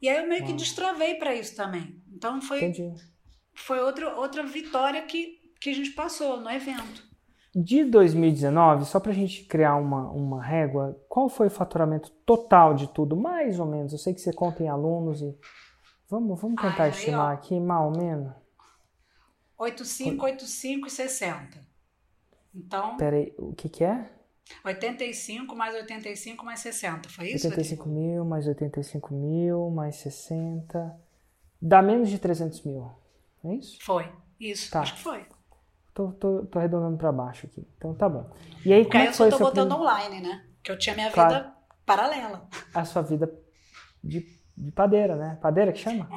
E 0.00 0.08
aí 0.08 0.18
eu 0.18 0.28
meio 0.28 0.44
que 0.44 0.52
destravei 0.52 1.16
para 1.16 1.34
isso 1.34 1.56
também. 1.56 2.00
Então 2.12 2.40
foi, 2.40 2.64
Entendi. 2.64 2.94
foi 3.54 3.80
outra, 3.80 4.16
outra 4.16 4.42
vitória 4.44 5.02
que, 5.02 5.38
que 5.60 5.70
a 5.70 5.74
gente 5.74 5.90
passou 5.90 6.40
no 6.40 6.50
evento. 6.50 7.06
De 7.54 7.82
2019, 7.84 8.84
só 8.84 9.00
pra 9.00 9.12
gente 9.12 9.44
criar 9.44 9.76
uma, 9.76 10.10
uma 10.10 10.42
régua, 10.42 11.00
qual 11.08 11.28
foi 11.28 11.48
o 11.48 11.50
faturamento 11.50 12.10
total 12.24 12.74
de 12.74 12.86
tudo? 12.88 13.16
Mais 13.16 13.58
ou 13.58 13.66
menos. 13.66 13.92
Eu 13.92 13.98
sei 13.98 14.14
que 14.14 14.20
você 14.20 14.32
conta 14.32 14.62
em 14.62 14.68
alunos 14.68 15.22
e. 15.22 15.34
Vamos, 16.08 16.40
vamos 16.40 16.60
tentar 16.60 16.84
Ai, 16.84 16.90
aí, 16.90 16.90
estimar 16.90 17.30
ó. 17.30 17.34
aqui, 17.34 17.58
mais 17.58 17.84
ou 17.84 17.90
menos. 17.90 18.32
85, 19.58 20.24
85 20.24 20.86
e 20.86 20.90
60. 20.90 21.66
Então, 22.54 22.96
Pera 22.96 23.16
aí, 23.16 23.34
o 23.38 23.52
que 23.54 23.68
que 23.68 23.84
é? 23.84 24.10
85 24.64 25.54
mais 25.54 25.74
85 25.74 26.44
mais 26.44 26.60
60. 26.60 27.08
Foi 27.10 27.30
isso? 27.32 27.46
85 27.48 27.84
Rodrigo? 27.84 28.00
mil, 28.12 28.24
mais 28.24 28.46
85 28.46 29.14
mil, 29.14 29.70
mais 29.70 29.96
60. 29.96 30.98
Dá 31.60 31.82
menos 31.82 32.08
de 32.08 32.18
300 32.18 32.62
mil. 32.62 32.90
É 33.44 33.54
isso? 33.54 33.78
Foi. 33.82 34.10
Isso, 34.40 34.70
Tá. 34.70 34.80
acho 34.80 34.94
que 34.94 35.00
foi. 35.02 35.26
Tô, 35.92 36.12
tô, 36.12 36.46
tô 36.46 36.58
arredondando 36.58 36.96
pra 36.96 37.10
baixo 37.12 37.46
aqui. 37.46 37.66
Então 37.76 37.92
tá 37.94 38.08
bom. 38.08 38.30
E 38.64 38.72
aí, 38.72 38.84
Porque 38.84 38.92
como 38.92 39.02
aí 39.02 39.06
é 39.06 39.08
eu 39.08 39.10
que 39.10 39.16
só 39.16 39.28
tô 39.30 39.38
botando 39.38 39.68
prim- 39.70 39.78
online, 39.80 40.20
né? 40.20 40.46
Que 40.62 40.70
eu 40.70 40.78
tinha 40.78 40.94
minha 40.94 41.10
Claro. 41.10 41.34
vida 41.34 41.54
paralela. 41.84 42.48
a 42.72 42.84
sua 42.84 43.02
vida 43.02 43.30
de, 44.02 44.38
de 44.56 44.70
padeira, 44.72 45.16
né? 45.16 45.36
Padeira 45.42 45.72
que 45.72 45.80
chama? 45.80 46.08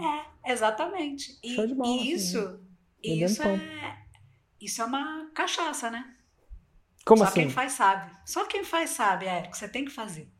É, 0.45 0.51
exatamente. 0.53 1.37
E, 1.43 1.55
Show 1.55 1.65
de 1.67 1.73
bola, 1.73 1.89
e 1.89 1.97
assim, 1.99 2.09
isso, 2.11 2.59
Bebendo 3.03 3.25
isso 3.31 3.41
pão. 3.43 3.51
é, 3.51 3.97
isso 4.59 4.81
é 4.81 4.85
uma 4.85 5.29
cachaça, 5.33 5.89
né? 5.89 6.05
Como 7.05 7.19
Só 7.19 7.29
assim? 7.29 7.41
quem 7.41 7.49
faz 7.49 7.73
sabe. 7.73 8.11
Só 8.25 8.45
quem 8.45 8.63
faz 8.63 8.91
sabe, 8.91 9.25
Érico. 9.25 9.57
Você 9.57 9.67
tem 9.67 9.85
que 9.85 9.91
fazer. 9.91 10.31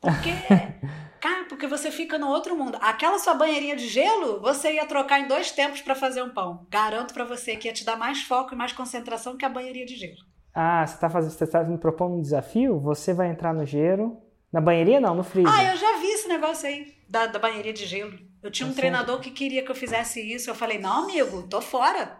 Porque, 0.00 0.30
cara, 1.20 1.44
porque 1.48 1.66
você 1.66 1.90
fica 1.90 2.18
no 2.18 2.28
outro 2.28 2.56
mundo. 2.56 2.78
Aquela 2.80 3.18
sua 3.18 3.34
banheirinha 3.34 3.74
de 3.76 3.88
gelo, 3.88 4.40
você 4.40 4.74
ia 4.74 4.86
trocar 4.86 5.20
em 5.20 5.26
dois 5.26 5.50
tempos 5.50 5.80
pra 5.80 5.94
fazer 5.94 6.22
um 6.22 6.30
pão. 6.30 6.66
Garanto 6.70 7.14
pra 7.14 7.24
você 7.24 7.56
que 7.56 7.66
ia 7.66 7.72
te 7.72 7.84
dar 7.84 7.96
mais 7.96 8.22
foco 8.22 8.52
e 8.54 8.56
mais 8.56 8.72
concentração 8.72 9.36
que 9.36 9.44
a 9.44 9.48
banheirinha 9.48 9.86
de 9.86 9.96
gelo. 9.96 10.18
Ah, 10.54 10.86
você 10.86 10.98
tá, 10.98 11.10
fazendo, 11.10 11.32
você 11.32 11.46
tá 11.46 11.64
me 11.64 11.78
propondo 11.78 12.14
um 12.16 12.22
desafio? 12.22 12.78
Você 12.80 13.12
vai 13.12 13.28
entrar 13.28 13.52
no 13.52 13.64
gelo. 13.64 14.22
Na 14.52 14.60
banheirinha 14.60 15.00
não, 15.00 15.14
no 15.14 15.24
freezer. 15.24 15.52
Ah, 15.52 15.64
eu 15.72 15.76
já 15.76 15.98
vi 15.98 16.06
esse 16.06 16.28
negócio 16.28 16.66
aí 16.68 16.94
da, 17.08 17.26
da 17.26 17.38
banheirinha 17.38 17.74
de 17.74 17.84
gelo. 17.84 18.18
Eu 18.46 18.50
tinha 18.50 18.66
um 18.68 18.70
Tá 18.72 18.76
treinador 18.76 19.18
que 19.20 19.30
queria 19.30 19.64
que 19.64 19.70
eu 19.70 19.74
fizesse 19.74 20.20
isso. 20.20 20.48
Eu 20.48 20.54
falei, 20.54 20.78
não, 20.78 21.04
amigo, 21.04 21.42
tô 21.48 21.60
fora. 21.60 22.16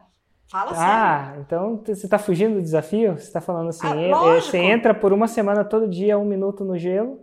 Fala 0.51 0.75
sério. 0.75 0.85
Ah, 0.91 1.35
então 1.39 1.83
você 1.87 2.09
tá 2.09 2.19
fugindo 2.19 2.55
do 2.57 2.63
desafio? 2.63 3.17
Você 3.19 3.31
tá 3.33 3.41
falando 3.41 3.69
assim, 3.69 3.87
Ah, 3.87 3.97
eh, 3.97 4.09
lógico. 4.11 4.51
você 4.51 4.59
entra 4.59 4.95
por 4.95 5.13
uma 5.13 5.27
semana 5.29 5.65
todo 5.65 5.89
dia, 5.89 6.19
um 6.19 6.25
minuto 6.25 6.65
no 6.65 6.77
gelo. 6.79 7.21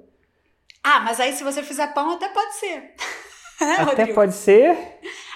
Ah, 0.83 0.99
mas 1.01 1.19
aí 1.19 1.31
se 1.33 1.43
você 1.43 1.63
fizer 1.63 1.87
pão, 1.93 2.11
até 2.11 2.27
pode 2.29 2.53
ser. 2.55 2.93
Né, 3.61 3.75
Até 3.79 4.07
pode 4.07 4.33
ser. 4.33 4.75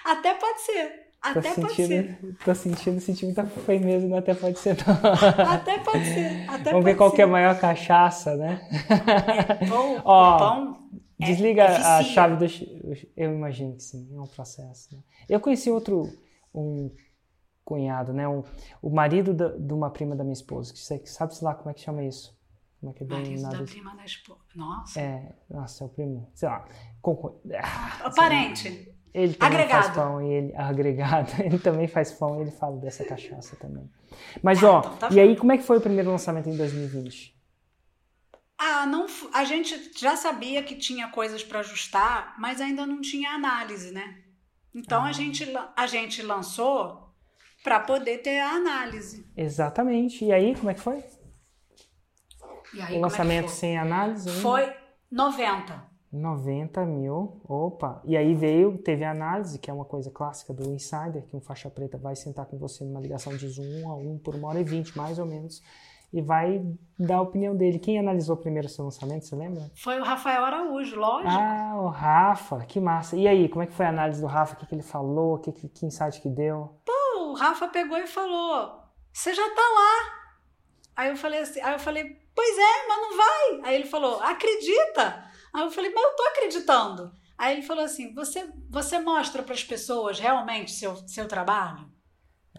Até 0.03 0.34
pode 0.34 0.59
ser. 0.61 1.07
Até 1.22 1.49
tô 1.53 1.61
pode 1.61 1.74
sentindo, 1.76 1.88
ser. 1.88 2.20
Tô 2.43 2.55
sentindo, 2.55 2.99
senti 2.99 3.26
muita 3.26 3.45
firmeza, 3.45 4.05
não 4.07 4.18
até 4.18 4.34
pode 4.34 4.59
ser 4.59 4.76
não. 4.86 4.95
Até 5.53 5.78
pode 5.80 6.03
ser. 6.03 6.45
Até 6.49 6.72
Vamos 6.72 6.84
ver 6.86 6.91
pode 6.91 6.97
qual 6.97 7.11
que 7.11 7.22
é 7.22 7.24
a 7.24 7.28
ser. 7.28 7.32
maior 7.32 7.57
cachaça, 7.59 8.36
né? 8.36 8.59
Pão, 9.70 10.01
Ó, 10.03 10.38
pão 10.38 10.78
é- 10.86 10.86
Desliga 11.20 11.63
é 11.63 11.78
a 11.78 12.03
chave 12.03 12.36
do. 12.36 12.45
Eu 13.15 13.34
imagino 13.34 13.76
que 13.76 13.84
sim, 13.84 14.07
é 14.15 14.20
um 14.22 14.28
processo. 14.28 14.95
né? 14.95 15.01
Eu 15.28 15.39
conheci 15.39 15.70
outro, 15.72 16.07
um 16.53 16.91
cunhado, 17.65 18.13
né? 18.13 18.28
Um, 18.28 18.43
o 18.82 18.89
marido 18.89 19.34
da- 19.34 19.49
de 19.57 19.74
uma 19.74 19.89
prima 19.89 20.15
da 20.15 20.24
minha 20.24 20.34
esposa, 20.34 20.72
que 20.72 20.80
sei- 20.80 21.05
sabe-se 21.05 21.43
lá 21.43 21.53
como 21.55 21.70
é 21.70 21.74
que 21.74 21.82
chama 21.82 22.03
isso? 22.03 22.38
Como 22.80 22.91
é 22.91 22.95
que 22.95 23.03
é 23.03 23.07
Marido 23.07 23.41
da 23.41 23.53
isso? 23.63 23.63
prima 23.74 23.95
da 23.95 24.05
esposa. 24.05 24.39
Nossa. 24.55 24.99
É, 25.01 25.34
nossa, 25.49 25.84
é 25.84 25.88
o 25.88 25.89
primo, 25.89 26.30
sei 26.36 26.47
lá. 26.47 26.65
concor- 27.01 27.39
Ah, 27.53 28.07
O 28.09 28.15
parente. 28.15 28.93
Ele 29.13 29.34
também 29.34 29.55
Agregado. 29.61 29.84
faz 29.84 29.95
pão 29.95 30.22
e 30.22 30.32
ele. 30.32 30.53
Agregado. 30.55 31.41
Ele 31.43 31.57
também 31.57 31.88
faz 31.88 32.11
pão 32.11 32.38
e 32.38 32.41
ele 32.41 32.51
fala 32.51 32.78
dessa 32.78 33.03
cachaça 33.03 33.55
também. 33.55 33.89
Mas, 34.43 34.63
Ah, 34.63 34.72
ó, 34.74 34.80
então 34.80 34.97
tá 34.97 35.09
e 35.11 35.20
aí, 35.20 35.36
como 35.36 35.51
é 35.51 35.57
que 35.57 35.63
foi 35.63 35.78
o 35.80 35.82
primeiro 35.82 36.11
lançamento 36.11 36.47
em 36.49 36.55
2020? 36.55 37.36
Ah, 38.58 38.86
não, 38.86 39.05
a 39.34 39.43
gente 39.43 39.91
já 39.99 40.16
sabia 40.16 40.64
que 40.64 40.76
tinha 40.76 41.08
coisas 41.10 41.43
para 41.43 41.60
ajustar, 41.60 42.36
mas 42.39 42.60
ainda 42.60 42.86
não 42.86 43.01
tinha 43.01 43.32
análise, 43.32 43.91
né? 43.91 44.24
Então 44.74 45.03
Ah. 45.03 45.10
a, 45.10 45.12
gente, 45.12 45.45
a 45.76 45.86
gente 45.88 46.22
lançou 46.22 47.14
para 47.64 47.80
poder 47.80 48.20
ter 48.20 48.39
a 48.39 48.51
análise. 48.51 49.26
Exatamente. 49.36 50.26
E 50.26 50.32
aí, 50.32 50.55
como 50.55 50.70
é 50.70 50.74
que 50.74 50.80
foi? 50.80 51.03
E 52.74 52.82
aí, 52.82 52.82
o 52.82 52.82
como 52.82 52.84
é 52.84 52.88
que 52.93 52.97
lançamento 52.99 53.47
foi? 53.47 53.55
sem 53.55 53.78
análise? 53.78 54.30
ainda? 54.30 54.41
Foi 54.41 54.74
90. 55.12 55.88
90 56.12 56.86
mil, 56.86 57.41
opa. 57.47 58.01
E 58.05 58.16
aí 58.16 58.34
veio, 58.34 58.78
teve 58.78 59.03
a 59.03 59.12
análise, 59.12 59.60
que 59.60 59.70
é 59.70 59.74
uma 59.74 59.86
coisa 59.86 60.10
clássica 60.10 60.53
do 60.53 60.72
Insider, 60.74 61.24
que 61.28 61.36
um 61.36 61.41
faixa 61.41 61.70
preta 61.70 61.97
vai 61.97 62.16
sentar 62.16 62.45
com 62.45 62.58
você 62.58 62.84
numa 62.84 62.99
ligação 63.01 63.36
de 63.36 63.47
zoom 63.49 63.84
1 63.86 63.91
a 63.91 63.95
1 63.95 64.20
por 64.20 64.34
uma 64.36 64.47
hora 64.47 64.60
e 64.62 64.64
20, 64.64 64.97
mais 64.97 65.20
ou 65.20 65.26
menos, 65.26 65.62
e 66.12 66.22
vai 66.22 66.64
dar 66.97 67.18
a 67.18 67.22
opinião 67.22 67.55
dele. 67.55 67.80
Quem 67.80 67.99
analisou 67.99 68.38
primeiro 68.38 68.68
o 68.68 68.70
seu 68.70 68.86
lançamento, 68.86 69.26
você 69.26 69.36
lembra? 69.36 69.70
Foi 69.76 69.99
o 69.99 70.03
Rafael 70.03 70.43
Araújo, 70.45 70.95
lógico. 70.95 71.30
Ah, 71.30 71.74
o 71.78 71.88
Rafa, 71.88 72.66
que 72.66 72.80
massa. 72.80 73.16
E 73.16 73.28
aí, 73.28 73.49
como 73.49 73.64
é 73.64 73.68
que 73.68 73.74
foi 73.74 73.86
a 73.86 73.89
análise 73.89 74.22
do 74.22 74.28
Rafa? 74.28 74.55
O 74.55 74.58
que, 74.58 74.66
que 74.66 74.76
ele 74.76 74.84
falou? 74.84 75.36
O 75.36 75.39
que, 75.39 75.51
que, 75.51 75.68
que 75.68 75.86
insight 75.86 76.22
que 76.22 76.30
deu? 76.30 76.82
o 77.20 77.34
Rafa 77.34 77.68
pegou 77.68 77.97
e 77.97 78.08
falou: 78.08 78.82
Você 79.12 79.34
já 79.34 79.43
tá 79.43 79.62
lá. 79.62 80.18
Aí 80.95 81.10
eu 81.10 81.16
falei 81.16 81.41
assim, 81.41 81.62
aí 81.62 81.74
eu 81.74 81.80
falei, 81.80 82.20
pois 82.34 82.58
é, 82.58 82.88
mas 82.88 83.01
não 83.01 83.18
vai. 83.18 83.70
Aí 83.70 83.76
ele 83.76 83.86
falou, 83.86 84.20
acredita. 84.20 85.24
Aí 85.53 85.62
eu 85.62 85.70
falei, 85.70 85.93
mas 85.93 86.03
eu 86.03 86.16
tô 86.16 86.24
acreditando. 86.24 87.12
Aí 87.38 87.53
ele 87.53 87.62
falou 87.62 87.84
assim: 87.84 88.14
você, 88.16 88.51
você 88.70 88.97
mostra 88.99 89.43
para 89.43 89.53
as 89.53 89.64
pessoas 89.64 90.20
realmente 90.20 90.72
seu, 90.72 90.95
seu 91.08 91.28
trabalho? 91.28 91.88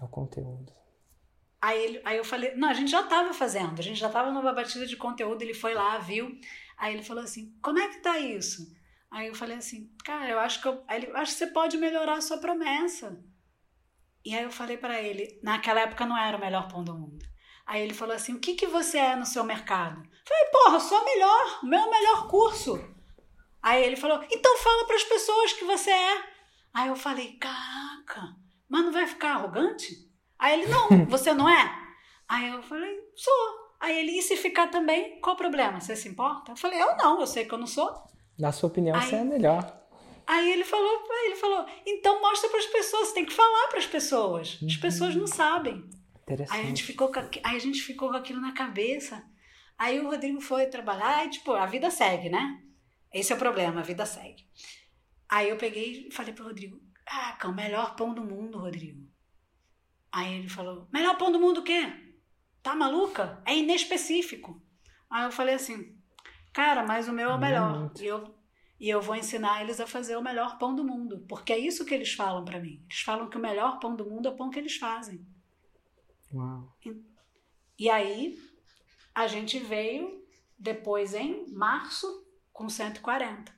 É 0.01 0.05
o 0.05 0.09
conteúdo. 0.09 0.73
Aí, 1.61 1.83
ele, 1.83 2.03
aí 2.05 2.17
eu 2.17 2.25
falei, 2.25 2.55
não, 2.55 2.69
a 2.69 2.75
gente 2.75 2.91
já 2.91 3.01
estava 3.01 3.35
fazendo, 3.35 3.79
a 3.79 3.83
gente 3.83 3.99
já 3.99 4.07
estava 4.07 4.31
numa 4.31 4.53
batida 4.53 4.87
de 4.87 4.97
conteúdo, 4.97 5.43
ele 5.43 5.55
foi 5.55 5.75
lá, 5.75 5.99
viu. 5.99 6.39
Aí 6.77 6.95
ele 6.95 7.03
falou 7.03 7.25
assim, 7.25 7.57
como 7.61 7.79
é 7.79 7.89
que 7.89 8.01
tá 8.01 8.19
isso? 8.19 8.73
Aí 9.11 9.27
eu 9.27 9.35
falei 9.35 9.57
assim, 9.57 9.91
cara, 10.05 10.29
eu 10.29 10.39
acho 10.39 10.61
que 10.63 10.69
eu, 10.69 10.85
ele, 10.89 11.11
acho 11.15 11.33
que 11.33 11.39
você 11.39 11.47
pode 11.49 11.77
melhorar 11.77 12.19
a 12.19 12.21
sua 12.21 12.39
promessa. 12.39 13.23
E 14.25 14.35
aí 14.35 14.45
eu 14.45 14.51
falei 14.51 14.77
para 14.77 15.01
ele, 15.01 15.41
naquela 15.43 15.81
época 15.81 16.07
não 16.07 16.17
era 16.17 16.37
o 16.37 16.41
melhor 16.41 16.69
pão 16.69 16.85
do 16.85 16.95
mundo. 16.95 17.27
Aí 17.67 17.83
ele 17.83 17.95
falou 17.95 18.15
assim, 18.15 18.35
o 18.35 18.41
que, 18.41 18.55
que 18.55 18.67
você 18.67 18.99
é 18.99 19.17
no 19.17 19.27
seu 19.27 19.43
mercado? 19.43 20.01
Eu 20.01 20.27
falei, 20.27 20.45
porra, 20.53 20.81
sou 20.81 21.05
melhor, 21.05 21.61
o 21.63 21.67
meu 21.67 21.91
melhor 21.91 22.29
curso. 22.29 22.79
Aí 23.63 23.85
ele 23.85 23.97
falou, 23.97 24.25
então 24.31 24.57
fala 24.59 24.87
para 24.87 24.97
as 24.97 25.05
pessoas 25.05 25.53
que 25.53 25.65
você 25.65 25.91
é. 25.91 26.25
Aí 26.73 26.89
eu 26.89 26.97
falei, 26.97 27.37
caraca, 27.39 28.37
mas 28.69 28.85
não 28.85 28.93
vai 28.93 29.07
ficar 29.07 29.33
arrogante? 29.33 30.08
Aí 30.39 30.61
ele, 30.61 30.71
não, 30.71 30.89
você 31.07 31.35
não 31.35 31.49
é? 31.49 31.89
Aí 32.29 32.49
eu 32.49 32.63
falei, 32.63 32.99
sou. 33.17 33.69
Aí 33.81 33.99
ele, 33.99 34.19
e 34.19 34.23
se 34.23 34.37
ficar 34.37 34.69
também, 34.69 35.21
qual 35.21 35.35
o 35.35 35.39
problema? 35.39 35.81
Você 35.81 35.95
se 35.97 36.09
importa? 36.09 36.53
Eu 36.53 36.57
falei, 36.57 36.81
eu 36.81 36.97
não, 36.97 37.21
eu 37.21 37.27
sei 37.27 37.45
que 37.45 37.55
eu 37.55 37.59
não 37.59 37.67
sou. 37.67 37.93
Na 38.39 38.53
sua 38.53 38.69
opinião, 38.69 38.97
Aí- 38.97 39.09
você 39.09 39.17
é 39.17 39.25
melhor. 39.25 39.79
Aí 40.27 40.53
ele 40.53 40.65
falou, 40.65 41.09
ele 41.25 41.37
falou, 41.37 41.65
então 41.87 42.21
mostra 42.21 42.51
para 42.51 42.59
as 42.59 42.67
pessoas, 42.67 43.09
você 43.09 43.15
tem 43.15 43.25
que 43.25 43.33
falar 43.33 43.69
para 43.69 43.79
as 43.79 43.87
pessoas. 43.87 44.59
As 44.63 44.77
pessoas 44.77 45.15
não 45.15 45.27
sabem. 45.27 45.89
Interessante. 46.23 46.55
Aí 46.55 46.65
a 46.65 46.69
gente 46.69 46.83
ficou 46.83 47.11
com, 47.11 47.19
aí 47.21 47.57
a 47.57 47.59
gente 47.59 47.81
ficou 47.81 48.11
com 48.11 48.17
aquilo 48.17 48.39
na 48.39 48.53
cabeça. 48.53 49.25
Aí 49.79 49.99
o 49.99 50.11
Rodrigo 50.11 50.39
foi 50.43 50.67
trabalhar 50.67 51.25
e, 51.25 51.31
tipo, 51.31 51.53
a 51.53 51.65
vida 51.65 51.91
segue, 51.91 52.29
né? 52.29 52.61
Esse 53.11 53.33
é 53.33 53.37
o 53.37 53.39
problema, 53.39 53.81
a 53.81 53.83
vida 53.83 54.05
segue. 54.05 54.45
Aí 55.31 55.49
eu 55.49 55.57
peguei 55.57 56.09
e 56.09 56.11
falei 56.13 56.35
pro 56.35 56.45
Rodrigo, 56.45 56.79
caraca, 57.07 57.49
o 57.49 57.55
melhor 57.55 57.97
pão 57.97 58.13
do 58.13 58.23
mundo, 58.23 58.59
Rodrigo. 58.59 59.08
Aí 60.19 60.35
ele 60.39 60.49
falou, 60.49 60.89
melhor 60.93 61.17
pão 61.17 61.31
do 61.31 61.39
mundo 61.39 61.61
o 61.61 61.63
quê? 61.63 61.83
Tá 62.63 62.75
maluca? 62.75 63.41
É 63.47 63.57
inespecífico. 63.57 64.61
Aí 65.09 65.25
eu 65.25 65.31
falei 65.33 65.55
assim, 65.55 65.97
cara, 66.53 66.85
mas 66.85 67.07
o 67.09 67.13
meu 67.13 67.31
é 67.31 67.35
o 67.35 67.39
melhor. 67.39 67.79
Muito. 67.79 68.03
E 68.03 68.07
eu, 68.07 68.35
e 68.81 68.89
eu 68.89 69.01
vou 69.01 69.15
ensinar 69.15 69.63
eles 69.63 69.79
a 69.81 69.87
fazer 69.87 70.17
o 70.17 70.23
melhor 70.23 70.59
pão 70.59 70.75
do 70.75 70.83
mundo. 70.85 71.25
Porque 71.29 71.53
é 71.53 71.59
isso 71.59 71.85
que 71.85 71.95
eles 71.95 72.13
falam 72.15 72.45
pra 72.45 72.59
mim. 72.61 72.83
Eles 72.91 73.01
falam 73.03 73.29
que 73.31 73.37
o 73.37 73.41
melhor 73.41 73.79
pão 73.79 73.95
do 73.95 74.05
mundo 74.05 74.27
é 74.29 74.31
o 74.31 74.37
pão 74.37 74.51
que 74.51 74.59
eles 74.59 74.77
fazem. 74.77 75.25
Uau. 76.33 76.77
E 77.79 77.89
aí 77.89 78.37
a 79.15 79.27
gente 79.29 79.59
veio 79.61 80.25
depois 80.59 81.15
em 81.15 81.49
março 81.53 82.07
com 82.53 82.69
140. 82.69 83.53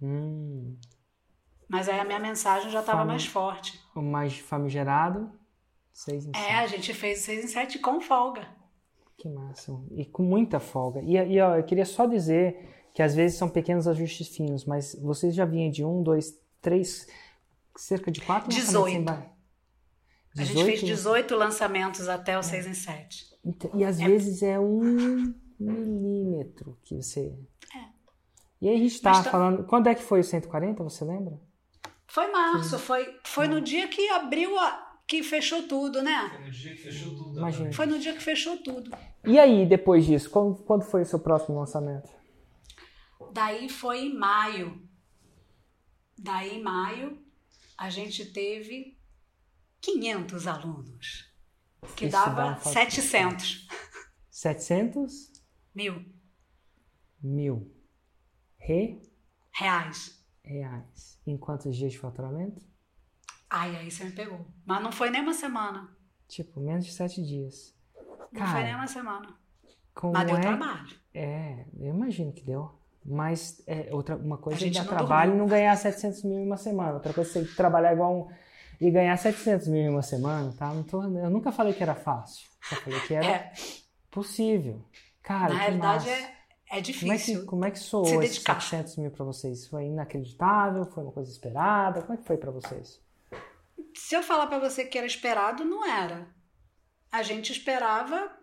Hum, 0.00 0.78
Mas 1.68 1.88
aí 1.88 1.98
a 1.98 2.04
minha 2.04 2.20
mensagem 2.20 2.70
já 2.70 2.80
estava 2.80 3.04
mais 3.04 3.26
forte. 3.26 3.80
o 3.96 4.00
mais 4.02 4.38
famigerado, 4.38 5.32
6 5.94 6.26
em 6.26 6.30
É, 6.34 6.38
7. 6.38 6.52
a 6.52 6.66
gente 6.66 6.92
fez 6.92 7.20
6 7.20 7.44
em 7.44 7.48
7 7.48 7.78
com 7.78 8.00
folga. 8.00 8.46
Que 9.16 9.28
massa. 9.28 9.72
E 9.92 10.04
com 10.04 10.22
muita 10.24 10.60
folga. 10.60 11.00
E, 11.00 11.14
e 11.16 11.40
ó, 11.40 11.56
eu 11.56 11.62
queria 11.64 11.86
só 11.86 12.04
dizer 12.04 12.88
que 12.92 13.02
às 13.02 13.14
vezes 13.14 13.38
são 13.38 13.48
pequenos 13.48 13.86
ajustes 13.88 14.28
finos, 14.28 14.64
mas 14.66 14.94
vocês 15.00 15.34
já 15.34 15.44
vinham 15.44 15.70
de 15.70 15.84
um, 15.84 16.02
dois, 16.02 16.36
três, 16.60 17.06
cerca 17.76 18.10
de 18.10 18.20
quatro 18.20 18.52
lançamentos 18.52 18.92
em 18.92 19.04
18. 19.04 19.04
ba- 19.04 19.30
A 20.36 20.44
gente 20.44 20.64
fez 20.64 20.80
18? 20.80 20.86
18 20.86 21.36
lançamentos 21.36 22.08
até 22.08 22.36
o 22.38 22.42
6 22.42 22.66
em 22.66 22.74
7. 22.74 23.24
Então, 23.44 23.70
E 23.74 23.84
às 23.84 23.98
vezes 23.98 24.42
é 24.42 24.58
um 24.58 25.32
milímetro 25.58 26.76
que 26.84 26.94
você. 26.96 27.32
E 28.60 28.68
aí 28.68 28.74
a 28.76 28.78
gente 28.78 29.00
tá 29.00 29.22
tá- 29.22 29.30
falando. 29.30 29.64
Quando 29.64 29.88
é 29.88 29.94
que 29.94 30.02
foi 30.02 30.20
o 30.20 30.24
140? 30.24 30.82
Você 30.82 31.04
lembra? 31.04 31.38
Foi 32.06 32.30
março, 32.30 32.78
foi, 32.78 33.06
foi 33.24 33.46
no 33.48 33.60
dia 33.60 33.86
que 33.88 34.08
abriu 34.10 34.58
a. 34.58 34.83
que 35.06 35.22
fechou 35.22 35.68
tudo, 35.68 36.02
né? 36.02 36.30
Foi 36.30 36.40
no 36.44 36.50
dia 36.50 36.74
que 36.74 36.82
fechou 36.82 37.14
tudo. 37.16 37.38
Imagina. 37.38 37.72
Foi 37.72 37.86
no 37.86 37.98
dia 37.98 38.12
que 38.14 38.22
fechou 38.22 38.56
tudo. 38.62 38.90
E 39.24 39.38
aí, 39.38 39.66
depois 39.66 40.06
disso, 40.06 40.30
quando, 40.30 40.62
quando 40.64 40.82
foi 40.82 41.02
o 41.02 41.06
seu 41.06 41.18
próximo 41.18 41.58
lançamento? 41.58 42.10
Daí 43.32 43.68
foi 43.68 44.06
em 44.06 44.14
maio. 44.14 44.88
Daí 46.18 46.56
em 46.58 46.62
maio 46.62 47.22
a 47.76 47.90
gente 47.90 48.24
teve 48.32 48.96
500 49.80 50.46
alunos. 50.46 51.32
Que 51.96 52.06
Isso 52.06 52.12
dava 52.12 52.44
uma 52.46 52.56
foto. 52.56 52.72
700 52.72 53.68
700 54.30 55.32
mil 55.74 56.04
mil 57.20 57.74
re- 58.58 59.00
reais. 59.52 60.24
reais. 60.42 61.20
Em 61.26 61.36
quantos 61.36 61.76
dias 61.76 61.92
de 61.92 61.98
faturamento? 61.98 62.64
Ai, 63.56 63.76
aí 63.76 63.88
você 63.90 64.02
me 64.02 64.10
pegou. 64.10 64.44
Mas 64.66 64.82
não 64.82 64.90
foi 64.90 65.10
nem 65.10 65.20
uma 65.22 65.32
semana. 65.32 65.88
Tipo, 66.26 66.58
menos 66.60 66.84
de 66.84 66.92
sete 66.92 67.22
dias. 67.24 67.72
Não 68.32 68.40
Cara, 68.40 68.50
foi 68.50 68.62
nem 68.64 68.74
uma 68.74 68.86
semana. 68.88 69.28
Mas 70.12 70.26
deu 70.26 70.36
é? 70.36 70.40
trabalho. 70.40 70.96
É, 71.14 71.64
eu 71.78 71.94
imagino 71.94 72.32
que 72.32 72.42
deu. 72.44 72.76
Mas 73.04 73.62
é, 73.68 73.90
outra, 73.92 74.16
uma 74.16 74.38
coisa 74.38 74.58
A 74.58 74.62
é 74.62 74.64
gente 74.66 74.78
dar 74.82 74.88
trabalho 74.88 75.34
e 75.34 75.36
não 75.36 75.46
ganhar 75.46 75.76
700 75.76 76.24
mil 76.24 76.40
em 76.40 76.46
uma 76.46 76.56
semana. 76.56 76.94
Outra 76.94 77.12
coisa 77.12 77.30
é 77.38 77.44
você 77.44 77.54
trabalhar 77.54 77.92
igual 77.92 78.12
um, 78.12 78.28
e 78.80 78.90
ganhar 78.90 79.16
700 79.16 79.68
mil 79.68 79.82
em 79.82 79.88
uma 79.88 80.02
semana, 80.02 80.52
tá? 80.58 80.72
Tô, 80.90 81.04
eu 81.04 81.30
nunca 81.30 81.52
falei 81.52 81.74
que 81.74 81.82
era 81.82 81.94
fácil. 81.94 82.48
Só 82.60 82.74
falei 82.76 82.98
que 83.02 83.14
era 83.14 83.24
É, 83.28 83.52
possível. 84.10 84.84
Cara, 85.22 85.54
na 85.54 85.60
realidade 85.60 86.08
massa. 86.08 86.10
é, 86.10 86.78
é 86.78 86.82
Como 86.98 87.12
é, 87.12 87.18
que, 87.18 87.32
difícil. 87.32 87.46
como 87.46 87.64
é 87.66 87.70
que 87.70 87.78
soou 87.78 88.06
se 88.06 88.16
esses 88.16 88.30
dedicar. 88.38 88.60
700 88.60 88.96
mil 88.96 89.10
pra 89.12 89.24
vocês? 89.24 89.68
Foi 89.68 89.84
inacreditável? 89.84 90.84
Foi 90.86 91.04
uma 91.04 91.12
coisa 91.12 91.30
esperada? 91.30 92.00
Como 92.02 92.14
é 92.14 92.16
que 92.16 92.24
foi 92.26 92.36
pra 92.36 92.50
vocês? 92.50 93.03
Se 93.96 94.14
eu 94.14 94.22
falar 94.22 94.46
pra 94.46 94.58
você 94.58 94.84
que 94.84 94.98
era 94.98 95.06
esperado, 95.06 95.64
não 95.64 95.84
era. 95.84 96.28
A 97.10 97.22
gente 97.22 97.52
esperava 97.52 98.36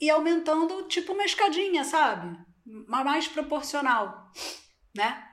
e 0.00 0.08
aumentando 0.10 0.84
tipo 0.88 1.12
uma 1.12 1.24
escadinha, 1.24 1.84
sabe? 1.84 2.38
Ma- 2.86 3.02
Mais 3.04 3.26
proporcional, 3.26 4.30
né? 4.96 5.24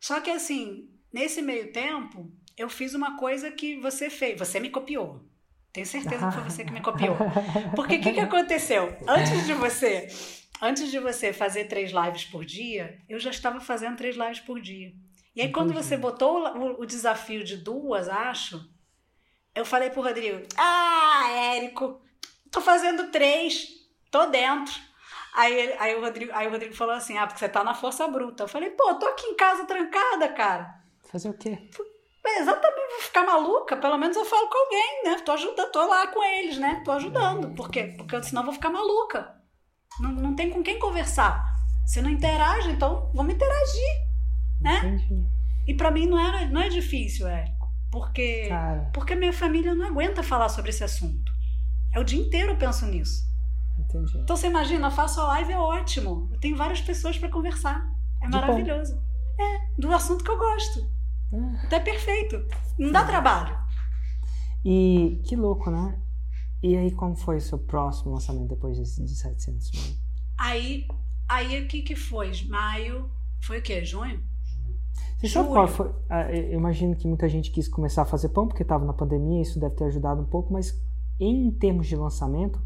Só 0.00 0.20
que 0.20 0.30
assim, 0.30 0.90
nesse 1.12 1.40
meio 1.40 1.72
tempo, 1.72 2.30
eu 2.56 2.68
fiz 2.68 2.94
uma 2.94 3.16
coisa 3.16 3.50
que 3.50 3.78
você 3.80 4.10
fez. 4.10 4.38
Você 4.38 4.60
me 4.60 4.70
copiou. 4.70 5.24
Tenho 5.72 5.86
certeza 5.86 6.26
que 6.28 6.34
foi 6.34 6.44
você 6.44 6.64
que 6.64 6.72
me 6.72 6.80
copiou. 6.82 7.16
Porque 7.74 7.96
o 7.96 8.00
que, 8.00 8.12
que 8.12 8.20
aconteceu? 8.20 8.96
Antes 9.08 9.44
de 9.46 9.54
você, 9.54 10.06
antes 10.60 10.90
de 10.90 10.98
você 11.00 11.32
fazer 11.32 11.64
três 11.64 11.90
lives 11.90 12.24
por 12.26 12.44
dia, 12.44 13.00
eu 13.08 13.18
já 13.18 13.30
estava 13.30 13.60
fazendo 13.60 13.96
três 13.96 14.14
lives 14.14 14.40
por 14.40 14.60
dia. 14.60 14.92
E 15.34 15.42
aí, 15.42 15.50
quando 15.50 15.74
você 15.74 15.96
botou 15.96 16.46
o, 16.46 16.82
o 16.82 16.86
desafio 16.86 17.42
de 17.42 17.56
duas, 17.56 18.08
acho, 18.08 18.64
eu 19.54 19.64
falei 19.64 19.90
pro 19.90 20.02
Rodrigo: 20.02 20.46
Ah, 20.56 21.28
Érico, 21.56 22.00
tô 22.50 22.60
fazendo 22.60 23.10
três, 23.10 23.68
tô 24.10 24.26
dentro. 24.26 24.74
Aí, 25.34 25.74
aí, 25.78 25.96
o 25.96 26.00
Rodrigo, 26.00 26.30
aí 26.34 26.46
o 26.46 26.50
Rodrigo 26.50 26.74
falou 26.74 26.94
assim: 26.94 27.18
Ah, 27.18 27.26
porque 27.26 27.40
você 27.40 27.48
tá 27.48 27.64
na 27.64 27.74
força 27.74 28.06
bruta. 28.06 28.44
Eu 28.44 28.48
falei: 28.48 28.70
Pô, 28.70 28.94
tô 28.94 29.06
aqui 29.06 29.26
em 29.26 29.36
casa 29.36 29.64
trancada, 29.64 30.28
cara. 30.28 30.82
Fazer 31.10 31.28
o 31.28 31.34
quê? 31.34 31.58
É, 32.26 32.40
exatamente, 32.40 32.90
vou 32.92 33.00
ficar 33.02 33.24
maluca. 33.24 33.76
Pelo 33.76 33.98
menos 33.98 34.16
eu 34.16 34.24
falo 34.24 34.48
com 34.48 34.56
alguém, 34.56 35.04
né? 35.04 35.18
Tô 35.24 35.32
ajudando, 35.32 35.70
tô 35.70 35.86
lá 35.86 36.06
com 36.06 36.22
eles, 36.22 36.58
né? 36.58 36.80
Tô 36.84 36.92
ajudando. 36.92 37.54
Por 37.54 37.70
quê? 37.70 37.94
Porque 37.98 38.22
senão 38.22 38.42
eu 38.42 38.46
vou 38.46 38.54
ficar 38.54 38.70
maluca. 38.70 39.34
Não, 40.00 40.10
não 40.10 40.34
tem 40.34 40.48
com 40.50 40.62
quem 40.62 40.78
conversar. 40.78 41.44
Você 41.84 42.00
não 42.00 42.08
interage, 42.08 42.70
então 42.70 43.10
vamos 43.14 43.34
interagir. 43.34 44.03
Né? 44.64 44.78
Entendi. 44.78 45.26
E 45.66 45.74
pra 45.74 45.90
mim 45.90 46.06
não, 46.06 46.18
era, 46.18 46.46
não 46.48 46.60
é 46.60 46.68
difícil, 46.68 47.28
Érico. 47.28 47.72
Porque, 47.90 48.46
Cara, 48.48 48.90
porque 48.92 49.14
minha 49.14 49.32
família 49.32 49.74
não 49.74 49.86
aguenta 49.86 50.22
falar 50.22 50.48
sobre 50.48 50.70
esse 50.70 50.82
assunto. 50.82 51.32
É 51.92 52.00
o 52.00 52.04
dia 52.04 52.20
inteiro 52.20 52.52
eu 52.52 52.56
penso 52.56 52.84
nisso. 52.86 53.22
entendi. 53.78 54.18
Então 54.18 54.36
você 54.36 54.48
imagina, 54.48 54.88
eu 54.88 54.90
faço 54.90 55.20
a 55.20 55.28
live, 55.28 55.52
é 55.52 55.58
ótimo. 55.58 56.28
Eu 56.32 56.40
tenho 56.40 56.56
várias 56.56 56.80
pessoas 56.80 57.16
pra 57.16 57.28
conversar. 57.28 57.86
É 58.20 58.26
De 58.26 58.32
bom. 58.32 58.40
maravilhoso. 58.40 59.00
É, 59.38 59.80
do 59.80 59.92
assunto 59.92 60.24
que 60.24 60.30
eu 60.30 60.38
gosto. 60.38 60.90
Ah, 61.32 61.62
Então 61.66 61.78
é 61.78 61.82
perfeito. 61.82 62.44
Não 62.78 62.90
dá 62.90 63.04
trabalho. 63.04 63.56
E 64.64 65.20
que 65.24 65.36
louco, 65.36 65.70
né? 65.70 66.00
E 66.62 66.76
aí, 66.76 66.90
como 66.92 67.14
foi 67.14 67.36
o 67.36 67.40
seu 67.40 67.58
próximo 67.58 68.12
lançamento 68.14 68.48
depois 68.48 68.76
de, 68.76 69.04
de 69.04 69.14
700 69.14 69.70
mil? 69.72 69.96
Aí, 70.38 70.88
aí 71.28 71.62
o 71.62 71.68
que 71.68 71.82
que 71.82 71.94
foi? 71.94 72.32
Maio, 72.48 73.10
foi 73.42 73.58
o 73.58 73.62
quê? 73.62 73.84
Junho? 73.84 74.22
Você 75.18 75.28
sabe 75.28 75.48
qual 75.48 75.66
foi? 75.68 75.92
ah, 76.08 76.30
Eu 76.32 76.58
imagino 76.58 76.94
que 76.94 77.06
muita 77.08 77.28
gente 77.28 77.50
quis 77.50 77.66
começar 77.68 78.02
a 78.02 78.04
fazer 78.04 78.28
pão 78.30 78.46
porque 78.46 78.62
estava 78.62 78.84
na 78.84 78.92
pandemia, 78.92 79.40
isso 79.42 79.58
deve 79.58 79.74
ter 79.74 79.84
ajudado 79.84 80.20
um 80.22 80.26
pouco, 80.26 80.52
mas 80.52 80.80
em 81.18 81.50
termos 81.50 81.86
de 81.86 81.96
lançamento, 81.96 82.60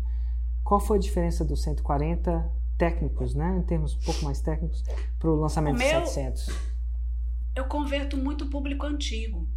qual 0.65 0.81
foi 0.81 0.99
a 0.99 1.01
diferença 1.01 1.45
dos 1.45 1.63
140 1.63 2.51
técnicos, 2.77 3.35
né? 3.35 3.57
Em 3.59 3.63
termos 3.63 3.95
um 3.95 4.01
pouco 4.01 4.25
mais 4.25 4.41
técnicos, 4.41 4.83
para 5.19 5.31
o 5.31 5.35
lançamento 5.37 5.77
O 5.77 5.79
de 5.79 5.85
meu- 5.85 6.07
700? 6.07 6.49
Eu 7.55 7.65
converto 7.67 8.17
muito 8.17 8.47
público 8.47 8.87
antigo. 8.87 9.49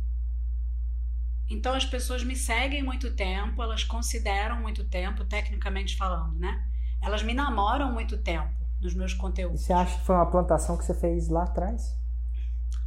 Então 1.50 1.74
as 1.74 1.86
pessoas 1.86 2.24
me 2.24 2.36
seguem 2.36 2.82
muito 2.82 3.14
tempo, 3.16 3.62
elas 3.62 3.84
consideram 3.84 4.62
muito 4.62 4.86
tempo, 4.86 5.26
tecnicamente 5.26 5.98
falando, 5.98 6.38
né? 6.40 6.66
Elas 7.02 7.22
me 7.24 7.34
namoram 7.34 7.92
muito 7.92 8.18
tempo 8.18 8.54
nos 8.80 8.94
meus 8.96 9.12
E 9.14 9.18
conteúdos. 9.18 9.62
você 9.62 9.74
acha 9.74 10.00
que 10.00 10.06
foi 10.06 10.16
uma 10.16 10.26
plantação 10.26 10.78
que 10.78 10.86
você 10.86 10.94
fez 10.94 11.28
lá 11.28 11.44
atrás? 11.44 12.00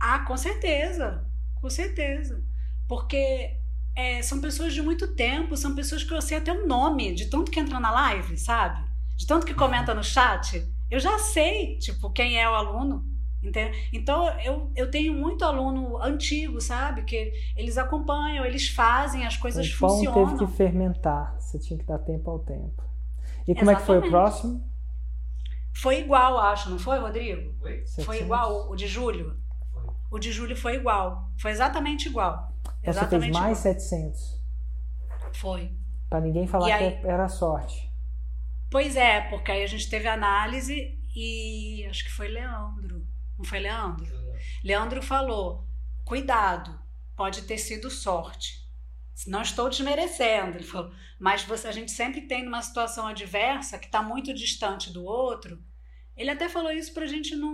Ah, 0.06 0.18
com 0.18 0.36
certeza, 0.36 1.26
com 1.55 1.70
certeza. 1.70 2.44
Porque 2.86 3.56
é, 3.97 4.20
são 4.20 4.39
pessoas 4.39 4.74
de 4.74 4.82
muito 4.82 5.14
tempo, 5.14 5.56
são 5.56 5.74
pessoas 5.74 6.05
que 6.05 6.12
eu 6.12 6.20
sei 6.20 6.36
até 6.36 6.52
o 6.52 6.66
nome, 6.66 7.14
de 7.14 7.31
tanto 7.31 7.51
que 7.51 7.59
entra 7.59 7.81
na 7.81 7.90
live, 7.90 8.36
sabe? 8.36 8.85
De 9.16 9.26
tanto 9.26 9.47
que 9.47 9.55
comenta 9.55 9.94
no 9.94 10.05
chat. 10.05 10.62
Eu 10.90 11.01
já 11.01 11.18
sei, 11.18 11.78
tipo, 11.78 12.10
quem 12.10 12.39
é 12.39 12.47
o 12.48 12.55
aluno. 12.55 13.02
entende? 13.43 13.89
Então, 13.94 14.28
eu, 14.40 14.70
eu 14.76 14.90
tenho 14.90 15.14
muito 15.14 15.43
aluno 15.43 15.97
antigo, 16.02 16.60
sabe? 16.60 17.05
Que 17.05 17.32
eles 17.56 17.78
acompanham, 17.78 18.44
eles 18.44 18.68
fazem, 18.68 19.24
as 19.24 19.39
coisas 19.39 19.66
o 19.66 19.78
pão 19.78 19.89
funcionam. 19.89 20.36
teve 20.36 20.39
que 20.47 20.52
fermentar, 20.52 21.35
você 21.40 21.59
tinha 21.59 21.78
que 21.78 21.86
dar 21.86 21.98
tempo 21.98 22.31
ao 22.31 22.40
tempo. 22.40 22.82
E 23.48 23.55
como 23.55 23.70
é 23.70 23.74
que 23.74 23.82
foi 23.82 23.97
o 23.97 24.05
Exatamente. 24.05 24.10
próximo? 24.10 24.70
Foi 25.72 26.01
igual, 26.01 26.39
acho, 26.39 26.68
não 26.70 26.78
foi, 26.78 26.98
Rodrigo? 26.98 27.55
Oi? 27.62 27.85
Foi 28.05 28.16
700? 28.16 28.20
igual 28.20 28.70
o 28.70 28.76
de 28.76 28.86
julho? 28.86 29.44
O 30.15 30.19
de 30.20 30.31
julho 30.31 30.57
foi 30.57 30.77
igual. 30.77 31.32
Foi 31.36 31.51
exatamente 31.51 32.07
igual. 32.09 32.53
Então 32.62 32.70
você 32.70 32.82
fez 32.85 32.97
Exatamente 32.97 33.32
mais 33.32 33.59
igual. 33.59 33.74
700. 33.81 34.41
Foi. 35.41 35.73
Pra 36.09 36.20
ninguém 36.20 36.47
falar 36.47 36.73
aí- 36.73 37.01
que 37.01 37.07
era 37.09 37.28
sorte. 37.28 37.91
Pois 38.70 38.95
é, 38.95 39.23
porque 39.23 39.51
aí 39.51 39.65
a 39.65 39.66
gente 39.66 39.91
teve 39.91 40.07
análise 40.07 40.97
e 41.16 41.85
acho 41.91 42.05
que 42.05 42.12
foi 42.12 42.28
Leandro. 42.28 43.05
Não 43.36 43.45
foi 43.45 43.59
Leandro? 43.59 44.07
Leandro 44.62 45.03
falou: 45.03 45.66
cuidado, 46.05 46.78
pode 47.16 47.43
ter 47.43 47.59
sido 47.59 47.91
sorte. 47.91 48.62
Não 49.27 49.43
estou 49.43 49.69
desmerecendo, 49.69 50.59
ele 50.59 50.65
falou, 50.65 50.93
mas 51.19 51.43
você, 51.43 51.66
a 51.66 51.73
gente 51.73 51.91
sempre 51.91 52.20
tem 52.23 52.45
numa 52.45 52.62
situação 52.62 53.09
adversa 53.09 53.78
que 53.81 53.86
está 53.86 54.01
muito 54.01 54.32
distante 54.32 54.93
do 54.93 55.05
outro. 55.05 55.61
Ele 56.16 56.31
até 56.31 56.49
falou 56.49 56.70
isso 56.70 56.95
para 56.95 57.03
a 57.03 57.09
gente 57.09 57.35
não, 57.35 57.53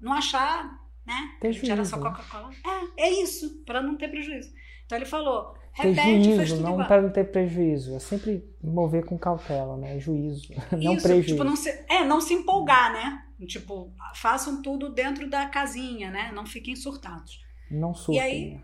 não 0.00 0.12
achar, 0.12 0.81
né? 1.06 1.14
A 1.42 1.50
gente 1.50 1.66
era 1.70 1.76
juízo, 1.76 1.90
só 1.90 1.96
né? 1.96 2.02
Coca-Cola. 2.10 2.50
É, 2.96 3.02
é 3.04 3.22
isso, 3.22 3.62
para 3.64 3.80
não 3.82 3.96
ter 3.96 4.08
prejuízo. 4.08 4.50
Então 4.86 4.98
ele 4.98 5.04
falou: 5.06 5.54
repete, 5.72 5.96
faz 5.96 6.24
juízo, 6.24 6.56
tudo 6.56 6.62
não 6.68 6.86
para 6.86 7.02
não 7.02 7.10
ter 7.10 7.24
prejuízo. 7.30 7.94
É 7.94 7.98
sempre 7.98 8.44
mover 8.62 9.04
com 9.04 9.18
cautela, 9.18 9.76
né? 9.76 9.98
Juízo, 9.98 10.48
não 10.72 10.94
Isso, 10.94 11.02
prejuízo. 11.02 11.28
Tipo, 11.28 11.44
não 11.44 11.56
se, 11.56 11.70
é, 11.88 12.04
não 12.04 12.20
se 12.20 12.34
empolgar, 12.34 12.92
né? 12.92 13.24
Tipo, 13.46 13.92
façam 14.14 14.62
tudo 14.62 14.92
dentro 14.92 15.28
da 15.28 15.46
casinha, 15.46 16.10
né? 16.10 16.30
Não 16.32 16.46
fiquem 16.46 16.76
surtados. 16.76 17.40
Não 17.70 17.92
surtem. 17.94 18.20
aí- 18.22 18.60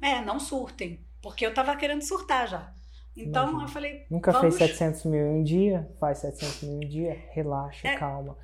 É, 0.00 0.20
não 0.20 0.38
surtem. 0.38 1.04
Porque 1.22 1.44
eu 1.46 1.52
tava 1.54 1.74
querendo 1.74 2.02
surtar 2.02 2.46
já. 2.46 2.72
Então 3.16 3.44
Imagina. 3.44 3.64
eu 3.64 3.68
falei, 3.68 4.06
Nunca 4.10 4.30
vamos- 4.32 4.56
fez 4.56 4.70
700 4.70 5.04
mil 5.06 5.26
em 5.26 5.40
um 5.40 5.42
dia? 5.42 5.88
Faz 5.98 6.18
700 6.18 6.62
mil 6.62 6.72
em 6.82 6.84
um 6.84 6.88
dia, 6.88 7.24
relaxa, 7.32 7.88
É. 7.88 7.96
calma, 7.96 8.36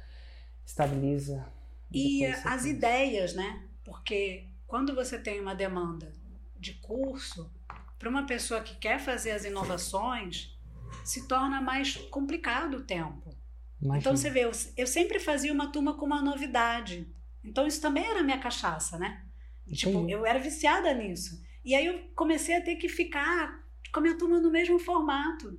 estabiliza. 0.65 1.45
E 1.93 2.25
as 2.27 2.65
ideias, 2.65 3.35
né? 3.35 3.63
Porque 3.85 4.47
quando 4.67 4.95
você 4.95 5.19
tem 5.19 5.41
uma 5.41 5.55
demanda 5.55 6.13
de 6.57 6.75
curso, 6.75 7.51
para 7.99 8.09
uma 8.09 8.27
pessoa 8.27 8.61
que 8.61 8.77
quer 8.77 8.99
fazer 8.99 9.33
as 9.33 9.45
inovações, 9.45 10.57
se 11.05 11.27
torna 11.27 11.61
mais 11.61 11.97
complicado 11.97 12.79
o 12.79 12.85
tempo. 12.85 13.35
Imagina. 13.81 13.99
Então 13.99 14.17
você 14.17 14.31
vê, 14.31 14.45
eu, 14.45 14.53
eu 14.77 14.87
sempre 14.87 15.19
fazia 15.19 15.53
uma 15.53 15.73
turma 15.73 15.95
com 15.95 16.07
uma 16.07 16.23
novidade. 16.23 17.13
Então 17.43 17.67
isso 17.67 17.81
também 17.81 18.05
era 18.05 18.23
minha 18.23 18.39
cachaça, 18.39 18.99
né? 18.99 19.25
Tipo, 19.73 19.99
Entendi. 19.99 20.13
eu 20.13 20.27
era 20.27 20.39
viciada 20.39 20.93
nisso. 20.93 21.43
E 21.65 21.75
aí 21.75 21.87
eu 21.87 22.11
comecei 22.15 22.57
a 22.57 22.61
ter 22.61 22.77
que 22.77 22.89
ficar 22.89 23.63
com 23.93 24.01
a 24.01 24.03
minha 24.03 24.19
turma 24.19 24.41
no 24.41 24.51
mesmo 24.51 24.79
formato. 24.79 25.51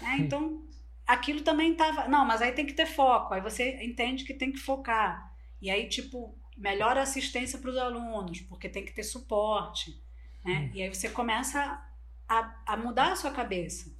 né? 0.00 0.16
Então, 0.18 0.64
aquilo 1.06 1.42
também 1.42 1.74
tava. 1.74 2.08
Não, 2.08 2.24
mas 2.24 2.42
aí 2.42 2.52
tem 2.52 2.66
que 2.66 2.72
ter 2.72 2.86
foco. 2.86 3.34
Aí 3.34 3.40
você 3.40 3.82
entende 3.84 4.24
que 4.24 4.34
tem 4.34 4.52
que 4.52 4.58
focar. 4.58 5.25
E 5.60 5.70
aí, 5.70 5.88
tipo, 5.88 6.38
melhor 6.56 6.96
assistência 6.96 7.58
para 7.58 7.70
os 7.70 7.76
alunos, 7.76 8.40
porque 8.40 8.68
tem 8.68 8.84
que 8.84 8.92
ter 8.92 9.02
suporte. 9.02 10.00
Né? 10.44 10.70
E 10.74 10.82
aí 10.82 10.94
você 10.94 11.08
começa 11.08 11.82
a, 12.28 12.62
a 12.66 12.76
mudar 12.76 13.12
a 13.12 13.16
sua 13.16 13.30
cabeça. 13.30 13.94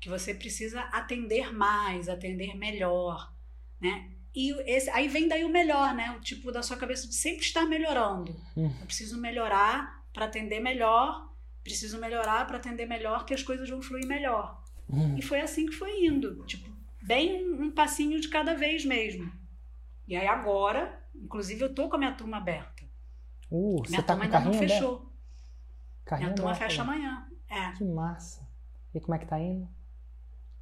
Que 0.00 0.08
você 0.08 0.34
precisa 0.34 0.80
atender 0.80 1.52
mais, 1.52 2.08
atender 2.08 2.56
melhor. 2.56 3.32
Né? 3.80 4.10
E 4.34 4.52
esse, 4.70 4.88
aí 4.90 5.08
vem 5.08 5.28
daí 5.28 5.44
o 5.44 5.48
melhor, 5.48 5.94
né? 5.94 6.12
O 6.12 6.20
tipo 6.20 6.52
da 6.52 6.62
sua 6.62 6.76
cabeça 6.76 7.08
de 7.08 7.14
sempre 7.14 7.42
estar 7.42 7.66
melhorando. 7.66 8.34
Hum. 8.56 8.72
Eu 8.80 8.86
preciso 8.86 9.20
melhorar 9.20 10.04
para 10.12 10.26
atender 10.26 10.60
melhor, 10.60 11.32
preciso 11.62 11.98
melhorar 11.98 12.46
para 12.46 12.56
atender 12.56 12.86
melhor, 12.86 13.24
que 13.24 13.34
as 13.34 13.42
coisas 13.42 13.68
vão 13.68 13.82
fluir 13.82 14.06
melhor. 14.06 14.62
Hum. 14.88 15.16
E 15.18 15.22
foi 15.22 15.40
assim 15.40 15.66
que 15.66 15.74
foi 15.74 16.04
indo, 16.04 16.44
tipo, 16.46 16.68
bem 17.02 17.44
um, 17.44 17.64
um 17.64 17.70
passinho 17.70 18.20
de 18.20 18.28
cada 18.28 18.54
vez 18.54 18.84
mesmo. 18.84 19.30
E 20.06 20.16
aí 20.16 20.26
agora, 20.26 20.99
inclusive 21.14 21.62
eu 21.64 21.74
tô 21.74 21.88
com 21.88 21.96
a 21.96 21.98
minha 21.98 22.14
turma 22.14 22.36
aberta. 22.38 22.84
Uh, 23.50 23.80
Minha 23.82 23.84
você 23.88 23.96
tá 24.02 24.14
turma 24.14 24.16
com 24.28 24.36
ainda 24.36 24.40
não 24.40 24.56
aberto? 24.56 24.68
fechou. 24.70 25.12
Carrinho 26.04 26.28
minha 26.28 26.36
turma 26.36 26.50
aberto, 26.52 26.68
fecha 26.70 26.82
amanhã. 26.82 27.26
É, 27.48 27.72
Que 27.72 27.84
massa. 27.84 28.48
E 28.94 29.00
como 29.00 29.14
é 29.14 29.18
que 29.18 29.26
tá 29.26 29.38
indo? 29.38 29.68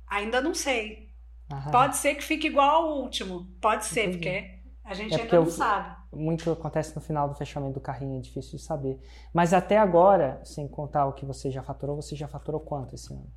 ainda 0.06 0.40
não 0.40 0.54
sei. 0.54 1.12
Aham. 1.50 1.70
Pode 1.70 1.96
ser 1.96 2.14
que 2.14 2.22
fique 2.24 2.46
igual 2.46 2.84
ao 2.86 2.98
último. 3.02 3.46
Pode 3.60 3.84
ser, 3.86 4.08
Entendi. 4.08 4.16
porque 4.18 4.60
a 4.84 4.94
gente 4.94 5.12
É 5.12 5.16
ainda 5.16 5.18
porque 5.24 5.36
não 5.36 5.44
eu- 5.44 5.50
sabe. 5.50 5.98
Muito 6.10 6.50
acontece 6.50 6.94
no 6.96 7.02
final 7.02 7.28
do 7.28 7.34
fechamento 7.34 7.74
do 7.74 7.80
carrinho, 7.80 8.16
é 8.16 8.20
difícil 8.22 8.56
de 8.56 8.62
saber. 8.64 8.98
Mas 9.34 9.52
até 9.52 9.76
agora, 9.76 10.40
sem 10.44 10.66
contar 10.66 11.04
o 11.06 11.12
que 11.12 11.26
você 11.26 11.50
já 11.50 11.62
faturou, 11.62 11.96
você 11.96 12.16
já 12.16 12.26
faturou 12.26 12.60
quanto 12.60 12.94
esse 12.94 13.12
ano? 13.12 13.30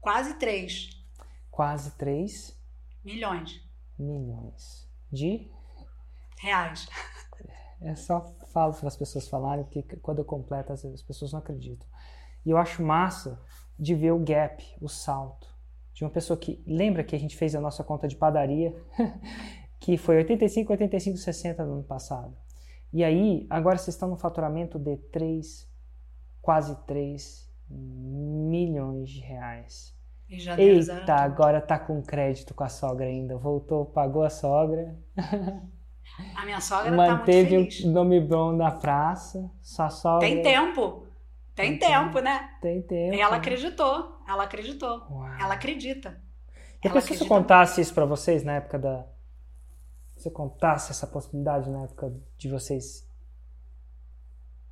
Quase 0.00 0.34
3 0.34 0.90
Quase 1.50 1.92
3 1.92 2.60
milhões 3.04 3.60
milhões 3.96 4.88
de 5.12 5.48
reais. 6.44 6.88
É 7.80 7.94
só 7.94 8.34
falo 8.52 8.72
para 8.72 8.88
as 8.88 8.96
pessoas 8.96 9.28
falarem, 9.28 9.64
porque 9.64 9.82
quando 9.96 10.18
eu 10.18 10.24
completo, 10.24 10.72
as 10.72 11.02
pessoas 11.02 11.32
não 11.32 11.40
acreditam. 11.40 11.86
E 12.44 12.50
eu 12.50 12.56
acho 12.56 12.82
massa 12.82 13.40
de 13.78 13.94
ver 13.94 14.12
o 14.12 14.18
gap, 14.18 14.64
o 14.80 14.88
salto, 14.88 15.48
de 15.92 16.04
uma 16.04 16.10
pessoa 16.10 16.38
que. 16.38 16.62
Lembra 16.66 17.04
que 17.04 17.14
a 17.14 17.18
gente 17.18 17.36
fez 17.36 17.54
a 17.54 17.60
nossa 17.60 17.82
conta 17.82 18.06
de 18.06 18.16
padaria, 18.16 18.74
que 19.80 19.96
foi 19.96 20.16
85, 20.18 20.72
85, 20.72 21.16
60 21.18 21.64
no 21.64 21.74
ano 21.74 21.84
passado. 21.84 22.36
E 22.92 23.02
aí, 23.02 23.46
agora 23.50 23.76
vocês 23.76 23.94
estão 23.94 24.08
no 24.08 24.16
faturamento 24.16 24.78
de 24.78 24.96
3, 24.96 25.68
quase 26.40 26.76
3 26.86 27.52
milhões 27.68 29.10
de 29.10 29.20
reais. 29.20 29.94
Janeiro, 30.28 30.82
zero 30.82 31.00
Eita, 31.00 31.14
agora 31.14 31.60
tá 31.60 31.78
com 31.78 32.02
crédito 32.02 32.54
com 32.54 32.64
a 32.64 32.68
sogra 32.68 33.06
ainda. 33.06 33.36
Voltou, 33.36 33.84
pagou 33.86 34.22
a 34.22 34.30
sogra. 34.30 34.96
A 36.36 36.44
minha 36.44 36.60
sogra 36.60 36.90
tá 36.90 36.96
muito 36.96 37.10
Manteve 37.10 37.48
feliz. 37.48 37.84
o 37.84 37.90
nome 37.90 38.20
bom 38.20 38.56
da 38.56 38.70
praça. 38.70 39.50
Sua 39.62 39.90
sogra. 39.90 40.20
Tem 40.28 40.42
tempo. 40.42 41.06
Tem 41.54 41.74
Então, 41.74 41.88
tempo, 41.88 42.20
né? 42.20 42.50
Tem 42.60 42.82
tempo. 42.82 43.14
E 43.14 43.20
ela 43.20 43.36
acreditou. 43.36 44.18
Ela 44.28 44.44
acreditou. 44.44 45.06
Uau. 45.10 45.26
Ela 45.40 45.54
acredita. 45.54 46.10
Depois 46.10 46.82
Ela 46.82 46.92
que 46.92 47.00
você 47.08 47.14
acredita 47.14 47.28
contasse 47.28 47.80
isso 47.80 47.94
pra 47.94 48.04
vocês 48.04 48.44
na 48.44 48.54
época 48.54 48.78
da. 48.78 49.06
Você 50.16 50.30
contasse 50.30 50.90
essa 50.92 51.06
possibilidade 51.06 51.68
na 51.70 51.82
época 51.82 52.12
de 52.38 52.48
vocês. 52.48 53.08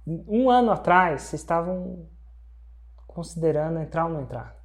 Um 0.07 0.51
ano 0.51 0.71
atrás, 0.73 1.23
vocês 1.23 1.43
estavam 1.43 2.09
considerando 3.07 3.79
entrar 3.81 4.07
ou 4.07 4.13
não 4.13 4.23
entrar. 4.23 4.57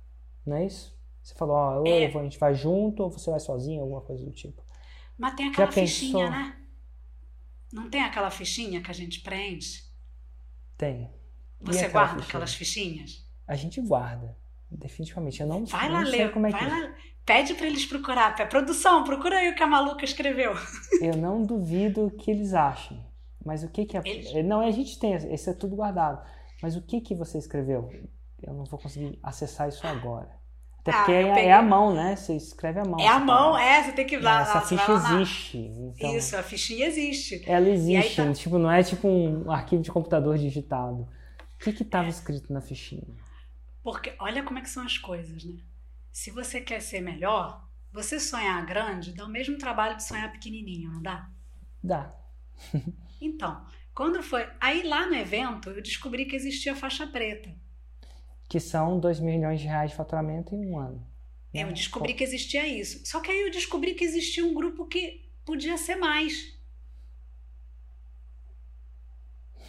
Não 0.45 0.57
é 0.57 0.65
isso? 0.65 0.95
Você 1.21 1.35
falou, 1.35 1.55
ó, 1.55 1.79
ou 1.79 1.87
É. 1.87 2.05
a 2.05 2.23
gente 2.23 2.39
vai 2.39 2.53
junto 2.53 3.03
ou 3.03 3.09
você 3.11 3.29
vai 3.29 3.39
sozinho, 3.39 3.81
alguma 3.81 4.01
coisa 4.01 4.23
do 4.23 4.31
tipo. 4.31 4.63
Mas 5.17 5.35
tem 5.35 5.49
aquela 5.49 5.67
pensou? 5.67 5.83
fichinha, 5.83 6.29
né? 6.29 6.55
Não 7.71 7.89
tem 7.89 8.01
aquela 8.01 8.29
fichinha 8.31 8.81
que 8.81 8.89
a 8.91 8.93
gente 8.93 9.21
preenche? 9.21 9.83
Tem. 10.77 11.09
Você 11.61 11.85
aquela 11.85 11.91
guarda 11.91 12.09
fichinha? 12.13 12.27
aquelas 12.27 12.53
fichinhas? 12.53 13.25
A 13.47 13.55
gente 13.55 13.81
guarda. 13.81 14.37
Definitivamente. 14.69 15.39
Eu 15.41 15.47
não, 15.47 15.65
Vai 15.65 15.87
não 15.89 15.95
lá 15.99 16.05
sei 16.05 16.17
ler, 16.25 16.31
como 16.33 16.45
é 16.47 16.51
vai 16.51 16.59
que 16.59 16.65
lá. 16.69 16.93
Pede 17.25 17.53
pra 17.55 17.67
eles 17.67 17.85
procurar. 17.85 18.35
Produção, 18.49 19.03
procura 19.03 19.37
aí 19.37 19.49
o 19.49 19.55
que 19.55 19.63
a 19.63 19.67
maluca 19.67 20.05
escreveu. 20.05 20.53
Eu 21.01 21.15
não 21.17 21.43
duvido 21.43 22.09
que 22.11 22.31
eles 22.31 22.53
achem. 22.53 23.03
Mas 23.45 23.63
o 23.63 23.69
que 23.69 23.85
que 23.85 23.97
é. 23.97 24.01
Eles- 24.05 24.45
Não, 24.45 24.61
a 24.61 24.71
gente 24.71 24.97
tem, 24.99 25.13
esse 25.13 25.49
é 25.49 25.53
tudo 25.53 25.75
guardado. 25.75 26.25
Mas 26.61 26.75
o 26.75 26.81
que 26.81 27.01
que 27.01 27.15
você 27.15 27.37
escreveu? 27.37 27.89
Eu 28.41 28.53
não 28.53 28.65
vou 28.65 28.79
conseguir 28.79 29.17
acessar 29.23 29.67
isso 29.69 29.85
agora. 29.87 30.36
Até 30.89 31.21
Ah, 31.21 31.25
porque 31.25 31.39
é, 31.39 31.45
é 31.47 31.53
a 31.53 31.61
mão, 31.61 31.93
né? 31.93 32.15
Você 32.15 32.35
escreve 32.35 32.79
a 32.79 32.85
mão. 32.85 32.99
É 32.99 33.07
a 33.07 33.19
mão, 33.19 33.53
fala. 33.53 33.63
é, 33.63 33.83
você 33.83 33.91
tem 33.93 34.05
que 34.07 34.15
ir 34.15 34.19
lá. 34.21 34.41
Essa 34.41 34.53
lá, 34.53 34.61
ficha 34.61 34.91
lá 34.91 35.21
existe. 35.21 35.57
Então, 35.57 36.17
Isso, 36.17 36.35
a 36.37 36.43
fichinha 36.43 36.85
existe. 36.87 37.43
Ela 37.45 37.67
E 37.67 37.69
aí 37.71 37.73
existe. 37.73 38.15
tá- 38.15 38.33
Tipo, 38.33 38.57
não 38.57 38.71
é 38.71 38.83
tipo 38.83 39.07
um 39.07 39.49
arquivo 39.51 39.81
de 39.81 39.91
computador 39.91 40.37
digitado. 40.37 41.01
O 41.01 41.63
que 41.63 41.73
que 41.73 41.83
estava 41.83 42.07
escrito 42.09 42.51
na 42.53 42.61
fichinha? 42.61 43.07
Porque 43.83 44.15
olha 44.19 44.43
como 44.43 44.59
é 44.59 44.61
que 44.61 44.69
são 44.69 44.83
as 44.85 44.97
coisas, 44.99 45.43
né? 45.43 45.63
Se 46.11 46.29
você 46.31 46.61
quer 46.61 46.79
ser 46.81 47.01
melhor, 47.01 47.67
você 47.91 48.19
sonhar 48.19 48.63
grande 48.65 49.13
dá 49.15 49.25
o 49.25 49.29
mesmo 49.29 49.57
trabalho 49.57 49.95
de 49.97 50.03
sonhar 50.03 50.31
pequenininho, 50.31 50.91
não 50.91 51.01
dá? 51.01 51.29
Dá. 51.83 52.13
Então, 53.19 53.65
quando 53.93 54.21
foi. 54.23 54.47
Aí 54.59 54.83
lá 54.83 55.07
no 55.07 55.15
evento 55.15 55.69
eu 55.71 55.81
descobri 55.81 56.25
que 56.25 56.35
existia 56.35 56.75
faixa 56.75 57.05
preta. 57.07 57.53
Que 58.47 58.59
são 58.59 58.99
2 58.99 59.19
milhões 59.19 59.59
de 59.59 59.67
reais 59.67 59.91
de 59.91 59.97
faturamento 59.97 60.55
em 60.55 60.65
um 60.71 60.77
ano. 60.79 61.05
né? 61.53 61.63
Eu 61.63 61.71
descobri 61.73 62.13
que 62.13 62.23
existia 62.23 62.67
isso. 62.67 63.05
Só 63.05 63.19
que 63.19 63.31
aí 63.31 63.41
eu 63.41 63.51
descobri 63.51 63.93
que 63.93 64.03
existia 64.03 64.45
um 64.45 64.53
grupo 64.53 64.85
que 64.85 65.29
podia 65.45 65.77
ser 65.77 65.95
mais. 65.95 66.57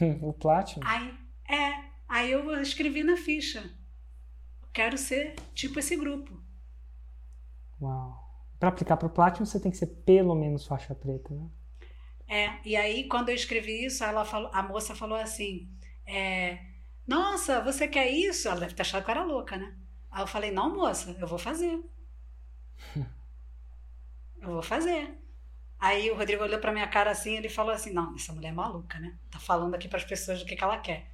o 0.23 0.33
Platinum. 0.33 0.87
Aí, 0.87 1.15
é. 1.49 1.89
Aí 2.09 2.31
eu 2.31 2.61
escrevi 2.61 3.03
na 3.03 3.17
ficha. 3.17 3.71
Quero 4.73 4.97
ser 4.97 5.35
tipo 5.55 5.79
esse 5.79 5.97
grupo. 5.97 6.41
Uau. 7.81 8.27
Para 8.59 8.71
aplicar 8.71 8.97
para 8.97 9.07
o 9.07 9.11
Platinum, 9.11 9.47
você 9.47 9.61
tem 9.61 9.71
que 9.71 9.77
ser 9.77 9.87
pelo 9.87 10.35
menos 10.35 10.67
faixa 10.67 10.95
preta, 10.95 11.33
né? 11.35 11.49
É, 12.27 12.59
e 12.65 12.77
aí 12.77 13.05
quando 13.09 13.31
eu 13.31 13.35
escrevi 13.35 13.87
isso, 13.87 14.05
ela 14.05 14.25
falou, 14.25 14.51
a 14.53 14.63
moça 14.63 14.95
falou 14.95 15.17
assim: 15.17 15.69
é, 16.07 16.59
Nossa, 17.09 17.63
você 17.63 17.89
quer 17.89 18.11
isso? 18.11 18.49
Ela 18.49 18.61
deve 18.61 18.75
ter 18.75 18.83
achado 18.83 19.03
que 19.03 19.11
eu 19.11 19.15
era 19.15 19.25
louca, 19.25 19.57
né? 19.57 19.75
Aí 20.11 20.23
eu 20.23 20.27
falei: 20.27 20.51
Não, 20.51 20.77
moça, 20.77 21.17
eu 21.19 21.27
vou 21.27 21.39
fazer. 21.39 21.83
eu 24.43 24.53
vou 24.53 24.63
fazer. 24.63 25.19
Aí 25.81 26.11
o 26.11 26.17
Rodrigo 26.17 26.43
olhou 26.43 26.61
pra 26.61 26.71
minha 26.71 26.87
cara 26.87 27.11
assim, 27.11 27.35
ele 27.35 27.49
falou 27.49 27.73
assim: 27.73 27.95
Não, 27.95 28.15
essa 28.15 28.31
mulher 28.31 28.51
é 28.51 28.53
maluca, 28.53 29.01
né? 29.01 29.19
Tá 29.31 29.39
falando 29.39 29.75
aqui 29.75 29.89
para 29.89 29.97
as 29.97 30.05
pessoas 30.05 30.41
do 30.41 30.45
que, 30.45 30.55
que 30.55 30.63
ela 30.63 30.77
quer. 30.77 31.11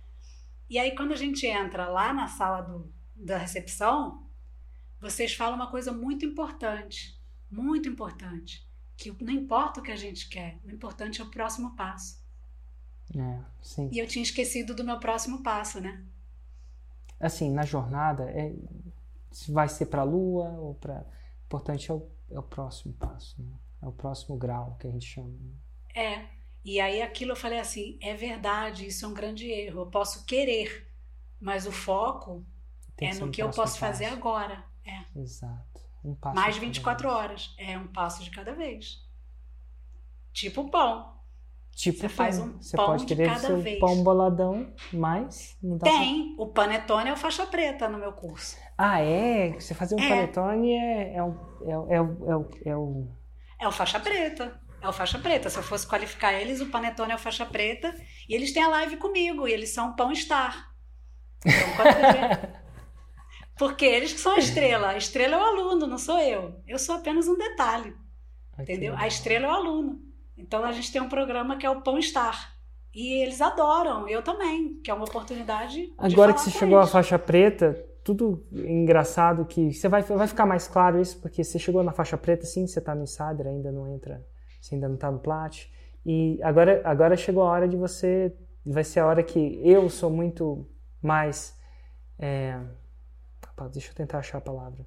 E 0.68 0.80
aí 0.80 0.96
quando 0.96 1.12
a 1.12 1.16
gente 1.16 1.46
entra 1.46 1.86
lá 1.86 2.12
na 2.12 2.26
sala 2.26 2.60
do, 2.62 2.92
da 3.14 3.38
recepção, 3.38 4.26
vocês 5.00 5.32
falam 5.32 5.54
uma 5.54 5.70
coisa 5.70 5.92
muito 5.92 6.26
importante, 6.26 7.16
muito 7.48 7.88
importante 7.88 8.68
que 8.96 9.14
não 9.22 9.32
importa 9.32 9.78
o 9.78 9.82
que 9.82 9.92
a 9.92 9.96
gente 9.96 10.28
quer, 10.28 10.58
o 10.64 10.70
importante 10.70 11.20
é 11.20 11.24
o 11.24 11.30
próximo 11.30 11.76
passo. 11.76 12.23
É, 13.16 13.40
sim. 13.62 13.88
E 13.92 13.98
eu 13.98 14.06
tinha 14.06 14.22
esquecido 14.22 14.74
do 14.74 14.84
meu 14.84 14.98
próximo 14.98 15.42
passo, 15.42 15.80
né? 15.80 16.04
Assim, 17.20 17.50
na 17.50 17.64
jornada, 17.64 18.24
é, 18.30 18.52
se 19.30 19.52
vai 19.52 19.68
ser 19.68 19.86
para 19.86 20.02
a 20.02 20.04
Lua 20.04 20.48
ou 20.58 20.74
para. 20.74 21.04
O 21.42 21.46
importante 21.46 21.90
é 21.90 21.94
o, 21.94 22.08
é 22.30 22.38
o 22.38 22.42
próximo 22.42 22.92
passo, 22.94 23.40
né? 23.40 23.52
É 23.82 23.86
o 23.86 23.92
próximo 23.92 24.36
grau 24.36 24.76
que 24.80 24.86
a 24.86 24.90
gente 24.90 25.06
chama. 25.06 25.28
né? 25.28 25.52
É. 25.94 26.26
E 26.64 26.80
aí 26.80 27.02
aquilo 27.02 27.32
eu 27.32 27.36
falei 27.36 27.60
assim, 27.60 27.98
é 28.00 28.14
verdade, 28.14 28.86
isso 28.86 29.04
é 29.04 29.08
um 29.08 29.14
grande 29.14 29.46
erro. 29.50 29.82
Eu 29.82 29.86
posso 29.90 30.24
querer, 30.24 30.90
mas 31.38 31.66
o 31.66 31.72
foco 31.72 32.44
Tem 32.96 33.10
é 33.10 33.14
no 33.14 33.30
que 33.30 33.42
eu 33.42 33.50
posso 33.50 33.78
fazer 33.78 34.06
passo. 34.06 34.16
agora. 34.16 34.64
É. 34.84 35.04
Exato. 35.20 35.82
Um 36.02 36.14
passo 36.14 36.34
Mais 36.34 36.54
de 36.54 36.60
cada 36.60 36.66
24 36.66 37.08
vez. 37.08 37.14
horas. 37.18 37.54
É 37.58 37.78
um 37.78 37.86
passo 37.88 38.22
de 38.24 38.30
cada 38.30 38.54
vez. 38.54 39.06
Tipo 40.32 40.70
pão. 40.70 41.14
Tipo, 41.76 41.98
Você 41.98 42.08
faz 42.08 42.38
pão. 42.38 42.46
um 42.48 42.62
você 42.62 42.76
pão 42.76 42.86
pode 42.86 43.00
de 43.02 43.06
querer 43.14 43.26
cada 43.28 43.40
seu 43.40 43.60
vez. 43.60 43.80
pão 43.80 44.02
boladão, 44.04 44.72
mas 44.92 45.56
não 45.62 45.76
dá 45.76 45.84
pra- 45.90 45.98
Tem. 45.98 46.34
O 46.38 46.46
panetone 46.46 47.10
é 47.10 47.12
o 47.12 47.16
faixa 47.16 47.44
preta 47.46 47.88
no 47.88 47.98
meu 47.98 48.12
curso. 48.12 48.56
Ah, 48.78 49.00
é? 49.00 49.52
Você 49.52 49.74
fazer 49.74 49.96
um 49.96 50.00
É. 50.00 50.08
panetone 50.08 50.72
é, 50.72 51.14
é, 51.14 51.16
é, 51.16 51.22
o- 51.22 51.36
é, 51.66 51.76
o- 51.78 51.92
é, 51.92 52.00
o- 52.36 52.50
é 52.66 52.76
o. 52.76 53.08
É 53.60 53.68
o 53.68 53.72
faixa 53.72 53.98
preta. 53.98 54.60
É 54.80 54.88
o 54.88 54.92
faixa 54.92 55.18
preta. 55.18 55.48
Se 55.50 55.58
eu 55.58 55.62
fosse 55.62 55.86
qualificar 55.86 56.32
eles, 56.34 56.60
o 56.60 56.66
Panetone 56.66 57.12
é 57.12 57.14
o 57.14 57.18
faixa 57.18 57.46
preta. 57.46 57.94
E 58.28 58.34
eles 58.34 58.52
têm 58.52 58.62
a 58.62 58.68
live 58.68 58.96
comigo. 58.98 59.48
E 59.48 59.52
eles 59.52 59.70
são 59.70 59.96
pão 59.96 60.14
star. 60.14 60.70
Então, 61.44 61.54
Porque 63.56 63.84
eles 63.84 64.12
que 64.12 64.20
são 64.20 64.32
a 64.34 64.38
estrela. 64.38 64.88
A 64.90 64.96
estrela 64.96 65.36
é 65.36 65.38
o 65.38 65.44
aluno, 65.44 65.86
não 65.86 65.96
sou 65.98 66.18
eu. 66.18 66.60
Eu 66.66 66.78
sou 66.78 66.96
apenas 66.96 67.26
um 67.28 67.36
detalhe. 67.38 67.94
Entendeu? 68.58 68.94
A 68.96 69.06
estrela 69.06 69.46
é 69.46 69.48
o 69.48 69.54
aluno. 69.54 70.00
Então 70.36 70.64
a 70.64 70.72
gente 70.72 70.92
tem 70.92 71.00
um 71.00 71.08
programa 71.08 71.56
que 71.56 71.66
é 71.66 71.70
o 71.70 71.82
Pão 71.82 72.00
Star. 72.00 72.54
E 72.94 73.22
eles 73.22 73.40
adoram, 73.40 74.08
eu 74.08 74.22
também, 74.22 74.80
que 74.80 74.90
é 74.90 74.94
uma 74.94 75.04
oportunidade. 75.04 75.86
de 75.86 75.94
Agora 75.98 76.32
que 76.32 76.40
você 76.40 76.50
chegou 76.50 76.78
à 76.78 76.82
eles. 76.82 76.92
faixa 76.92 77.18
preta, 77.18 77.74
tudo 78.04 78.46
engraçado 78.52 79.44
que. 79.46 79.72
Você 79.72 79.88
vai, 79.88 80.02
vai 80.02 80.28
ficar 80.28 80.46
mais 80.46 80.68
claro 80.68 81.00
isso, 81.00 81.20
porque 81.20 81.42
você 81.42 81.58
chegou 81.58 81.82
na 81.82 81.92
faixa 81.92 82.16
preta, 82.16 82.46
sim, 82.46 82.66
você 82.66 82.80
tá 82.80 82.94
no 82.94 83.02
insider, 83.02 83.46
ainda 83.48 83.72
não 83.72 83.88
entra, 83.88 84.24
você 84.60 84.76
ainda 84.76 84.88
não 84.88 84.96
tá 84.96 85.10
no 85.10 85.18
plat. 85.18 85.66
E 86.06 86.38
agora, 86.42 86.82
agora 86.84 87.16
chegou 87.16 87.42
a 87.42 87.50
hora 87.50 87.68
de 87.68 87.76
você. 87.76 88.32
Vai 88.64 88.84
ser 88.84 89.00
a 89.00 89.06
hora 89.06 89.22
que 89.22 89.60
eu 89.62 89.90
sou 89.90 90.10
muito 90.10 90.66
mais. 91.02 91.58
é, 92.18 92.58
deixa 93.72 93.90
eu 93.90 93.94
tentar 93.94 94.18
achar 94.18 94.38
a 94.38 94.40
palavra. 94.40 94.86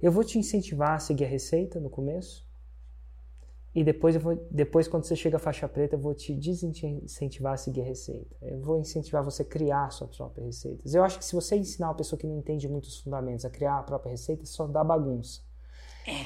Eu 0.00 0.12
vou 0.12 0.22
te 0.22 0.38
incentivar 0.38 0.92
a 0.92 0.98
seguir 0.98 1.24
a 1.24 1.28
receita 1.28 1.80
no 1.80 1.88
começo. 1.90 2.45
E 3.76 3.84
depois, 3.84 4.14
eu 4.14 4.22
vou, 4.22 4.34
depois, 4.50 4.88
quando 4.88 5.04
você 5.04 5.14
chega 5.14 5.36
à 5.36 5.38
faixa 5.38 5.68
preta, 5.68 5.96
eu 5.96 5.98
vou 5.98 6.14
te 6.14 6.32
desincentivar 6.34 7.52
a 7.52 7.56
seguir 7.58 7.82
a 7.82 7.84
receita. 7.84 8.34
Eu 8.40 8.58
vou 8.58 8.80
incentivar 8.80 9.22
você 9.22 9.42
a 9.42 9.44
criar 9.44 9.90
suas 9.90 10.16
próprias 10.16 10.46
receitas. 10.46 10.94
Eu 10.94 11.04
acho 11.04 11.18
que 11.18 11.24
se 11.26 11.34
você 11.34 11.56
ensinar 11.56 11.88
uma 11.88 11.94
pessoa 11.94 12.18
que 12.18 12.26
não 12.26 12.38
entende 12.38 12.66
muitos 12.66 12.98
fundamentos 12.98 13.44
a 13.44 13.50
criar 13.50 13.80
a 13.80 13.82
própria 13.82 14.12
receita, 14.12 14.46
só 14.46 14.66
dá 14.66 14.82
bagunça. 14.82 15.42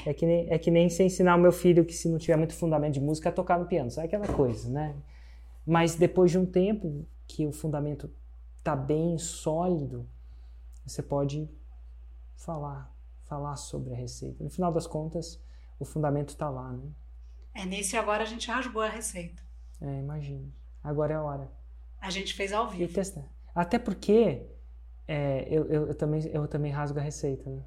É 0.05 0.13
que, 0.13 0.25
nem, 0.25 0.49
é 0.49 0.57
que 0.57 0.71
nem 0.71 0.89
você 0.89 1.03
ensinar 1.03 1.35
o 1.35 1.39
meu 1.39 1.51
filho 1.51 1.83
que 1.83 1.93
se 1.93 2.07
não 2.07 2.17
tiver 2.17 2.37
muito 2.37 2.53
fundamento 2.53 2.93
de 2.93 3.01
música 3.01 3.27
a 3.27 3.33
tocar 3.33 3.59
no 3.59 3.65
piano. 3.65 3.91
Sabe 3.91 4.07
aquela 4.07 4.27
coisa, 4.27 4.69
né? 4.69 4.95
Mas 5.65 5.95
depois 5.95 6.31
de 6.31 6.37
um 6.37 6.45
tempo 6.45 7.05
que 7.27 7.45
o 7.45 7.51
fundamento 7.51 8.09
tá 8.63 8.77
bem 8.77 9.17
sólido, 9.17 10.07
você 10.85 11.03
pode 11.03 11.49
falar, 12.33 12.95
falar 13.23 13.57
sobre 13.57 13.91
a 13.93 13.97
receita. 13.97 14.41
No 14.41 14.49
final 14.49 14.71
das 14.71 14.87
contas, 14.87 15.37
o 15.77 15.83
fundamento 15.83 16.37
tá 16.37 16.49
lá, 16.49 16.71
né? 16.71 16.89
É 17.53 17.65
nesse 17.65 17.97
agora 17.97 18.23
a 18.23 18.25
gente 18.25 18.49
rasgou 18.49 18.81
a 18.81 18.89
receita. 18.89 19.41
É, 19.81 19.99
imagino. 19.99 20.51
Agora 20.83 21.13
é 21.13 21.15
a 21.17 21.21
hora. 21.23 21.51
A 21.99 22.09
gente 22.09 22.33
fez 22.33 22.51
ao 22.53 22.71
E 22.73 22.77
vivo. 22.77 22.93
testar. 22.93 23.23
Até 23.53 23.77
porque 23.77 24.45
é, 25.07 25.45
eu, 25.49 25.65
eu, 25.65 25.87
eu 25.87 25.95
também, 25.95 26.21
eu 26.27 26.47
também 26.47 26.71
rasgo 26.71 26.97
a 26.99 27.01
receita, 27.01 27.49
né? 27.49 27.61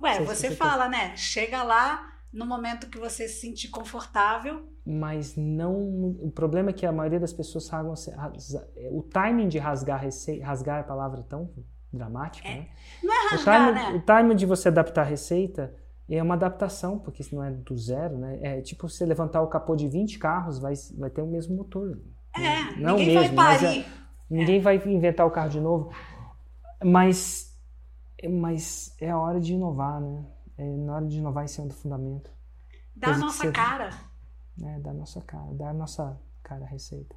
Ué, 0.00 0.20
você 0.20 0.48
você 0.50 0.50
fala, 0.54 0.88
né? 0.88 1.16
Chega 1.16 1.62
lá 1.62 2.12
no 2.32 2.44
momento 2.46 2.88
que 2.88 2.98
você 2.98 3.26
se 3.28 3.40
sentir 3.40 3.68
confortável. 3.68 4.68
Mas 4.84 5.36
não. 5.36 5.74
O 6.20 6.30
problema 6.30 6.70
é 6.70 6.72
que 6.72 6.86
a 6.86 6.92
maioria 6.92 7.20
das 7.20 7.32
pessoas 7.32 7.68
rasgam. 7.68 7.94
rasga- 8.16 8.68
O 8.90 9.02
timing 9.02 9.48
de 9.48 9.58
rasgar 9.58 9.98
a 9.98 10.02
receita. 10.02 10.44
Rasgar 10.46 10.78
é 10.78 10.80
a 10.80 10.84
palavra 10.84 11.22
tão 11.22 11.50
dramática, 11.92 12.48
né? 12.48 12.68
Não 13.02 13.12
é 13.12 13.26
O 13.26 13.30
rasgar, 13.30 13.74
timing, 13.74 13.90
o 13.90 13.92
né? 13.98 14.02
timing 14.06 14.36
de 14.36 14.46
você 14.46 14.68
adaptar 14.68 15.02
a 15.02 15.04
receita 15.04 15.74
é 16.16 16.22
uma 16.22 16.34
adaptação, 16.34 16.98
porque 16.98 17.22
isso 17.22 17.34
não 17.34 17.44
é 17.44 17.50
do 17.50 17.76
zero, 17.76 18.16
né? 18.18 18.38
É 18.42 18.60
tipo 18.62 18.88
você 18.88 19.04
levantar 19.04 19.42
o 19.42 19.46
capô 19.48 19.76
de 19.76 19.86
20 19.88 20.18
carros, 20.18 20.58
vai, 20.58 20.74
vai 20.96 21.10
ter 21.10 21.20
o 21.22 21.26
mesmo 21.26 21.56
motor. 21.56 21.98
É, 22.36 22.76
Não 22.80 22.96
ninguém 22.96 23.18
mesmo, 23.18 23.36
vai 23.36 23.44
mas 23.54 23.62
é- 23.62 23.66
parir. 23.66 23.86
Ninguém 24.30 24.60
vai 24.60 24.76
inventar 24.86 25.26
o 25.26 25.30
carro 25.30 25.48
de 25.48 25.60
novo. 25.60 25.90
Mas, 26.84 27.54
mas 28.30 28.94
é 29.00 29.10
a 29.10 29.18
hora 29.18 29.40
de 29.40 29.54
inovar, 29.54 30.00
né? 30.00 30.24
É 30.56 30.64
na 30.64 30.96
hora 30.96 31.06
de 31.06 31.18
inovar 31.18 31.44
em 31.44 31.48
cima 31.48 31.66
do 31.68 31.74
fundamento. 31.74 32.30
Dá 32.94 33.08
a 33.08 33.10
coisa 33.10 33.20
que 33.20 33.26
nossa 33.26 33.38
você- 33.44 33.52
cara. 33.52 33.90
Né? 34.56 34.80
Da 34.80 34.92
nossa 34.92 35.20
cara, 35.22 35.52
da 35.54 35.72
nossa 35.72 36.20
cara 36.42 36.64
a 36.64 36.68
receita. 36.68 37.14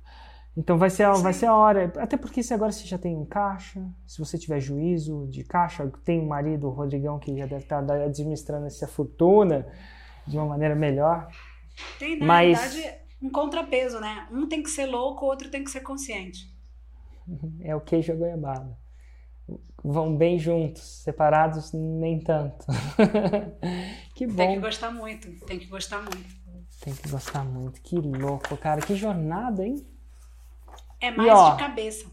Então 0.56 0.78
vai 0.78 0.90
ser, 0.90 1.04
a- 1.04 1.14
vai 1.14 1.32
ser 1.34 1.46
a 1.46 1.56
hora. 1.56 1.92
Até 1.98 2.18
porque 2.18 2.44
se 2.44 2.54
agora 2.54 2.72
você 2.72 2.86
já 2.86 2.98
tem 2.98 3.16
um 3.16 3.26
caixa, 3.26 3.82
se 4.06 4.20
você 4.20 4.38
tiver 4.38 4.60
juízo 4.60 5.28
de 5.30 5.44
caixa, 5.44 5.90
tem 6.04 6.20
um 6.20 6.28
marido, 6.28 6.68
o 6.68 6.72
Rodrigão, 6.72 7.18
que 7.20 7.38
já 7.38 7.46
deve 7.46 7.64
estar 7.64 7.80
administrando 7.90 8.66
essa 8.66 8.88
fortuna 8.88 9.66
de 10.28 10.38
uma 10.38 10.46
maneira 10.48 10.76
melhor. 10.76 11.28
Tem, 11.98 12.20
na 12.20 12.26
Mas- 12.26 12.74
verdade, 12.74 13.00
um 13.22 13.30
contrapeso, 13.30 14.00
né? 14.02 14.28
Um 14.32 14.48
tem 14.48 14.62
que 14.62 14.70
ser 14.70 14.88
louco, 14.88 15.26
o 15.26 15.30
outro 15.30 15.50
tem 15.50 15.64
que 15.64 15.72
ser 15.72 15.82
consciente. 15.82 16.52
É 17.62 17.74
o 17.76 17.80
queijo 17.80 18.12
e 18.12 18.14
a 18.14 18.18
goiabada. 18.18 18.78
Vão 19.84 20.16
bem 20.18 20.38
juntos, 20.38 21.02
separados 21.04 21.72
nem 21.74 22.20
tanto. 22.20 22.66
que 24.16 24.28
Tem 24.28 24.50
que 24.50 24.56
bom. 24.56 24.62
gostar 24.62 24.92
muito, 24.92 25.46
tem 25.46 25.60
que 25.60 25.68
gostar 25.68 26.00
muito. 26.02 26.42
Tem 26.82 26.94
que 26.94 27.10
gostar 27.10 27.44
muito. 27.46 27.82
Que 27.82 27.96
louco, 27.96 28.58
cara. 28.58 28.82
Que 28.82 28.96
jornada, 28.96 29.66
hein? 29.66 29.76
É 31.02 31.10
mais 31.12 31.32
ó, 31.32 31.52
de 31.52 31.58
cabeça. 31.60 32.10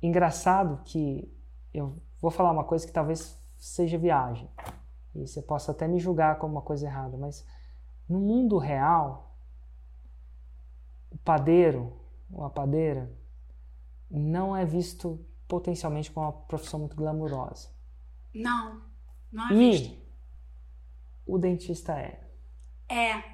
engraçado 0.00 0.82
que 0.84 1.30
eu 1.72 2.02
vou 2.20 2.30
falar 2.30 2.50
uma 2.50 2.64
coisa 2.64 2.86
que 2.86 2.92
talvez 2.92 3.38
seja 3.58 3.98
viagem. 3.98 4.48
E 5.14 5.20
você 5.26 5.42
possa 5.42 5.72
até 5.72 5.86
me 5.86 6.00
julgar 6.00 6.38
como 6.38 6.54
uma 6.54 6.62
coisa 6.62 6.86
errada, 6.86 7.16
mas 7.16 7.46
no 8.08 8.18
mundo 8.18 8.56
real, 8.58 9.36
o 11.10 11.18
padeiro 11.18 11.96
ou 12.32 12.44
a 12.44 12.50
padeira 12.50 13.12
não 14.10 14.56
é 14.56 14.64
visto 14.64 15.24
potencialmente 15.46 16.10
como 16.10 16.26
uma 16.26 16.32
profissão 16.32 16.80
muito 16.80 16.96
glamurosa. 16.96 17.70
Não, 18.34 18.82
não 19.30 19.50
é 19.50 19.54
visto. 19.54 19.90
E 19.90 20.02
o 21.26 21.38
dentista 21.38 21.92
é. 21.98 22.20
É, 22.88 23.31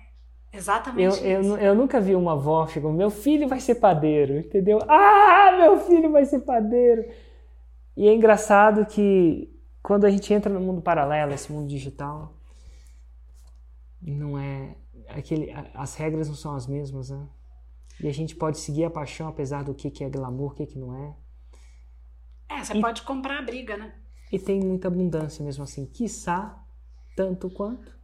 exatamente 0.53 1.23
eu, 1.23 1.43
nu- 1.43 1.57
eu 1.59 1.75
nunca 1.75 2.01
vi 2.01 2.15
uma 2.15 2.33
avó 2.33 2.67
chegando, 2.67 2.95
meu 2.95 3.11
filho 3.11 3.49
vai 3.49 3.61
ser 3.61 3.77
padeiro, 3.77 4.39
entendeu? 4.39 4.79
Ah, 4.89 5.53
meu 5.57 5.79
filho 5.81 6.11
vai 6.11 6.25
ser 6.25 6.41
padeiro. 6.41 7.05
E 7.97 8.09
é 8.09 8.15
engraçado 8.15 8.87
que 8.87 9.51
quando 9.83 10.07
a 10.07 10.11
gente 10.11 10.33
entra 10.33 10.53
no 10.53 10.61
mundo 10.61 10.83
paralelo, 10.83 11.33
esse 11.35 11.53
mundo 11.53 11.69
digital, 11.69 12.35
não 14.01 14.39
é 14.39 14.77
aquele, 15.09 15.53
as 15.75 15.95
regras 15.95 16.29
não 16.29 16.35
são 16.35 16.55
as 16.55 16.67
mesmas, 16.67 17.11
né? 17.11 17.27
E 18.01 18.09
a 18.09 18.13
gente 18.13 18.37
pode 18.37 18.59
seguir 18.59 18.85
a 18.85 18.91
paixão 18.91 19.29
apesar 19.29 19.65
do 19.65 19.75
que, 19.75 19.91
que 19.91 20.05
é 20.05 20.11
glamour, 20.11 20.53
o 20.53 20.55
que, 20.55 20.67
que 20.67 20.79
não 20.79 20.97
é. 20.97 21.15
É, 22.49 22.63
você 22.65 22.75
E- 22.75 22.81
pode 22.81 23.03
comprar 23.03 23.39
a 23.39 23.43
briga, 23.43 23.77
né? 23.77 23.95
E 24.31 24.39
tem 24.39 24.61
muita 24.61 24.89
abundância 24.89 25.45
mesmo 25.45 25.65
assim, 25.65 25.87
quiçá 25.87 26.63
tanto 27.17 27.51
quanto 27.51 27.98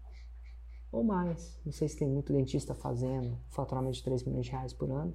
ou 0.95 1.05
mais. 1.05 1.59
Não 1.65 1.73
sei 1.73 1.89
se 1.89 1.97
tem 1.97 2.09
muito 2.09 2.33
dentista 2.33 2.75
fazendo 2.75 3.39
faturamento 3.51 3.97
de 3.97 4.03
3 4.05 4.23
milhões 4.25 4.47
de 4.47 4.53
reais 4.53 4.73
por 4.73 4.91
ano. 4.91 5.15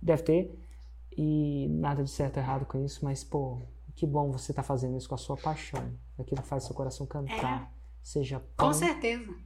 Deve 0.00 0.22
ter. 0.22 0.68
E 1.16 1.68
nada 1.70 2.02
de 2.02 2.10
certo 2.10 2.38
ou 2.38 2.42
errado 2.42 2.64
com 2.66 2.82
isso, 2.84 3.04
mas 3.04 3.22
pô, 3.22 3.60
que 3.94 4.06
bom 4.06 4.30
você 4.30 4.52
tá 4.52 4.62
fazendo 4.62 4.96
isso 4.96 5.08
com 5.08 5.14
a 5.14 5.18
sua 5.18 5.36
paixão. 5.36 5.92
Aquilo 6.18 6.40
que 6.42 6.48
faz 6.48 6.64
seu 6.64 6.74
coração 6.74 7.06
cantar. 7.06 7.70
Seja 8.02 8.40
pão, 8.56 8.68
Com 8.68 8.72
certeza. 8.72 9.26
né? 9.30 9.36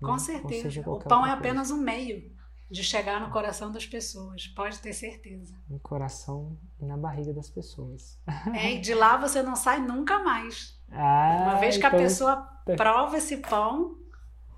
Com 0.00 0.12
Ou 0.12 0.18
certeza. 0.18 0.90
O 0.90 0.98
pão 0.98 1.26
é 1.26 1.30
apenas 1.32 1.70
um 1.70 1.76
meio 1.78 2.32
de 2.70 2.82
chegar 2.84 3.20
no 3.20 3.30
coração 3.32 3.72
das 3.72 3.84
pessoas, 3.84 4.46
pode 4.46 4.78
ter 4.78 4.92
certeza. 4.92 5.54
no 5.68 5.80
coração 5.80 6.56
e 6.80 6.84
na 6.86 6.96
barriga 6.96 7.34
das 7.34 7.50
pessoas. 7.50 8.16
É, 8.54 8.74
e 8.74 8.80
de 8.80 8.94
lá 8.94 9.16
você 9.16 9.42
não 9.42 9.56
sai 9.56 9.80
nunca 9.80 10.20
mais. 10.22 10.78
Ah, 10.92 11.42
Uma 11.50 11.54
vez 11.60 11.76
que 11.78 11.84
a 11.84 11.88
então- 11.88 12.00
pessoa 12.00 12.36
prova 12.76 13.16
esse 13.16 13.36
pão, 13.36 13.96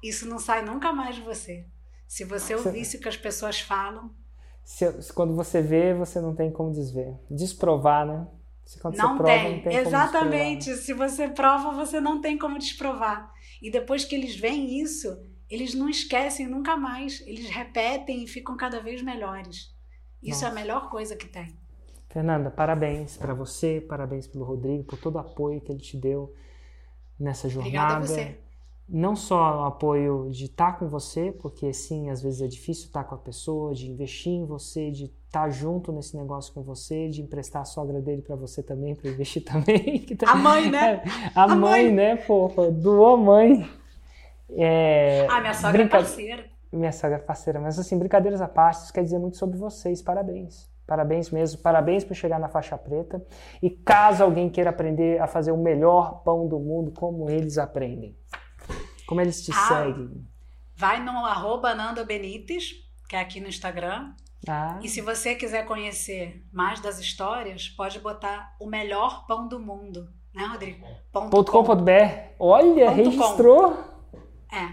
isso 0.02 0.26
não 0.28 0.38
sai 0.38 0.62
nunca 0.64 0.92
mais 0.92 1.16
de 1.16 1.22
você. 1.22 1.66
Se 2.06 2.24
você 2.24 2.54
ouvisse 2.54 2.96
o 2.96 3.00
que 3.00 3.08
as 3.08 3.16
pessoas 3.16 3.60
falam, 3.60 4.14
se- 4.64 5.02
se 5.02 5.12
quando 5.12 5.34
você 5.34 5.60
vê, 5.62 5.94
você 5.94 6.20
não 6.20 6.34
tem 6.34 6.50
como 6.52 6.72
desver. 6.72 7.16
Desprovar, 7.30 8.06
né? 8.06 8.26
Se 8.64 8.78
quando 8.80 8.96
não 8.96 9.12
você 9.16 9.18
prova, 9.22 9.34
tem. 9.34 9.56
não 9.56 9.62
tem 9.62 9.72
como 9.72 9.86
Exatamente. 9.88 10.74
Se 10.76 10.92
você 10.92 11.28
prova, 11.28 11.72
você 11.72 12.00
não 12.00 12.20
tem 12.20 12.38
como 12.38 12.58
desprovar. 12.58 13.32
E 13.60 13.70
depois 13.70 14.04
que 14.04 14.14
eles 14.14 14.36
veem 14.36 14.80
isso, 14.80 15.08
eles 15.50 15.74
não 15.74 15.88
esquecem 15.88 16.46
nunca 16.46 16.76
mais. 16.76 17.20
Eles 17.26 17.48
repetem 17.50 18.22
e 18.22 18.28
ficam 18.28 18.56
cada 18.56 18.80
vez 18.80 19.02
melhores. 19.02 19.74
Isso 20.22 20.44
é 20.44 20.46
a 20.46 20.50
Nossa. 20.50 20.60
melhor 20.62 20.90
coisa 20.90 21.16
que 21.16 21.26
tem. 21.26 21.58
Fernanda, 22.08 22.50
parabéns 22.50 23.16
para 23.16 23.34
você, 23.34 23.80
parabéns 23.80 24.26
pelo 24.28 24.44
Rodrigo, 24.44 24.84
por 24.84 24.98
todo 24.98 25.16
o 25.16 25.18
apoio 25.18 25.60
que 25.60 25.72
ele 25.72 25.80
te 25.80 25.96
deu 25.96 26.32
nessa 27.18 27.48
jornada. 27.48 27.68
Obrigada 27.68 27.96
a 27.96 28.06
você. 28.06 28.38
Não 28.88 29.16
só 29.16 29.62
o 29.62 29.64
apoio 29.64 30.28
de 30.30 30.44
estar 30.46 30.78
com 30.78 30.86
você, 30.86 31.32
porque 31.32 31.72
sim, 31.72 32.10
às 32.10 32.20
vezes 32.22 32.42
é 32.42 32.46
difícil 32.46 32.86
estar 32.86 33.04
com 33.04 33.14
a 33.14 33.18
pessoa, 33.18 33.72
de 33.74 33.90
investir 33.90 34.32
em 34.32 34.44
você, 34.44 34.90
de 34.90 35.04
estar 35.26 35.48
junto 35.50 35.90
nesse 35.92 36.14
negócio 36.16 36.52
com 36.52 36.62
você, 36.62 37.08
de 37.08 37.22
emprestar 37.22 37.62
a 37.62 37.64
sogra 37.64 38.02
dele 38.02 38.20
para 38.20 38.36
você 38.36 38.62
também, 38.62 38.94
para 38.94 39.08
investir 39.10 39.42
também. 39.46 39.98
que 40.00 40.14
tá- 40.14 40.30
A 40.32 40.34
mãe, 40.34 40.70
né? 40.70 41.02
A, 41.34 41.44
A 41.44 41.48
mãe, 41.48 41.84
mãe. 41.84 41.92
né, 41.92 42.16
fofa? 42.18 42.70
Doou 42.70 43.16
mãe. 43.16 43.66
É, 44.50 45.26
Ah, 45.30 45.40
minha 45.40 45.54
sogra 45.54 45.78
brinca- 45.78 45.96
é 45.96 46.00
parceira. 46.00 46.44
minha 46.70 46.92
sogra 46.92 47.16
é 47.16 47.20
parceira, 47.20 47.60
mas 47.60 47.78
assim, 47.78 47.98
brincadeiras 47.98 48.40
à 48.42 48.48
parte, 48.48 48.82
isso 48.84 48.92
quer 48.92 49.02
dizer 49.04 49.18
muito 49.18 49.36
sobre 49.38 49.56
vocês. 49.56 50.02
Parabéns. 50.02 50.70
Parabéns 50.86 51.30
mesmo, 51.30 51.62
parabéns 51.62 52.04
por 52.04 52.14
chegar 52.14 52.38
na 52.38 52.48
faixa 52.48 52.76
preta. 52.76 53.24
E 53.62 53.70
caso 53.70 54.22
alguém 54.22 54.50
queira 54.50 54.68
aprender 54.68 55.18
a 55.22 55.26
fazer 55.26 55.52
o 55.52 55.56
melhor 55.56 56.22
pão 56.24 56.46
do 56.46 56.58
mundo, 56.58 56.90
como 56.92 57.30
eles 57.30 57.56
aprendem? 57.56 58.14
Como 59.06 59.20
eles 59.20 59.42
te 59.44 59.50
Ah. 59.52 59.68
seguem? 59.68 60.26
Vai 60.76 61.02
no 61.02 61.24
arroba 61.26 61.74
Nanda 61.74 62.04
Benites, 62.04 62.74
que 63.08 63.14
é 63.16 63.20
aqui 63.20 63.40
no 63.40 63.48
Instagram. 63.48 64.14
Ah, 64.48 64.78
E 64.82 64.88
se 64.88 65.00
você 65.00 65.34
quiser 65.36 65.64
conhecer 65.66 66.44
mais 66.52 66.80
das 66.80 66.98
histórias, 66.98 67.68
pode 67.68 67.98
botar 68.00 68.56
o 68.58 68.66
melhor 68.66 69.24
pão 69.26 69.46
do 69.46 69.60
mundo, 69.60 70.08
né, 70.34 70.44
Rodrigo? 70.46 70.84
Ponto 71.12 71.30
ponto 71.30 71.52
com. 71.52 71.64
.com. 71.64 71.84
Olha, 72.38 72.86
Ponto 72.86 72.96
com. 72.96 73.10
registrou. 73.10 73.84
É, 74.50 74.66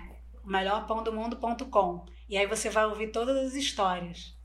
o 0.44 0.50
melhorpãodomundo.com. 0.50 2.06
E 2.28 2.38
aí 2.38 2.48
você 2.48 2.70
vai 2.70 2.86
ouvir 2.86 3.08
todas 3.12 3.38
as 3.38 3.54
histórias. 3.54 4.36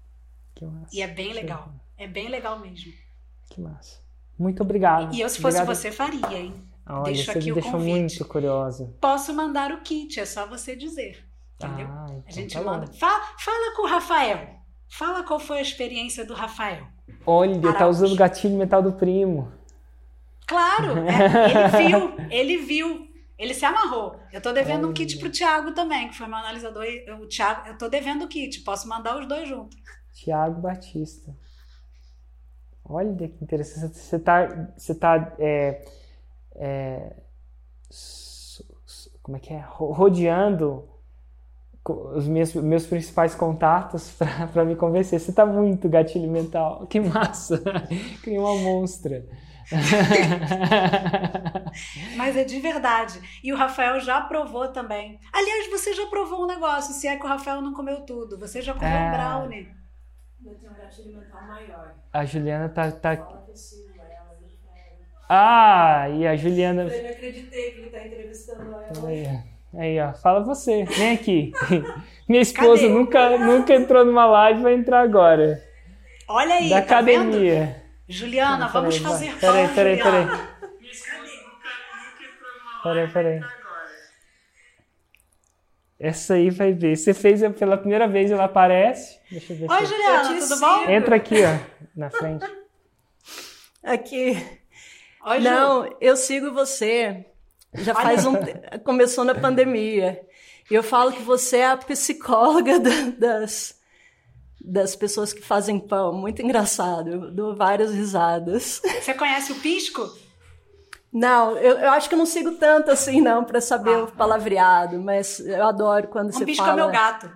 Que 0.55 0.65
massa. 0.66 0.89
E 0.94 1.01
é 1.02 1.06
bem 1.06 1.32
legal. 1.32 1.70
É 1.97 2.06
bem 2.06 2.28
legal 2.28 2.59
mesmo. 2.59 2.93
Que 3.51 3.61
massa. 3.61 4.01
Muito 4.39 4.62
obrigado. 4.62 5.15
E 5.15 5.20
eu, 5.20 5.28
se 5.28 5.40
fosse 5.40 5.56
Obrigado. 5.59 5.77
você, 5.77 5.90
faria, 5.93 6.39
hein? 6.39 6.55
Olha, 6.86 7.05
deixo 7.05 7.32
você 7.32 7.39
aqui 7.39 7.52
o 7.52 7.62
convite. 7.62 7.90
muito 7.90 8.24
curiosa. 8.27 8.94
Posso 9.01 9.32
mandar 9.32 9.73
o 9.73 9.81
kit, 9.81 10.20
é 10.20 10.27
só 10.27 10.47
você 10.47 10.77
dizer. 10.77 11.27
Entendeu? 11.56 11.86
Ah, 11.89 12.06
então 12.09 12.24
a 12.27 12.31
gente 12.31 12.55
tá 12.55 12.62
manda. 12.62 12.86
Fala, 12.86 13.24
fala 13.39 13.77
com 13.77 13.82
o 13.82 13.86
Rafael. 13.89 14.48
Fala 14.89 15.23
qual 15.23 15.40
foi 15.40 15.59
a 15.59 15.62
experiência 15.62 16.24
do 16.24 16.35
Rafael. 16.35 16.86
Olha, 17.27 17.61
tá 17.61 17.70
Araújo. 17.70 17.90
usando 17.90 18.12
o 18.12 18.16
gatilho 18.16 18.56
mental 18.56 18.82
do 18.82 18.93
primo. 18.93 19.52
Claro, 20.47 20.98
é, 21.09 21.51
ele 21.51 21.89
viu, 21.89 22.16
ele 22.31 22.56
viu, 22.59 23.09
ele 23.39 23.55
se 23.55 23.65
amarrou. 23.65 24.20
Eu 24.32 24.40
tô 24.40 24.52
devendo 24.52 24.85
um 24.85 24.89
Olha. 24.89 24.94
kit 24.94 25.19
pro 25.19 25.31
Thiago 25.31 25.73
também, 25.73 26.09
que 26.09 26.16
foi 26.16 26.27
meu 26.27 26.36
analisador. 26.36 26.85
O 27.20 27.27
Thiago, 27.27 27.69
eu 27.69 27.78
tô 27.78 27.89
devendo 27.89 28.24
o 28.27 28.28
kit, 28.28 28.61
posso 28.61 28.86
mandar 28.89 29.19
os 29.19 29.27
dois 29.27 29.48
juntos. 29.48 29.78
Tiago 30.12 30.61
Batista. 30.61 31.35
Olha 32.85 33.28
que 33.28 33.43
interessante. 33.43 33.97
Você 33.97 34.16
está 34.16 34.47
você 34.77 34.94
tá, 34.94 35.35
é, 35.39 35.85
é, 36.57 37.17
como 39.23 39.37
é 39.37 39.41
que 39.41 39.53
é? 39.53 39.61
Ro- 39.61 39.93
Rodeando 39.93 40.89
os 41.87 42.27
meus, 42.27 42.55
meus 42.55 42.87
principais 42.87 43.35
contatos 43.35 44.17
para 44.53 44.65
me 44.65 44.75
convencer. 44.77 45.21
Você 45.21 45.31
está 45.31 45.45
muito 45.45 45.89
gatilho 45.89 46.31
mental. 46.31 46.87
Que 46.89 47.01
massa! 47.01 47.63
Nem 48.27 48.39
uma 48.39 48.55
monstra. 48.57 49.27
Mas 52.17 52.37
é 52.37 52.45
de 52.45 52.61
verdade. 52.61 53.21
E 53.43 53.53
o 53.53 53.57
Rafael 53.57 53.99
já 54.01 54.21
provou 54.21 54.69
também. 54.69 55.19
Aliás, 55.33 55.71
você 55.71 55.93
já 55.95 56.07
provou 56.07 56.45
um 56.45 56.47
negócio, 56.47 56.93
se 56.95 57.07
é 57.09 57.17
que 57.17 57.25
o 57.25 57.29
Rafael 57.29 57.61
não 57.63 57.73
comeu 57.73 58.03
tudo. 58.03 58.39
Você 58.39 58.61
já 58.63 58.75
comeu 58.75 58.89
É. 58.89 59.11
brownie. 59.13 59.69
Eu 60.45 60.55
tenho 60.57 60.73
um 60.73 60.75
gatilho 60.75 61.17
mental 61.19 61.47
maior. 61.47 61.95
A 62.13 62.25
Juliana 62.25 62.69
tá. 62.69 62.91
tá... 62.93 63.17
Fala 63.17 63.43
que 63.45 63.51
eu 63.51 63.57
sigo 63.57 63.95
ela. 63.99 64.37
eu 64.43 64.49
quero. 64.49 65.05
Ah, 65.29 66.07
e 66.11 66.27
a 66.27 66.37
Juliana. 66.37 66.83
Eu 66.83 67.03
não 67.03 67.11
acreditei 67.11 67.71
que 67.73 67.81
ele 67.81 67.91
tá 67.91 68.07
entrevistando 68.07 68.63
ela. 68.63 69.09
Aí, 69.09 69.27
aí, 69.77 70.01
ó, 70.01 70.13
fala 70.15 70.41
você, 70.45 70.85
vem 70.85 71.13
aqui. 71.15 71.53
Minha 72.29 72.43
esposa 72.43 72.83
Cadê? 72.83 72.93
nunca, 72.95 73.39
nunca 73.39 73.75
entrou 73.75 74.05
numa 74.05 74.27
live, 74.27 74.63
vai 74.63 74.75
entrar 74.75 75.01
agora. 75.01 75.63
Olha 76.29 76.55
aí, 76.55 76.69
da 76.71 76.83
tá 76.83 77.01
vendo? 77.01 77.29
academia. 77.29 77.83
Juliana, 78.09 78.67
Peraí, 78.69 78.73
vamos 78.73 78.99
vai. 78.99 79.13
fazer 79.13 79.35
Peraí, 79.39 79.67
pão, 79.67 79.75
peraí, 79.75 79.97
peraí. 79.99 80.23
Juliana. 80.23 80.49
Peraí, 82.83 83.09
peraí. 83.09 83.41
Essa 85.99 86.35
aí 86.35 86.51
vai 86.51 86.73
ver. 86.73 86.97
Você 86.97 87.15
fez 87.15 87.41
pela 87.59 87.79
primeira 87.79 88.07
vez, 88.07 88.31
ela 88.31 88.45
aparece. 88.45 89.19
Deixa 89.31 89.53
eu 89.55 89.57
ver 89.59 89.71
Oi, 89.71 89.87
se. 89.87 89.93
Juliana, 89.93 90.29
tudo 90.29 90.41
sigo. 90.43 90.61
bom? 90.61 90.91
Entra 90.91 91.17
aqui, 91.17 91.37
ó, 91.45 91.59
na 91.97 92.11
frente. 92.11 92.45
Aqui. 93.83 94.64
Oi, 95.27 95.41
Ju. 95.41 95.45
Não, 95.45 95.97
eu 96.01 96.17
sigo 96.17 96.53
você. 96.53 97.25
Já 97.75 97.95
faz 97.95 98.27
um. 98.27 98.35
Começou 98.85 99.25
na 99.25 99.35
pandemia. 99.35 100.21
E 100.71 100.75
eu 100.75 100.83
falo 100.83 101.13
que 101.13 101.23
você 101.23 101.59
é 101.59 101.69
a 101.69 101.77
psicóloga 101.77 102.79
da- 102.81 103.11
das, 103.19 103.75
das 104.61 104.95
pessoas 104.95 105.33
que 105.33 105.43
fazem 105.43 105.79
pão. 105.79 106.13
Muito 106.13 106.43
engraçado. 106.43 107.09
Eu 107.09 107.31
dou 107.31 107.55
várias 107.55 107.93
risadas. 107.93 108.81
Você 109.01 109.15
conhece 109.15 109.53
o 109.53 109.57
pisco? 109.57 110.09
Não, 111.13 111.57
eu, 111.57 111.79
eu 111.79 111.91
acho 111.93 112.09
que 112.09 112.15
eu 112.15 112.19
não 112.19 112.27
sigo 112.27 112.53
tanto 112.53 112.91
assim, 112.91 113.21
não, 113.21 113.45
para 113.45 113.61
saber 113.61 113.95
ah. 113.95 114.03
o 114.03 114.13
palavreado, 114.13 114.99
mas 114.99 115.39
eu 115.39 115.65
adoro 115.65 116.09
quando 116.09 116.31
um 116.31 116.33
você 116.33 116.45
pisco 116.45 116.65
fala... 116.65 116.81
é 116.81 116.83
meu 116.83 116.93
gato. 116.93 117.31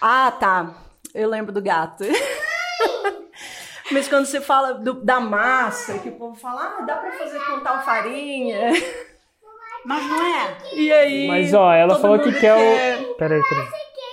Ah, 0.00 0.32
tá. 0.32 0.74
Eu 1.14 1.28
lembro 1.28 1.52
do 1.52 1.60
gato. 1.60 2.04
mas 3.90 4.08
quando 4.08 4.26
você 4.26 4.40
fala 4.40 4.74
do, 4.74 4.94
da 5.04 5.20
massa, 5.20 5.98
que 5.98 6.08
o 6.08 6.12
povo 6.12 6.34
fala, 6.34 6.78
ah, 6.78 6.82
dá 6.82 6.96
para 6.96 7.12
fazer 7.12 7.38
com 7.40 7.60
tal 7.60 7.82
farinha. 7.82 8.72
Mas 9.84 10.04
não 10.06 10.22
é. 10.22 10.56
E 10.74 10.92
aí? 10.92 11.26
Mas 11.28 11.54
ó, 11.54 11.72
ela 11.72 11.98
falou 11.98 12.18
que 12.18 12.32
quer, 12.32 12.40
quer 12.40 13.00
o. 13.00 13.14
Peraí, 13.14 13.40
peraí. 13.48 13.68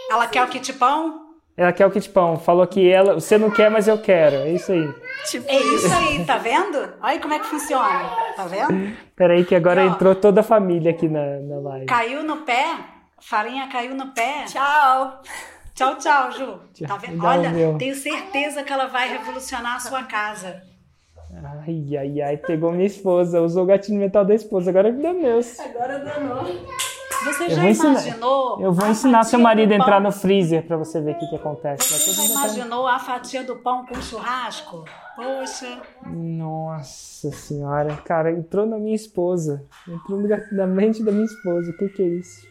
Ela 0.10 0.28
quer 0.28 0.44
o 0.44 0.48
kit 0.48 0.74
pão? 0.74 1.26
Ela 1.58 1.74
quer 1.74 1.86
o 1.86 1.92
kit 1.92 2.10
pão. 2.10 2.38
Falou 2.38 2.66
que 2.68 2.90
ela, 2.90 3.16
você 3.16 3.38
não 3.38 3.50
quer, 3.50 3.70
mas 3.70 3.88
eu 3.88 3.98
quero. 3.98 4.36
É 4.36 4.52
isso 4.52 4.72
aí. 4.72 4.94
Tipo 5.26 5.50
é 5.50 5.56
isso 5.56 5.94
aí, 5.94 6.26
tá 6.26 6.38
vendo? 6.38 6.94
Olha 7.02 7.20
como 7.20 7.34
é 7.34 7.40
que 7.40 7.46
funciona. 7.48 8.10
Tá 8.36 8.46
vendo? 8.46 8.96
Peraí, 9.16 9.44
que 9.44 9.56
agora 9.56 9.84
e, 9.84 9.88
ó, 9.88 9.92
entrou 9.92 10.16
toda 10.16 10.42
a 10.42 10.44
família 10.44 10.92
aqui 10.92 11.08
na, 11.08 11.40
na 11.40 11.60
live. 11.60 11.86
Caiu 11.88 12.24
no 12.24 12.38
pé? 12.38 12.76
Farinha 13.20 13.68
caiu 13.68 13.96
no 13.96 14.14
pé? 14.14 14.46
Tchau. 14.46 15.22
Tchau, 15.76 15.98
tchau, 15.98 16.32
Ju. 16.32 16.60
Tchau. 16.74 16.88
Tá 16.88 16.98
vendo? 16.98 17.24
Olha, 17.24 17.52
tenho 17.78 17.96
certeza 17.96 18.64
que 18.64 18.72
ela 18.72 18.88
vai 18.88 19.10
revolucionar 19.10 19.76
a 19.76 19.80
sua 19.80 20.04
casa. 20.04 20.64
Ai, 21.68 21.98
ai, 21.98 22.22
ai, 22.22 22.38
pegou 22.38 22.72
minha 22.72 22.86
esposa, 22.86 23.42
usou 23.42 23.64
o 23.64 23.66
gatinho 23.66 24.00
mental 24.00 24.24
da 24.24 24.34
esposa, 24.34 24.70
agora 24.70 24.92
que 24.92 25.02
deu 25.02 25.14
meus. 25.14 25.60
Agora 25.60 26.00
danou. 26.00 26.46
Você 27.26 27.50
já 27.50 27.70
imaginou? 27.70 28.62
eu 28.62 28.72
vou 28.72 28.88
ensinar 28.88 29.24
seu 29.24 29.40
marido 29.40 29.74
a 29.74 29.76
entrar 29.76 30.00
no 30.00 30.12
freezer 30.12 30.66
para 30.66 30.78
você 30.78 31.02
ver 31.02 31.16
o 31.16 31.20
que, 31.20 31.28
que 31.28 31.36
acontece. 31.36 31.92
Você 31.92 32.14
já 32.14 32.24
imaginou 32.32 32.88
a 32.88 33.00
fatia 33.00 33.44
do 33.44 33.58
pão 33.58 33.86
com 33.86 34.00
churrasco? 34.02 34.86
Poxa. 35.16 35.82
Nossa 36.06 37.32
senhora, 37.32 37.98
cara, 37.98 38.32
entrou 38.32 38.66
na 38.66 38.78
minha 38.78 38.96
esposa. 38.96 39.66
Entrou 39.88 40.22
na 40.52 40.68
mente 40.68 41.04
da 41.04 41.12
minha 41.12 41.26
esposa. 41.26 41.72
O 41.72 41.78
que, 41.78 41.90
que 41.90 42.02
é 42.02 42.08
isso? 42.08 42.48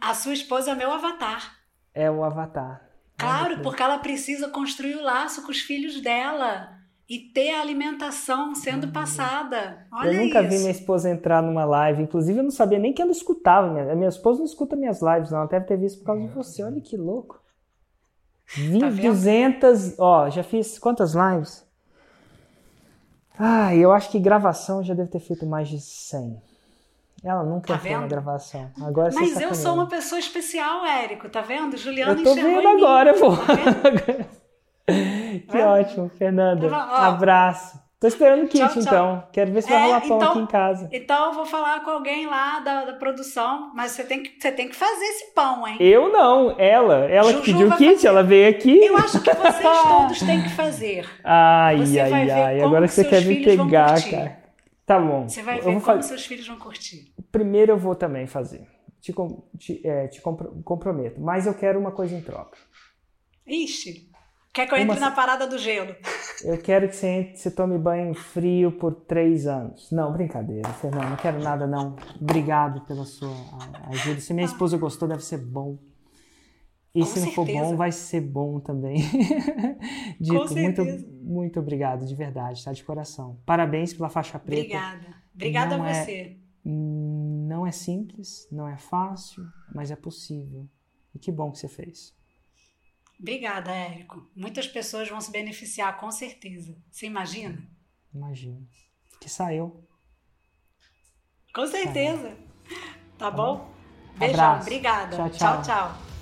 A 0.00 0.14
sua 0.14 0.34
esposa 0.34 0.72
é 0.72 0.74
meu 0.74 0.92
avatar. 0.92 1.55
É 1.96 2.10
o 2.10 2.22
avatar. 2.22 2.82
Claro, 3.16 3.60
porque 3.62 3.82
ela 3.82 3.98
precisa 3.98 4.48
construir 4.48 4.96
o 4.96 5.02
laço 5.02 5.42
com 5.42 5.50
os 5.50 5.60
filhos 5.60 6.00
dela 6.02 6.76
e 7.08 7.18
ter 7.18 7.54
a 7.54 7.60
alimentação 7.60 8.54
sendo 8.54 8.88
uhum. 8.88 8.92
passada. 8.92 9.86
Olha 9.92 10.12
eu 10.12 10.24
nunca 10.24 10.40
isso. 10.42 10.50
vi 10.50 10.58
minha 10.58 10.70
esposa 10.70 11.08
entrar 11.08 11.42
numa 11.42 11.64
live. 11.64 12.02
Inclusive, 12.02 12.38
eu 12.38 12.42
não 12.42 12.50
sabia 12.50 12.78
nem 12.78 12.92
que 12.92 13.00
ela 13.00 13.12
escutava. 13.12 13.72
Minha, 13.72 13.94
minha 13.94 14.08
esposa 14.08 14.40
não 14.40 14.46
escuta 14.46 14.76
minhas 14.76 15.00
lives, 15.00 15.30
não. 15.30 15.38
Ela 15.38 15.48
deve 15.48 15.66
ter 15.66 15.78
visto 15.78 16.00
por 16.00 16.06
causa 16.06 16.22
de 16.22 16.28
você. 16.28 16.62
Olha 16.62 16.80
que 16.80 16.96
louco. 16.96 17.40
Tá 18.80 18.90
200. 18.90 19.98
Ó, 19.98 20.28
já 20.28 20.42
fiz 20.42 20.78
quantas 20.78 21.14
lives? 21.14 21.66
Ah, 23.38 23.74
eu 23.74 23.92
acho 23.92 24.10
que 24.10 24.18
gravação 24.18 24.82
já 24.82 24.94
deve 24.94 25.10
ter 25.10 25.20
feito 25.20 25.46
mais 25.46 25.68
de 25.68 25.80
100. 25.80 26.42
Ela 27.24 27.42
nunca 27.42 27.76
tá 27.76 27.76
entrou 27.76 28.00
na 28.00 28.06
gravação. 28.06 28.70
Agora 28.80 29.10
Mas 29.14 29.40
eu 29.40 29.54
sou 29.54 29.74
uma 29.74 29.88
pessoa 29.88 30.18
especial, 30.18 30.84
Érico, 30.84 31.28
tá 31.28 31.40
vendo? 31.40 31.76
Juliana 31.76 32.12
eu 32.12 32.22
tô 32.22 32.34
vendo 32.34 32.68
agora, 32.68 33.14
pô. 33.14 33.36
Tá 33.36 33.90
que 35.50 35.56
é. 35.56 35.66
ótimo, 35.66 36.08
Fernanda. 36.10 36.66
Então, 36.66 36.78
Abraço. 36.78 37.86
Tô 37.98 38.08
esperando 38.08 38.44
o 38.44 38.48
kit, 38.48 38.58
tchau, 38.58 38.68
tchau. 38.68 38.82
então. 38.82 39.24
Quero 39.32 39.52
ver 39.52 39.62
se 39.62 39.70
vai 39.70 39.78
é, 39.78 39.84
rolar 39.86 40.00
pão 40.02 40.16
então, 40.18 40.30
aqui 40.30 40.38
em 40.40 40.46
casa. 40.46 40.88
Então 40.92 41.26
eu 41.28 41.32
vou 41.32 41.46
falar 41.46 41.82
com 41.82 41.90
alguém 41.90 42.26
lá 42.26 42.60
da, 42.60 42.84
da, 42.84 42.92
produção, 42.92 43.72
mas 43.74 43.92
você 43.92 44.04
tem, 44.04 44.22
que, 44.22 44.38
você 44.38 44.52
tem 44.52 44.68
que 44.68 44.76
fazer 44.76 45.04
esse 45.06 45.32
pão, 45.32 45.66
hein? 45.66 45.78
Eu 45.80 46.12
não, 46.12 46.54
ela. 46.58 47.06
Ela 47.06 47.32
Juju 47.32 47.42
pediu 47.42 47.68
o 47.68 47.76
kit, 47.76 47.94
fazer. 47.94 48.08
ela 48.08 48.22
veio 48.22 48.50
aqui. 48.50 48.84
Eu 48.84 48.98
acho 48.98 49.18
que 49.18 49.34
vocês 49.34 49.72
todos 49.88 50.18
têm 50.20 50.42
que 50.42 50.50
fazer. 50.50 51.08
Ai, 51.24 51.78
você 51.78 51.98
ai, 51.98 52.30
ai. 52.30 52.60
Agora 52.60 52.86
você 52.86 53.02
quer 53.02 53.24
me 53.24 53.42
pegar, 53.42 53.98
cara. 54.10 54.35
Tá 54.86 55.00
bom. 55.00 55.28
Você 55.28 55.42
vai 55.42 55.56
ver 55.56 55.64
como 55.64 55.80
fazer. 55.80 56.02
seus 56.04 56.24
filhos 56.24 56.46
vão 56.46 56.58
curtir. 56.58 57.12
Primeiro 57.32 57.72
eu 57.72 57.78
vou 57.78 57.96
também 57.96 58.26
fazer. 58.26 58.66
Te, 59.00 59.12
te, 59.58 59.86
é, 59.86 60.06
te 60.06 60.22
comprometo. 60.22 61.20
Mas 61.20 61.46
eu 61.46 61.54
quero 61.54 61.78
uma 61.78 61.90
coisa 61.90 62.14
em 62.14 62.20
troca. 62.20 62.56
Ixi. 63.44 64.10
Quer 64.54 64.66
que 64.66 64.72
eu 64.72 64.78
entre 64.78 64.96
Uma... 64.96 65.10
na 65.10 65.10
parada 65.10 65.46
do 65.46 65.58
gelo? 65.58 65.94
Eu 66.42 66.56
quero 66.62 66.88
que 66.88 66.96
você, 66.96 67.06
entre, 67.06 67.36
você 67.36 67.50
tome 67.50 67.76
banho 67.76 68.14
frio 68.14 68.72
por 68.72 68.94
três 68.94 69.46
anos. 69.46 69.90
Não, 69.92 70.10
brincadeira, 70.10 70.66
Fernando, 70.70 71.10
não 71.10 71.16
quero 71.16 71.42
nada 71.42 71.66
não. 71.66 71.94
Obrigado 72.18 72.80
pela 72.86 73.04
sua 73.04 73.34
ajuda. 73.90 74.20
Se 74.20 74.32
minha 74.32 74.46
esposa 74.46 74.78
gostou, 74.78 75.06
deve 75.06 75.22
ser 75.22 75.36
bom. 75.38 75.76
E 76.96 77.00
Com 77.00 77.06
se 77.06 77.20
não 77.20 77.32
for 77.32 77.44
bom, 77.44 77.76
vai 77.76 77.92
ser 77.92 78.22
bom 78.22 78.58
também. 78.58 78.96
Dito, 80.18 80.54
muito, 80.54 80.82
muito 81.22 81.60
obrigado, 81.60 82.06
de 82.06 82.14
verdade, 82.14 82.64
tá? 82.64 82.72
De 82.72 82.82
coração. 82.82 83.38
Parabéns 83.44 83.92
pela 83.92 84.08
faixa 84.08 84.38
preta. 84.38 84.62
Obrigada. 84.62 85.22
Obrigada 85.34 85.76
não 85.76 85.84
a 85.84 85.90
é 85.90 85.92
você. 86.04 86.12
É, 86.12 86.36
não 86.64 87.66
é 87.66 87.70
simples, 87.70 88.48
não 88.50 88.66
é 88.66 88.78
fácil, 88.78 89.46
mas 89.74 89.90
é 89.90 89.96
possível. 89.96 90.66
E 91.14 91.18
que 91.18 91.30
bom 91.30 91.52
que 91.52 91.58
você 91.58 91.68
fez. 91.68 92.16
Obrigada, 93.20 93.70
Érico. 93.70 94.26
Muitas 94.34 94.66
pessoas 94.66 95.06
vão 95.10 95.20
se 95.20 95.30
beneficiar, 95.30 96.00
com 96.00 96.10
certeza. 96.10 96.78
Você 96.90 97.04
imagina? 97.04 97.62
Imagino. 98.14 98.66
Que 99.20 99.28
saiu. 99.28 99.84
Com 101.54 101.66
certeza. 101.66 102.30
Tá, 103.18 103.30
tá 103.30 103.30
bom? 103.30 103.58
bom? 103.58 103.70
Beijão. 104.18 104.44
Abraço. 104.44 104.62
Obrigada. 104.62 105.16
tchau. 105.16 105.30
tchau. 105.30 105.62
tchau. 105.62 106.15